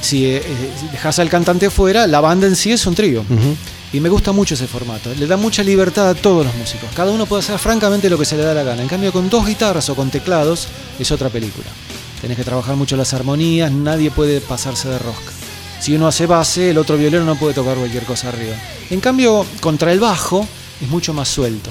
si 0.00 0.26
eh, 0.26 0.42
dejas 0.92 1.18
al 1.18 1.28
cantante 1.28 1.70
fuera, 1.70 2.06
la 2.06 2.20
banda 2.20 2.46
en 2.46 2.56
sí 2.56 2.72
es 2.72 2.86
un 2.86 2.94
trío. 2.94 3.24
Y 3.92 4.00
me 4.00 4.08
gusta 4.08 4.32
mucho 4.32 4.54
ese 4.54 4.66
formato. 4.66 5.14
Le 5.14 5.26
da 5.26 5.36
mucha 5.36 5.62
libertad 5.62 6.10
a 6.10 6.14
todos 6.14 6.44
los 6.44 6.54
músicos. 6.56 6.90
Cada 6.94 7.12
uno 7.12 7.26
puede 7.26 7.42
hacer 7.42 7.58
francamente 7.58 8.10
lo 8.10 8.18
que 8.18 8.24
se 8.24 8.36
le 8.36 8.42
da 8.42 8.52
la 8.52 8.62
gana. 8.62 8.82
En 8.82 8.88
cambio, 8.88 9.12
con 9.12 9.30
dos 9.30 9.46
guitarras 9.46 9.88
o 9.88 9.94
con 9.94 10.10
teclados 10.10 10.68
es 10.98 11.10
otra 11.10 11.28
película. 11.28 11.66
Tenés 12.20 12.36
que 12.36 12.44
trabajar 12.44 12.76
mucho 12.76 12.96
las 12.96 13.14
armonías, 13.14 13.70
nadie 13.70 14.10
puede 14.10 14.40
pasarse 14.40 14.88
de 14.88 14.98
rosca. 14.98 15.32
Si 15.80 15.94
uno 15.94 16.08
hace 16.08 16.26
base, 16.26 16.70
el 16.70 16.78
otro 16.78 16.96
violero 16.96 17.24
no 17.24 17.36
puede 17.36 17.54
tocar 17.54 17.76
cualquier 17.76 18.04
cosa 18.04 18.28
arriba. 18.28 18.56
En 18.90 19.00
cambio, 19.00 19.46
contra 19.60 19.92
el 19.92 20.00
bajo 20.00 20.46
es 20.80 20.88
mucho 20.88 21.12
más 21.14 21.28
suelto. 21.28 21.70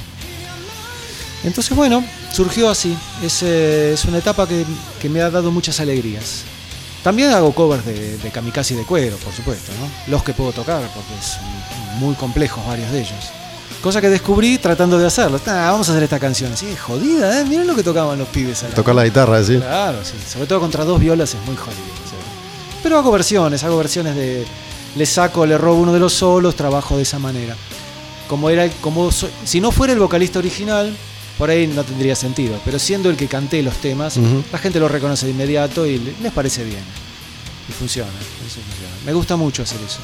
Entonces, 1.44 1.76
bueno, 1.76 2.04
surgió 2.32 2.70
así. 2.70 2.96
Es, 3.24 3.44
eh, 3.44 3.94
es 3.94 4.06
una 4.06 4.20
etapa 4.20 4.48
que, 4.48 4.66
que 5.02 5.10
me 5.10 5.22
ha 5.22 5.30
dado 5.30 5.52
muchas 5.52 5.80
alegrías. 5.80 6.44
También 7.06 7.32
hago 7.32 7.54
covers 7.54 7.86
de, 7.86 8.18
de 8.18 8.32
kamikaze 8.32 8.74
y 8.74 8.78
de 8.78 8.84
cuero, 8.84 9.16
por 9.18 9.32
supuesto, 9.32 9.72
¿no? 9.80 10.12
Los 10.12 10.24
que 10.24 10.34
puedo 10.34 10.52
tocar, 10.52 10.82
porque 10.94 11.14
es 11.20 11.38
muy 12.00 12.16
complejos 12.16 12.66
varios 12.68 12.92
de 12.92 13.00
ellos. 13.00 13.14
Cosa 13.82 14.02
que 14.02 14.10
descubrí 14.10 14.58
tratando 14.58 14.98
de 14.98 15.06
hacerlo. 15.06 15.40
Ah, 15.46 15.70
vamos 15.72 15.88
a 15.88 15.92
hacer 15.92 16.02
esta 16.04 16.20
canción. 16.20 16.52
Así, 16.52 16.76
jodida, 16.76 17.40
¿eh? 17.40 17.46
Miren 17.46 17.68
lo 17.68 17.76
que 17.76 17.84
tocaban 17.84 18.18
los 18.18 18.28
pibes. 18.30 18.64
a 18.64 18.70
la- 18.70 18.74
Tocar 18.74 18.96
la 18.96 19.04
guitarra, 19.06 19.44
sí. 19.44 19.58
Claro, 19.58 20.00
sí. 20.04 20.14
Sobre 20.28 20.48
todo 20.48 20.60
contra 20.60 20.84
dos 20.84 21.00
violas 21.00 21.34
es 21.36 21.46
muy 21.46 21.56
jodido. 21.56 21.76
sí. 22.10 22.16
Pero 22.82 22.98
hago 22.98 23.12
versiones, 23.12 23.64
hago 23.64 23.78
versiones 23.78 24.16
de. 24.16 24.46
Le 24.96 25.06
saco, 25.06 25.46
le 25.46 25.58
robo 25.58 25.82
uno 25.82 25.94
de 25.94 26.00
los 26.00 26.14
solos, 26.14 26.56
trabajo 26.56 26.98
de 26.98 27.04
esa 27.04 27.20
manera. 27.20 27.56
Como 28.28 28.50
era, 28.50 28.68
como 28.82 29.12
si 29.12 29.62
no 29.62 29.72
fuera 29.72 29.94
el 29.94 30.00
vocalista 30.00 30.40
original, 30.40 30.96
por 31.38 31.50
ahí 31.50 31.68
no 31.68 31.84
tendría 31.84 32.16
sentido. 32.16 32.60
Pero 32.66 32.80
siendo 32.80 33.10
el 33.10 33.18
que 33.18 33.28
canté 33.28 33.62
los 33.62 33.76
temas, 33.76 34.18
la 34.52 34.58
gente 34.60 34.80
lo 34.80 34.88
reconoce 34.88 35.26
de 35.26 35.32
inmediato 35.34 35.86
y 35.86 35.98
le- 36.00 36.14
les 36.22 36.32
parece 36.32 36.64
bien. 36.64 36.84
Y 37.68 37.72
funciona, 37.74 38.10
eso 38.10 38.60
funciona. 38.62 38.94
Me 39.06 39.14
gusta 39.14 39.36
mucho 39.36 39.64
hacer 39.64 39.80
eso. 39.86 40.00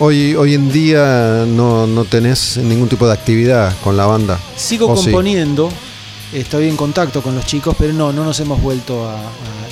Hoy, 0.00 0.34
hoy 0.34 0.54
en 0.54 0.72
día 0.72 1.44
no, 1.46 1.86
no 1.86 2.04
tenés 2.04 2.56
ningún 2.56 2.88
tipo 2.88 3.06
de 3.06 3.12
actividad 3.12 3.72
con 3.82 3.96
la 3.96 4.06
banda. 4.06 4.40
Sigo 4.56 4.88
componiendo, 5.04 5.70
estoy 6.32 6.68
en 6.68 6.76
contacto 6.76 7.22
con 7.22 7.36
los 7.36 7.46
chicos, 7.46 7.76
pero 7.78 7.92
no, 7.92 8.12
no 8.12 8.24
nos 8.24 8.40
hemos 8.40 8.60
vuelto 8.60 9.08
a... 9.08 9.14
a- 9.14 9.20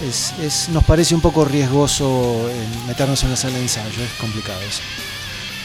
es- 0.08 0.32
es- 0.40 0.68
nos 0.68 0.84
parece 0.84 1.14
un 1.14 1.20
poco 1.20 1.44
riesgoso 1.44 2.48
eh, 2.48 2.54
meternos 2.86 3.20
en 3.24 3.30
la 3.30 3.36
sala 3.36 3.54
de 3.56 3.62
ensayo, 3.62 3.88
es 4.02 4.20
complicado 4.20 4.60
eso. 4.60 4.80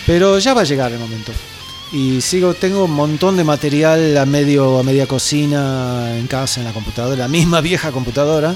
Pero 0.08 0.40
ya 0.40 0.54
va 0.56 0.62
a 0.62 0.64
llegar 0.64 0.92
el 0.92 1.00
momento. 1.00 1.32
Y 1.92 2.22
sigo, 2.22 2.54
tengo 2.54 2.84
un 2.84 2.92
montón 2.92 3.38
de 3.38 3.44
material 3.44 4.18
a 4.18 4.26
medio, 4.26 4.80
a 4.80 4.84
media 4.84 5.08
cocina 5.08 6.18
en 6.18 6.28
casa, 6.28 6.60
en 6.60 6.66
la 6.66 6.74
computadora, 6.74 7.16
la 7.16 7.28
misma 7.28 7.62
vieja 7.62 7.92
computadora. 7.92 8.56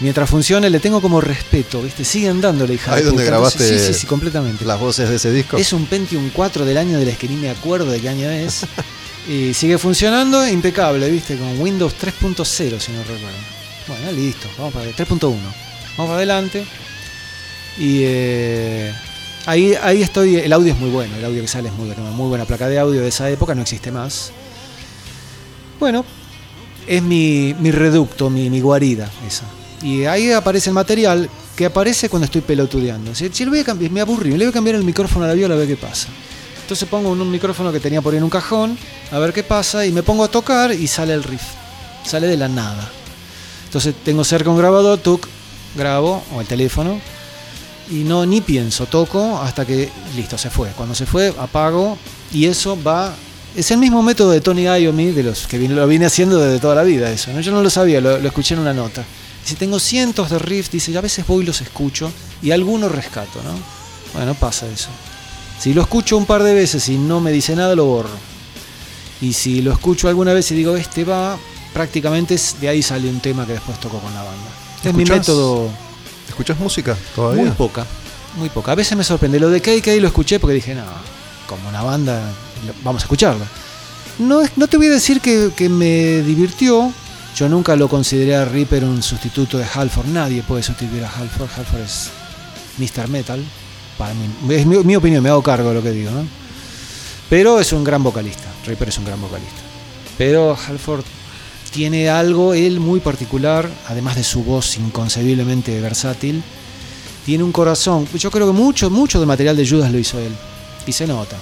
Mientras 0.00 0.30
funcione, 0.30 0.70
le 0.70 0.80
tengo 0.80 1.02
como 1.02 1.20
respeto, 1.20 1.82
¿viste? 1.82 2.04
Siguen 2.04 2.40
dándole, 2.40 2.74
hija. 2.74 2.94
Ahí 2.94 3.02
de 3.02 3.08
donde 3.08 3.24
grabaste 3.24 3.66
Sí, 3.68 3.86
sí, 3.86 4.00
sí, 4.00 4.06
completamente. 4.06 4.64
Las 4.64 4.80
voces 4.80 5.10
de 5.10 5.16
ese 5.16 5.30
disco. 5.30 5.58
Es 5.58 5.74
un 5.74 5.84
Pentium 5.84 6.30
4 6.30 6.64
del 6.64 6.78
año 6.78 6.98
del 6.98 7.14
que 7.16 7.28
ni 7.28 7.36
me 7.36 7.50
acuerdo 7.50 7.90
de 7.90 8.00
qué 8.00 8.08
año 8.08 8.30
es. 8.30 8.62
y 9.28 9.52
sigue 9.52 9.76
funcionando 9.76 10.46
impecable, 10.48 11.10
¿viste? 11.10 11.36
Con 11.36 11.60
Windows 11.60 11.94
3.0, 12.00 12.46
si 12.80 12.92
no 12.92 13.00
recuerdo. 13.02 13.36
Bueno, 13.88 14.12
listo, 14.12 14.48
vamos 14.56 14.72
para 14.72 14.86
3.1. 14.86 15.20
Vamos 15.20 15.42
para 15.96 16.14
adelante. 16.14 16.64
Y 17.78 18.00
eh, 18.04 18.94
ahí, 19.46 19.74
ahí 19.82 20.02
estoy. 20.02 20.36
El 20.36 20.52
audio 20.52 20.72
es 20.72 20.78
muy 20.78 20.90
bueno, 20.90 21.16
el 21.16 21.24
audio 21.24 21.42
que 21.42 21.48
sale 21.48 21.68
es 21.68 21.74
muy 21.74 21.86
bueno. 21.86 22.02
Muy 22.12 22.28
buena 22.28 22.44
placa 22.44 22.68
de 22.68 22.78
audio 22.78 23.00
de 23.00 23.08
esa 23.08 23.30
época, 23.30 23.54
no 23.54 23.62
existe 23.62 23.90
más. 23.90 24.32
Bueno, 25.78 26.04
es 26.86 27.02
mi, 27.02 27.54
mi 27.58 27.70
reducto, 27.70 28.30
mi, 28.30 28.50
mi 28.50 28.60
guarida 28.60 29.10
esa. 29.26 29.44
Y 29.82 30.04
ahí 30.04 30.30
aparece 30.30 30.70
el 30.70 30.74
material 30.74 31.28
que 31.56 31.66
aparece 31.66 32.08
cuando 32.08 32.26
estoy 32.26 32.42
pelotudeando. 32.42 33.14
Si, 33.14 33.28
si 33.30 33.44
voy 33.44 33.60
a 33.60 33.64
cambiar, 33.64 33.90
me 33.90 34.00
aburrí, 34.00 34.30
le 34.30 34.38
voy 34.38 34.46
a 34.46 34.52
cambiar 34.52 34.76
el 34.76 34.84
micrófono 34.84 35.24
a 35.24 35.28
la 35.28 35.34
viola 35.34 35.54
a 35.54 35.58
ver 35.58 35.68
qué 35.68 35.76
pasa. 35.76 36.08
Entonces 36.62 36.88
pongo 36.88 37.10
un, 37.10 37.30
micrófono 37.30 37.72
que 37.72 37.80
tenía 37.80 38.00
por 38.00 38.12
ahí 38.12 38.18
en 38.18 38.24
un 38.24 38.30
cajón, 38.30 38.78
a 39.10 39.18
ver 39.18 39.32
qué 39.32 39.42
pasa, 39.42 39.84
y 39.84 39.90
me 39.90 40.02
pongo 40.02 40.22
a 40.22 40.28
tocar 40.28 40.72
y 40.72 40.86
sale 40.86 41.12
el 41.12 41.24
riff. 41.24 41.42
Sale 42.04 42.28
de 42.28 42.36
la 42.36 42.48
nada. 42.48 42.88
Entonces 43.64 43.94
tengo 44.04 44.22
cerca 44.22 44.50
un 44.50 44.56
grabador, 44.56 44.98
tuk, 44.98 45.26
grabo, 45.76 46.22
o 46.34 46.40
el 46.40 46.46
teléfono, 46.46 47.00
y 47.90 48.04
no 48.04 48.24
ni 48.26 48.40
pienso, 48.40 48.86
toco 48.86 49.38
hasta 49.38 49.66
que 49.66 49.88
listo, 50.16 50.38
se 50.38 50.50
fue. 50.50 50.68
Cuando 50.70 50.94
se 50.94 51.06
fue, 51.06 51.34
apago, 51.38 51.98
y 52.32 52.46
eso 52.46 52.80
va. 52.82 53.14
Es 53.56 53.70
el 53.72 53.78
mismo 53.78 54.02
método 54.02 54.30
de 54.30 54.40
Tony 54.40 54.62
Iommi, 54.62 55.10
de 55.10 55.24
los 55.24 55.46
que 55.48 55.58
lo 55.58 55.86
vine 55.88 56.06
haciendo 56.06 56.38
desde 56.38 56.60
toda 56.60 56.76
la 56.76 56.82
vida, 56.84 57.10
eso. 57.10 57.32
¿no? 57.32 57.40
Yo 57.40 57.50
no 57.52 57.62
lo 57.62 57.70
sabía, 57.70 58.00
lo, 58.00 58.18
lo 58.18 58.28
escuché 58.28 58.54
en 58.54 58.60
una 58.60 58.72
nota. 58.72 59.04
Si 59.44 59.54
tengo 59.56 59.80
cientos 59.80 60.30
de 60.30 60.38
riffs, 60.38 60.70
dice, 60.70 60.96
a 60.96 61.00
veces 61.00 61.26
voy 61.26 61.42
y 61.42 61.46
los 61.46 61.60
escucho, 61.60 62.12
y 62.42 62.52
algunos 62.52 62.92
rescato, 62.92 63.40
¿no? 63.42 63.50
Bueno, 64.14 64.34
pasa 64.34 64.66
eso. 64.68 64.88
Si 65.58 65.74
lo 65.74 65.82
escucho 65.82 66.16
un 66.16 66.26
par 66.26 66.42
de 66.44 66.54
veces 66.54 66.88
y 66.88 66.96
no 66.96 67.20
me 67.20 67.32
dice 67.32 67.56
nada, 67.56 67.74
lo 67.74 67.86
borro. 67.86 68.10
Y 69.20 69.32
si 69.32 69.62
lo 69.62 69.72
escucho 69.72 70.08
alguna 70.08 70.32
vez 70.32 70.50
y 70.52 70.54
digo, 70.54 70.76
este 70.76 71.04
va, 71.04 71.36
prácticamente 71.74 72.34
es- 72.34 72.56
de 72.60 72.68
ahí 72.68 72.82
sale 72.82 73.08
un 73.08 73.20
tema 73.20 73.44
que 73.46 73.52
después 73.54 73.78
toco 73.80 73.98
con 73.98 74.14
la 74.14 74.22
banda. 74.22 74.48
Es 74.84 74.94
mi 74.94 75.04
método 75.18 75.68
¿Escuchás 76.30 76.58
música 76.58 76.96
todavía? 77.14 77.42
muy 77.42 77.52
poca, 77.52 77.84
muy 78.36 78.48
poca. 78.48 78.72
A 78.72 78.74
veces 78.76 78.96
me 78.96 79.02
sorprende. 79.02 79.40
Lo 79.40 79.50
de 79.50 79.60
KK 79.60 79.86
lo 80.00 80.06
escuché 80.06 80.38
porque 80.38 80.54
dije, 80.54 80.74
no, 80.74 80.84
como 81.46 81.68
una 81.68 81.82
banda, 81.82 82.22
vamos 82.84 83.02
a 83.02 83.04
escucharla. 83.04 83.44
No, 84.20 84.42
no 84.54 84.68
te 84.68 84.76
voy 84.76 84.86
a 84.86 84.90
decir 84.90 85.20
que, 85.20 85.68
me 85.68 86.22
divirtió. 86.22 86.92
Yo 87.34 87.48
nunca 87.48 87.74
lo 87.74 87.88
consideré 87.88 88.36
a 88.36 88.44
Reaper 88.44 88.84
un 88.84 89.02
sustituto 89.02 89.58
de 89.58 89.64
Halford. 89.64 90.06
Nadie 90.06 90.42
puede 90.42 90.62
sustituir 90.62 91.04
a 91.04 91.10
Halford. 91.10 91.48
Halford 91.56 91.80
es 91.80 92.10
Mr. 92.78 93.08
Metal. 93.08 93.44
Para 93.98 94.14
mí. 94.14 94.54
Es 94.54 94.66
mi, 94.66 94.96
opinión, 94.96 95.22
me 95.22 95.30
hago 95.30 95.42
cargo 95.42 95.70
de 95.70 95.74
lo 95.74 95.82
que 95.82 95.90
digo. 95.90 96.10
Pero 97.28 97.58
es 97.58 97.72
un 97.72 97.82
gran 97.82 98.02
vocalista. 98.02 98.48
Reaper 98.64 98.88
es 98.88 98.98
un 98.98 99.04
gran 99.04 99.20
vocalista. 99.20 99.60
Pero 100.16 100.56
Halford 100.68 101.04
tiene 101.72 102.08
algo, 102.08 102.54
él 102.54 102.80
muy 102.80 103.00
particular, 103.00 103.68
además 103.88 104.16
de 104.16 104.24
su 104.24 104.42
voz 104.42 104.76
inconcebiblemente 104.76 105.80
versátil. 105.80 106.42
Tiene 107.24 107.44
un 107.44 107.52
corazón. 107.52 108.08
Yo 108.14 108.30
creo 108.30 108.46
que 108.46 108.52
mucho, 108.52 108.90
mucho 108.90 109.18
del 109.18 109.28
material 109.28 109.56
de 109.56 109.68
Judas 109.68 109.92
lo 109.92 109.98
hizo 109.98 110.18
él. 110.18 110.32
Y 110.86 110.92
se 110.92 111.06
nota. 111.06 111.36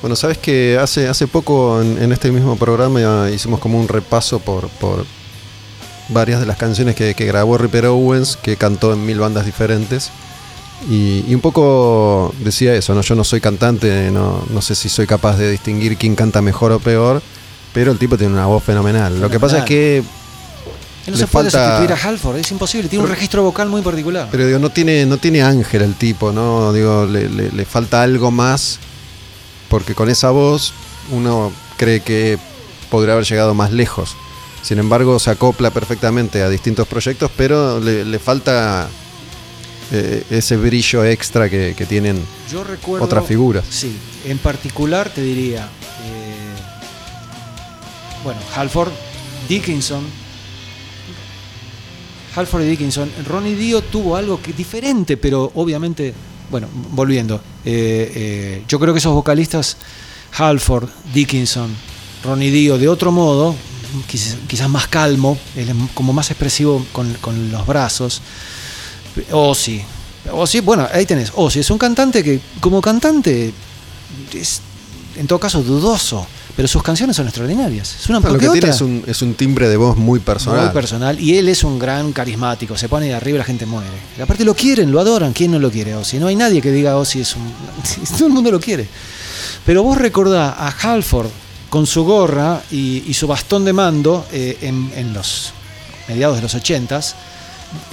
Bueno, 0.00 0.16
sabes 0.16 0.38
que 0.38 0.78
hace, 0.80 1.08
hace 1.08 1.26
poco 1.26 1.80
en, 1.80 2.12
este 2.12 2.30
mismo 2.30 2.56
programa 2.56 3.30
hicimos 3.30 3.60
como 3.60 3.78
un 3.80 3.88
repaso 3.88 4.40
por, 4.40 4.68
por 4.68 5.06
varias 6.08 6.40
de 6.40 6.46
las 6.46 6.56
canciones 6.56 6.94
que, 6.94 7.14
que 7.14 7.24
grabó 7.24 7.56
Ripper 7.56 7.86
Owens, 7.86 8.36
que 8.36 8.56
cantó 8.56 8.92
en 8.92 9.04
mil 9.06 9.18
bandas 9.18 9.46
diferentes. 9.46 10.10
Y, 10.90 11.24
y 11.26 11.34
un 11.34 11.40
poco 11.40 12.34
decía 12.40 12.74
eso, 12.74 12.94
¿no? 12.94 13.00
Yo 13.00 13.14
no 13.14 13.24
soy 13.24 13.40
cantante, 13.40 14.10
no, 14.10 14.44
no 14.50 14.60
sé 14.60 14.74
si 14.74 14.88
soy 14.88 15.06
capaz 15.06 15.36
de 15.38 15.50
distinguir 15.50 15.96
quién 15.96 16.14
canta 16.14 16.42
mejor 16.42 16.72
o 16.72 16.78
peor, 16.78 17.22
pero 17.76 17.92
el 17.92 17.98
tipo 17.98 18.16
tiene 18.16 18.32
una 18.32 18.46
voz 18.46 18.64
fenomenal. 18.64 19.20
Lo 19.20 19.28
que 19.28 19.38
pasa 19.38 19.58
es 19.58 19.64
que, 19.64 19.98
Él 19.98 20.04
no 21.12 21.16
se 21.18 21.26
puede 21.26 21.50
falta- 21.50 21.76
sustituir 21.78 21.92
a 21.92 22.08
Halford, 22.08 22.36
es 22.38 22.50
imposible. 22.50 22.88
Tiene 22.88 23.04
un 23.04 23.10
registro 23.10 23.42
vocal 23.42 23.68
muy 23.68 23.82
particular. 23.82 24.28
pero 24.30 24.46
digo, 24.46 24.58
no 24.58 24.70
tiene, 24.70 25.04
no 25.04 25.18
tiene 25.18 25.42
ángel 25.42 25.82
el 25.82 25.94
tipo, 25.94 26.32
¿no? 26.32 26.72
Digo, 26.72 27.04
le, 27.04 27.28
le- 27.28 27.52
le 27.52 27.64
falta 27.66 28.02
algo 28.02 28.30
más, 28.30 28.78
porque 29.68 29.94
con 29.94 30.08
esa 30.08 30.30
voz 30.30 30.72
uno 31.12 31.52
cree 31.76 32.00
que 32.00 32.38
podría 32.90 33.12
haber 33.12 33.26
llegado 33.26 33.52
más 33.52 33.70
lejos. 33.72 34.16
Sin 34.62 34.78
embargo, 34.78 35.18
se 35.18 35.30
acopla 35.30 35.70
perfectamente 35.70 36.42
a 36.42 36.48
distintos 36.48 36.88
proyectos, 36.88 37.30
pero 37.36 37.78
le, 37.78 38.04
le 38.06 38.18
falta 38.18 38.88
eh, 39.92 40.24
ese 40.30 40.56
brillo 40.56 41.04
extra 41.04 41.48
que, 41.50 41.74
que 41.76 41.84
tienen 41.84 42.20
Yo 42.50 42.64
recuerdo. 42.64 43.04
otras 43.04 43.26
figuras. 43.26 43.64
Sí, 43.68 43.94
en 44.24 44.38
particular 44.38 45.10
te 45.10 45.20
diría. 45.20 45.68
eh, 46.06 46.25
bueno, 48.26 48.40
Halford, 48.56 48.90
Dickinson. 49.48 50.02
Halford 52.34 52.62
y 52.62 52.70
Dickinson. 52.70 53.08
Ronnie 53.24 53.54
Dio 53.54 53.82
tuvo 53.82 54.16
algo 54.16 54.42
que 54.42 54.52
diferente, 54.52 55.16
pero 55.16 55.52
obviamente. 55.54 56.12
Bueno, 56.50 56.66
volviendo. 56.90 57.36
eh, 57.64 58.12
eh, 58.14 58.64
yo 58.66 58.80
creo 58.80 58.92
que 58.92 58.98
esos 58.98 59.14
vocalistas, 59.14 59.76
Halford, 60.36 60.88
Dickinson, 61.14 61.72
Ronnie 62.24 62.50
Dio, 62.50 62.78
de 62.78 62.88
otro 62.88 63.12
modo, 63.12 63.54
quizás, 64.08 64.68
más 64.68 64.88
calmo, 64.88 65.38
como 65.94 66.12
más 66.12 66.28
expresivo 66.32 66.84
con, 66.92 67.14
con 67.20 67.52
los 67.52 67.64
brazos. 67.64 68.22
Ozzy. 69.30 69.82
Ozzy, 70.32 70.60
bueno, 70.60 70.88
ahí 70.92 71.06
tenés. 71.06 71.30
Ozzy 71.32 71.60
es 71.60 71.70
un 71.70 71.78
cantante 71.78 72.24
que, 72.24 72.40
como 72.58 72.80
cantante, 72.80 73.54
es 74.34 74.62
en 75.16 75.28
todo 75.28 75.38
caso 75.38 75.62
dudoso. 75.62 76.26
Pero 76.56 76.66
sus 76.66 76.82
canciones 76.82 77.14
son 77.16 77.26
extraordinarias. 77.26 77.96
Es 78.00 78.08
una 78.08 78.18
Lo 78.18 78.22
que 78.22 78.28
porque 78.30 78.44
tiene 78.46 78.58
otra- 78.60 78.70
es 78.70 78.80
un, 78.80 79.04
es 79.06 79.20
un 79.22 79.34
timbre 79.34 79.68
de 79.68 79.76
voz 79.76 79.96
muy 79.96 80.20
personal. 80.20 80.64
muy 80.64 80.70
personal. 80.72 81.20
Y 81.20 81.36
él 81.36 81.48
es 81.50 81.62
un 81.62 81.78
gran 81.78 82.12
carismático. 82.12 82.76
Se 82.78 82.88
pone 82.88 83.06
de 83.06 83.14
arriba 83.14 83.36
y 83.36 83.38
la 83.40 83.44
gente 83.44 83.66
muere. 83.66 83.90
Y 84.18 84.22
aparte 84.22 84.42
lo 84.44 84.54
quieren, 84.54 84.90
lo 84.90 84.98
adoran. 85.00 85.32
¿Quién 85.34 85.50
no 85.52 85.58
lo 85.58 85.70
quiere 85.70 85.94
Ozzy? 85.94 86.18
No 86.18 86.28
hay 86.28 86.34
nadie 86.36 86.62
que 86.62 86.70
diga 86.72 86.96
Ozzy 86.96 87.20
es 87.20 87.36
un. 87.36 87.52
Todo 88.16 88.26
el 88.28 88.32
mundo 88.32 88.50
lo 88.50 88.58
quiere. 88.58 88.88
Pero 89.66 89.82
vos 89.82 89.98
recordás 89.98 90.54
a 90.56 90.68
Halford 90.68 91.28
con 91.68 91.86
su 91.86 92.04
gorra 92.04 92.62
y, 92.70 93.02
y 93.06 93.12
su 93.14 93.26
bastón 93.26 93.64
de 93.66 93.72
mando 93.74 94.24
eh, 94.32 94.56
en, 94.62 94.90
en 94.96 95.12
los 95.12 95.52
mediados 96.08 96.36
de 96.36 96.42
los 96.42 96.54
ochentas. 96.54 97.14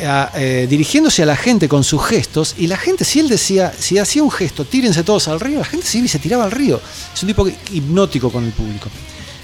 A- 0.06 0.32
eh, 0.36 0.68
dirigiéndose 0.70 1.24
a 1.24 1.26
la 1.26 1.36
gente 1.36 1.68
con 1.68 1.84
sus 1.84 2.04
gestos 2.06 2.56
y 2.58 2.68
la 2.68 2.78
gente 2.78 3.04
si 3.06 3.20
él 3.20 3.28
decía 3.30 3.74
si 3.78 3.98
hacía 3.98 4.24
un 4.24 4.32
gesto 4.32 4.66
tírense 4.66 5.04
todos 5.04 5.28
al 5.28 5.40
río 5.40 5.60
la 5.60 5.66
gente 5.66 5.86
se 5.86 5.98
iba 5.98 6.06
y 6.06 6.10
se 6.10 6.20
tiraba 6.20 6.44
al 6.46 6.52
río 6.52 6.80
es 7.14 7.22
un 7.24 7.28
tipo 7.28 7.48
hipnótico 7.48 8.32
con 8.32 8.44
el 8.46 8.52
público 8.52 8.90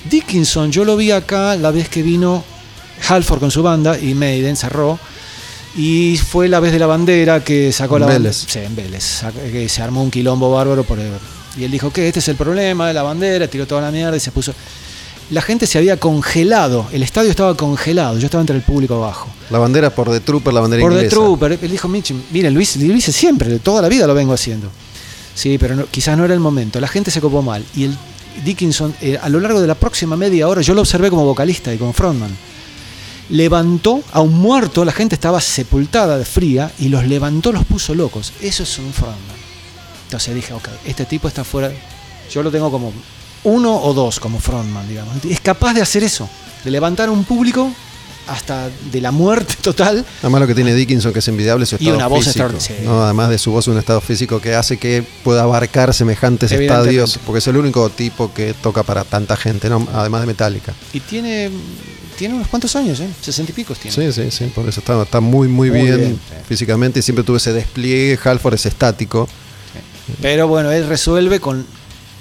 Dickinson 0.09 0.71
yo 0.71 0.85
lo 0.85 0.95
vi 0.95 1.11
acá 1.11 1.55
la 1.55 1.71
vez 1.71 1.89
que 1.89 2.01
vino 2.03 2.43
Halford 3.07 3.39
con 3.39 3.51
su 3.51 3.63
banda 3.63 3.97
y 3.99 4.13
Maiden 4.13 4.55
cerró 4.55 4.99
y 5.75 6.17
fue 6.17 6.47
la 6.47 6.59
vez 6.59 6.71
de 6.73 6.79
la 6.79 6.87
bandera 6.87 7.43
que 7.43 7.71
sacó 7.71 7.95
En 7.97 8.01
la 8.01 8.07
bandera. 8.07 8.23
Vélez. 8.31 8.45
Sí, 8.49 8.59
en 8.59 8.75
Vélez. 8.75 9.21
Sac- 9.23 9.51
Que 9.51 9.69
se 9.69 9.81
armó 9.81 10.01
un 10.03 10.09
quilombo 10.09 10.51
bárbaro 10.51 10.83
por 10.83 10.99
el- 10.99 11.11
y 11.57 11.63
él 11.63 11.71
dijo 11.71 11.91
que 11.91 12.07
este 12.07 12.19
es 12.19 12.27
el 12.27 12.35
problema 12.35 12.87
de 12.87 12.93
la 12.93 13.03
bandera, 13.03 13.47
tiró 13.47 13.67
toda 13.67 13.81
la 13.81 13.91
mierda 13.91 14.17
y 14.17 14.19
se 14.19 14.31
puso. 14.31 14.53
La 15.31 15.41
gente 15.43 15.67
se 15.67 15.77
había 15.77 15.97
congelado, 15.97 16.87
el 16.91 17.03
estadio 17.03 17.29
estaba 17.29 17.55
congelado, 17.55 18.17
yo 18.17 18.25
estaba 18.25 18.41
entre 18.41 18.55
el 18.55 18.63
público 18.63 18.95
abajo. 18.95 19.27
La 19.51 19.59
bandera 19.59 19.91
por 19.91 20.09
The 20.09 20.21
Trooper, 20.21 20.51
la 20.53 20.61
bandera 20.61 20.81
Por 20.81 20.91
The 20.93 20.97
inglesa. 20.99 21.15
Trooper, 21.15 21.51
él 21.61 21.71
dijo 21.71 21.87
Mitch, 21.87 22.13
mire 22.31 22.49
Luis, 22.49 22.75
lo 22.77 22.93
hice 22.95 23.11
siempre, 23.11 23.59
toda 23.59 23.81
la 23.81 23.89
vida 23.89 24.07
lo 24.07 24.15
vengo 24.15 24.33
haciendo. 24.33 24.69
Sí, 25.35 25.57
pero 25.59 25.75
no- 25.75 25.85
quizás 25.85 26.17
no 26.17 26.25
era 26.25 26.33
el 26.33 26.39
momento. 26.39 26.79
La 26.81 26.87
gente 26.87 27.11
se 27.11 27.21
copó 27.21 27.41
mal. 27.43 27.63
Y 27.75 27.83
el 27.85 27.97
Dickinson, 28.43 28.95
eh, 29.01 29.19
a 29.21 29.29
lo 29.29 29.39
largo 29.39 29.61
de 29.61 29.67
la 29.67 29.75
próxima 29.75 30.17
media 30.17 30.47
hora, 30.47 30.61
yo 30.61 30.73
lo 30.73 30.81
observé 30.81 31.09
como 31.11 31.23
vocalista 31.25 31.71
y 31.73 31.77
como 31.77 31.93
frontman. 31.93 32.35
Levantó 33.29 34.01
a 34.11 34.21
un 34.21 34.33
muerto, 34.33 34.83
la 34.83 34.91
gente 34.91 35.13
estaba 35.13 35.39
sepultada 35.39 36.17
de 36.17 36.25
fría, 36.25 36.71
y 36.79 36.89
los 36.89 37.05
levantó, 37.05 37.51
los 37.51 37.63
puso 37.65 37.93
locos. 37.93 38.33
Eso 38.41 38.63
es 38.63 38.79
un 38.79 38.91
frontman. 38.91 39.37
Entonces 40.05 40.33
dije, 40.33 40.53
ok, 40.53 40.67
este 40.85 41.05
tipo 41.05 41.27
está 41.27 41.43
fuera. 41.43 41.71
Yo 42.33 42.41
lo 42.41 42.49
tengo 42.49 42.71
como 42.71 42.91
uno 43.43 43.75
o 43.81 43.93
dos 43.93 44.19
como 44.19 44.39
frontman, 44.39 44.87
digamos. 44.87 45.23
Es 45.25 45.39
capaz 45.41 45.73
de 45.73 45.81
hacer 45.81 46.03
eso, 46.03 46.29
de 46.63 46.71
levantar 46.71 47.09
a 47.09 47.11
un 47.11 47.23
público 47.23 47.71
hasta 48.27 48.69
de 48.91 49.01
la 49.01 49.09
muerte 49.11 49.55
total 49.61 50.05
Además 50.21 50.41
lo 50.41 50.45
que 50.47 50.53
tiene 50.53 50.75
Dickinson 50.75 51.11
que 51.11 51.17
es 51.17 51.27
envidiable 51.27 51.63
es 51.63 51.69
su 51.69 51.75
Y 51.77 51.79
estado 51.79 51.95
una 51.95 52.07
voz 52.07 52.25
físico. 52.25 52.45
extraordinaria, 52.45 52.77
sí. 52.81 52.85
¿no? 52.85 53.01
Además 53.03 53.29
de 53.29 53.39
su 53.39 53.51
voz, 53.51 53.67
un 53.67 53.77
estado 53.79 54.01
físico 54.01 54.39
que 54.39 54.53
hace 54.53 54.77
que 54.77 55.03
pueda 55.23 55.43
abarcar 55.43 55.93
semejantes 55.95 56.51
estadios, 56.51 57.19
porque 57.25 57.39
es 57.39 57.47
el 57.47 57.57
único 57.57 57.89
tipo 57.89 58.31
que 58.33 58.53
toca 58.53 58.83
para 58.83 59.03
tanta 59.03 59.35
gente, 59.35 59.67
¿no? 59.69 59.87
además 59.93 60.21
de 60.21 60.27
Metallica. 60.27 60.73
Y 60.93 60.99
tiene, 60.99 61.49
tiene 62.19 62.35
unos 62.35 62.47
cuantos 62.49 62.75
años, 62.75 62.99
¿eh? 62.99 63.09
Sesenta 63.19 63.51
y 63.51 63.55
pico 63.55 63.73
tiene. 63.73 63.95
Sí, 63.95 64.11
sí, 64.13 64.29
sí, 64.29 64.51
por 64.53 64.67
eso 64.69 64.79
está, 64.81 65.01
está 65.01 65.21
muy, 65.21 65.47
muy, 65.47 65.71
Muy 65.71 65.81
bien, 65.81 65.97
bien, 65.97 66.13
sí. 66.29 66.35
físicamente 66.47 66.99
y 66.99 67.01
siempre 67.01 67.23
tuvo 67.23 67.37
ese 67.37 67.51
despliegue. 67.51 68.19
Halford 68.23 68.53
es 68.53 68.65
estático, 68.67 69.27
Pero 70.21 70.47
bueno, 70.47 70.71
él 70.71 70.87
resuelve 70.87 71.39
con, 71.39 71.65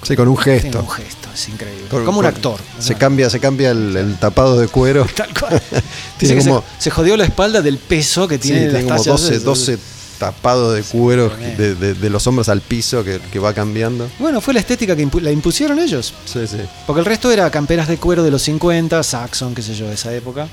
sí, 0.03 0.15
con 0.15 0.27
un 0.27 0.37
tiene 0.37 0.59
gesto. 0.61 0.79
un 0.81 0.89
gesto, 0.89 1.29
es 1.33 1.49
increíble. 1.49 1.87
Con- 1.89 2.05
como 2.05 2.19
un 2.19 2.25
con- 2.25 2.33
actor. 2.35 2.59
Se 2.79 2.95
cambia, 2.95 3.29
se 3.29 3.39
cambia 3.39 3.71
el, 3.71 3.95
el 3.95 4.15
tapado 4.19 4.59
de 4.59 4.67
cuero. 4.67 5.05
Tal 5.15 5.33
cual. 5.37 5.61
Tiene 6.17 6.35
que 6.35 6.41
se- 6.41 6.49
como- 6.49 6.63
se, 6.77 6.89
jodió 6.91 7.15
la 7.17 7.25
espalda 7.25 7.61
del 7.61 7.77
peso 7.77 8.27
que 8.27 8.35
Sí, 8.35 8.41
tiene. 8.49 8.59
tiene 8.61 8.73
las 8.73 8.83
como 8.83 8.95
tallas 9.03 9.05
12, 9.21 9.27
esas. 9.33 9.43
12 9.43 9.77
tapados 10.19 10.75
de 10.75 10.83
cuero 10.83 11.29
de, 11.57 11.75
de- 11.75 11.93
de 11.93 12.09
los 12.09 12.27
hombros 12.27 12.49
al 12.49 12.59
piso 12.59 13.03
que, 13.05 13.21
que 13.31 13.39
va 13.39 13.53
cambiando. 13.53 14.09
Bueno, 14.19 14.41
fue 14.41 14.53
la 14.53 14.59
estética 14.59 14.93
que 14.95 15.07
impu- 15.07 15.21
la 15.21 15.31
impusieron 15.31 15.79
ellos. 15.79 16.13
Sí, 16.25 16.45
sí. 16.45 16.57
Porque 16.85 16.99
el 16.99 17.05
resto 17.05 17.31
era 17.31 17.49
camperas 17.49 17.87
de 17.87 17.97
cuero 17.97 18.21
de 18.23 18.29
los 18.31 18.41
50, 18.41 19.01
Saxon, 19.01 19.55
qué 19.55 19.61
sé 19.61 19.75
yo, 19.75 19.87
de 19.87 19.93
esa 19.93 20.13
época. 20.13 20.47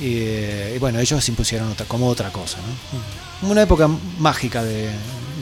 Y, 0.00 0.16
eh, 0.18 0.72
y 0.74 0.78
bueno, 0.80 0.98
ellos 0.98 1.28
impusieron 1.28 1.70
otra, 1.70 1.86
como 1.86 2.08
otra 2.08 2.30
cosa, 2.32 2.56
¿no? 3.42 3.48
Una 3.48 3.62
época 3.62 3.88
mágica 4.18 4.64
de 4.64 4.88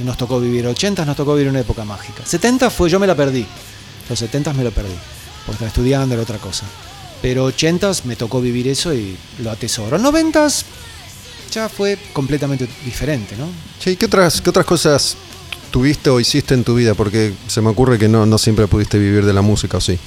nos 0.05 0.17
tocó 0.17 0.41
vivir. 0.41 0.67
80 0.67 1.05
nos 1.05 1.17
tocó 1.17 1.35
vivir 1.35 1.51
una 1.51 1.61
época 1.61 1.85
mágica. 1.85 2.25
70 2.25 2.71
fue, 2.71 2.89
yo 2.91 2.99
me 3.01 3.07
la 3.07 3.15
perdí. 3.15 3.47
Los 4.09 4.19
70 4.19 4.53
me 4.55 4.65
lo 4.65 4.71
perdí. 4.71 4.95
Porque 5.47 5.53
estaba 5.53 5.69
estudiando, 5.69 6.15
era 6.15 6.23
otra 6.23 6.39
cosa. 6.39 6.65
Pero 7.23 7.45
80 7.45 7.93
me 8.05 8.17
tocó 8.17 8.41
vivir 8.41 8.69
eso 8.69 8.95
y 8.95 9.17
lo 9.43 9.51
atesoro. 9.51 9.99
90 9.99 10.49
ya 11.53 11.69
fue 11.69 11.99
completamente 12.13 12.69
diferente, 12.85 13.37
¿no? 13.37 13.47
¿y 13.91 13.97
¿qué 13.97 14.07
otras, 14.07 14.41
qué 14.41 14.51
otras 14.51 14.65
cosas 14.67 15.17
tuviste 15.71 16.09
o 16.11 16.21
hiciste 16.21 16.55
en 16.55 16.65
tu 16.65 16.75
vida? 16.77 16.95
Porque 16.95 17.33
se 17.49 17.61
me 17.61 17.69
ocurre 17.71 17.99
que 17.99 18.09
no, 18.09 18.25
no 18.27 18.39
siempre 18.39 18.67
pudiste 18.69 18.99
vivir 18.99 19.25
de 19.27 19.33
la 19.33 19.43
música, 19.43 19.79
¿o 19.79 19.81
sí? 19.81 19.99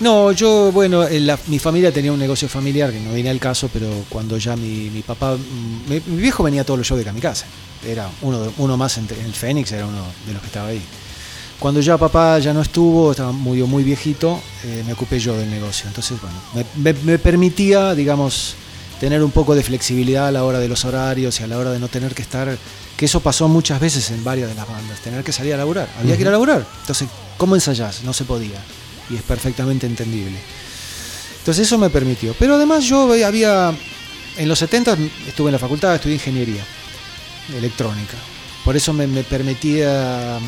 No, 0.00 0.32
yo, 0.32 0.70
bueno, 0.72 1.06
en 1.06 1.26
la- 1.26 1.38
mi 1.46 1.58
familia 1.58 1.92
tenía 1.92 2.12
un 2.12 2.18
negocio 2.18 2.48
familiar, 2.48 2.92
que 2.92 3.00
no 3.00 3.12
viene 3.14 3.30
al 3.30 3.40
caso, 3.40 3.68
pero 3.72 3.88
cuando 4.08 4.36
ya 4.38 4.56
mi, 4.56 4.90
mi 4.90 5.02
papá, 5.02 5.36
mm, 5.36 5.90
mi, 5.90 6.00
mi 6.06 6.22
viejo 6.22 6.42
venía 6.42 6.62
a 6.62 6.64
todos 6.64 6.78
los 6.78 6.86
shows 6.86 6.98
de 6.98 7.04
Kamikaze, 7.04 7.46
era 7.86 8.08
uno, 8.22 8.40
de- 8.40 8.50
uno 8.58 8.76
más 8.76 8.96
en, 8.98 9.06
en 9.18 9.24
el 9.26 9.32
Fénix, 9.32 9.72
era 9.72 9.86
uno 9.86 10.02
de 10.26 10.32
los 10.32 10.40
que 10.42 10.46
estaba 10.48 10.68
ahí. 10.68 10.82
Cuando 11.58 11.80
ya 11.80 11.98
papá 11.98 12.38
ya 12.38 12.52
no 12.54 12.62
estuvo, 12.62 13.10
estaba 13.10 13.32
muy, 13.32 13.60
muy 13.64 13.82
viejito, 13.82 14.40
eh, 14.64 14.82
me 14.86 14.92
ocupé 14.92 15.18
yo 15.18 15.36
del 15.36 15.50
negocio. 15.50 15.88
Entonces, 15.88 16.16
bueno, 16.20 16.36
me, 16.76 16.92
me- 16.92 17.00
me 17.02 17.18
permitía, 17.18 17.94
digamos, 17.94 18.54
tener 19.00 19.22
un 19.22 19.30
poco 19.32 19.54
de 19.54 19.62
flexibilidad 19.62 20.28
a 20.28 20.32
la 20.32 20.44
hora 20.44 20.58
de 20.60 20.68
los 20.68 20.84
horarios 20.84 21.38
y 21.40 21.42
a 21.42 21.46
la 21.46 21.58
hora 21.58 21.70
de 21.72 21.78
no 21.80 21.88
tener 21.88 22.14
que 22.14 22.22
estar, 22.22 22.56
que 22.96 23.04
eso 23.04 23.20
pasó 23.20 23.48
muchas 23.48 23.80
veces 23.80 24.10
en 24.10 24.22
varias 24.24 24.48
de 24.48 24.54
las 24.54 24.68
bandas, 24.68 25.00
tener 25.00 25.22
que 25.24 25.32
salir 25.32 25.54
a 25.54 25.56
laburar, 25.56 25.88
había 25.98 26.14
que 26.16 26.22
ir 26.22 26.28
a 26.28 26.32
laburar. 26.32 26.66
Entonces, 26.80 27.08
¿cómo 27.36 27.54
ensayás? 27.54 28.02
No 28.04 28.12
se 28.12 28.24
podía. 28.24 28.60
Y 29.10 29.16
es 29.16 29.22
perfectamente 29.22 29.86
entendible. 29.86 30.38
Entonces 31.40 31.66
eso 31.66 31.78
me 31.78 31.90
permitió. 31.90 32.34
Pero 32.38 32.54
además 32.56 32.84
yo 32.84 33.12
había, 33.24 33.72
en 34.36 34.48
los 34.48 34.58
70 34.58 34.96
estuve 35.26 35.48
en 35.48 35.52
la 35.52 35.58
facultad, 35.58 35.94
estudié 35.94 36.14
ingeniería 36.16 36.62
electrónica. 37.56 38.16
Por 38.64 38.76
eso 38.76 38.92
me, 38.92 39.06
permitía, 39.24 40.38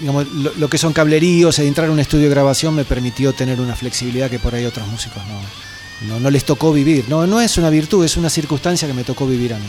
digamos, 0.00 0.26
lo, 0.58 0.68
que 0.68 0.76
son 0.76 0.92
cableríos, 0.92 1.58
entrar 1.60 1.88
a 1.88 1.92
un 1.92 2.00
estudio 2.00 2.24
de 2.24 2.30
grabación 2.30 2.74
me 2.74 2.84
permitió 2.84 3.32
tener 3.32 3.60
una 3.60 3.74
flexibilidad 3.74 4.28
que 4.28 4.38
por 4.38 4.54
ahí 4.54 4.66
otros 4.66 4.86
músicos 4.88 5.22
no, 5.26 6.08
no, 6.08 6.20
no 6.20 6.30
les 6.30 6.44
tocó 6.44 6.72
vivir. 6.72 7.06
No, 7.08 7.26
no 7.26 7.40
es 7.40 7.56
una 7.56 7.70
virtud, 7.70 8.04
es 8.04 8.16
una 8.16 8.28
circunstancia 8.28 8.86
que 8.86 8.94
me 8.94 9.04
tocó 9.04 9.26
vivir 9.26 9.54
a 9.54 9.58
mí. 9.58 9.68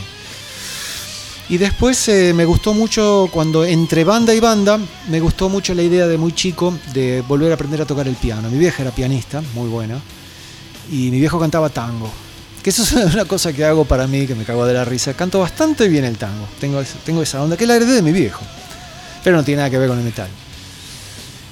Y 1.48 1.58
después 1.58 2.08
eh, 2.08 2.32
me 2.34 2.44
gustó 2.44 2.72
mucho, 2.72 3.28
cuando 3.30 3.64
entre 3.64 4.04
banda 4.04 4.34
y 4.34 4.40
banda, 4.40 4.78
me 5.08 5.20
gustó 5.20 5.48
mucho 5.48 5.74
la 5.74 5.82
idea 5.82 6.06
de 6.06 6.16
muy 6.16 6.32
chico 6.32 6.72
de 6.94 7.22
volver 7.22 7.50
a 7.50 7.54
aprender 7.54 7.82
a 7.82 7.86
tocar 7.86 8.08
el 8.08 8.14
piano. 8.14 8.48
Mi 8.48 8.58
vieja 8.58 8.82
era 8.82 8.90
pianista, 8.90 9.42
muy 9.54 9.68
buena, 9.68 10.00
y 10.90 11.10
mi 11.10 11.18
viejo 11.18 11.38
cantaba 11.38 11.68
tango. 11.68 12.10
Que 12.62 12.70
eso 12.70 12.82
es 12.82 12.92
una 13.14 13.24
cosa 13.24 13.52
que 13.52 13.64
hago 13.64 13.84
para 13.84 14.06
mí, 14.06 14.26
que 14.26 14.34
me 14.34 14.44
cago 14.44 14.64
de 14.66 14.74
la 14.74 14.84
risa. 14.84 15.14
Canto 15.14 15.40
bastante 15.40 15.88
bien 15.88 16.04
el 16.04 16.16
tango. 16.18 16.46
Tengo, 16.60 16.82
tengo 17.04 17.22
esa 17.22 17.42
onda, 17.42 17.56
que 17.56 17.66
la 17.66 17.76
heredé 17.76 17.92
de 17.94 18.02
mi 18.02 18.12
viejo. 18.12 18.42
Pero 19.24 19.36
no 19.36 19.44
tiene 19.44 19.58
nada 19.58 19.70
que 19.70 19.78
ver 19.78 19.88
con 19.88 19.98
el 19.98 20.04
metal. 20.04 20.28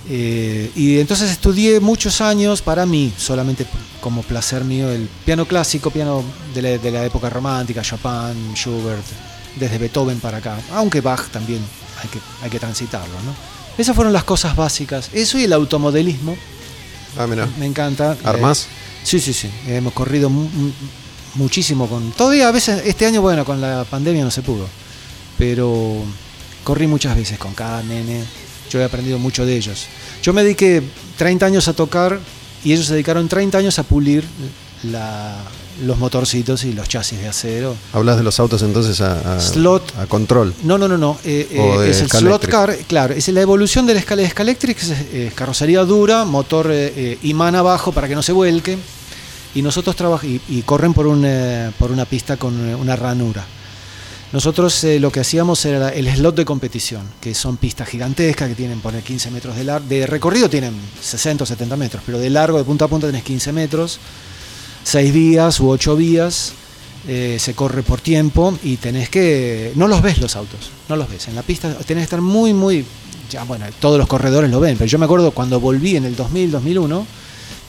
Eh, 0.08 0.70
y 0.74 0.98
entonces 0.98 1.30
estudié 1.30 1.78
muchos 1.78 2.20
años 2.20 2.62
para 2.62 2.84
mí, 2.86 3.12
solamente 3.16 3.66
como 4.00 4.22
placer 4.22 4.64
mío, 4.64 4.90
el 4.90 5.08
piano 5.24 5.46
clásico, 5.46 5.90
piano 5.90 6.24
de 6.54 6.62
la, 6.62 6.68
de 6.78 6.90
la 6.90 7.04
época 7.04 7.28
romántica, 7.30 7.82
Chopin, 7.82 8.54
Schubert, 8.54 9.04
desde 9.56 9.78
Beethoven 9.78 10.18
para 10.18 10.38
acá. 10.38 10.58
Aunque 10.72 11.00
Bach 11.00 11.28
también 11.30 11.60
hay 12.02 12.08
que, 12.08 12.18
hay 12.42 12.50
que 12.50 12.58
transitarlo, 12.58 13.14
¿no? 13.24 13.34
Esas 13.78 13.94
fueron 13.94 14.12
las 14.12 14.24
cosas 14.24 14.56
básicas. 14.56 15.10
Eso 15.12 15.38
y 15.38 15.44
el 15.44 15.52
automodelismo, 15.52 16.36
Ah, 17.18 17.26
mira. 17.26 17.46
me 17.58 17.66
encanta. 17.66 18.16
¿Armás? 18.24 18.62
Eh, 18.64 19.00
sí, 19.04 19.20
sí, 19.20 19.32
sí. 19.32 19.50
Hemos 19.68 19.92
corrido 19.92 20.30
muchísimo 21.34 21.88
con. 21.88 22.12
Todavía 22.12 22.48
a 22.48 22.52
veces, 22.52 22.82
este 22.86 23.06
año, 23.06 23.20
bueno, 23.22 23.44
con 23.44 23.60
la 23.60 23.84
pandemia 23.84 24.24
no 24.24 24.30
se 24.30 24.42
pudo. 24.42 24.66
Pero 25.38 26.02
corrí 26.64 26.86
muchas 26.86 27.16
veces 27.16 27.38
con 27.38 27.54
cada 27.54 27.82
nene. 27.82 28.24
Yo 28.70 28.80
he 28.80 28.84
aprendido 28.84 29.18
mucho 29.18 29.44
de 29.46 29.56
ellos. 29.56 29.86
Yo 30.22 30.32
me 30.32 30.42
dediqué 30.42 30.82
30 31.16 31.46
años 31.46 31.66
a 31.68 31.72
tocar 31.72 32.20
y 32.64 32.72
ellos 32.72 32.86
se 32.86 32.92
dedicaron 32.92 33.28
30 33.28 33.58
años 33.58 33.78
a 33.78 33.82
pulir 33.82 34.24
la- 34.84 35.36
los 35.84 35.96
motorcitos 35.98 36.64
y 36.64 36.72
los 36.74 36.88
chasis 36.88 37.18
de 37.20 37.28
acero. 37.28 37.74
Hablas 37.94 38.18
de 38.18 38.22
los 38.22 38.38
autos 38.38 38.60
entonces 38.62 39.00
a, 39.00 39.36
a- 39.36 39.40
Slot. 39.40 39.96
a 39.98 40.06
control. 40.06 40.52
No, 40.62 40.76
no, 40.76 40.86
no, 40.88 40.98
no. 40.98 41.18
eh, 41.24 41.48
eh, 41.50 41.78
de 41.80 41.90
es 41.90 42.00
el 42.02 42.10
slot 42.10 42.46
car, 42.48 42.76
claro, 42.86 43.14
es 43.14 43.26
la 43.28 43.40
evolución 43.40 43.86
de 43.86 43.94
la 43.94 44.00
escala 44.00 44.28
Scalectric, 44.28 44.76
que 44.76 44.84
es 44.84 44.90
eh, 45.12 45.32
carrocería 45.34 45.82
dura, 45.84 46.26
motor 46.26 46.70
eh, 46.70 46.92
eh, 46.94 47.18
imán 47.22 47.54
abajo 47.56 47.92
para 47.92 48.08
que 48.08 48.14
no 48.14 48.22
se 48.22 48.32
vuelque, 48.32 48.76
y 49.54 49.62
nosotros 49.62 49.96
y, 50.24 50.40
y 50.48 50.62
corren 50.62 50.92
por, 50.94 51.06
un, 51.06 51.24
eh, 51.24 51.70
por 51.78 51.90
una 51.90 52.04
pista 52.04 52.36
con 52.36 52.68
eh, 52.68 52.74
una 52.74 52.96
ranura. 52.96 53.44
Nosotros 54.32 54.84
eh, 54.84 55.00
lo 55.00 55.10
que 55.10 55.20
hacíamos 55.20 55.64
era 55.64 55.88
el 55.88 56.08
slot 56.08 56.36
de 56.36 56.44
competición, 56.44 57.02
que 57.20 57.34
son 57.34 57.56
pistas 57.56 57.88
gigantescas 57.88 58.48
que 58.48 58.54
tienen 58.54 58.80
poner 58.80 59.02
15 59.02 59.30
metros 59.32 59.56
de 59.56 59.64
largo, 59.64 59.88
de 59.88 60.06
recorrido 60.06 60.48
tienen 60.48 60.74
60 61.00 61.42
o 61.42 61.46
70 61.46 61.76
metros, 61.76 62.02
pero 62.06 62.18
de 62.18 62.30
largo 62.30 62.58
de 62.58 62.64
punta 62.64 62.84
a 62.84 62.88
punta 62.88 63.08
tenés 63.08 63.24
15 63.24 63.52
metros, 63.52 63.98
6 64.84 65.12
vías 65.12 65.58
u 65.58 65.68
8 65.68 65.96
vías, 65.96 66.52
se 67.06 67.54
corre 67.54 67.82
por 67.82 68.00
tiempo 68.00 68.56
y 68.62 68.76
tenés 68.76 69.08
que. 69.08 69.72
No 69.74 69.88
los 69.88 70.02
ves 70.02 70.18
los 70.18 70.36
autos, 70.36 70.70
no 70.88 70.96
los 70.96 71.10
ves. 71.10 71.26
En 71.28 71.34
la 71.34 71.42
pista 71.42 71.74
tenés 71.74 72.02
que 72.02 72.04
estar 72.04 72.20
muy, 72.20 72.52
muy. 72.52 72.84
Ya, 73.30 73.42
bueno, 73.44 73.64
todos 73.80 73.98
los 73.98 74.06
corredores 74.06 74.50
lo 74.50 74.60
ven, 74.60 74.76
pero 74.76 74.86
yo 74.86 74.98
me 74.98 75.06
acuerdo 75.06 75.30
cuando 75.32 75.58
volví 75.58 75.96
en 75.96 76.04
el 76.04 76.14
2000, 76.14 76.50
2001, 76.52 77.06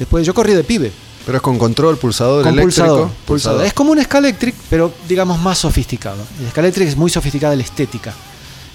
Después 0.01 0.25
yo 0.25 0.33
corrí 0.33 0.53
de 0.55 0.63
pibe. 0.63 0.91
Pero 1.25 1.37
es 1.37 1.41
con 1.41 1.57
control, 1.59 1.97
pulsador 1.97 2.43
Con 2.43 2.53
eléctrico. 2.53 2.85
pulsador, 2.87 3.09
pulsador. 3.25 3.65
Es 3.65 3.73
como 3.73 3.91
un 3.91 4.01
Scalectric, 4.03 4.55
pero 4.69 4.91
digamos 5.07 5.39
más 5.39 5.59
sofisticado. 5.59 6.23
El 6.39 6.49
Scalectric 6.49 6.87
es 6.87 6.95
muy 6.97 7.09
sofisticada 7.11 7.55
la 7.55 7.63
estética. 7.63 8.13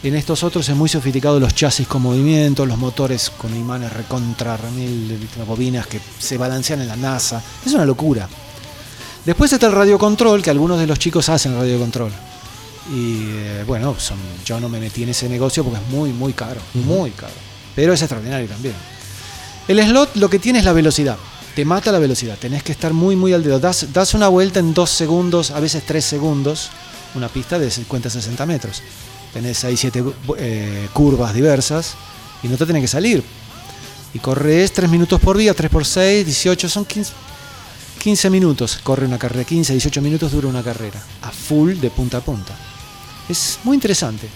En 0.02 0.14
estos 0.14 0.44
otros 0.44 0.68
es 0.68 0.77
muy 0.77 0.89
sofisticado 0.89 1.40
los 1.40 1.55
chasis 1.55 1.89
con 1.89 2.02
movimiento, 2.02 2.64
los 2.64 2.78
motores 2.78 3.31
con 3.31 3.55
imanes 3.56 3.93
recontra 3.93 4.56
remil, 4.56 5.28
las 5.36 5.47
bobinas 5.47 5.86
que 5.89 5.98
se 6.18 6.36
balancean 6.39 6.81
en 6.82 6.89
la 6.89 6.97
NASA. 6.97 7.43
Es 7.64 7.73
una 7.73 7.85
locura. 7.85 8.28
Después 9.24 9.52
está 9.52 9.66
el 9.66 9.73
radio 9.73 9.98
control, 9.98 10.40
que 10.43 10.51
algunos 10.51 10.78
de 10.78 10.86
los 10.86 11.01
chicos 11.01 11.28
hacen 11.28 11.56
radio 11.59 11.78
control. 11.81 12.12
Y 12.94 13.23
eh, 13.31 13.64
bueno, 13.66 13.97
son- 13.98 14.18
yo 14.44 14.60
no 14.60 14.68
me 14.68 14.78
metí 14.78 15.02
en 15.02 15.09
ese 15.09 15.28
negocio 15.28 15.64
porque 15.64 15.81
es 15.81 15.89
muy, 15.90 16.10
muy 16.12 16.32
caro. 16.32 16.60
Muy 16.74 17.10
caro. 17.10 17.32
Pero 17.74 17.93
es 17.93 18.01
extraordinario 18.01 18.47
también. 18.47 18.74
El 19.66 19.82
slot 19.85 20.14
lo 20.14 20.31
que 20.31 20.39
tiene 20.39 20.60
es 20.60 20.64
la 20.64 20.73
velocidad. 20.73 21.16
Te 21.56 21.64
mata 21.64 21.90
la 21.90 21.98
velocidad. 21.98 22.36
Tenés 22.38 22.62
que 22.62 22.70
estar 22.72 22.92
muy, 22.92 23.16
muy 23.16 23.32
al 23.32 23.42
dedo. 23.42 23.58
Das, 23.58 23.86
das 23.92 24.14
una 24.14 24.28
vuelta 24.28 24.60
en 24.60 24.74
dos 24.74 24.90
segundos, 24.90 25.50
a 25.50 25.58
veces 25.58 25.82
tres 25.84 26.04
segundos. 26.04 26.68
Una 27.14 27.28
pista 27.28 27.58
de 27.58 27.68
50-60 27.68 28.46
metros. 28.46 28.82
Tenés 29.32 29.64
ahí 29.64 29.76
siete 29.76 30.04
eh, 30.38 30.88
curvas 30.92 31.32
diversas 31.34 31.94
y 32.42 32.48
no 32.48 32.56
te 32.58 32.66
tenés 32.66 32.82
que 32.82 32.88
salir. 32.88 33.24
Y 34.14 34.18
corres 34.18 34.72
3 34.72 34.88
minutos 34.88 35.20
por 35.20 35.36
día, 35.36 35.52
3 35.52 35.70
por 35.70 35.84
6, 35.84 36.24
18, 36.24 36.68
son 36.68 36.84
15, 36.84 37.12
15 38.02 38.30
minutos. 38.30 38.78
Corre 38.82 39.04
una 39.06 39.18
carrera, 39.18 39.44
15, 39.44 39.72
18 39.74 40.00
minutos 40.02 40.32
dura 40.32 40.48
una 40.48 40.62
carrera. 40.62 41.02
A 41.22 41.30
full 41.30 41.74
de 41.74 41.90
punta 41.90 42.18
a 42.18 42.20
punta. 42.20 42.54
Es 43.28 43.58
muy 43.64 43.74
interesante. 43.74 44.28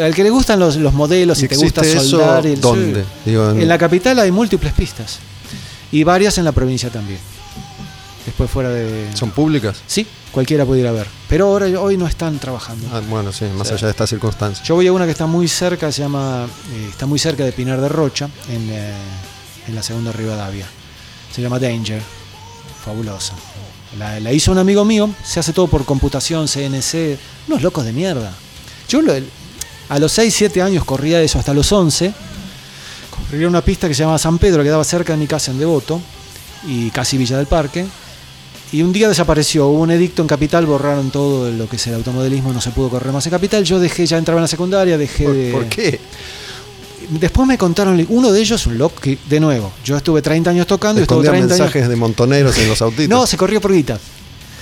Al 0.00 0.14
que 0.14 0.22
le 0.24 0.30
gustan 0.30 0.58
los, 0.58 0.76
los 0.76 0.92
modelos 0.94 1.40
y 1.42 1.48
te 1.48 1.56
gusta 1.56 1.82
¿Existe 1.82 1.98
eso 1.98 2.18
soldar. 2.18 2.46
el- 2.46 2.60
dónde? 2.60 3.02
sí. 3.02 3.08
Digo, 3.30 3.50
en- 3.50 3.62
En 3.62 3.68
la 3.68 3.78
capital 3.78 4.18
hay 4.20 4.30
múltiples 4.32 4.72
pistas. 4.72 5.18
Y 5.92 6.04
varias 6.04 6.38
en 6.38 6.44
la 6.44 6.52
provincia 6.52 6.90
también. 6.90 7.20
Después 8.24 8.50
fuera 8.50 8.70
de... 8.70 9.10
¿Son 9.14 9.30
públicas? 9.30 9.82
Sí, 9.86 10.06
cualquiera 10.30 10.64
puede 10.64 10.80
ir 10.80 10.86
a 10.86 10.92
ver. 10.92 11.06
Pero 11.28 11.46
ahora 11.48 11.66
hoy 11.80 11.96
no 11.96 12.06
están 12.06 12.38
trabajando. 12.38 12.86
Ah, 12.92 13.00
bueno, 13.08 13.32
sí, 13.32 13.44
más 13.56 13.70
allá 13.72 13.86
de 13.88 13.90
estas 13.90 14.08
circunstancias. 14.10 14.66
Yo 14.66 14.74
voy 14.76 14.86
a 14.86 14.92
una 14.92 15.04
que 15.06 15.10
está 15.10 15.26
muy 15.26 15.48
cerca, 15.48 15.90
se 15.90 16.02
llama, 16.02 16.46
eh, 16.72 16.86
está 16.90 17.06
muy 17.06 17.18
cerca 17.18 17.44
de 17.44 17.52
Pinar 17.52 17.80
de 17.80 17.88
Rocha, 17.88 18.28
en, 18.48 18.68
eh, 18.70 18.92
en 19.68 19.74
la 19.74 19.82
segunda 19.82 20.12
Rivadavia. 20.12 20.66
Se 21.34 21.42
llama 21.42 21.58
Danger, 21.58 22.00
fabulosa. 22.84 23.34
La, 23.98 24.20
la 24.20 24.32
hizo 24.32 24.52
un 24.52 24.58
amigo 24.58 24.84
mío, 24.84 25.10
se 25.24 25.40
hace 25.40 25.52
todo 25.52 25.66
por 25.66 25.84
computación, 25.84 26.46
CNC, 26.48 27.18
unos 27.48 27.60
locos 27.62 27.84
de 27.84 27.92
mierda. 27.92 28.32
Yo 28.88 29.02
lo- 29.02 29.12
a 29.88 29.98
los 29.98 30.12
6, 30.12 30.32
7 30.34 30.62
años 30.62 30.84
corría 30.84 31.20
eso, 31.20 31.38
hasta 31.40 31.52
los 31.52 31.70
11, 31.72 32.14
corría 33.32 33.48
una 33.48 33.62
pista 33.62 33.88
que 33.88 33.94
se 33.94 34.00
llamaba 34.00 34.18
San 34.18 34.36
Pedro, 34.36 34.58
que 34.58 34.64
quedaba 34.64 34.84
cerca 34.84 35.14
de 35.14 35.18
mi 35.18 35.26
casa 35.26 35.52
en 35.52 35.58
Devoto, 35.58 35.98
y 36.68 36.90
casi 36.90 37.16
Villa 37.16 37.38
del 37.38 37.46
Parque. 37.46 37.86
Y 38.72 38.82
un 38.82 38.92
día 38.92 39.08
desapareció, 39.08 39.68
hubo 39.68 39.80
un 39.80 39.90
edicto 39.90 40.20
en 40.20 40.28
Capital, 40.28 40.66
borraron 40.66 41.10
todo 41.10 41.50
lo 41.50 41.66
que 41.66 41.76
es 41.76 41.86
el 41.86 41.94
automodelismo, 41.94 42.52
no 42.52 42.60
se 42.60 42.72
pudo 42.72 42.90
correr 42.90 43.10
más 43.10 43.24
en 43.24 43.30
Capital. 43.30 43.64
Yo 43.64 43.80
dejé, 43.80 44.04
ya 44.04 44.18
entraba 44.18 44.38
en 44.38 44.42
la 44.42 44.48
secundaria, 44.48 44.98
dejé 44.98 45.24
¿Por, 45.24 45.34
de... 45.34 45.50
por 45.50 45.66
qué? 45.66 45.98
Después 47.08 47.48
me 47.48 47.56
contaron, 47.56 48.04
uno 48.10 48.32
de 48.32 48.38
ellos, 48.38 48.66
un 48.66 48.76
loco, 48.76 49.00
que 49.00 49.16
de 49.30 49.40
nuevo, 49.40 49.72
yo 49.82 49.96
estuve 49.96 50.20
30 50.20 50.50
años 50.50 50.66
tocando 50.66 51.00
y 51.00 51.04
estuve 51.04 51.20
Escondían 51.20 51.48
30 51.48 51.64
mensajes 51.64 51.88
de 51.88 51.96
montoneros 51.96 52.58
en 52.58 52.68
los 52.68 52.82
autitos. 52.82 53.08
No, 53.08 53.26
se 53.26 53.38
corrió 53.38 53.62
por 53.62 53.72
guita. 53.72 53.98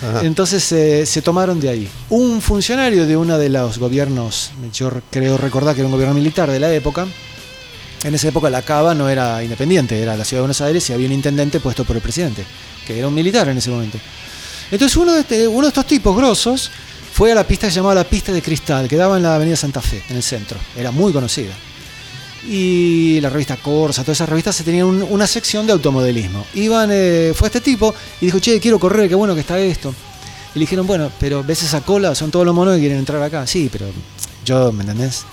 Ajá. 0.00 0.24
Entonces 0.24 0.70
eh, 0.70 1.04
se 1.06 1.22
tomaron 1.22 1.58
de 1.58 1.70
ahí. 1.70 1.88
Un 2.08 2.40
funcionario 2.40 3.04
de 3.04 3.16
uno 3.16 3.36
de 3.36 3.48
los 3.48 3.78
gobiernos, 3.78 4.52
yo 4.72 4.92
creo 5.10 5.36
recordar 5.38 5.74
que 5.74 5.80
era 5.80 5.88
un 5.88 5.92
gobierno 5.92 6.14
militar 6.14 6.48
de 6.48 6.60
la 6.60 6.72
época, 6.72 7.08
en 8.04 8.14
esa 8.14 8.28
época 8.28 8.48
la 8.50 8.62
Cava 8.62 8.94
no 8.94 9.08
era 9.08 9.42
independiente, 9.42 10.00
era 10.00 10.16
la 10.16 10.24
ciudad 10.24 10.38
de 10.38 10.42
Buenos 10.42 10.60
Aires 10.60 10.88
y 10.88 10.92
había 10.92 11.06
un 11.06 11.12
intendente 11.12 11.60
puesto 11.60 11.84
por 11.84 11.96
el 11.96 12.02
presidente, 12.02 12.44
que 12.86 12.98
era 12.98 13.08
un 13.08 13.14
militar 13.14 13.48
en 13.48 13.58
ese 13.58 13.70
momento. 13.70 13.98
Entonces 14.70 14.96
uno 14.96 15.12
de, 15.12 15.20
este- 15.20 15.48
uno 15.48 15.62
de 15.62 15.68
estos 15.68 15.86
tipos 15.86 16.16
grosos 16.16 16.70
fue 17.12 17.32
a 17.32 17.34
la 17.34 17.44
pista 17.44 17.66
que 17.66 17.72
se 17.72 17.76
llamaba 17.76 17.94
la 17.96 18.04
pista 18.04 18.32
de 18.32 18.40
cristal, 18.40 18.88
que 18.88 18.96
daba 18.96 19.16
en 19.16 19.22
la 19.24 19.34
avenida 19.34 19.56
Santa 19.56 19.80
Fe, 19.80 20.02
en 20.08 20.16
el 20.16 20.22
centro. 20.22 20.58
Era 20.76 20.90
muy 20.92 21.12
conocida. 21.12 21.52
Y 22.48 23.20
la 23.20 23.28
revista 23.28 23.56
Corsa, 23.56 24.02
todas 24.02 24.16
esas 24.16 24.28
revistas 24.28 24.56
se 24.56 24.64
tenían 24.64 24.86
un- 24.86 25.02
una 25.10 25.26
sección 25.26 25.66
de 25.66 25.72
automodelismo. 25.72 26.46
Iban, 26.54 26.88
eh, 26.92 27.32
fue 27.34 27.48
este 27.48 27.60
tipo 27.60 27.94
y 28.20 28.26
dijo, 28.26 28.38
che, 28.38 28.58
quiero 28.60 28.78
correr, 28.78 29.08
qué 29.08 29.14
bueno 29.14 29.34
que 29.34 29.40
está 29.40 29.58
esto. 29.58 29.94
Y 30.54 30.58
le 30.58 30.60
dijeron, 30.62 30.86
bueno, 30.86 31.12
pero 31.20 31.44
ves 31.44 31.62
esa 31.62 31.82
cola, 31.82 32.14
son 32.14 32.30
todos 32.30 32.46
los 32.46 32.54
monos 32.54 32.74
que 32.74 32.80
quieren 32.80 32.98
entrar 32.98 33.22
acá. 33.22 33.46
Sí, 33.46 33.68
pero 33.70 33.86
yo, 34.44 34.72
¿me 34.72 34.82
entendés? 34.82 35.24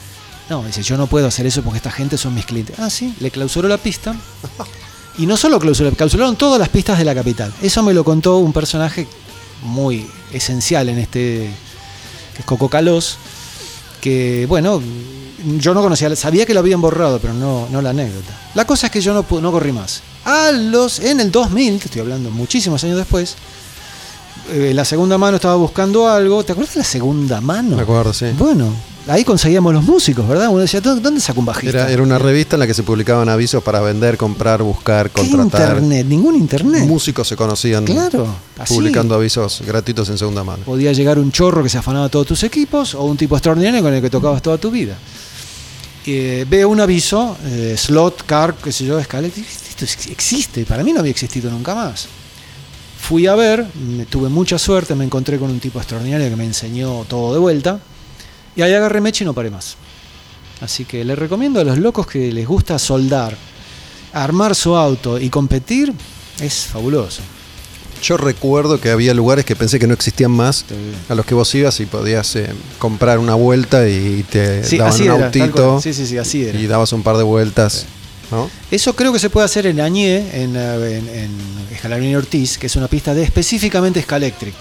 No, 0.49 0.64
dice, 0.64 0.82
yo 0.82 0.98
no 0.98 1.07
puedo 1.07 1.28
hacer 1.28 1.45
eso 1.45 1.61
porque 1.61 1.78
esta 1.78 1.91
gente 1.91 2.18
son 2.18 2.34
mis 2.34 2.45
clientes. 2.45 2.80
Ah, 2.80 2.90
sí, 2.90 3.14
le 3.19 3.32
clausuró 3.32 3.68
la 3.68 3.78
pista. 3.78 4.15
Y 5.18 5.26
no 5.26 5.36
solo 5.36 5.60
clausuró, 5.60 5.91
clausuraron 5.91 6.36
todas 6.36 6.60
las 6.60 6.69
pistas 6.69 6.98
de 6.98 7.03
la 7.03 7.15
capital. 7.15 7.52
Eso 7.61 7.84
me 7.84 7.94
lo 7.94 8.03
contó 8.03 8.38
un 8.38 8.53
personaje 8.53 9.07
muy 9.64 10.07
esencial 10.32 10.90
en 10.90 10.99
este, 10.99 11.49
que 12.34 12.40
es 12.40 12.45
Coco 12.45 12.69
Calós, 12.69 13.18
que, 13.99 14.45
bueno, 14.48 14.82
yo 15.60 15.74
no 15.74 15.82
conocía, 15.82 16.15
sabía 16.15 16.45
que 16.45 16.53
lo 16.53 16.60
habían 16.60 16.82
borrado, 16.82 17.19
pero 17.19 17.34
no, 17.34 17.68
no 17.69 17.82
la 17.82 17.90
anécdota. 17.90 18.40
La 18.53 18.65
cosa 18.65 18.88
es 18.88 18.91
que 18.91 19.02
yo 19.02 19.14
no, 19.14 19.26
no 19.41 19.52
corrí 19.52 19.72
más. 19.72 20.02
A 20.24 20.52
los, 20.52 20.99
en 20.99 21.19
el 21.19 21.32
2000, 21.32 21.80
te 21.80 21.86
estoy 21.86 22.02
hablando 22.02 22.30
muchísimos 22.30 22.84
años 22.84 22.98
después, 22.98 23.36
eh, 24.49 24.72
la 24.73 24.85
segunda 24.85 25.18
mano 25.18 25.35
estaba 25.38 25.55
buscando 25.55 26.07
algo. 26.07 26.43
¿Te 26.43 26.51
acuerdas 26.53 26.73
de 26.76 26.80
la 26.80 26.85
segunda 26.85 27.41
mano? 27.41 27.76
Me 27.76 27.81
acuerdo, 27.84 28.14
sí. 28.14 28.26
Bueno, 28.38 28.73
ahí 29.07 29.23
conseguíamos 29.23 29.73
los 29.73 29.84
músicos, 29.84 30.27
¿verdad? 30.27 30.49
Uno 30.49 30.59
decía, 30.59 30.81
¿dónde 30.81 31.19
saca 31.19 31.39
un 31.39 31.45
bajista? 31.45 31.69
Era, 31.84 31.91
era 31.91 32.01
una 32.03 32.18
revista 32.18 32.55
en 32.55 32.61
la 32.61 32.68
que 32.68 32.73
se 32.73 32.84
publicaban 32.84 33.27
avisos 33.30 33.61
para 33.64 33.80
vender, 33.81 34.18
comprar, 34.18 34.61
buscar, 34.64 35.09
¿Qué 35.09 35.30
contratar. 35.30 35.77
internet? 35.77 36.05
Ningún 36.07 36.35
internet. 36.35 36.85
Músicos 36.85 37.27
se 37.27 37.35
conocían 37.35 37.85
Claro, 37.85 38.27
así. 38.57 38.73
publicando 38.73 39.15
avisos 39.15 39.61
gratuitos 39.65 40.09
en 40.09 40.18
segunda 40.18 40.43
mano. 40.43 40.64
Podía 40.65 40.91
llegar 40.93 41.19
un 41.19 41.31
chorro 41.31 41.64
que 41.64 41.69
se 41.69 41.77
afanaba 41.77 42.09
todos 42.09 42.27
tus 42.27 42.43
equipos 42.43 42.95
o 42.95 43.03
un 43.03 43.18
tipo 43.18 43.35
extraordinario 43.35 43.81
con 43.81 43.93
el 43.93 44.01
que 44.01 44.09
tocabas 44.09 44.41
toda 44.41 44.57
tu 44.57 44.72
vida. 44.72 44.95
Eh, 46.09 46.45
veo 46.49 46.69
un 46.69 46.80
aviso, 46.80 47.35
eh, 47.45 47.76
slot, 47.77 48.26
car, 48.26 48.55
qué 48.64 48.72
sé 48.72 48.85
yo, 48.85 48.97
escala. 48.97 49.27
Esto 49.27 49.84
ex- 49.84 50.07
existe, 50.07 50.64
para 50.65 50.81
mí 50.84 50.93
no 50.93 51.01
había 51.01 51.11
existido 51.11 51.51
nunca 51.51 51.76
más. 51.76 52.07
Fui 53.08 53.26
a 53.28 53.36
ver, 53.36 53.66
me- 53.76 54.06
tuve 54.06 54.28
mucha 54.30 54.58
suerte, 54.58 54.94
me 54.96 55.06
encontré 55.06 55.38
con 55.40 55.50
un 55.50 55.60
tipo 55.60 55.80
extraordinario 55.80 56.30
que 56.30 56.36
me 56.36 56.44
enseñó 56.46 57.06
todo 57.06 57.34
de 57.34 57.40
vuelta. 57.40 57.80
Y 58.56 58.62
ahí 58.64 58.74
agarré 58.74 59.00
mecha 59.02 59.24
y 59.24 59.26
no 59.28 59.34
paré 59.34 59.50
más. 59.50 59.78
Así 60.62 60.86
que 60.86 61.06
les 61.06 61.18
recomiendo 61.18 61.62
a 61.62 61.64
los 61.64 61.78
locos 61.78 62.08
que 62.08 62.32
les 62.34 62.48
gusta 62.48 62.78
soldar, 62.80 63.38
armar 64.14 64.56
su 64.56 64.76
auto 64.76 65.20
y 65.20 65.30
competir, 65.30 65.94
es 66.42 66.66
fabuloso. 66.66 67.22
Yo 68.04 68.18
recuerdo 68.18 68.80
que 68.80 68.90
había 68.92 69.14
lugares 69.14 69.46
que 69.46 69.56
pensé 69.56 69.80
que 69.80 69.88
no 69.88 69.94
existían 69.94 70.32
más, 70.32 70.66
a 71.10 71.16
los 71.16 71.26
que 71.26 71.34
vos 71.34 71.54
ibas 71.56 71.80
y 71.80 71.86
podías 71.86 72.36
eh, 72.36 72.48
comprar 72.78 73.20
una 73.20 73.36
vuelta 73.36 73.88
y 73.88 74.24
te 74.30 74.64
Sí, 74.64 74.78
daban 74.78 74.94
un 75.02 75.02
era, 75.02 75.26
autito. 75.28 75.82
Sí, 75.82 75.94
sí, 75.94 76.06
sí, 76.06 76.18
así 76.18 76.44
era. 76.46 76.60
y 76.60 76.68
dabas 76.68 76.92
un 76.94 77.04
par 77.04 77.18
de 77.18 77.24
vueltas. 77.24 77.86
¿No? 78.32 78.49
Eso 78.72 78.95
creo 78.95 79.14
que 79.14 79.20
se 79.20 79.30
puede 79.30 79.45
hacer 79.45 79.66
en 79.68 79.80
Añé, 79.80 80.18
en, 80.44 80.56
eh, 80.56 80.98
en, 80.98 81.10
en 81.10 81.32
Escalabrino 81.74 82.12
y 82.12 82.16
Ortiz, 82.16 82.58
que 82.58 82.68
es 82.68 82.76
una 82.76 82.88
pista 82.88 83.14
de 83.14 83.24
específicamente 83.24 84.02
Scalectric. 84.02 84.54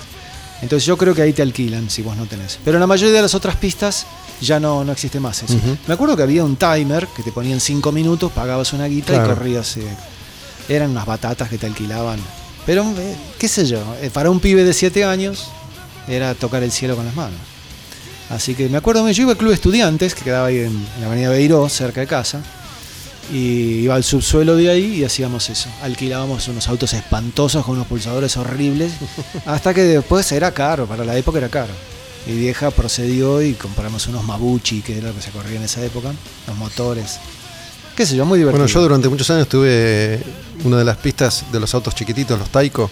Entonces 0.63 0.87
yo 0.87 0.97
creo 0.97 1.15
que 1.15 1.23
ahí 1.23 1.33
te 1.33 1.43
alquilan 1.43 1.91
si 1.91 2.01
vos 2.03 2.17
no 2.17 2.27
tenés. 2.27 2.59
Pero 2.65 2.77
en 2.77 2.81
la 2.81 2.87
mayoría 2.87 3.15
de 3.15 3.23
las 3.23 3.35
otras 3.35 3.57
pistas 3.57 4.07
ya 4.41 4.59
no, 4.59 4.85
no 4.85 4.93
existe 4.93 5.21
más 5.21 5.43
eso. 5.43 5.55
Ujú. 5.55 5.77
Me 5.87 5.95
acuerdo 5.95 6.17
que 6.17 6.23
había 6.23 6.45
un 6.45 6.57
timer 6.57 7.07
que 7.09 7.23
te 7.23 7.31
ponían 7.33 7.61
5 7.61 7.93
minutos, 7.93 8.33
pagabas 8.33 8.73
una 8.73 8.87
guita 8.87 9.13
Claro. 9.15 9.33
y 9.33 9.35
corrías. 9.35 9.77
eh, 9.77 9.83
eran 10.69 10.91
unas 10.91 11.07
batatas 11.07 11.49
que 11.49 11.59
te 11.59 11.67
alquilaban. 11.67 12.19
Pero, 12.65 12.83
eh, 12.99 13.15
qué 13.39 13.47
sé 13.49 13.67
yo, 13.67 13.79
eh, 14.01 14.11
para 14.13 14.31
un 14.31 14.41
pibe 14.41 14.65
de 14.65 14.73
7 14.73 15.05
años 15.05 15.45
era 16.09 16.35
tocar 16.35 16.63
el 16.63 16.73
cielo 16.73 16.97
con 16.97 17.05
las 17.07 17.15
manos. 17.15 17.39
Así 18.31 18.55
que 18.55 18.69
me 18.69 18.79
acuerdo, 18.79 19.09
yo 19.11 19.23
iba 19.23 19.33
al 19.33 19.39
Club 19.39 19.53
Estudiantes, 19.53 20.15
que 20.15 20.23
quedaba 20.25 20.49
ahí 20.49 20.59
en, 20.59 20.67
en 20.67 21.01
la 21.01 21.07
avenida 21.07 21.29
Beiró, 21.29 21.69
cerca 21.69 22.01
de 22.01 22.07
casa, 22.09 22.43
y 23.33 23.83
iba 23.85 23.95
al 23.95 24.05
subsuelo 24.05 24.57
de 24.57 24.71
ahí 24.71 25.01
y 25.01 25.05
hacíamos 25.05 25.51
eso. 25.51 25.69
Alquilábamos 25.83 26.49
unos 26.49 26.69
autos 26.69 26.93
espantosos 26.93 27.65
con 27.65 27.75
unos 27.75 27.87
pulsadores 27.87 28.37
horribles, 28.37 28.93
hasta 29.47 29.75
que 29.75 29.83
después 29.83 30.31
era 30.33 30.53
caro, 30.53 30.87
para 30.87 31.05
la 31.05 31.17
época 31.17 31.39
era 31.39 31.49
caro. 31.49 31.73
Mi 32.27 32.35
vieja 32.35 32.71
procedió 32.71 33.41
y 33.41 33.55
compramos 33.55 34.07
unos 34.09 34.25
Mabuchi, 34.25 34.83
que 34.83 34.99
era 34.99 35.09
lo 35.09 35.15
que 35.15 35.23
se 35.23 35.31
corría 35.31 35.57
en 35.57 35.65
esa 35.65 35.85
época, 35.85 36.13
los 36.47 36.57
motores. 36.57 37.19
Qué 37.97 38.05
sé 38.05 38.17
yo, 38.17 38.27
muy 38.27 38.39
divertido. 38.39 38.63
Bueno, 38.63 38.73
yo 38.73 38.83
durante 38.83 39.09
muchos 39.09 39.31
años 39.31 39.49
tuve 39.49 40.21
una 40.65 40.79
de 40.79 40.85
las 40.85 40.97
pistas 40.97 41.45
de 41.51 41.61
los 41.61 41.73
autos 41.75 41.95
chiquititos, 41.95 42.39
los 42.39 42.51
Taiko. 42.51 42.91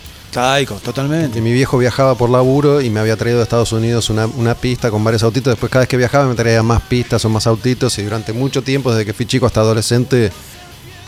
Totalmente. 0.82 1.38
Y 1.38 1.42
mi 1.42 1.52
viejo 1.52 1.78
viajaba 1.78 2.14
por 2.16 2.30
laburo 2.30 2.80
y 2.80 2.90
me 2.90 3.00
había 3.00 3.16
traído 3.16 3.38
de 3.38 3.44
Estados 3.44 3.72
Unidos 3.72 4.10
una, 4.10 4.26
una 4.26 4.54
pista 4.54 4.90
con 4.90 5.02
varios 5.04 5.22
autitos. 5.22 5.52
Después 5.52 5.70
cada 5.70 5.80
vez 5.82 5.88
que 5.88 5.96
viajaba 5.96 6.26
me 6.28 6.34
traía 6.34 6.62
más 6.62 6.82
pistas 6.82 7.24
o 7.24 7.28
más 7.28 7.46
autitos 7.46 7.98
y 7.98 8.02
durante 8.02 8.32
mucho 8.32 8.62
tiempo, 8.62 8.90
desde 8.92 9.04
que 9.06 9.12
fui 9.12 9.26
chico 9.26 9.46
hasta 9.46 9.60
adolescente, 9.60 10.30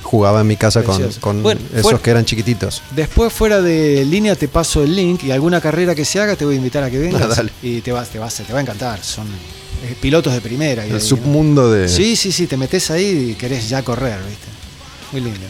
jugaba 0.02 0.40
en 0.40 0.46
mi 0.46 0.56
casa 0.56 0.82
con, 0.82 0.96
Precioso. 0.96 1.20
con 1.20 1.42
Bueno, 1.42 1.60
esos 1.74 2.00
que 2.00 2.10
eran 2.10 2.24
chiquititos. 2.24 2.82
Después 2.94 3.32
fuera 3.32 3.60
de 3.60 4.04
línea 4.04 4.36
te 4.36 4.48
paso 4.48 4.82
el 4.82 4.94
link 4.94 5.24
y 5.24 5.32
alguna 5.32 5.60
carrera 5.60 5.94
que 5.94 6.04
se 6.04 6.20
haga 6.20 6.36
te 6.36 6.44
voy 6.44 6.54
a 6.54 6.58
invitar 6.58 6.84
a 6.84 6.90
que 6.90 6.98
vengas 6.98 7.38
Ah, 7.38 7.44
y 7.62 7.80
te 7.80 7.92
vas, 7.92 8.08
te 8.08 8.18
vas, 8.18 8.34
te 8.34 8.52
va 8.52 8.60
a 8.60 8.62
encantar. 8.62 9.02
Son 9.02 9.26
eh, 9.26 9.96
pilotos 10.00 10.32
de 10.32 10.40
primera. 10.40 10.84
y 10.86 10.90
El 10.90 10.96
ahí, 10.96 11.00
¿no? 11.02 11.04
submundo 11.04 11.70
de... 11.70 11.88
Sí, 11.88 12.16
sí, 12.16 12.30
sí, 12.32 12.46
te 12.46 12.56
metes 12.56 12.90
ahí 12.90 13.30
y 13.30 13.34
querés 13.34 13.68
ya 13.68 13.82
correr, 13.82 14.18
¿viste? 14.26 14.46
Muy 15.12 15.20
lindo. 15.20 15.46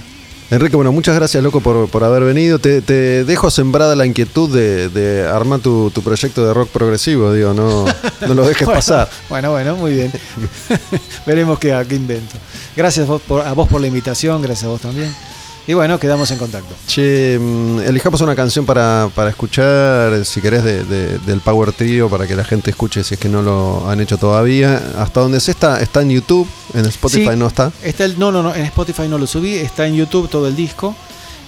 Enrique, 0.49 0.77
bueno, 0.77 0.93
muchas 0.93 1.17
gracias, 1.17 1.43
loco, 1.43 1.61
por, 1.61 1.89
por 1.89 2.05
haber 2.05 2.23
venido. 2.23 2.61
Te, 2.61 2.81
te 2.81 3.25
dejo 3.25 3.51
sembrada 3.51 3.97
la 3.97 4.07
inquietud 4.07 4.49
de, 4.55 4.89
de 4.89 5.27
armar 5.27 5.59
tu, 5.59 5.91
tu 5.91 6.03
proyecto 6.03 6.47
de 6.47 6.55
rock 6.55 6.69
progresivo, 6.71 7.33
digo, 7.33 7.53
no, 7.53 7.85
no 8.27 8.35
lo 8.35 8.47
dejes 8.47 8.65
Bueno, 8.67 8.79
pasar. 8.79 9.09
Bueno, 9.29 9.51
bueno, 9.51 9.75
muy 9.75 9.93
bien. 9.93 10.13
Veremos 11.27 11.59
qué, 11.59 11.85
qué 11.89 11.97
invento. 11.97 12.37
Gracias 12.77 13.07
vos 13.09 13.21
por- 13.23 13.43
a 13.45 13.53
vos 13.55 13.69
por 13.69 13.81
la 13.81 13.89
invitación, 13.89 14.41
gracias 14.41 14.65
a 14.67 14.69
vos 14.69 14.81
también. 14.81 15.13
Y 15.69 15.75
bueno, 15.75 15.99
quedamos 15.99 16.31
en 16.31 16.39
contacto. 16.39 16.75
Che, 16.87 17.39
mm, 17.41 17.81
elijamos 17.81 18.21
una 18.21 18.37
canción 18.37 18.65
para, 18.65 19.11
para 19.15 19.31
escuchar, 19.31 20.25
si 20.25 20.41
querés, 20.41 20.63
de- 20.63 20.85
de- 20.85 21.19
del 21.19 21.41
Power 21.41 21.73
Trio, 21.73 22.09
para 22.09 22.27
que 22.27 22.37
la 22.37 22.45
gente 22.45 22.71
escuche 22.71 23.03
si 23.03 23.15
es 23.15 23.21
que 23.21 23.29
no 23.29 23.43
lo 23.43 23.89
han 23.91 24.01
hecho 24.01 24.17
todavía. 24.17 24.81
Hasta 24.99 25.21
donde 25.21 25.41
se 25.41 25.51
está, 25.51 25.81
está 25.81 26.03
en 26.03 26.11
YouTube, 26.11 26.47
en 26.73 26.87
Spotify 26.87 27.31
Sí, 27.33 27.37
no 27.37 27.49
está. 27.49 27.73
Está 27.83 28.05
el, 28.05 28.17
no, 28.17 28.31
no, 28.31 28.45
no, 28.45 28.55
en 28.55 28.63
Spotify 28.67 29.09
no 29.09 29.19
lo 29.19 29.27
subí, 29.27 29.55
está 29.55 29.87
en 29.89 29.97
YouTube 29.97 30.29
todo 30.29 30.47
el 30.47 30.55
disco. 30.55 30.95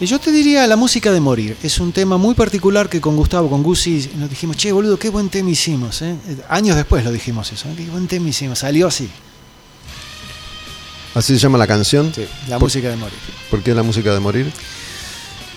Y 0.01 0.07
yo 0.07 0.19
te 0.19 0.31
diría 0.33 0.67
la 0.67 0.77
música 0.77 1.13
de 1.13 1.21
morir. 1.21 1.57
Es 1.63 1.79
un 1.79 1.93
tema 1.93 2.17
muy 2.19 2.35
particular 2.35 2.89
que 2.89 3.01
con 3.01 3.17
Gustavo, 3.17 3.49
con 3.51 3.63
Gusi, 3.63 4.11
nos 4.17 4.31
dijimos, 4.31 4.57
che, 4.57 4.71
boludo, 4.73 4.97
qué 4.99 5.11
buen 5.11 5.29
tema 5.29 5.51
hicimos. 5.51 6.03
¿eh?". 6.03 6.17
Años 6.49 6.77
después 6.77 7.05
lo 7.05 7.13
dijimos 7.13 7.53
eso, 7.53 7.69
qué 7.77 7.85
buen 7.87 8.07
tema 8.09 8.29
hicimos. 8.29 8.59
Salió 8.61 8.89
así. 8.89 9.09
Así 11.15 11.35
se 11.35 11.39
llama 11.41 11.59
la 11.59 11.67
canción. 11.67 12.13
La 12.49 12.59
Por- 12.59 12.67
música 12.69 12.89
de 12.91 12.97
morir. 12.97 13.19
¿Por 13.51 13.63
qué 13.63 13.75
la 13.75 13.83
música 13.83 14.13
de 14.13 14.21
morir? 14.21 14.53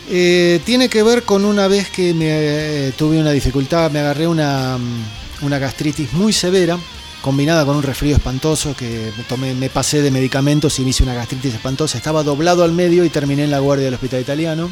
Eh, 0.09 0.59
tiene 0.65 0.89
que 0.89 1.03
ver 1.03 1.23
con 1.23 1.45
una 1.45 1.67
vez 1.67 1.89
que 1.89 2.13
me 2.13 2.27
eh, 2.87 2.93
tuve 2.97 3.19
una 3.19 3.31
dificultad, 3.31 3.91
me 3.91 3.99
agarré 3.99 4.27
una, 4.27 4.77
mm, 4.77 5.45
una 5.45 5.59
gastritis 5.59 6.11
muy 6.13 6.33
severa, 6.33 6.77
combinada 7.21 7.65
con 7.65 7.75
un 7.77 7.83
resfrío 7.83 8.15
espantoso, 8.15 8.75
que 8.75 9.11
me, 9.15 9.23
tomé, 9.23 9.53
me 9.53 9.69
pasé 9.69 10.01
de 10.01 10.09
medicamentos 10.11 10.79
y 10.79 10.83
me 10.83 10.89
hice 10.89 11.03
una 11.03 11.13
gastritis 11.13 11.53
espantosa. 11.53 11.97
Estaba 11.97 12.23
doblado 12.23 12.63
al 12.63 12.71
medio 12.71 13.05
y 13.05 13.09
terminé 13.09 13.43
en 13.43 13.51
la 13.51 13.59
guardia 13.59 13.85
del 13.85 13.93
hospital 13.93 14.21
italiano. 14.21 14.71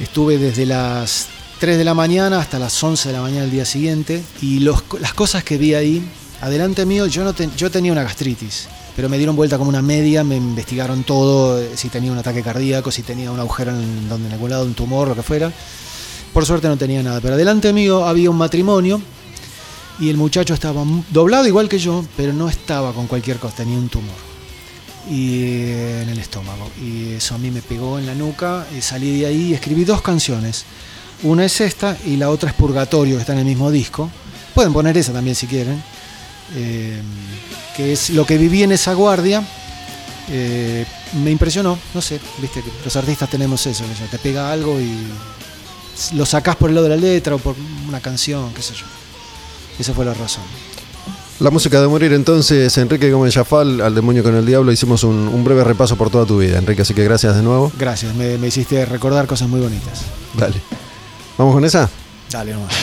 Estuve 0.00 0.38
desde 0.38 0.64
las 0.64 1.26
3 1.58 1.76
de 1.76 1.84
la 1.84 1.92
mañana 1.94 2.38
hasta 2.40 2.58
las 2.58 2.82
11 2.82 3.10
de 3.10 3.14
la 3.14 3.20
mañana 3.22 3.42
del 3.42 3.50
día 3.50 3.66
siguiente 3.66 4.22
y 4.40 4.60
los- 4.60 4.82
las 4.98 5.12
cosas 5.12 5.44
que 5.44 5.58
vi 5.58 5.74
ahí, 5.74 6.02
adelante 6.40 6.86
mío, 6.86 7.06
yo, 7.06 7.22
no 7.22 7.34
ten- 7.34 7.54
yo 7.56 7.70
tenía 7.70 7.92
una 7.92 8.02
gastritis, 8.02 8.66
pero 8.96 9.08
me 9.08 9.16
dieron 9.16 9.36
vuelta 9.36 9.58
como 9.58 9.68
una 9.68 9.82
media, 9.82 10.24
me 10.24 10.36
investigaron 10.36 11.04
todo, 11.04 11.60
eh, 11.60 11.70
si 11.74 11.88
tenía 11.88 12.12
un 12.12 12.18
ataque 12.18 12.42
cardíaco, 12.42 12.90
si 12.90 13.02
tenía 13.02 13.30
un 13.30 13.40
agujero 13.40 13.70
en, 13.70 14.08
donde, 14.08 14.28
en 14.28 14.32
algún 14.34 14.50
lado, 14.50 14.64
un 14.64 14.74
tumor, 14.74 15.08
lo 15.08 15.14
que 15.14 15.22
fuera. 15.22 15.52
Por 16.32 16.46
suerte 16.46 16.68
no 16.68 16.76
tenía 16.76 17.02
nada, 17.02 17.20
pero 17.20 17.34
adelante 17.34 17.72
mío 17.72 18.04
había 18.04 18.30
un 18.30 18.36
matrimonio 18.36 19.00
y 19.98 20.08
el 20.08 20.16
muchacho 20.16 20.54
estaba 20.54 20.84
doblado 21.10 21.46
igual 21.46 21.68
que 21.68 21.78
yo, 21.78 22.04
pero 22.16 22.32
no 22.32 22.48
estaba 22.48 22.92
con 22.92 23.06
cualquier 23.06 23.38
cosa, 23.38 23.56
tenía 23.56 23.76
un 23.76 23.88
tumor 23.88 24.30
y 25.08 25.42
eh, 25.44 26.02
en 26.02 26.08
el 26.08 26.18
estómago. 26.18 26.70
Y 26.82 27.14
eso 27.14 27.34
a 27.34 27.38
mí 27.38 27.50
me 27.50 27.62
pegó 27.62 27.98
en 27.98 28.06
la 28.06 28.14
nuca, 28.14 28.66
y 28.76 28.80
salí 28.80 29.20
de 29.20 29.26
ahí 29.26 29.42
y 29.48 29.54
escribí 29.54 29.84
dos 29.84 30.02
canciones. 30.02 30.64
Una 31.22 31.44
es 31.44 31.60
esta 31.60 31.96
y 32.06 32.16
la 32.16 32.30
otra 32.30 32.50
es 32.50 32.54
Purgatorio, 32.54 33.16
que 33.16 33.20
está 33.20 33.32
en 33.32 33.40
el 33.40 33.44
mismo 33.44 33.70
disco. 33.70 34.10
Pueden 34.54 34.72
poner 34.72 34.96
esa 34.96 35.12
también 35.12 35.36
si 35.36 35.46
quieren. 35.46 35.82
Eh, 36.54 37.00
que 37.76 37.92
es 37.92 38.10
lo 38.10 38.24
que 38.26 38.38
viví 38.38 38.62
en 38.62 38.72
esa 38.72 38.94
guardia. 38.94 39.42
eh, 40.30 40.84
me 41.22 41.30
impresionó, 41.32 41.76
no 41.92 42.00
sé, 42.00 42.20
viste 42.38 42.62
que 42.62 42.70
los 42.84 42.94
artistas 42.94 43.28
tenemos 43.28 43.66
eso, 43.66 43.82
que 44.00 44.06
te 44.16 44.18
pega 44.18 44.52
algo 44.52 44.78
y 44.80 44.96
lo 46.14 46.24
sacás 46.24 46.54
por 46.56 46.68
el 46.70 46.76
lado 46.76 46.88
de 46.88 46.94
la 46.96 47.00
letra 47.00 47.34
o 47.34 47.38
por 47.38 47.56
una 47.88 48.00
canción, 48.00 48.52
qué 48.54 48.62
sé 48.62 48.74
yo. 48.74 48.86
Esa 49.78 49.92
fue 49.92 50.04
la 50.04 50.14
razón. 50.14 50.44
La 51.40 51.50
música 51.50 51.80
de 51.80 51.88
morir, 51.88 52.12
entonces, 52.12 52.76
Enrique 52.78 53.10
Gómez 53.10 53.34
Jafal, 53.34 53.80
al 53.80 53.94
demonio 53.94 54.22
con 54.22 54.36
el 54.36 54.44
diablo, 54.46 54.70
hicimos 54.70 55.02
un, 55.04 55.26
un 55.26 55.42
breve 55.42 55.64
repaso 55.64 55.96
por 55.96 56.10
toda 56.10 56.26
tu 56.26 56.38
vida, 56.38 56.58
Enrique, 56.58 56.82
así 56.82 56.92
que 56.94 57.02
gracias 57.02 57.34
de 57.34 57.42
nuevo. 57.42 57.72
Gracias, 57.78 58.14
me, 58.14 58.36
me 58.38 58.48
hiciste 58.48 58.84
recordar 58.84 59.26
cosas 59.26 59.48
muy 59.48 59.60
bonitas. 59.60 60.02
Dale. 60.34 60.60
¿Vamos 61.38 61.54
con 61.54 61.64
esa? 61.64 61.88
Dale 62.30 62.52
nomás. 62.52 62.74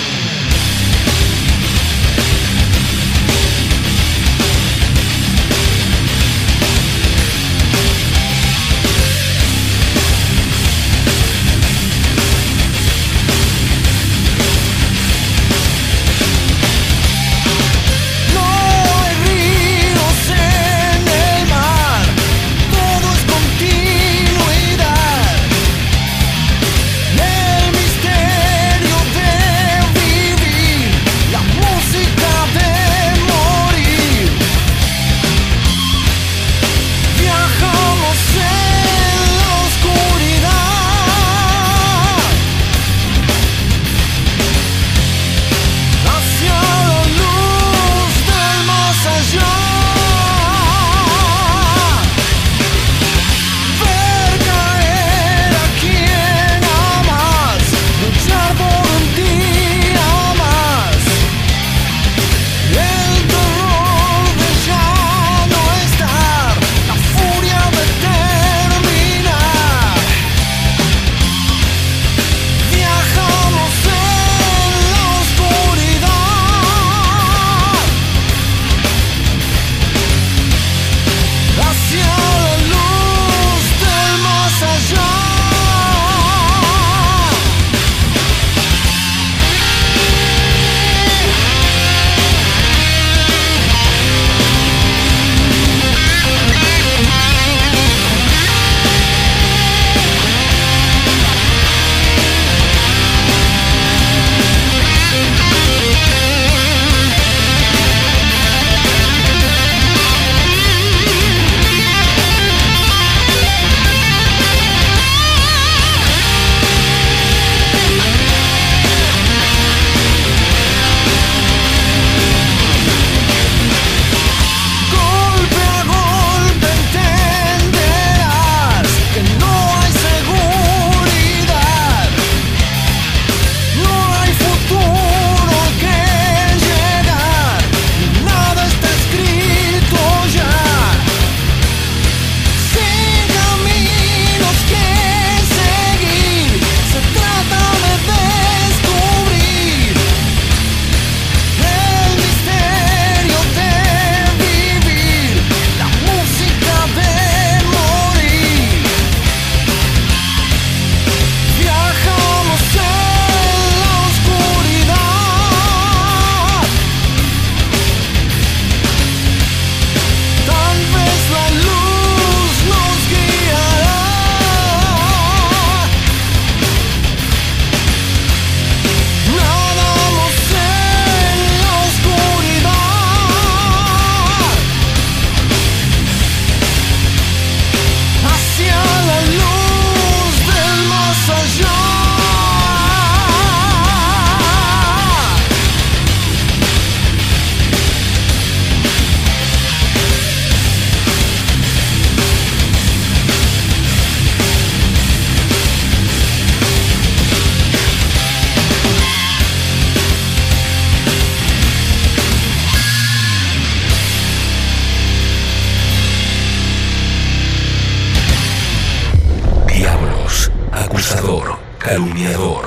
Calumniador, 221.80 222.66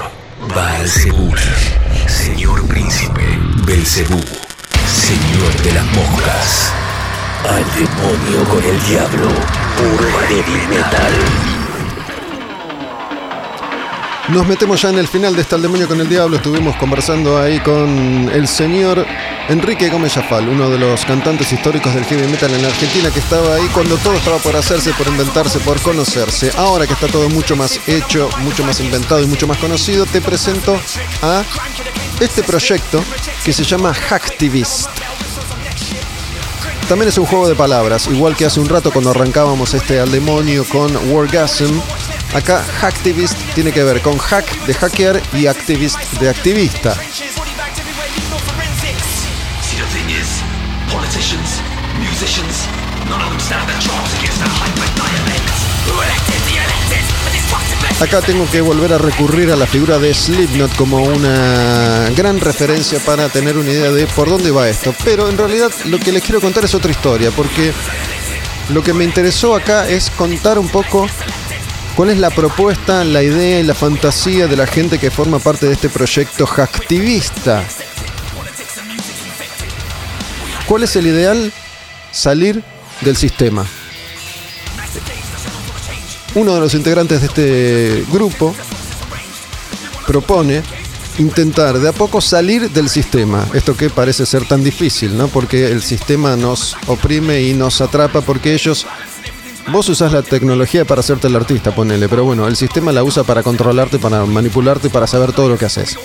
Baal 0.54 0.88
señor 2.08 2.66
príncipe, 2.68 3.38
Belcebú, 3.66 4.18
señor 4.86 5.52
de 5.62 5.72
las 5.74 5.84
moscas, 5.84 6.72
al 7.46 7.64
demonio 7.74 8.44
con 8.48 8.64
el 8.64 8.82
diablo, 8.86 9.28
puro 9.76 10.18
heavy 10.28 10.66
metal. 10.68 11.49
Nos 14.30 14.46
metemos 14.46 14.80
ya 14.80 14.90
en 14.90 14.98
el 14.98 15.08
final 15.08 15.34
de 15.34 15.42
este 15.42 15.56
Al 15.56 15.62
Demonio 15.62 15.88
con 15.88 16.00
el 16.00 16.08
Diablo. 16.08 16.36
Estuvimos 16.36 16.76
conversando 16.76 17.36
ahí 17.36 17.58
con 17.58 18.30
el 18.32 18.46
señor 18.46 19.04
Enrique 19.48 19.88
Gómez 19.88 20.12
Jafal, 20.12 20.48
uno 20.48 20.70
de 20.70 20.78
los 20.78 21.04
cantantes 21.04 21.52
históricos 21.52 21.92
del 21.94 22.04
heavy 22.04 22.28
metal 22.28 22.54
en 22.54 22.64
Argentina, 22.64 23.10
que 23.10 23.18
estaba 23.18 23.56
ahí 23.56 23.66
cuando 23.74 23.96
todo 23.96 24.14
estaba 24.14 24.38
por 24.38 24.54
hacerse, 24.54 24.92
por 24.92 25.08
inventarse, 25.08 25.58
por 25.58 25.80
conocerse. 25.80 26.52
Ahora 26.56 26.86
que 26.86 26.92
está 26.92 27.08
todo 27.08 27.28
mucho 27.28 27.56
más 27.56 27.80
hecho, 27.88 28.30
mucho 28.38 28.62
más 28.64 28.78
inventado 28.78 29.20
y 29.20 29.26
mucho 29.26 29.48
más 29.48 29.58
conocido, 29.58 30.06
te 30.06 30.20
presento 30.20 30.78
a 31.22 31.42
este 32.20 32.44
proyecto 32.44 33.02
que 33.44 33.52
se 33.52 33.64
llama 33.64 33.92
Hacktivist. 33.92 34.88
También 36.88 37.08
es 37.08 37.18
un 37.18 37.26
juego 37.26 37.48
de 37.48 37.56
palabras, 37.56 38.06
igual 38.06 38.36
que 38.36 38.44
hace 38.44 38.60
un 38.60 38.68
rato 38.68 38.92
cuando 38.92 39.10
arrancábamos 39.10 39.74
este 39.74 39.98
al 39.98 40.12
demonio 40.12 40.64
con 40.64 40.96
Wargasm. 41.10 41.80
Acá 42.32 42.64
Hacktivist 42.80 43.36
tiene 43.54 43.72
que 43.72 43.82
ver 43.82 44.00
con 44.02 44.16
hack 44.16 44.46
de 44.66 44.74
hackear 44.74 45.20
y 45.32 45.46
activist 45.46 45.98
de 46.20 46.28
activista. 46.30 46.96
Acá 58.00 58.20
tengo 58.22 58.48
que 58.50 58.60
volver 58.60 58.92
a 58.92 58.98
recurrir 58.98 59.50
a 59.50 59.56
la 59.56 59.66
figura 59.66 59.98
de 59.98 60.14
Slipknot 60.14 60.74
como 60.76 61.02
una 61.02 62.08
gran 62.16 62.40
referencia 62.40 63.00
para 63.00 63.28
tener 63.28 63.58
una 63.58 63.70
idea 63.70 63.90
de 63.90 64.06
por 64.06 64.30
dónde 64.30 64.52
va 64.52 64.68
esto. 64.68 64.94
Pero 65.04 65.28
en 65.28 65.36
realidad 65.36 65.72
lo 65.86 65.98
que 65.98 66.12
les 66.12 66.22
quiero 66.22 66.40
contar 66.40 66.64
es 66.64 66.74
otra 66.74 66.92
historia, 66.92 67.32
porque 67.32 67.72
lo 68.68 68.82
que 68.82 68.94
me 68.94 69.04
interesó 69.04 69.54
acá 69.54 69.88
es 69.88 70.10
contar 70.10 70.58
un 70.58 70.68
poco 70.68 71.08
cuál 72.00 72.12
es 72.12 72.18
la 72.18 72.30
propuesta, 72.30 73.04
la 73.04 73.22
idea 73.22 73.60
y 73.60 73.62
la 73.62 73.74
fantasía 73.74 74.46
de 74.46 74.56
la 74.56 74.66
gente 74.66 74.98
que 74.98 75.10
forma 75.10 75.38
parte 75.38 75.66
de 75.66 75.74
este 75.74 75.90
proyecto 75.90 76.46
hacktivista. 76.46 77.62
¿Cuál 80.66 80.84
es 80.84 80.96
el 80.96 81.06
ideal? 81.06 81.52
Salir 82.10 82.62
del 83.02 83.18
sistema. 83.18 83.66
Uno 86.34 86.54
de 86.54 86.60
los 86.60 86.72
integrantes 86.72 87.20
de 87.20 87.26
este 87.26 88.04
grupo 88.10 88.54
propone 90.06 90.62
intentar 91.18 91.78
de 91.78 91.90
a 91.90 91.92
poco 91.92 92.22
salir 92.22 92.70
del 92.70 92.88
sistema. 92.88 93.46
Esto 93.52 93.76
que 93.76 93.90
parece 93.90 94.24
ser 94.24 94.48
tan 94.48 94.64
difícil, 94.64 95.18
¿no? 95.18 95.28
Porque 95.28 95.66
el 95.66 95.82
sistema 95.82 96.34
nos 96.34 96.78
oprime 96.86 97.42
y 97.42 97.52
nos 97.52 97.82
atrapa 97.82 98.22
porque 98.22 98.54
ellos... 98.54 98.86
Vos 99.68 99.88
usás 99.88 100.12
la 100.12 100.22
tecnología 100.22 100.84
para 100.84 101.00
hacerte 101.00 101.28
el 101.28 101.36
artista, 101.36 101.74
ponele, 101.74 102.08
pero 102.08 102.24
bueno, 102.24 102.48
el 102.48 102.56
sistema 102.56 102.92
la 102.92 103.04
usa 103.04 103.22
para 103.22 103.42
controlarte, 103.42 103.98
para 103.98 104.24
manipularte, 104.24 104.90
para 104.90 105.06
saber 105.06 105.32
todo 105.32 105.48
lo 105.48 105.58
que 105.58 105.66
haces. 105.66 105.96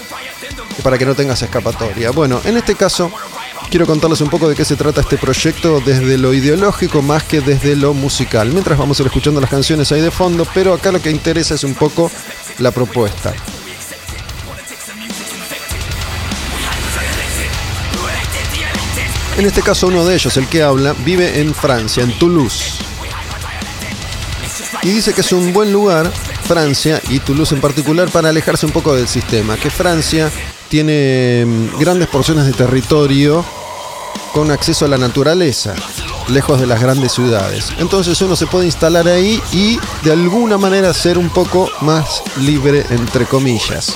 Para 0.84 0.98
que 0.98 1.06
no 1.06 1.16
tengas 1.16 1.42
escapatoria. 1.42 2.12
Bueno, 2.12 2.42
en 2.46 2.58
este 2.58 2.76
caso, 2.76 3.12
quiero 3.70 3.88
contarles 3.88 4.22
un 4.22 4.30
poco 4.30 4.48
de 4.48 4.56
qué 4.56 4.66
se 4.66 4.76
trata 4.76 5.02
este 5.02 5.18
proyecto 5.18 5.82
desde 5.84 6.18
lo 6.18 6.34
ideológico 6.34 7.02
más 7.02 7.24
que 7.24 7.42
desde 7.42 7.76
lo 7.76 7.94
musical. 7.94 8.50
Mientras 8.50 8.78
vamos 8.78 9.00
a 9.00 9.04
ir 9.04 9.08
escuchando 9.08 9.42
las 9.42 9.50
canciones 9.50 9.92
ahí 9.92 10.02
de 10.02 10.12
fondo, 10.12 10.46
pero 10.54 10.74
acá 10.74 10.92
lo 10.92 11.02
que 11.02 11.10
interesa 11.10 11.56
es 11.56 11.64
un 11.64 11.74
poco 11.74 12.12
la 12.60 12.72
propuesta. 12.72 13.34
En 19.38 19.46
este 19.46 19.62
caso 19.62 19.88
uno 19.88 20.06
de 20.06 20.16
ellos, 20.16 20.38
el 20.38 20.48
que 20.48 20.64
habla, 20.64 20.94
vive 21.04 21.42
en 21.42 21.54
Francia, 21.54 22.04
en 22.04 22.18
Toulouse. 22.18 22.85
Y 24.86 24.92
dice 24.92 25.16
que 25.16 25.22
es 25.22 25.32
un 25.32 25.52
buen 25.52 25.74
lugar, 25.74 26.12
Francia 26.48 27.02
y 27.10 27.20
Toulouse 27.20 27.56
en 27.56 27.60
particular, 27.60 28.12
para 28.12 28.30
alejarse 28.30 28.68
un 28.68 28.72
poco 28.72 28.94
del 28.94 29.08
sistema. 29.08 29.58
Que 29.58 29.72
Francia 29.72 30.32
tiene 30.70 31.44
mm, 31.44 31.80
grandes 31.80 32.08
porciones 32.08 32.46
de 32.46 32.54
territorio 32.54 33.44
con 34.32 34.52
acceso 34.52 34.86
a 34.86 34.88
la 34.88 35.00
naturaleza, 35.00 35.74
lejos 36.28 36.60
de 36.60 36.68
las 36.68 36.80
grandes 36.80 37.14
ciudades. 37.14 37.70
Entonces 37.80 38.22
uno 38.22 38.36
se 38.36 38.46
puede 38.46 38.68
instalar 38.68 39.08
ahí 39.08 39.42
y 39.52 39.80
de 40.04 40.12
alguna 40.12 40.60
manera 40.60 40.94
ser 40.94 41.18
un 41.18 41.30
poco 41.30 41.68
más 41.82 42.22
libre, 42.38 42.86
entre 42.92 43.26
comillas. 43.26 43.96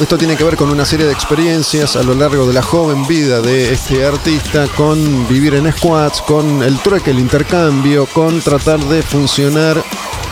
Esto 0.00 0.18
tiene 0.18 0.36
que 0.36 0.44
ver 0.44 0.56
con 0.56 0.70
una 0.70 0.84
serie 0.84 1.06
de 1.06 1.12
experiencias 1.12 1.96
a 1.96 2.02
lo 2.02 2.14
largo 2.14 2.46
de 2.46 2.52
la 2.52 2.62
joven 2.62 3.06
vida 3.06 3.40
de 3.40 3.72
este 3.72 4.04
artista, 4.04 4.66
con 4.76 5.28
vivir 5.28 5.54
en 5.54 5.72
squats, 5.72 6.22
con 6.22 6.62
el 6.62 6.78
trueque, 6.80 7.10
el 7.10 7.18
intercambio, 7.18 8.06
con 8.06 8.40
tratar 8.40 8.80
de 8.80 9.02
funcionar 9.02 9.82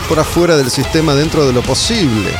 por 0.09 0.19
afuera 0.19 0.57
del 0.57 0.69
sistema 0.69 1.15
dentro 1.15 1.45
de 1.45 1.53
lo 1.53 1.61
posible. 1.61 2.35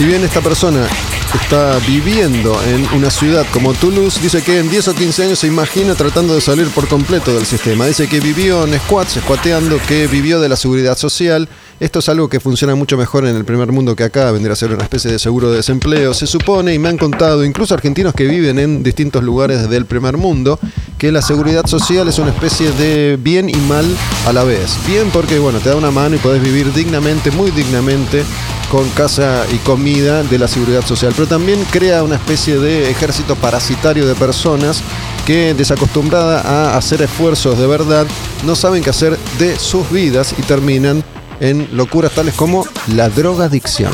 Si 0.00 0.06
bien 0.06 0.24
esta 0.24 0.40
persona 0.40 0.88
está 1.34 1.78
viviendo 1.86 2.58
en 2.64 2.86
una 2.96 3.10
ciudad 3.10 3.44
como 3.52 3.74
Toulouse, 3.74 4.18
dice 4.18 4.40
que 4.40 4.58
en 4.58 4.70
10 4.70 4.88
o 4.88 4.94
15 4.94 5.24
años 5.24 5.38
se 5.38 5.46
imagina 5.46 5.94
tratando 5.94 6.34
de 6.34 6.40
salir 6.40 6.68
por 6.70 6.88
completo 6.88 7.34
del 7.34 7.44
sistema. 7.44 7.84
Dice 7.84 8.08
que 8.08 8.18
vivió 8.18 8.66
en 8.66 8.80
squats, 8.80 9.18
squateando, 9.20 9.78
que 9.86 10.06
vivió 10.06 10.40
de 10.40 10.48
la 10.48 10.56
seguridad 10.56 10.96
social. 10.96 11.50
Esto 11.80 11.98
es 11.98 12.08
algo 12.08 12.30
que 12.30 12.40
funciona 12.40 12.74
mucho 12.74 12.96
mejor 12.96 13.26
en 13.26 13.36
el 13.36 13.44
primer 13.44 13.72
mundo 13.72 13.94
que 13.94 14.04
acá, 14.04 14.32
vendría 14.32 14.54
a 14.54 14.56
ser 14.56 14.72
una 14.72 14.84
especie 14.84 15.12
de 15.12 15.18
seguro 15.18 15.50
de 15.50 15.58
desempleo, 15.58 16.14
se 16.14 16.26
supone, 16.26 16.72
y 16.72 16.78
me 16.78 16.88
han 16.88 16.96
contado 16.96 17.44
incluso 17.44 17.74
argentinos 17.74 18.14
que 18.14 18.24
viven 18.24 18.58
en 18.58 18.82
distintos 18.82 19.22
lugares 19.22 19.68
del 19.68 19.84
primer 19.84 20.16
mundo, 20.16 20.58
que 21.00 21.10
la 21.10 21.22
seguridad 21.22 21.66
social 21.66 22.08
es 22.08 22.18
una 22.18 22.28
especie 22.28 22.72
de 22.72 23.18
bien 23.18 23.48
y 23.48 23.56
mal 23.56 23.86
a 24.26 24.34
la 24.34 24.44
vez. 24.44 24.76
Bien 24.86 25.08
porque, 25.10 25.38
bueno, 25.38 25.58
te 25.58 25.70
da 25.70 25.76
una 25.76 25.90
mano 25.90 26.16
y 26.16 26.18
podés 26.18 26.42
vivir 26.42 26.74
dignamente, 26.74 27.30
muy 27.30 27.50
dignamente, 27.50 28.22
con 28.70 28.86
casa 28.90 29.46
y 29.50 29.56
comida 29.56 30.22
de 30.22 30.38
la 30.38 30.46
seguridad 30.46 30.84
social, 30.84 31.14
pero 31.16 31.26
también 31.26 31.64
crea 31.70 32.02
una 32.02 32.16
especie 32.16 32.58
de 32.58 32.90
ejército 32.90 33.34
parasitario 33.34 34.06
de 34.06 34.14
personas 34.14 34.82
que 35.24 35.54
desacostumbrada 35.54 36.42
a 36.42 36.76
hacer 36.76 37.00
esfuerzos 37.00 37.58
de 37.58 37.66
verdad, 37.66 38.06
no 38.44 38.54
saben 38.54 38.82
qué 38.82 38.90
hacer 38.90 39.18
de 39.38 39.58
sus 39.58 39.90
vidas 39.90 40.34
y 40.38 40.42
terminan 40.42 41.02
en 41.40 41.66
locuras 41.72 42.12
tales 42.12 42.34
como 42.34 42.66
la 42.94 43.08
drogadicción, 43.08 43.92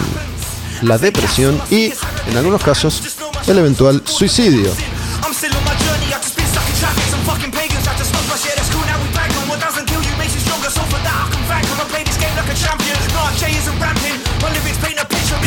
la 0.83 0.99
depresión 0.99 1.61
y, 1.71 1.93
en 2.29 2.37
algunos 2.37 2.65
casos, 2.65 3.01
el 3.47 3.59
eventual 3.59 4.03
suicidio. 4.05 4.73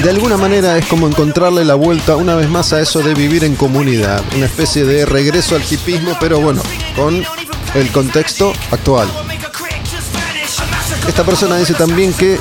De 0.03 0.09
alguna 0.09 0.37
manera 0.37 0.77
es 0.77 0.85
como 0.85 1.07
encontrarle 1.07 1.65
la 1.65 1.75
vuelta 1.75 2.15
una 2.15 2.35
vez 2.35 2.49
más 2.49 2.71
a 2.71 2.79
eso 2.79 3.01
de 3.01 3.13
vivir 3.13 3.43
en 3.43 3.55
comunidad, 3.55 4.23
una 4.33 4.45
especie 4.45 4.85
de 4.85 5.05
regreso 5.05 5.57
al 5.57 5.61
hipismo, 5.61 6.15
pero 6.21 6.39
bueno, 6.39 6.61
con 6.95 7.21
el 7.75 7.91
contexto 7.91 8.53
actual. 8.71 9.09
Esta 11.05 11.25
persona 11.25 11.57
dice 11.57 11.73
también 11.73 12.13
que 12.13 12.39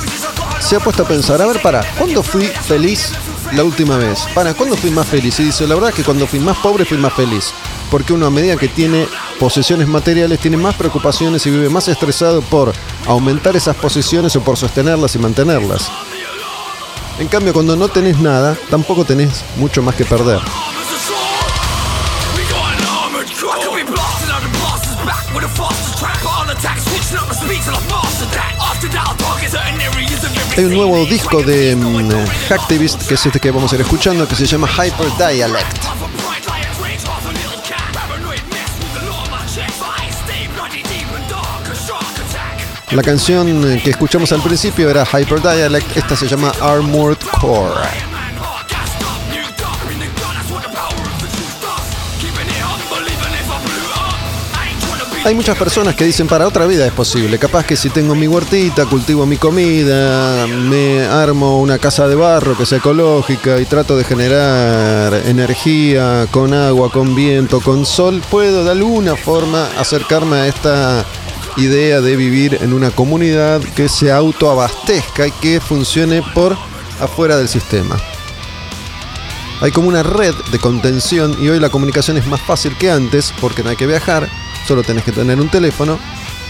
se 0.61 0.77
ha 0.77 0.79
puesto 0.79 1.03
a 1.03 1.07
pensar, 1.07 1.41
a 1.41 1.47
ver, 1.47 1.61
para, 1.61 1.83
¿cuándo 1.97 2.23
fui 2.23 2.45
feliz 2.45 3.11
la 3.51 3.65
última 3.65 3.97
vez? 3.97 4.19
Para, 4.33 4.53
¿cuándo 4.53 4.77
fui 4.77 4.89
más 4.89 5.07
feliz? 5.07 5.37
Y 5.41 5.43
dice, 5.43 5.67
la 5.67 5.75
verdad 5.75 5.89
es 5.89 5.97
que 5.97 6.03
cuando 6.03 6.27
fui 6.27 6.39
más 6.39 6.57
pobre 6.59 6.85
fui 6.85 6.97
más 6.97 7.13
feliz. 7.13 7.51
Porque 7.91 8.13
uno 8.13 8.25
a 8.25 8.29
medida 8.29 8.55
que 8.55 8.69
tiene 8.69 9.05
posesiones 9.37 9.87
materiales 9.87 10.39
tiene 10.39 10.55
más 10.55 10.75
preocupaciones 10.75 11.45
y 11.45 11.51
vive 11.51 11.67
más 11.67 11.89
estresado 11.89 12.41
por 12.41 12.71
aumentar 13.05 13.57
esas 13.57 13.75
posesiones 13.75 14.33
o 14.37 14.41
por 14.41 14.55
sostenerlas 14.55 15.15
y 15.15 15.19
mantenerlas. 15.19 15.89
En 17.19 17.27
cambio, 17.27 17.51
cuando 17.51 17.75
no 17.75 17.89
tenés 17.89 18.17
nada, 18.19 18.57
tampoco 18.69 19.03
tenés 19.03 19.43
mucho 19.57 19.81
más 19.81 19.93
que 19.95 20.05
perder. 20.05 20.39
Hay 30.57 30.63
un 30.63 30.73
nuevo 30.73 31.05
disco 31.05 31.43
de 31.43 31.75
mm, 31.75 32.09
Hacktivist, 32.47 33.05
que 33.05 33.15
es 33.15 33.25
este 33.25 33.39
que 33.41 33.51
vamos 33.51 33.71
a 33.73 33.75
ir 33.75 33.81
escuchando, 33.81 34.25
que 34.25 34.35
se 34.35 34.45
llama 34.45 34.69
Hyper 34.69 35.09
Dialect. 35.17 36.08
La 42.91 43.03
canción 43.03 43.79
que 43.83 43.91
escuchamos 43.91 44.31
al 44.31 44.41
principio 44.41 44.89
era 44.89 45.05
Hyper 45.05 45.41
Dialect, 45.41 45.95
esta 45.95 46.15
se 46.15 46.27
llama 46.27 46.51
Armored 46.59 47.19
Core. 47.39 48.09
Hay 55.23 55.35
muchas 55.35 55.55
personas 55.55 55.93
que 55.93 56.05
dicen 56.05 56.25
para 56.25 56.47
otra 56.47 56.65
vida 56.65 56.87
es 56.87 56.91
posible. 56.91 57.37
Capaz 57.37 57.63
que 57.63 57.75
si 57.75 57.91
tengo 57.91 58.15
mi 58.15 58.27
huertita, 58.27 58.87
cultivo 58.87 59.27
mi 59.27 59.37
comida, 59.37 60.47
me 60.47 61.05
armo 61.05 61.59
una 61.59 61.77
casa 61.77 62.07
de 62.07 62.15
barro 62.15 62.57
que 62.57 62.65
sea 62.65 62.79
ecológica 62.79 63.59
y 63.59 63.65
trato 63.65 63.95
de 63.97 64.03
generar 64.03 65.13
energía 65.27 66.25
con 66.31 66.55
agua, 66.55 66.89
con 66.91 67.13
viento, 67.13 67.59
con 67.59 67.85
sol, 67.85 68.23
puedo 68.31 68.63
de 68.63 68.71
alguna 68.71 69.15
forma 69.15 69.67
acercarme 69.77 70.37
a 70.37 70.47
esta 70.47 71.05
idea 71.57 72.01
de 72.01 72.15
vivir 72.15 72.57
en 72.61 72.73
una 72.73 72.91
comunidad 72.91 73.61
que 73.75 73.89
se 73.89 74.11
autoabastezca 74.11 75.27
y 75.27 75.31
que 75.31 75.59
funcione 75.59 76.21
por 76.33 76.57
afuera 76.99 77.37
del 77.37 77.47
sistema. 77.47 77.97
Hay 79.61 79.71
como 79.71 79.89
una 79.89 80.03
red 80.03 80.33
de 80.51 80.59
contención 80.59 81.35
y 81.41 81.49
hoy 81.49 81.59
la 81.59 81.69
comunicación 81.69 82.17
es 82.17 82.25
más 82.27 82.41
fácil 82.41 82.77
que 82.77 82.89
antes 82.89 83.33
porque 83.41 83.63
no 83.63 83.69
hay 83.69 83.75
que 83.75 83.87
viajar, 83.87 84.29
solo 84.65 84.83
tenés 84.83 85.03
que 85.03 85.11
tener 85.11 85.39
un 85.39 85.49
teléfono. 85.49 85.99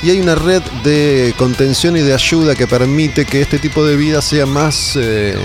Y 0.02 0.12
hay 0.12 0.22
una 0.22 0.36
red 0.36 0.62
de 0.84 1.34
contención 1.38 1.98
y 1.98 2.02
de 2.02 2.14
ayuda 2.14 2.56
que 2.56 2.68
permite 2.68 3.26
que 3.26 3.42
este 3.42 3.60
tipo 3.60 3.84
de 3.86 3.98
vida 3.98 4.22
sea 4.22 4.46
más 4.46 4.94
eh, 4.96 5.36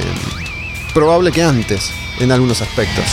probable 0.93 1.33
que 1.33 1.43
antes 1.43 1.91
en 2.21 2.31
algunos 2.31 2.63
aspectos. 2.63 3.05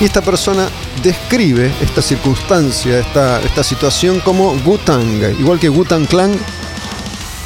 Y 0.00 0.04
esta 0.04 0.22
persona 0.22 0.66
describe 1.02 1.70
esta 1.82 2.00
circunstancia, 2.00 2.98
esta, 2.98 3.40
esta 3.42 3.62
situación 3.62 4.20
como 4.20 4.58
Gutang, 4.60 5.20
igual 5.38 5.60
que 5.60 5.68
Gutan 5.68 6.06
Clan. 6.06 6.38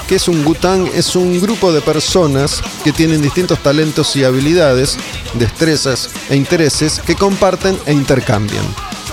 que 0.07 0.17
es 0.17 0.29
un 0.29 0.45
Gutang? 0.45 0.87
Es 0.95 1.17
un 1.17 1.41
grupo 1.41 1.73
de 1.73 1.81
personas 1.81 2.63
que 2.85 2.93
tienen 2.93 3.23
distintos 3.23 3.59
talentos 3.61 4.15
y 4.17 4.23
habilidades, 4.23 4.97
destrezas 5.35 6.11
e 6.29 6.37
intereses 6.37 7.01
que 7.05 7.17
comparten 7.17 7.77
e 7.87 7.93
intercambian. 7.93 8.65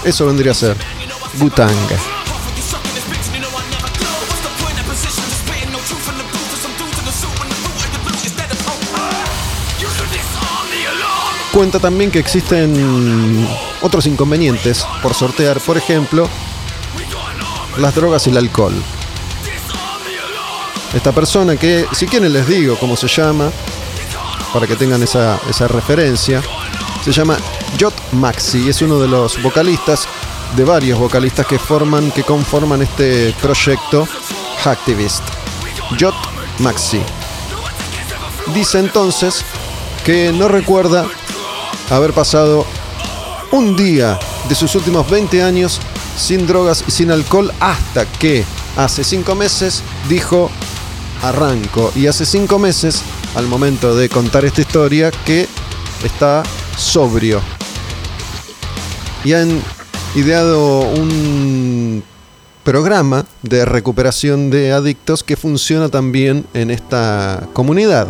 Eso 0.03 0.27
vendría 0.27 0.51
a 0.51 0.55
ser 0.55 0.77
Gutang. 1.39 2.20
Cuenta 11.52 11.80
también 11.80 12.11
que 12.11 12.19
existen 12.19 13.48
otros 13.82 14.06
inconvenientes 14.06 14.86
por 15.03 15.14
sortear, 15.14 15.60
por 15.60 15.78
ejemplo, 15.78 16.30
las 17.78 17.94
drogas 17.94 18.26
y 18.28 18.30
el 18.30 18.38
alcohol. 18.38 18.73
Esta 20.94 21.11
persona 21.11 21.57
que, 21.57 21.86
si 21.91 22.07
quieren 22.07 22.32
les 22.32 22.48
digo 22.48 22.78
cómo 22.80 22.95
se 22.95 23.07
llama, 23.07 23.52
para 24.53 24.65
que 24.65 24.76
tengan 24.76 25.03
esa, 25.03 25.40
esa 25.49 25.68
referencia, 25.68 26.41
se 27.03 27.11
llama 27.11 27.38
Jot 27.80 27.94
Maxi, 28.14 28.69
es 28.69 28.82
uno 28.82 28.99
de 28.99 29.07
los 29.07 29.41
vocalistas, 29.41 30.07
de 30.56 30.64
varios 30.64 30.99
vocalistas 30.99 31.45
que 31.48 31.60
forman, 31.60 32.11
que 32.11 32.23
conforman 32.23 32.82
este 32.82 33.34
proyecto 33.41 34.07
Hacktivist. 34.64 35.23
Jot 35.99 36.15
Maxi. 36.60 37.02
Dice 38.53 38.80
entonces 38.80 39.44
que 40.06 40.32
no 40.34 40.48
recuerda 40.48 41.07
haber 41.91 42.13
pasado 42.13 42.65
un 43.51 43.76
día 43.76 44.18
de 44.47 44.55
sus 44.55 44.73
últimos 44.76 45.09
20 45.09 45.43
años 45.43 45.80
sin 46.18 46.47
drogas 46.47 46.84
y 46.88 46.91
sin 46.91 47.11
alcohol 47.11 47.51
hasta 47.59 48.05
que 48.05 48.45
hace 48.77 49.03
5 49.03 49.35
meses 49.35 49.84
dijo 50.07 50.49
arranco 51.22 51.91
y 51.95 52.07
hace 52.07 52.26
5 52.26 52.57
meses 52.59 53.01
al 53.35 53.47
momento 53.47 53.95
de 53.95 54.09
contar 54.09 54.45
esta 54.45 54.61
historia 54.61 55.11
que 55.26 55.47
está 56.03 56.43
sobrio. 56.77 57.41
Y 59.23 59.34
han 59.34 59.61
ideado 60.15 60.80
un 60.80 62.03
programa 62.63 63.26
de 63.41 63.65
recuperación 63.65 64.49
de 64.49 64.72
adictos 64.72 65.23
que 65.23 65.35
funciona 65.35 65.89
también 65.89 66.45
en 66.53 66.72
esta 66.72 67.47
comunidad 67.53 68.07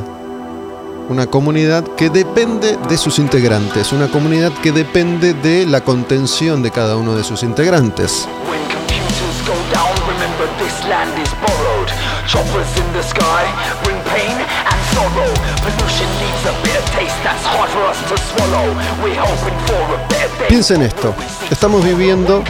una 1.12 1.28
comunidad 1.28 1.84
que 1.98 2.10
depende 2.10 2.78
de 2.88 2.98
sus 2.98 3.20
integrantes, 3.20 3.92
una 3.92 4.08
comunidad 4.08 4.54
que 4.64 4.72
depende 4.72 5.34
de 5.34 5.66
la 5.66 5.82
contención 5.82 6.64
de 6.64 6.72
cada 6.72 6.96
uno 6.96 7.16
de 7.16 7.24
sus 7.26 7.44
integrantes. 7.44 8.30
When 8.50 8.62
computers 8.72 9.38
go 9.46 9.54
down, 9.76 9.92
remember 10.08 10.48
this 10.58 10.74
land 10.88 11.12
is 11.20 11.30
borrowed. 11.44 11.90
Choppers 12.28 12.72
in 12.78 12.88
the 12.94 13.04
sky 13.04 13.44
bring 13.84 13.98
pain 14.08 14.32
and 14.32 14.82
sorrow. 14.96 15.34
Pollution 15.60 16.08
leaves 16.24 16.44
a 16.48 16.54
bitter 16.64 16.86
taste 16.96 17.20
that's 17.26 17.44
hard 17.46 17.70
for 17.72 17.84
us 17.92 18.00
to 18.08 18.16
swallow. 18.32 18.72
We're 19.04 19.20
hoping 19.20 19.58
for 19.68 19.84
a 19.94 20.08
better 20.08 20.40
day. 20.40 20.48
Piensen 20.48 20.82
esto, 20.82 21.14
estamos 21.52 21.84
viviendo 21.84 22.42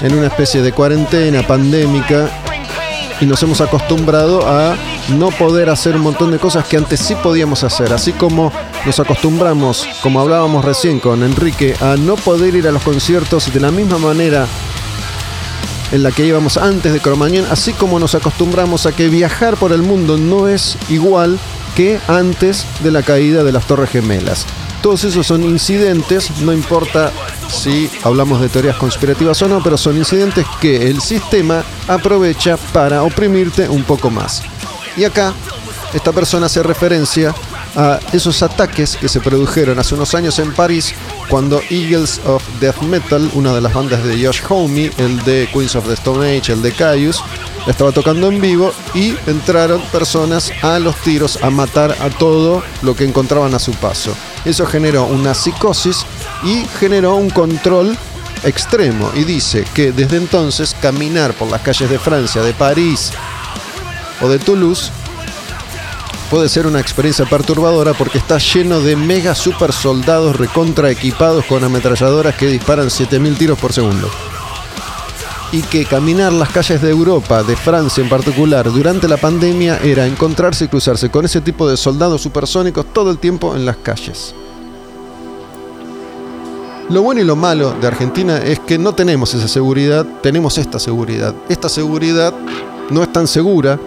en 0.00 0.14
una 0.14 0.28
especie 0.28 0.62
de 0.62 0.72
cuarentena 0.72 1.42
pandémica 1.42 2.30
y 3.20 3.26
nos 3.26 3.42
hemos 3.42 3.60
acostumbrado 3.60 4.48
a 4.48 4.74
no 5.10 5.30
poder 5.30 5.70
hacer 5.70 5.96
un 5.96 6.02
montón 6.02 6.30
de 6.30 6.38
cosas 6.38 6.66
que 6.66 6.76
antes 6.76 7.00
sí 7.00 7.14
podíamos 7.14 7.64
hacer, 7.64 7.92
así 7.92 8.12
como 8.12 8.52
nos 8.86 9.00
acostumbramos, 9.00 9.86
como 10.02 10.20
hablábamos 10.20 10.64
recién 10.64 11.00
con 11.00 11.22
Enrique, 11.22 11.74
a 11.80 11.96
no 11.96 12.16
poder 12.16 12.54
ir 12.54 12.68
a 12.68 12.72
los 12.72 12.82
conciertos 12.82 13.52
de 13.52 13.60
la 13.60 13.70
misma 13.70 13.98
manera 13.98 14.46
en 15.92 16.02
la 16.02 16.10
que 16.10 16.26
íbamos 16.26 16.56
antes 16.56 16.92
de 16.92 17.00
Cromañón, 17.00 17.46
así 17.50 17.72
como 17.74 17.98
nos 17.98 18.14
acostumbramos 18.14 18.86
a 18.86 18.92
que 18.92 19.08
viajar 19.08 19.56
por 19.56 19.72
el 19.72 19.82
mundo 19.82 20.16
no 20.16 20.48
es 20.48 20.78
igual 20.88 21.38
que 21.76 22.00
antes 22.08 22.64
de 22.82 22.90
la 22.90 23.02
caída 23.02 23.44
de 23.44 23.52
las 23.52 23.66
Torres 23.66 23.90
Gemelas. 23.90 24.46
Todos 24.82 25.04
esos 25.04 25.26
son 25.26 25.44
incidentes, 25.44 26.40
no 26.40 26.52
importa 26.52 27.12
si 27.48 27.88
hablamos 28.02 28.40
de 28.40 28.48
teorías 28.48 28.76
conspirativas 28.76 29.40
o 29.42 29.48
no, 29.48 29.62
pero 29.62 29.76
son 29.76 29.96
incidentes 29.96 30.44
que 30.60 30.88
el 30.88 31.00
sistema 31.00 31.62
aprovecha 31.86 32.56
para 32.72 33.04
oprimirte 33.04 33.68
un 33.68 33.84
poco 33.84 34.10
más. 34.10 34.42
Y 34.96 35.04
acá, 35.04 35.32
esta 35.94 36.12
persona 36.12 36.46
hace 36.46 36.62
referencia 36.62 37.34
a 37.74 37.98
esos 38.12 38.42
ataques 38.42 38.96
que 38.96 39.08
se 39.08 39.20
produjeron 39.20 39.78
hace 39.78 39.94
unos 39.94 40.14
años 40.14 40.38
en 40.38 40.52
París 40.52 40.94
cuando 41.28 41.60
Eagles 41.70 42.20
of 42.26 42.42
Death 42.60 42.82
Metal, 42.82 43.30
una 43.34 43.54
de 43.54 43.60
las 43.60 43.72
bandas 43.72 44.04
de 44.04 44.24
Josh 44.24 44.42
Homme, 44.48 44.90
el 44.98 45.22
de 45.24 45.48
Queens 45.52 45.74
of 45.76 45.86
the 45.86 45.94
Stone 45.94 46.36
Age, 46.36 46.52
el 46.52 46.62
de 46.62 46.72
Caius, 46.72 47.22
estaba 47.66 47.92
tocando 47.92 48.28
en 48.28 48.40
vivo 48.40 48.72
y 48.94 49.14
entraron 49.26 49.80
personas 49.92 50.50
a 50.62 50.78
los 50.78 50.96
tiros 50.96 51.42
a 51.42 51.50
matar 51.50 51.96
a 52.00 52.10
todo 52.10 52.62
lo 52.82 52.94
que 52.94 53.04
encontraban 53.04 53.54
a 53.54 53.58
su 53.58 53.72
paso. 53.72 54.14
Eso 54.44 54.66
generó 54.66 55.04
una 55.06 55.32
psicosis 55.34 56.04
y 56.42 56.66
generó 56.78 57.14
un 57.14 57.30
control 57.30 57.96
extremo 58.44 59.10
y 59.14 59.24
dice 59.24 59.64
que 59.72 59.92
desde 59.92 60.16
entonces 60.16 60.74
caminar 60.80 61.32
por 61.34 61.48
las 61.48 61.62
calles 61.62 61.88
de 61.88 61.98
Francia, 61.98 62.42
de 62.42 62.52
París 62.52 63.12
o 64.22 64.28
de 64.28 64.38
Toulouse 64.38 64.90
puede 66.32 66.48
ser 66.48 66.66
una 66.66 66.80
experiencia 66.80 67.26
perturbadora 67.26 67.92
porque 67.92 68.16
está 68.16 68.38
lleno 68.38 68.80
de 68.80 68.96
mega 68.96 69.34
super 69.34 69.70
soldados 69.70 70.34
recontra 70.34 70.90
equipados 70.90 71.44
con 71.44 71.62
ametralladoras 71.62 72.34
que 72.36 72.46
disparan 72.46 72.90
7000 72.90 73.36
tiros 73.36 73.58
por 73.58 73.74
segundo. 73.74 74.08
Y 75.52 75.60
que 75.60 75.84
caminar 75.84 76.32
las 76.32 76.48
calles 76.48 76.80
de 76.80 76.88
Europa, 76.88 77.42
de 77.42 77.54
Francia 77.54 78.02
en 78.02 78.08
particular, 78.08 78.72
durante 78.72 79.06
la 79.08 79.18
pandemia 79.18 79.76
era 79.82 80.06
encontrarse 80.06 80.64
y 80.64 80.68
cruzarse 80.68 81.10
con 81.10 81.26
ese 81.26 81.42
tipo 81.42 81.68
de 81.68 81.76
soldados 81.76 82.22
supersónicos 82.22 82.86
todo 82.94 83.10
el 83.10 83.18
tiempo 83.18 83.54
en 83.54 83.66
las 83.66 83.76
calles. 83.76 84.34
Lo 86.88 87.02
bueno 87.02 87.20
y 87.20 87.24
lo 87.24 87.36
malo 87.36 87.72
de 87.78 87.86
Argentina 87.86 88.38
es 88.38 88.58
que 88.60 88.78
no 88.78 88.94
tenemos 88.94 89.34
esa 89.34 89.48
seguridad, 89.48 90.06
tenemos 90.22 90.56
esta 90.56 90.78
seguridad. 90.78 91.34
Esta 91.50 91.68
seguridad 91.68 92.32
no 92.88 93.02
es 93.02 93.12
tan 93.12 93.26
segura, 93.26 93.78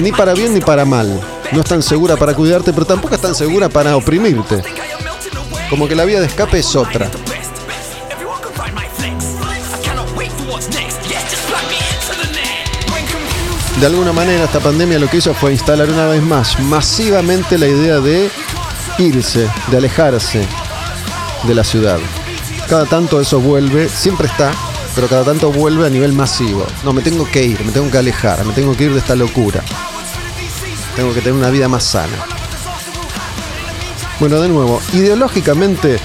ni 0.00 0.12
para 0.12 0.34
bien 0.34 0.54
ni 0.54 0.60
para 0.60 0.84
mal. 0.84 1.20
No 1.52 1.60
es 1.60 1.66
tan 1.66 1.82
segura 1.82 2.16
para 2.16 2.34
cuidarte, 2.34 2.72
pero 2.72 2.86
tampoco 2.86 3.14
es 3.14 3.20
tan 3.20 3.34
segura 3.34 3.68
para 3.68 3.96
oprimirte. 3.96 4.62
Como 5.68 5.88
que 5.88 5.94
la 5.94 6.04
vía 6.04 6.20
de 6.20 6.26
escape 6.26 6.58
es 6.58 6.76
otra. 6.76 7.10
De 13.80 13.86
alguna 13.86 14.12
manera 14.12 14.44
esta 14.44 14.60
pandemia 14.60 14.98
lo 14.98 15.08
que 15.08 15.16
hizo 15.16 15.34
fue 15.34 15.52
instalar 15.52 15.90
una 15.90 16.06
vez 16.06 16.22
más 16.22 16.60
masivamente 16.60 17.58
la 17.58 17.66
idea 17.66 17.98
de 17.98 18.30
irse, 18.98 19.48
de 19.68 19.76
alejarse, 19.76 20.46
de 21.42 21.54
la 21.54 21.64
ciudad. 21.64 21.98
Cada 22.68 22.86
tanto 22.86 23.20
eso 23.20 23.40
vuelve, 23.40 23.88
siempre 23.88 24.28
está, 24.28 24.52
pero 24.94 25.08
cada 25.08 25.24
tanto 25.24 25.50
vuelve 25.50 25.86
a 25.86 25.90
nivel 25.90 26.12
masivo. 26.12 26.66
No, 26.84 26.92
me 26.92 27.02
tengo 27.02 27.28
que 27.30 27.44
ir, 27.44 27.64
me 27.64 27.72
tengo 27.72 27.90
que 27.90 27.98
alejar, 27.98 28.44
me 28.44 28.52
tengo 28.52 28.76
que 28.76 28.84
ir 28.84 28.92
de 28.92 28.98
esta 28.98 29.14
locura. 29.14 29.62
Tengo 30.96 31.14
que 31.14 31.20
tener 31.20 31.34
una 31.34 31.50
vida 31.50 31.68
más 31.68 31.84
sana. 31.84 32.26
Bueno, 34.20 34.40
de 34.40 34.48
nuevo, 34.48 34.80
ideológicamente, 34.92 35.98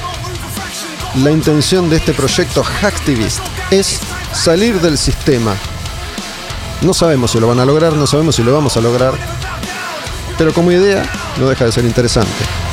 la 1.15 1.31
intención 1.31 1.89
de 1.89 1.97
este 1.97 2.14
proyecto 2.14 2.64
Hacktivist 2.64 3.39
es 3.69 3.99
salir 4.34 4.80
del 4.81 4.97
sistema. 4.97 5.55
No 6.81 6.93
sabemos 6.93 7.31
si 7.31 7.39
lo 7.39 7.47
van 7.47 7.59
a 7.59 7.65
lograr, 7.65 7.93
no 7.93 8.07
sabemos 8.07 8.35
si 8.35 8.43
lo 8.43 8.53
vamos 8.53 8.77
a 8.77 8.81
lograr, 8.81 9.14
pero 10.38 10.53
como 10.53 10.72
idea 10.72 11.03
no 11.38 11.49
deja 11.49 11.65
de 11.65 11.72
ser 11.72 11.85
interesante. 11.85 12.66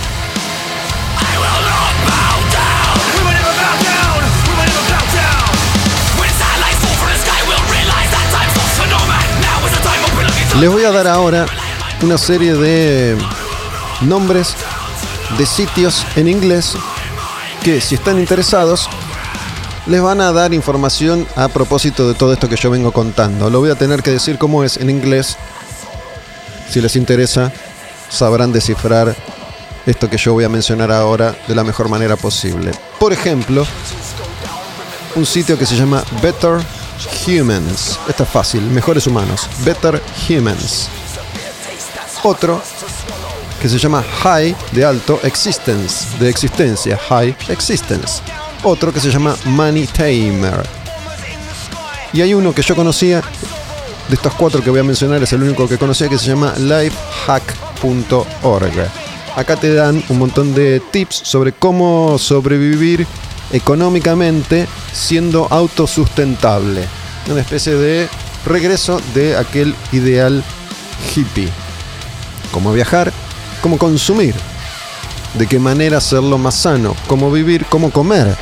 Les 10.60 10.70
voy 10.70 10.84
a 10.84 10.92
dar 10.92 11.08
ahora 11.08 11.46
una 12.02 12.16
serie 12.16 12.54
de 12.54 13.18
nombres 14.02 14.54
de 15.36 15.46
sitios 15.46 16.06
en 16.16 16.28
inglés 16.28 16.74
que 17.62 17.80
si 17.80 17.96
están 17.96 18.20
interesados 18.20 18.88
les 19.86 20.00
van 20.00 20.20
a 20.20 20.32
dar 20.32 20.54
información 20.54 21.26
a 21.36 21.48
propósito 21.48 22.06
de 22.08 22.14
todo 22.14 22.32
esto 22.32 22.48
que 22.48 22.56
yo 22.56 22.70
vengo 22.70 22.92
contando. 22.92 23.50
Lo 23.50 23.60
voy 23.60 23.70
a 23.70 23.74
tener 23.74 24.02
que 24.02 24.12
decir 24.12 24.38
cómo 24.38 24.64
es 24.64 24.76
en 24.76 24.90
inglés. 24.90 25.36
Si 26.70 26.80
les 26.80 26.96
interesa, 26.96 27.52
sabrán 28.08 28.52
descifrar 28.52 29.14
esto 29.86 30.08
que 30.08 30.16
yo 30.16 30.32
voy 30.34 30.44
a 30.44 30.48
mencionar 30.48 30.90
ahora 30.90 31.36
de 31.46 31.54
la 31.54 31.64
mejor 31.64 31.88
manera 31.88 32.16
posible. 32.16 32.70
Por 32.98 33.12
ejemplo, 33.12 33.66
un 35.16 35.26
sitio 35.26 35.58
que 35.58 35.66
se 35.66 35.76
llama 35.76 36.02
Better 36.22 36.60
Humans. 37.26 37.98
Esto 38.08 38.22
es 38.24 38.28
fácil, 38.28 38.62
mejores 38.62 39.06
humanos. 39.06 39.48
Better 39.64 40.02
Humans. 40.28 40.88
Otro 42.22 42.60
que 43.60 43.68
se 43.68 43.78
llama 43.78 44.02
High 44.22 44.54
de 44.72 44.84
alto 44.84 45.20
Existence, 45.22 46.18
de 46.18 46.28
existencia, 46.28 46.98
High 47.08 47.36
Existence. 47.48 48.20
Otro 48.62 48.92
que 48.92 49.00
se 49.00 49.10
llama 49.10 49.34
Money 49.44 49.86
Tamer. 49.86 50.62
Y 52.12 52.20
hay 52.20 52.34
uno 52.34 52.54
que 52.54 52.62
yo 52.62 52.76
conocía, 52.76 53.22
de 54.08 54.14
estos 54.14 54.34
cuatro 54.34 54.62
que 54.62 54.70
voy 54.70 54.80
a 54.80 54.84
mencionar, 54.84 55.22
es 55.22 55.32
el 55.32 55.42
único 55.42 55.66
que 55.68 55.78
conocía, 55.78 56.08
que 56.08 56.18
se 56.18 56.26
llama 56.26 56.54
lifehack.org. 56.58 57.54
Acá 59.36 59.56
te 59.56 59.74
dan 59.74 60.04
un 60.08 60.18
montón 60.18 60.54
de 60.54 60.80
tips 60.80 61.16
sobre 61.24 61.52
cómo 61.52 62.18
sobrevivir 62.18 63.06
económicamente 63.52 64.66
siendo 64.92 65.48
autosustentable. 65.50 67.03
Una 67.30 67.40
especie 67.40 67.74
de 67.74 68.08
regreso 68.44 69.00
de 69.14 69.36
aquel 69.36 69.74
ideal 69.92 70.44
hippie. 71.14 71.48
Cómo 72.52 72.72
viajar, 72.72 73.12
cómo 73.62 73.78
consumir, 73.78 74.34
de 75.34 75.46
qué 75.46 75.58
manera 75.58 75.98
hacerlo 75.98 76.38
más 76.38 76.54
sano, 76.54 76.94
cómo 77.06 77.30
vivir, 77.30 77.64
cómo 77.66 77.90
comer. 77.90 78.36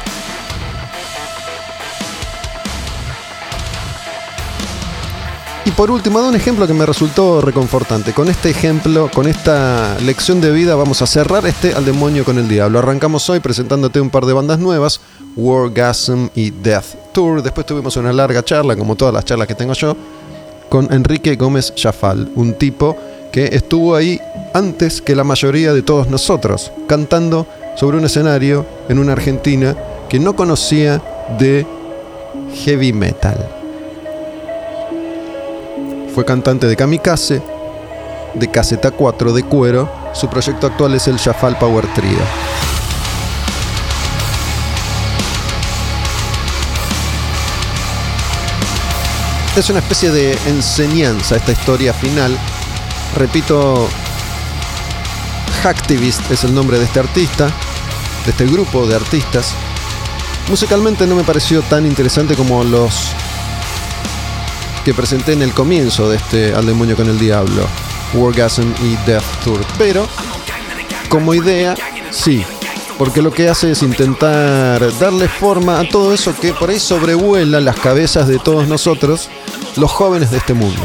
Y 5.64 5.70
por 5.70 5.92
último, 5.92 6.20
da 6.20 6.28
un 6.28 6.34
ejemplo 6.34 6.66
que 6.66 6.74
me 6.74 6.84
resultó 6.84 7.40
reconfortante. 7.40 8.12
Con 8.12 8.28
este 8.28 8.50
ejemplo, 8.50 9.08
con 9.14 9.28
esta 9.28 9.96
lección 10.00 10.40
de 10.40 10.50
vida, 10.50 10.74
vamos 10.74 11.02
a 11.02 11.06
cerrar 11.06 11.46
este 11.46 11.72
al 11.72 11.84
demonio 11.84 12.24
con 12.24 12.36
el 12.36 12.48
diablo. 12.48 12.80
Arrancamos 12.80 13.30
hoy 13.30 13.38
presentándote 13.38 14.00
un 14.00 14.10
par 14.10 14.26
de 14.26 14.32
bandas 14.32 14.58
nuevas, 14.58 15.00
Wargasm 15.36 16.30
y 16.34 16.50
Death 16.50 17.12
Tour. 17.12 17.44
Después 17.44 17.64
tuvimos 17.64 17.96
una 17.96 18.12
larga 18.12 18.44
charla, 18.44 18.74
como 18.74 18.96
todas 18.96 19.14
las 19.14 19.24
charlas 19.24 19.46
que 19.46 19.54
tengo 19.54 19.72
yo, 19.74 19.96
con 20.68 20.92
Enrique 20.92 21.36
Gómez 21.36 21.72
Chafal, 21.76 22.32
un 22.34 22.54
tipo 22.54 22.96
que 23.30 23.44
estuvo 23.52 23.94
ahí 23.94 24.20
antes 24.54 25.00
que 25.00 25.14
la 25.14 25.22
mayoría 25.22 25.72
de 25.72 25.82
todos 25.82 26.08
nosotros, 26.08 26.72
cantando 26.88 27.46
sobre 27.76 27.98
un 27.98 28.04
escenario 28.04 28.66
en 28.88 28.98
una 28.98 29.12
Argentina 29.12 29.76
que 30.08 30.18
no 30.18 30.34
conocía 30.34 31.00
de 31.38 31.64
heavy 32.64 32.92
metal. 32.92 33.61
Fue 36.14 36.26
cantante 36.26 36.66
de 36.66 36.76
Kamikaze, 36.76 37.42
de 38.34 38.50
Caseta 38.50 38.90
4 38.90 39.32
de 39.32 39.44
cuero. 39.44 39.90
Su 40.12 40.28
proyecto 40.28 40.66
actual 40.66 40.94
es 40.94 41.08
el 41.08 41.18
Jafal 41.18 41.56
Power 41.56 41.86
Trio. 41.94 42.18
Es 49.56 49.70
una 49.70 49.78
especie 49.78 50.10
de 50.10 50.32
enseñanza 50.48 51.36
esta 51.36 51.52
historia 51.52 51.94
final. 51.94 52.38
Repito, 53.16 53.88
Hacktivist 55.62 56.30
es 56.30 56.44
el 56.44 56.54
nombre 56.54 56.78
de 56.78 56.84
este 56.84 57.00
artista, 57.00 57.46
de 58.26 58.32
este 58.32 58.44
grupo 58.44 58.86
de 58.86 58.96
artistas. 58.96 59.54
Musicalmente 60.50 61.06
no 61.06 61.14
me 61.14 61.24
pareció 61.24 61.62
tan 61.62 61.86
interesante 61.86 62.34
como 62.34 62.64
los 62.64 63.12
que 64.84 64.94
presenté 64.94 65.32
en 65.32 65.42
el 65.42 65.52
comienzo 65.52 66.08
de 66.08 66.16
este 66.16 66.54
Al 66.54 66.66
demonio 66.66 66.96
con 66.96 67.08
el 67.08 67.18
diablo, 67.18 67.66
Wargasm 68.14 68.72
y 68.82 68.96
Death 69.06 69.24
Tour. 69.44 69.60
Pero, 69.78 70.06
como 71.08 71.34
idea, 71.34 71.74
sí. 72.10 72.44
Porque 72.98 73.22
lo 73.22 73.32
que 73.32 73.48
hace 73.48 73.72
es 73.72 73.82
intentar 73.82 74.80
darle 74.98 75.28
forma 75.28 75.80
a 75.80 75.88
todo 75.88 76.12
eso 76.12 76.34
que 76.38 76.52
por 76.52 76.70
ahí 76.70 76.78
sobrevuela 76.78 77.60
las 77.60 77.76
cabezas 77.76 78.28
de 78.28 78.38
todos 78.38 78.68
nosotros, 78.68 79.28
los 79.76 79.90
jóvenes 79.90 80.30
de 80.30 80.38
este 80.38 80.54
mundo. 80.54 80.80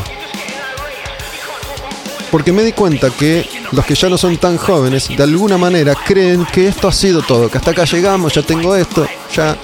Porque 2.32 2.52
me 2.52 2.64
di 2.64 2.72
cuenta 2.72 3.10
que 3.10 3.48
los 3.72 3.86
que 3.86 3.96
ya 3.96 4.10
no 4.10 4.18
son 4.18 4.38
tan 4.38 4.58
jóvenes, 4.58 5.10
de 5.10 5.24
alguna 5.24 5.58
manera 5.58 5.96
creen 5.96 6.46
que 6.52 6.68
esto 6.68 6.88
ha 6.88 6.92
sido 6.92 7.22
todo, 7.22 7.50
que 7.50 7.58
hasta 7.58 7.72
acá 7.72 7.86
llegamos, 7.86 8.34
ya 8.34 8.42
tengo 8.42 8.76
esto, 8.76 9.06
ya 9.34 9.58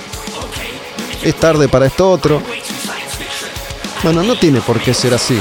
es 1.24 1.36
tarde 1.36 1.68
para 1.68 1.88
esto 1.88 2.10
otro. 2.10 2.42
Bueno, 4.04 4.22
no 4.22 4.38
tiene 4.38 4.60
por 4.62 4.82
qué 4.82 4.94
ser 4.94 5.14
así. 5.14 5.40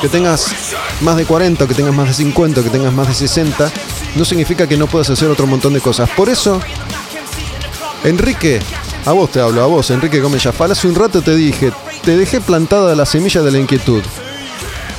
Que 0.00 0.08
tengas 0.08 0.52
más 1.00 1.16
de 1.16 1.24
40, 1.24 1.64
o 1.64 1.68
que 1.68 1.74
tengas 1.74 1.94
más 1.94 2.08
de 2.08 2.14
50, 2.14 2.60
o 2.60 2.64
que 2.64 2.70
tengas 2.70 2.92
más 2.92 3.08
de 3.08 3.14
60, 3.14 3.70
no 4.16 4.24
significa 4.24 4.66
que 4.66 4.76
no 4.76 4.86
puedas 4.86 5.10
hacer 5.10 5.28
otro 5.30 5.46
montón 5.46 5.72
de 5.72 5.80
cosas. 5.80 6.10
Por 6.10 6.28
eso, 6.28 6.60
Enrique, 8.02 8.60
a 9.06 9.12
vos 9.12 9.30
te 9.30 9.40
hablo, 9.40 9.62
a 9.62 9.66
vos, 9.66 9.90
Enrique 9.90 10.20
Gómez 10.20 10.42
Jafal, 10.42 10.72
hace 10.72 10.88
un 10.88 10.94
rato 10.94 11.22
te 11.22 11.36
dije, 11.36 11.72
te 12.02 12.16
dejé 12.16 12.40
plantada 12.40 12.94
la 12.94 13.06
semilla 13.06 13.42
de 13.42 13.52
la 13.52 13.58
inquietud. 13.58 14.02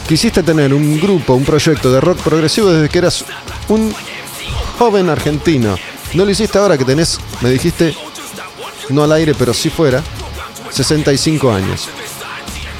Quisiste 0.07 0.41
tener 0.43 0.73
un 0.73 0.99
grupo, 0.99 1.33
un 1.33 1.43
proyecto 1.43 1.91
de 1.91 1.99
rock 1.99 2.19
progresivo 2.19 2.71
desde 2.71 2.89
que 2.89 2.99
eras 2.99 3.25
un 3.67 3.93
joven 4.79 5.09
argentino. 5.09 5.75
No 6.13 6.25
lo 6.25 6.31
hiciste 6.31 6.57
ahora 6.57 6.77
que 6.77 6.85
tenés, 6.85 7.19
me 7.41 7.49
dijiste, 7.49 7.95
no 8.89 9.03
al 9.03 9.11
aire, 9.11 9.33
pero 9.33 9.53
sí 9.53 9.69
fuera, 9.69 10.01
65 10.71 11.51
años. 11.51 11.89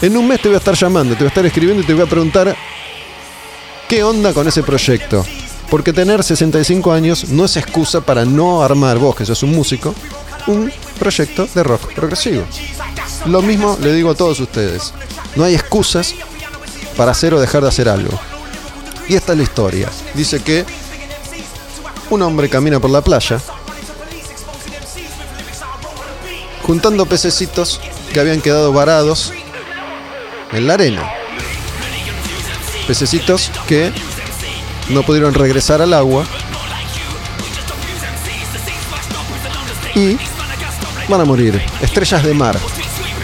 En 0.02 0.18
un 0.18 0.28
mes 0.28 0.42
te 0.42 0.50
voy 0.50 0.56
a 0.56 0.60
estar 0.60 0.76
llamando, 0.76 1.14
te 1.14 1.20
voy 1.20 1.28
a 1.28 1.30
estar 1.30 1.46
escribiendo 1.46 1.82
y 1.82 1.86
te 1.86 1.94
voy 1.94 2.04
a 2.04 2.10
preguntar 2.10 2.56
qué 3.88 4.04
onda 4.04 4.34
con 4.34 4.48
ese 4.48 4.62
proyecto. 4.62 5.26
Porque 5.70 5.94
tener 5.94 6.24
65 6.24 6.92
años 6.92 7.30
no 7.30 7.46
es 7.46 7.58
excusa 7.58 8.02
para 8.02 8.26
no 8.26 8.62
armar 8.62 8.98
vos, 9.00 9.16
que 9.16 9.26
sos 9.26 9.42
un 9.44 9.52
músico, 9.52 9.96
un 10.48 10.72
proyecto 11.00 11.48
de 11.54 11.64
rock 11.64 11.94
progresivo. 11.94 12.44
Lo 13.26 13.42
mismo 13.42 13.78
le 13.82 13.94
digo 13.94 14.12
a 14.12 14.16
todos 14.16 14.40
ustedes. 14.40 14.94
No 15.36 15.44
hay 15.44 15.56
excusas 15.56 16.14
para 16.96 17.12
hacer 17.12 17.34
o 17.34 17.40
dejar 17.40 17.64
de 17.64 17.70
hacer 17.70 17.90
algo. 17.90 18.20
Y 19.08 19.16
esta 19.16 19.32
es 19.32 19.38
la 19.38 19.44
historia. 19.44 19.90
Dice 20.14 20.42
que 20.42 20.66
un 22.10 22.22
hombre 22.22 22.50
camina 22.50 22.80
por 22.80 22.92
la 22.92 23.02
playa 23.02 23.40
juntando 26.66 27.06
pececitos 27.06 27.80
que 28.12 28.20
habían 28.20 28.42
quedado 28.42 28.74
varados 28.74 29.32
en 30.56 30.68
la 30.68 30.76
arena. 30.76 31.12
Pececitos 32.88 33.52
que 33.68 33.92
no 34.90 35.04
pudieron 35.04 35.34
regresar 35.34 35.82
al 35.82 35.94
agua 35.94 36.26
y 39.96 40.18
van 41.08 41.22
a 41.22 41.26
morir. 41.26 41.62
Estrellas 41.82 42.24
de 42.24 42.34
mar. 42.34 42.58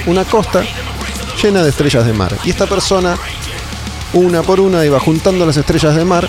Una 0.05 0.25
costa 0.25 0.63
llena 1.41 1.63
de 1.63 1.69
estrellas 1.69 2.05
de 2.05 2.13
mar. 2.13 2.35
Y 2.43 2.49
esta 2.49 2.67
persona, 2.67 3.17
una 4.13 4.41
por 4.41 4.59
una, 4.59 4.85
iba 4.85 4.99
juntando 4.99 5.45
las 5.45 5.57
estrellas 5.57 5.95
de 5.95 6.05
mar 6.05 6.27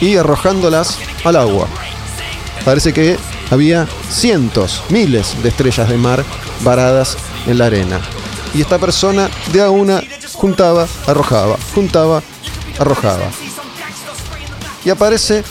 y 0.00 0.16
arrojándolas 0.16 0.98
al 1.24 1.36
agua. 1.36 1.68
Parece 2.64 2.92
que 2.92 3.18
había 3.50 3.86
cientos, 4.10 4.82
miles 4.88 5.42
de 5.42 5.50
estrellas 5.50 5.88
de 5.88 5.98
mar 5.98 6.24
varadas 6.62 7.16
en 7.46 7.58
la 7.58 7.66
arena. 7.66 8.00
Y 8.54 8.62
esta 8.62 8.78
persona 8.78 9.28
de 9.52 9.62
a 9.62 9.70
una 9.70 10.02
juntaba, 10.34 10.86
arrojaba, 11.06 11.56
juntaba, 11.74 12.22
arrojaba. 12.78 13.30
Y 14.84 14.90
aparece 14.90 15.42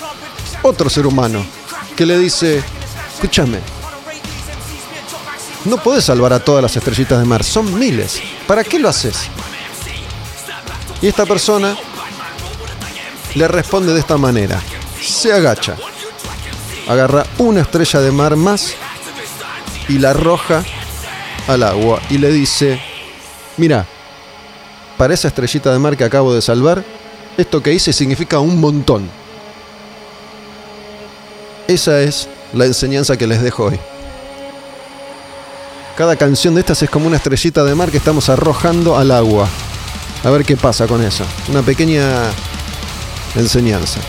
otro 0.61 0.89
ser 0.89 1.07
humano 1.07 1.43
que 1.95 2.05
le 2.05 2.17
dice, 2.17 2.63
escúchame, 3.13 3.59
No 5.65 5.77
podés 5.77 6.03
salvar 6.03 6.33
a 6.33 6.43
todas 6.43 6.61
las 6.61 6.75
estrellitas 6.75 7.19
de 7.19 7.25
mar, 7.25 7.41
son 7.41 7.79
miles. 7.79 8.21
¿Para 8.45 8.65
qué 8.65 8.79
lo 8.79 8.89
haces? 8.89 9.15
Y 11.01 11.07
esta 11.07 11.25
persona 11.25 11.77
le 13.35 13.47
responde 13.47 13.93
de 13.93 13.99
esta 14.01 14.17
manera. 14.17 14.61
Se 15.01 15.31
agacha, 15.31 15.77
agarra 16.87 17.25
una 17.37 17.61
estrella 17.61 18.01
de 18.01 18.11
mar 18.11 18.35
más 18.35 18.73
y 19.87 19.99
la 19.99 20.11
arroja 20.11 20.63
al 21.47 21.63
agua 21.63 22.01
y 22.09 22.17
le 22.17 22.29
dice, 22.29 22.81
mira, 23.57 23.87
para 25.03 25.15
esa 25.15 25.27
estrellita 25.27 25.73
de 25.73 25.79
mar 25.79 25.97
que 25.97 26.05
acabo 26.05 26.33
de 26.33 26.41
salvar, 26.41 26.81
esto 27.37 27.61
que 27.61 27.73
hice 27.73 27.91
significa 27.91 28.39
un 28.39 28.61
montón. 28.61 29.09
Esa 31.67 31.99
es 31.99 32.29
la 32.53 32.63
enseñanza 32.67 33.17
que 33.17 33.27
les 33.27 33.41
dejo 33.41 33.65
hoy. 33.65 33.77
Cada 35.97 36.15
canción 36.15 36.55
de 36.55 36.61
estas 36.61 36.83
es 36.83 36.89
como 36.89 37.05
una 37.05 37.17
estrellita 37.17 37.65
de 37.65 37.75
mar 37.75 37.91
que 37.91 37.97
estamos 37.97 38.29
arrojando 38.29 38.97
al 38.97 39.11
agua. 39.11 39.49
A 40.23 40.29
ver 40.29 40.45
qué 40.45 40.55
pasa 40.55 40.87
con 40.87 41.03
eso. 41.03 41.25
Una 41.49 41.61
pequeña 41.63 42.07
enseñanza. 43.35 43.99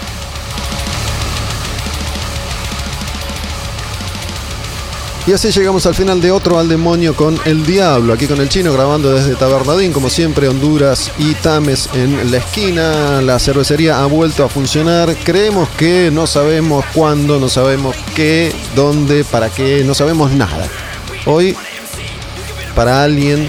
Y 5.26 5.32
así 5.32 5.51
llegamos 5.51 5.86
al 5.86 5.94
final 5.94 6.20
de 6.20 6.30
otro 6.30 6.59
al 6.59 6.68
demonio 6.68 7.16
con 7.16 7.40
el 7.46 7.64
diablo, 7.64 8.12
aquí 8.12 8.26
con 8.26 8.42
el 8.42 8.51
chino 8.51 8.74
grabando 8.74 9.10
desde 9.10 9.34
Tabernadín, 9.36 9.90
como 9.90 10.10
siempre, 10.10 10.48
Honduras 10.48 11.10
y 11.18 11.32
Tames 11.36 11.88
en 11.94 12.30
la 12.30 12.36
esquina. 12.36 13.22
La 13.22 13.38
cervecería 13.38 14.02
ha 14.02 14.06
vuelto 14.06 14.44
a 14.44 14.51
funcionar. 14.51 15.16
Creemos 15.24 15.70
que 15.70 16.10
no 16.12 16.26
sabemos 16.26 16.84
cuándo, 16.92 17.40
no 17.40 17.48
sabemos 17.48 17.96
qué, 18.14 18.55
dónde, 18.76 19.24
para 19.24 19.48
qué, 19.48 19.82
no 19.82 19.94
sabemos 19.94 20.30
nada. 20.30 20.68
Hoy, 21.24 21.56
para 22.74 23.02
alguien 23.02 23.48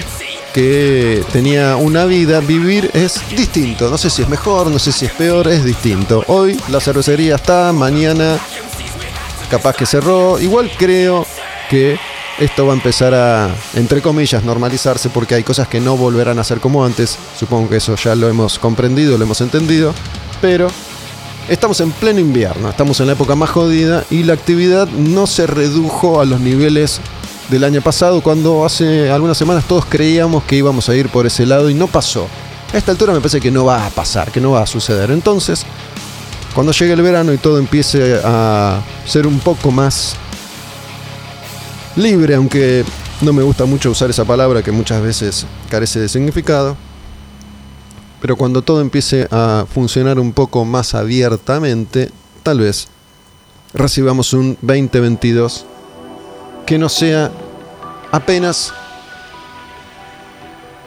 que 0.53 1.26
tenía 1.34 1.76
una 1.76 2.06
vida, 2.06 2.39
vivir 2.39 2.89
es 2.93 3.19
distinto. 3.35 3.89
No 3.89 3.97
sé 3.97 4.10
si 4.10 4.22
es 4.22 4.30
mejor, 4.30 4.72
no 4.72 4.80
sé 4.80 4.93
si 4.93 5.07
es 5.07 5.11
peor, 5.11 5.49
es 5.49 5.65
distinto. 5.65 6.23
Hoy 6.27 6.57
la 6.69 6.80
cervecería 6.80 7.35
está, 7.35 7.73
mañana 7.73 8.39
capaz 9.49 9.76
que 9.76 9.85
cerró. 9.85 10.39
Igual 10.39 10.72
creo 10.77 11.24
que 11.70 11.98
esto 12.40 12.66
va 12.66 12.74
a 12.74 12.76
empezar 12.76 13.14
a, 13.14 13.50
entre 13.76 14.02
comillas, 14.02 14.44
normalizarse 14.44 15.10
porque 15.10 15.36
hay 15.36 15.44
cosas 15.44 15.68
que 15.68 15.80
no 15.80 15.96
volverán 15.96 16.38
a 16.40 16.44
ser 16.44 16.60
como 16.60 16.84
antes. 16.84 17.18
Supongo 17.38 17.70
que 17.70 17.78
eso 17.78 17.96
ya 17.96 18.16
lo 18.16 18.28
hemos 18.28 18.60
comprendido, 18.60 19.18
lo 19.18 19.24
hemos 19.24 19.42
entendido. 19.42 19.94
Pero 20.42 20.68
estamos 21.48 21.80
en 21.80 21.92
pleno 21.92 22.20
invierno, 22.20 22.70
estamos 22.70 23.00
en 23.00 23.08
la 23.08 23.14
época 23.14 23.36
más 23.36 23.50
jodida 23.50 24.04
y 24.10 24.24
la 24.24 24.34
actividad 24.34 24.88
no 24.88 25.28
se 25.28 25.48
redujo 25.48 26.20
a 26.20 26.26
los 26.26 26.42
niveles 26.42 27.00
del 27.50 27.64
año 27.64 27.82
pasado 27.82 28.22
cuando 28.22 28.66
hace 28.66 29.12
algunas 29.12 29.38
semanas 29.38 29.66
todos 29.66 29.86
creíamos 29.86 30.44
que 30.44 30.56
íbamos 30.56 30.90
a 30.90 30.96
ir 30.96 31.10
por 31.10 31.26
ese 31.26 31.46
lado 31.46 31.70
y 31.70 31.74
no 31.74 31.88
pasó. 31.88 32.28
A 32.74 32.78
esta 32.78 32.92
altura 32.92 33.14
me 33.14 33.20
parece 33.20 33.40
que 33.40 33.52
no 33.52 33.64
va 33.64 33.86
a 33.86 33.90
pasar, 33.92 34.32
que 34.32 34.42
no 34.42 34.52
va 34.52 34.64
a 34.64 34.68
suceder. 34.68 35.12
Entonces, 35.12 35.66
cuando 36.54 36.74
llegue 36.74 36.94
el 36.94 37.02
verano 37.02 37.32
y 37.32 37.38
todo 37.38 37.60
empiece 37.60 38.20
a 38.24 38.82
ser 39.06 39.28
un 39.28 39.40
poco 39.40 39.72
más 39.72 40.18
libre, 41.96 42.36
aunque 42.36 42.84
no 43.22 43.34
me 43.34 43.44
gusta 43.44 43.66
mucho 43.66 43.92
usar 43.92 44.10
esa 44.10 44.26
palabra 44.26 44.62
que 44.62 44.72
muchas 44.72 45.02
veces 45.02 45.46
carece 45.70 46.00
de 46.00 46.10
significado. 46.10 46.76
Pero 48.22 48.36
cuando 48.36 48.62
todo 48.62 48.82
empiece 48.82 49.28
a 49.32 49.66
funcionar 49.72 50.20
un 50.20 50.34
poco 50.34 50.66
más 50.66 50.96
abiertamente, 50.96 52.12
tal 52.44 52.60
vez 52.60 52.88
recibamos 53.74 54.34
un 54.34 54.58
2022 54.62 55.66
que 56.66 56.78
no 56.78 56.90
sea 56.90 57.32
apenas 58.12 58.74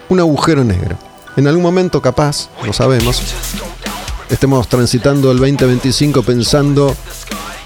un 0.09 0.21
agujero 0.21 0.65
negro. 0.65 0.97
En 1.37 1.47
algún 1.47 1.63
momento 1.63 2.03
capaz, 2.03 2.49
no 2.67 2.73
sabemos, 2.73 3.23
estemos 4.29 4.67
transitando 4.67 5.31
el 5.31 5.39
2025 5.39 6.23
pensando, 6.23 6.97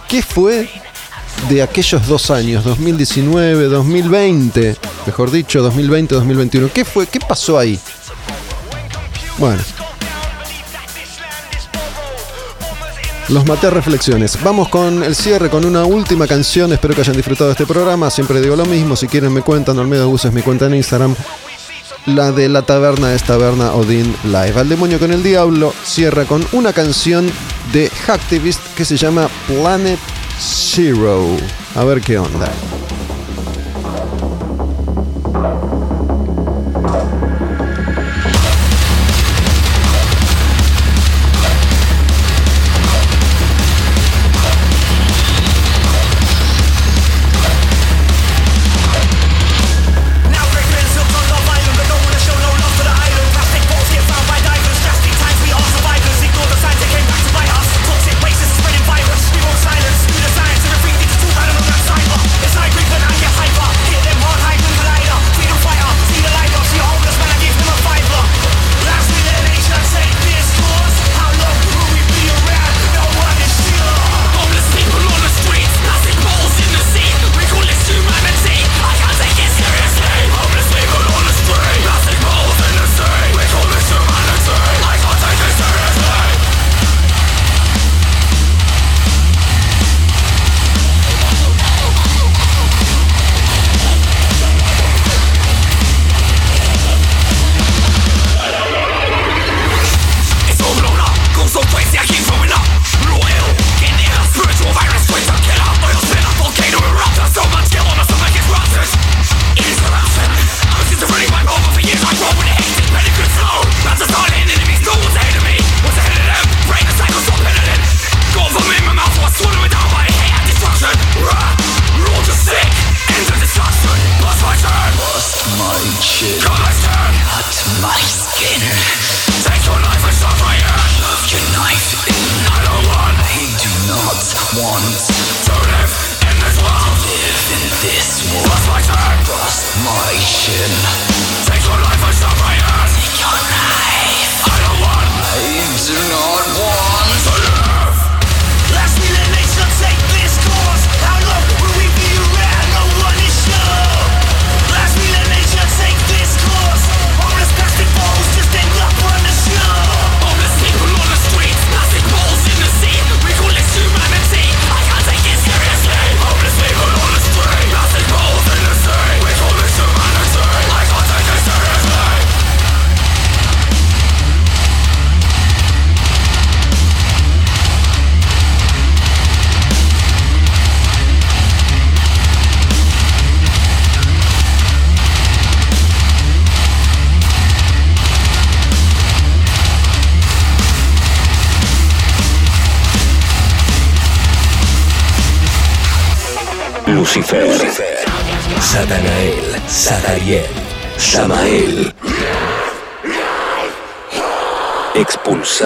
¿qué 0.09 0.23
fue 0.23 0.69
de 1.49 1.63
aquellos 1.63 2.07
dos 2.07 2.31
años, 2.31 2.65
2019, 2.65 3.65
2020, 3.65 4.77
mejor 5.07 5.31
dicho, 5.31 5.63
2020, 5.63 6.15
2021. 6.15 6.71
¿Qué 6.73 6.85
fue? 6.85 7.07
¿Qué 7.07 7.21
pasó 7.21 7.59
ahí? 7.59 7.79
Bueno. 9.39 9.63
Los 13.29 13.47
maté 13.47 13.69
a 13.69 13.71
reflexiones. 13.71 14.39
Vamos 14.43 14.69
con 14.69 15.03
el 15.03 15.15
cierre, 15.15 15.49
con 15.49 15.65
una 15.65 15.85
última 15.85 16.27
canción. 16.27 16.73
Espero 16.73 16.95
que 16.95 17.01
hayan 17.01 17.17
disfrutado 17.17 17.49
de 17.49 17.53
este 17.53 17.67
programa. 17.67 18.11
Siempre 18.11 18.41
digo 18.41 18.57
lo 18.57 18.67
mismo. 18.67 18.95
Si 18.95 19.07
quieren 19.07 19.33
me 19.33 19.41
cuentan. 19.43 19.79
Olmedo 19.79 20.09
Gus 20.09 20.27
es 20.27 20.33
mi 20.33 20.43
cuenta 20.43 20.67
en 20.67 20.75
Instagram. 20.75 21.15
La 22.07 22.33
de 22.33 22.49
la 22.49 22.63
taberna 22.63 23.15
es 23.15 23.23
Taberna 23.23 23.73
Odin 23.75 24.15
Live. 24.25 24.59
Al 24.59 24.69
demonio 24.69 24.99
con 24.99 25.13
el 25.13 25.23
diablo 25.23 25.73
cierra 25.85 26.25
con 26.25 26.45
una 26.53 26.73
canción 26.73 27.31
de 27.73 27.91
Hacktivist 28.07 28.61
que 28.77 28.85
se 28.85 28.97
llama 28.97 29.29
Planet 29.47 30.01
Zero. 30.43 31.37
A 31.77 31.85
ver 31.85 32.01
qué 32.01 32.19
onda. 32.19 32.51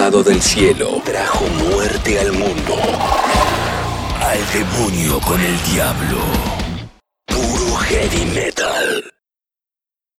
Expulsado 0.07 0.23
del 0.31 0.41
cielo, 0.41 1.01
trajo 1.03 1.43
muerte 1.69 2.17
al 2.17 2.31
mundo. 2.31 2.75
Al 4.21 4.39
demonio 4.53 5.19
con 5.19 5.41
el 5.41 5.63
diablo. 5.73 6.36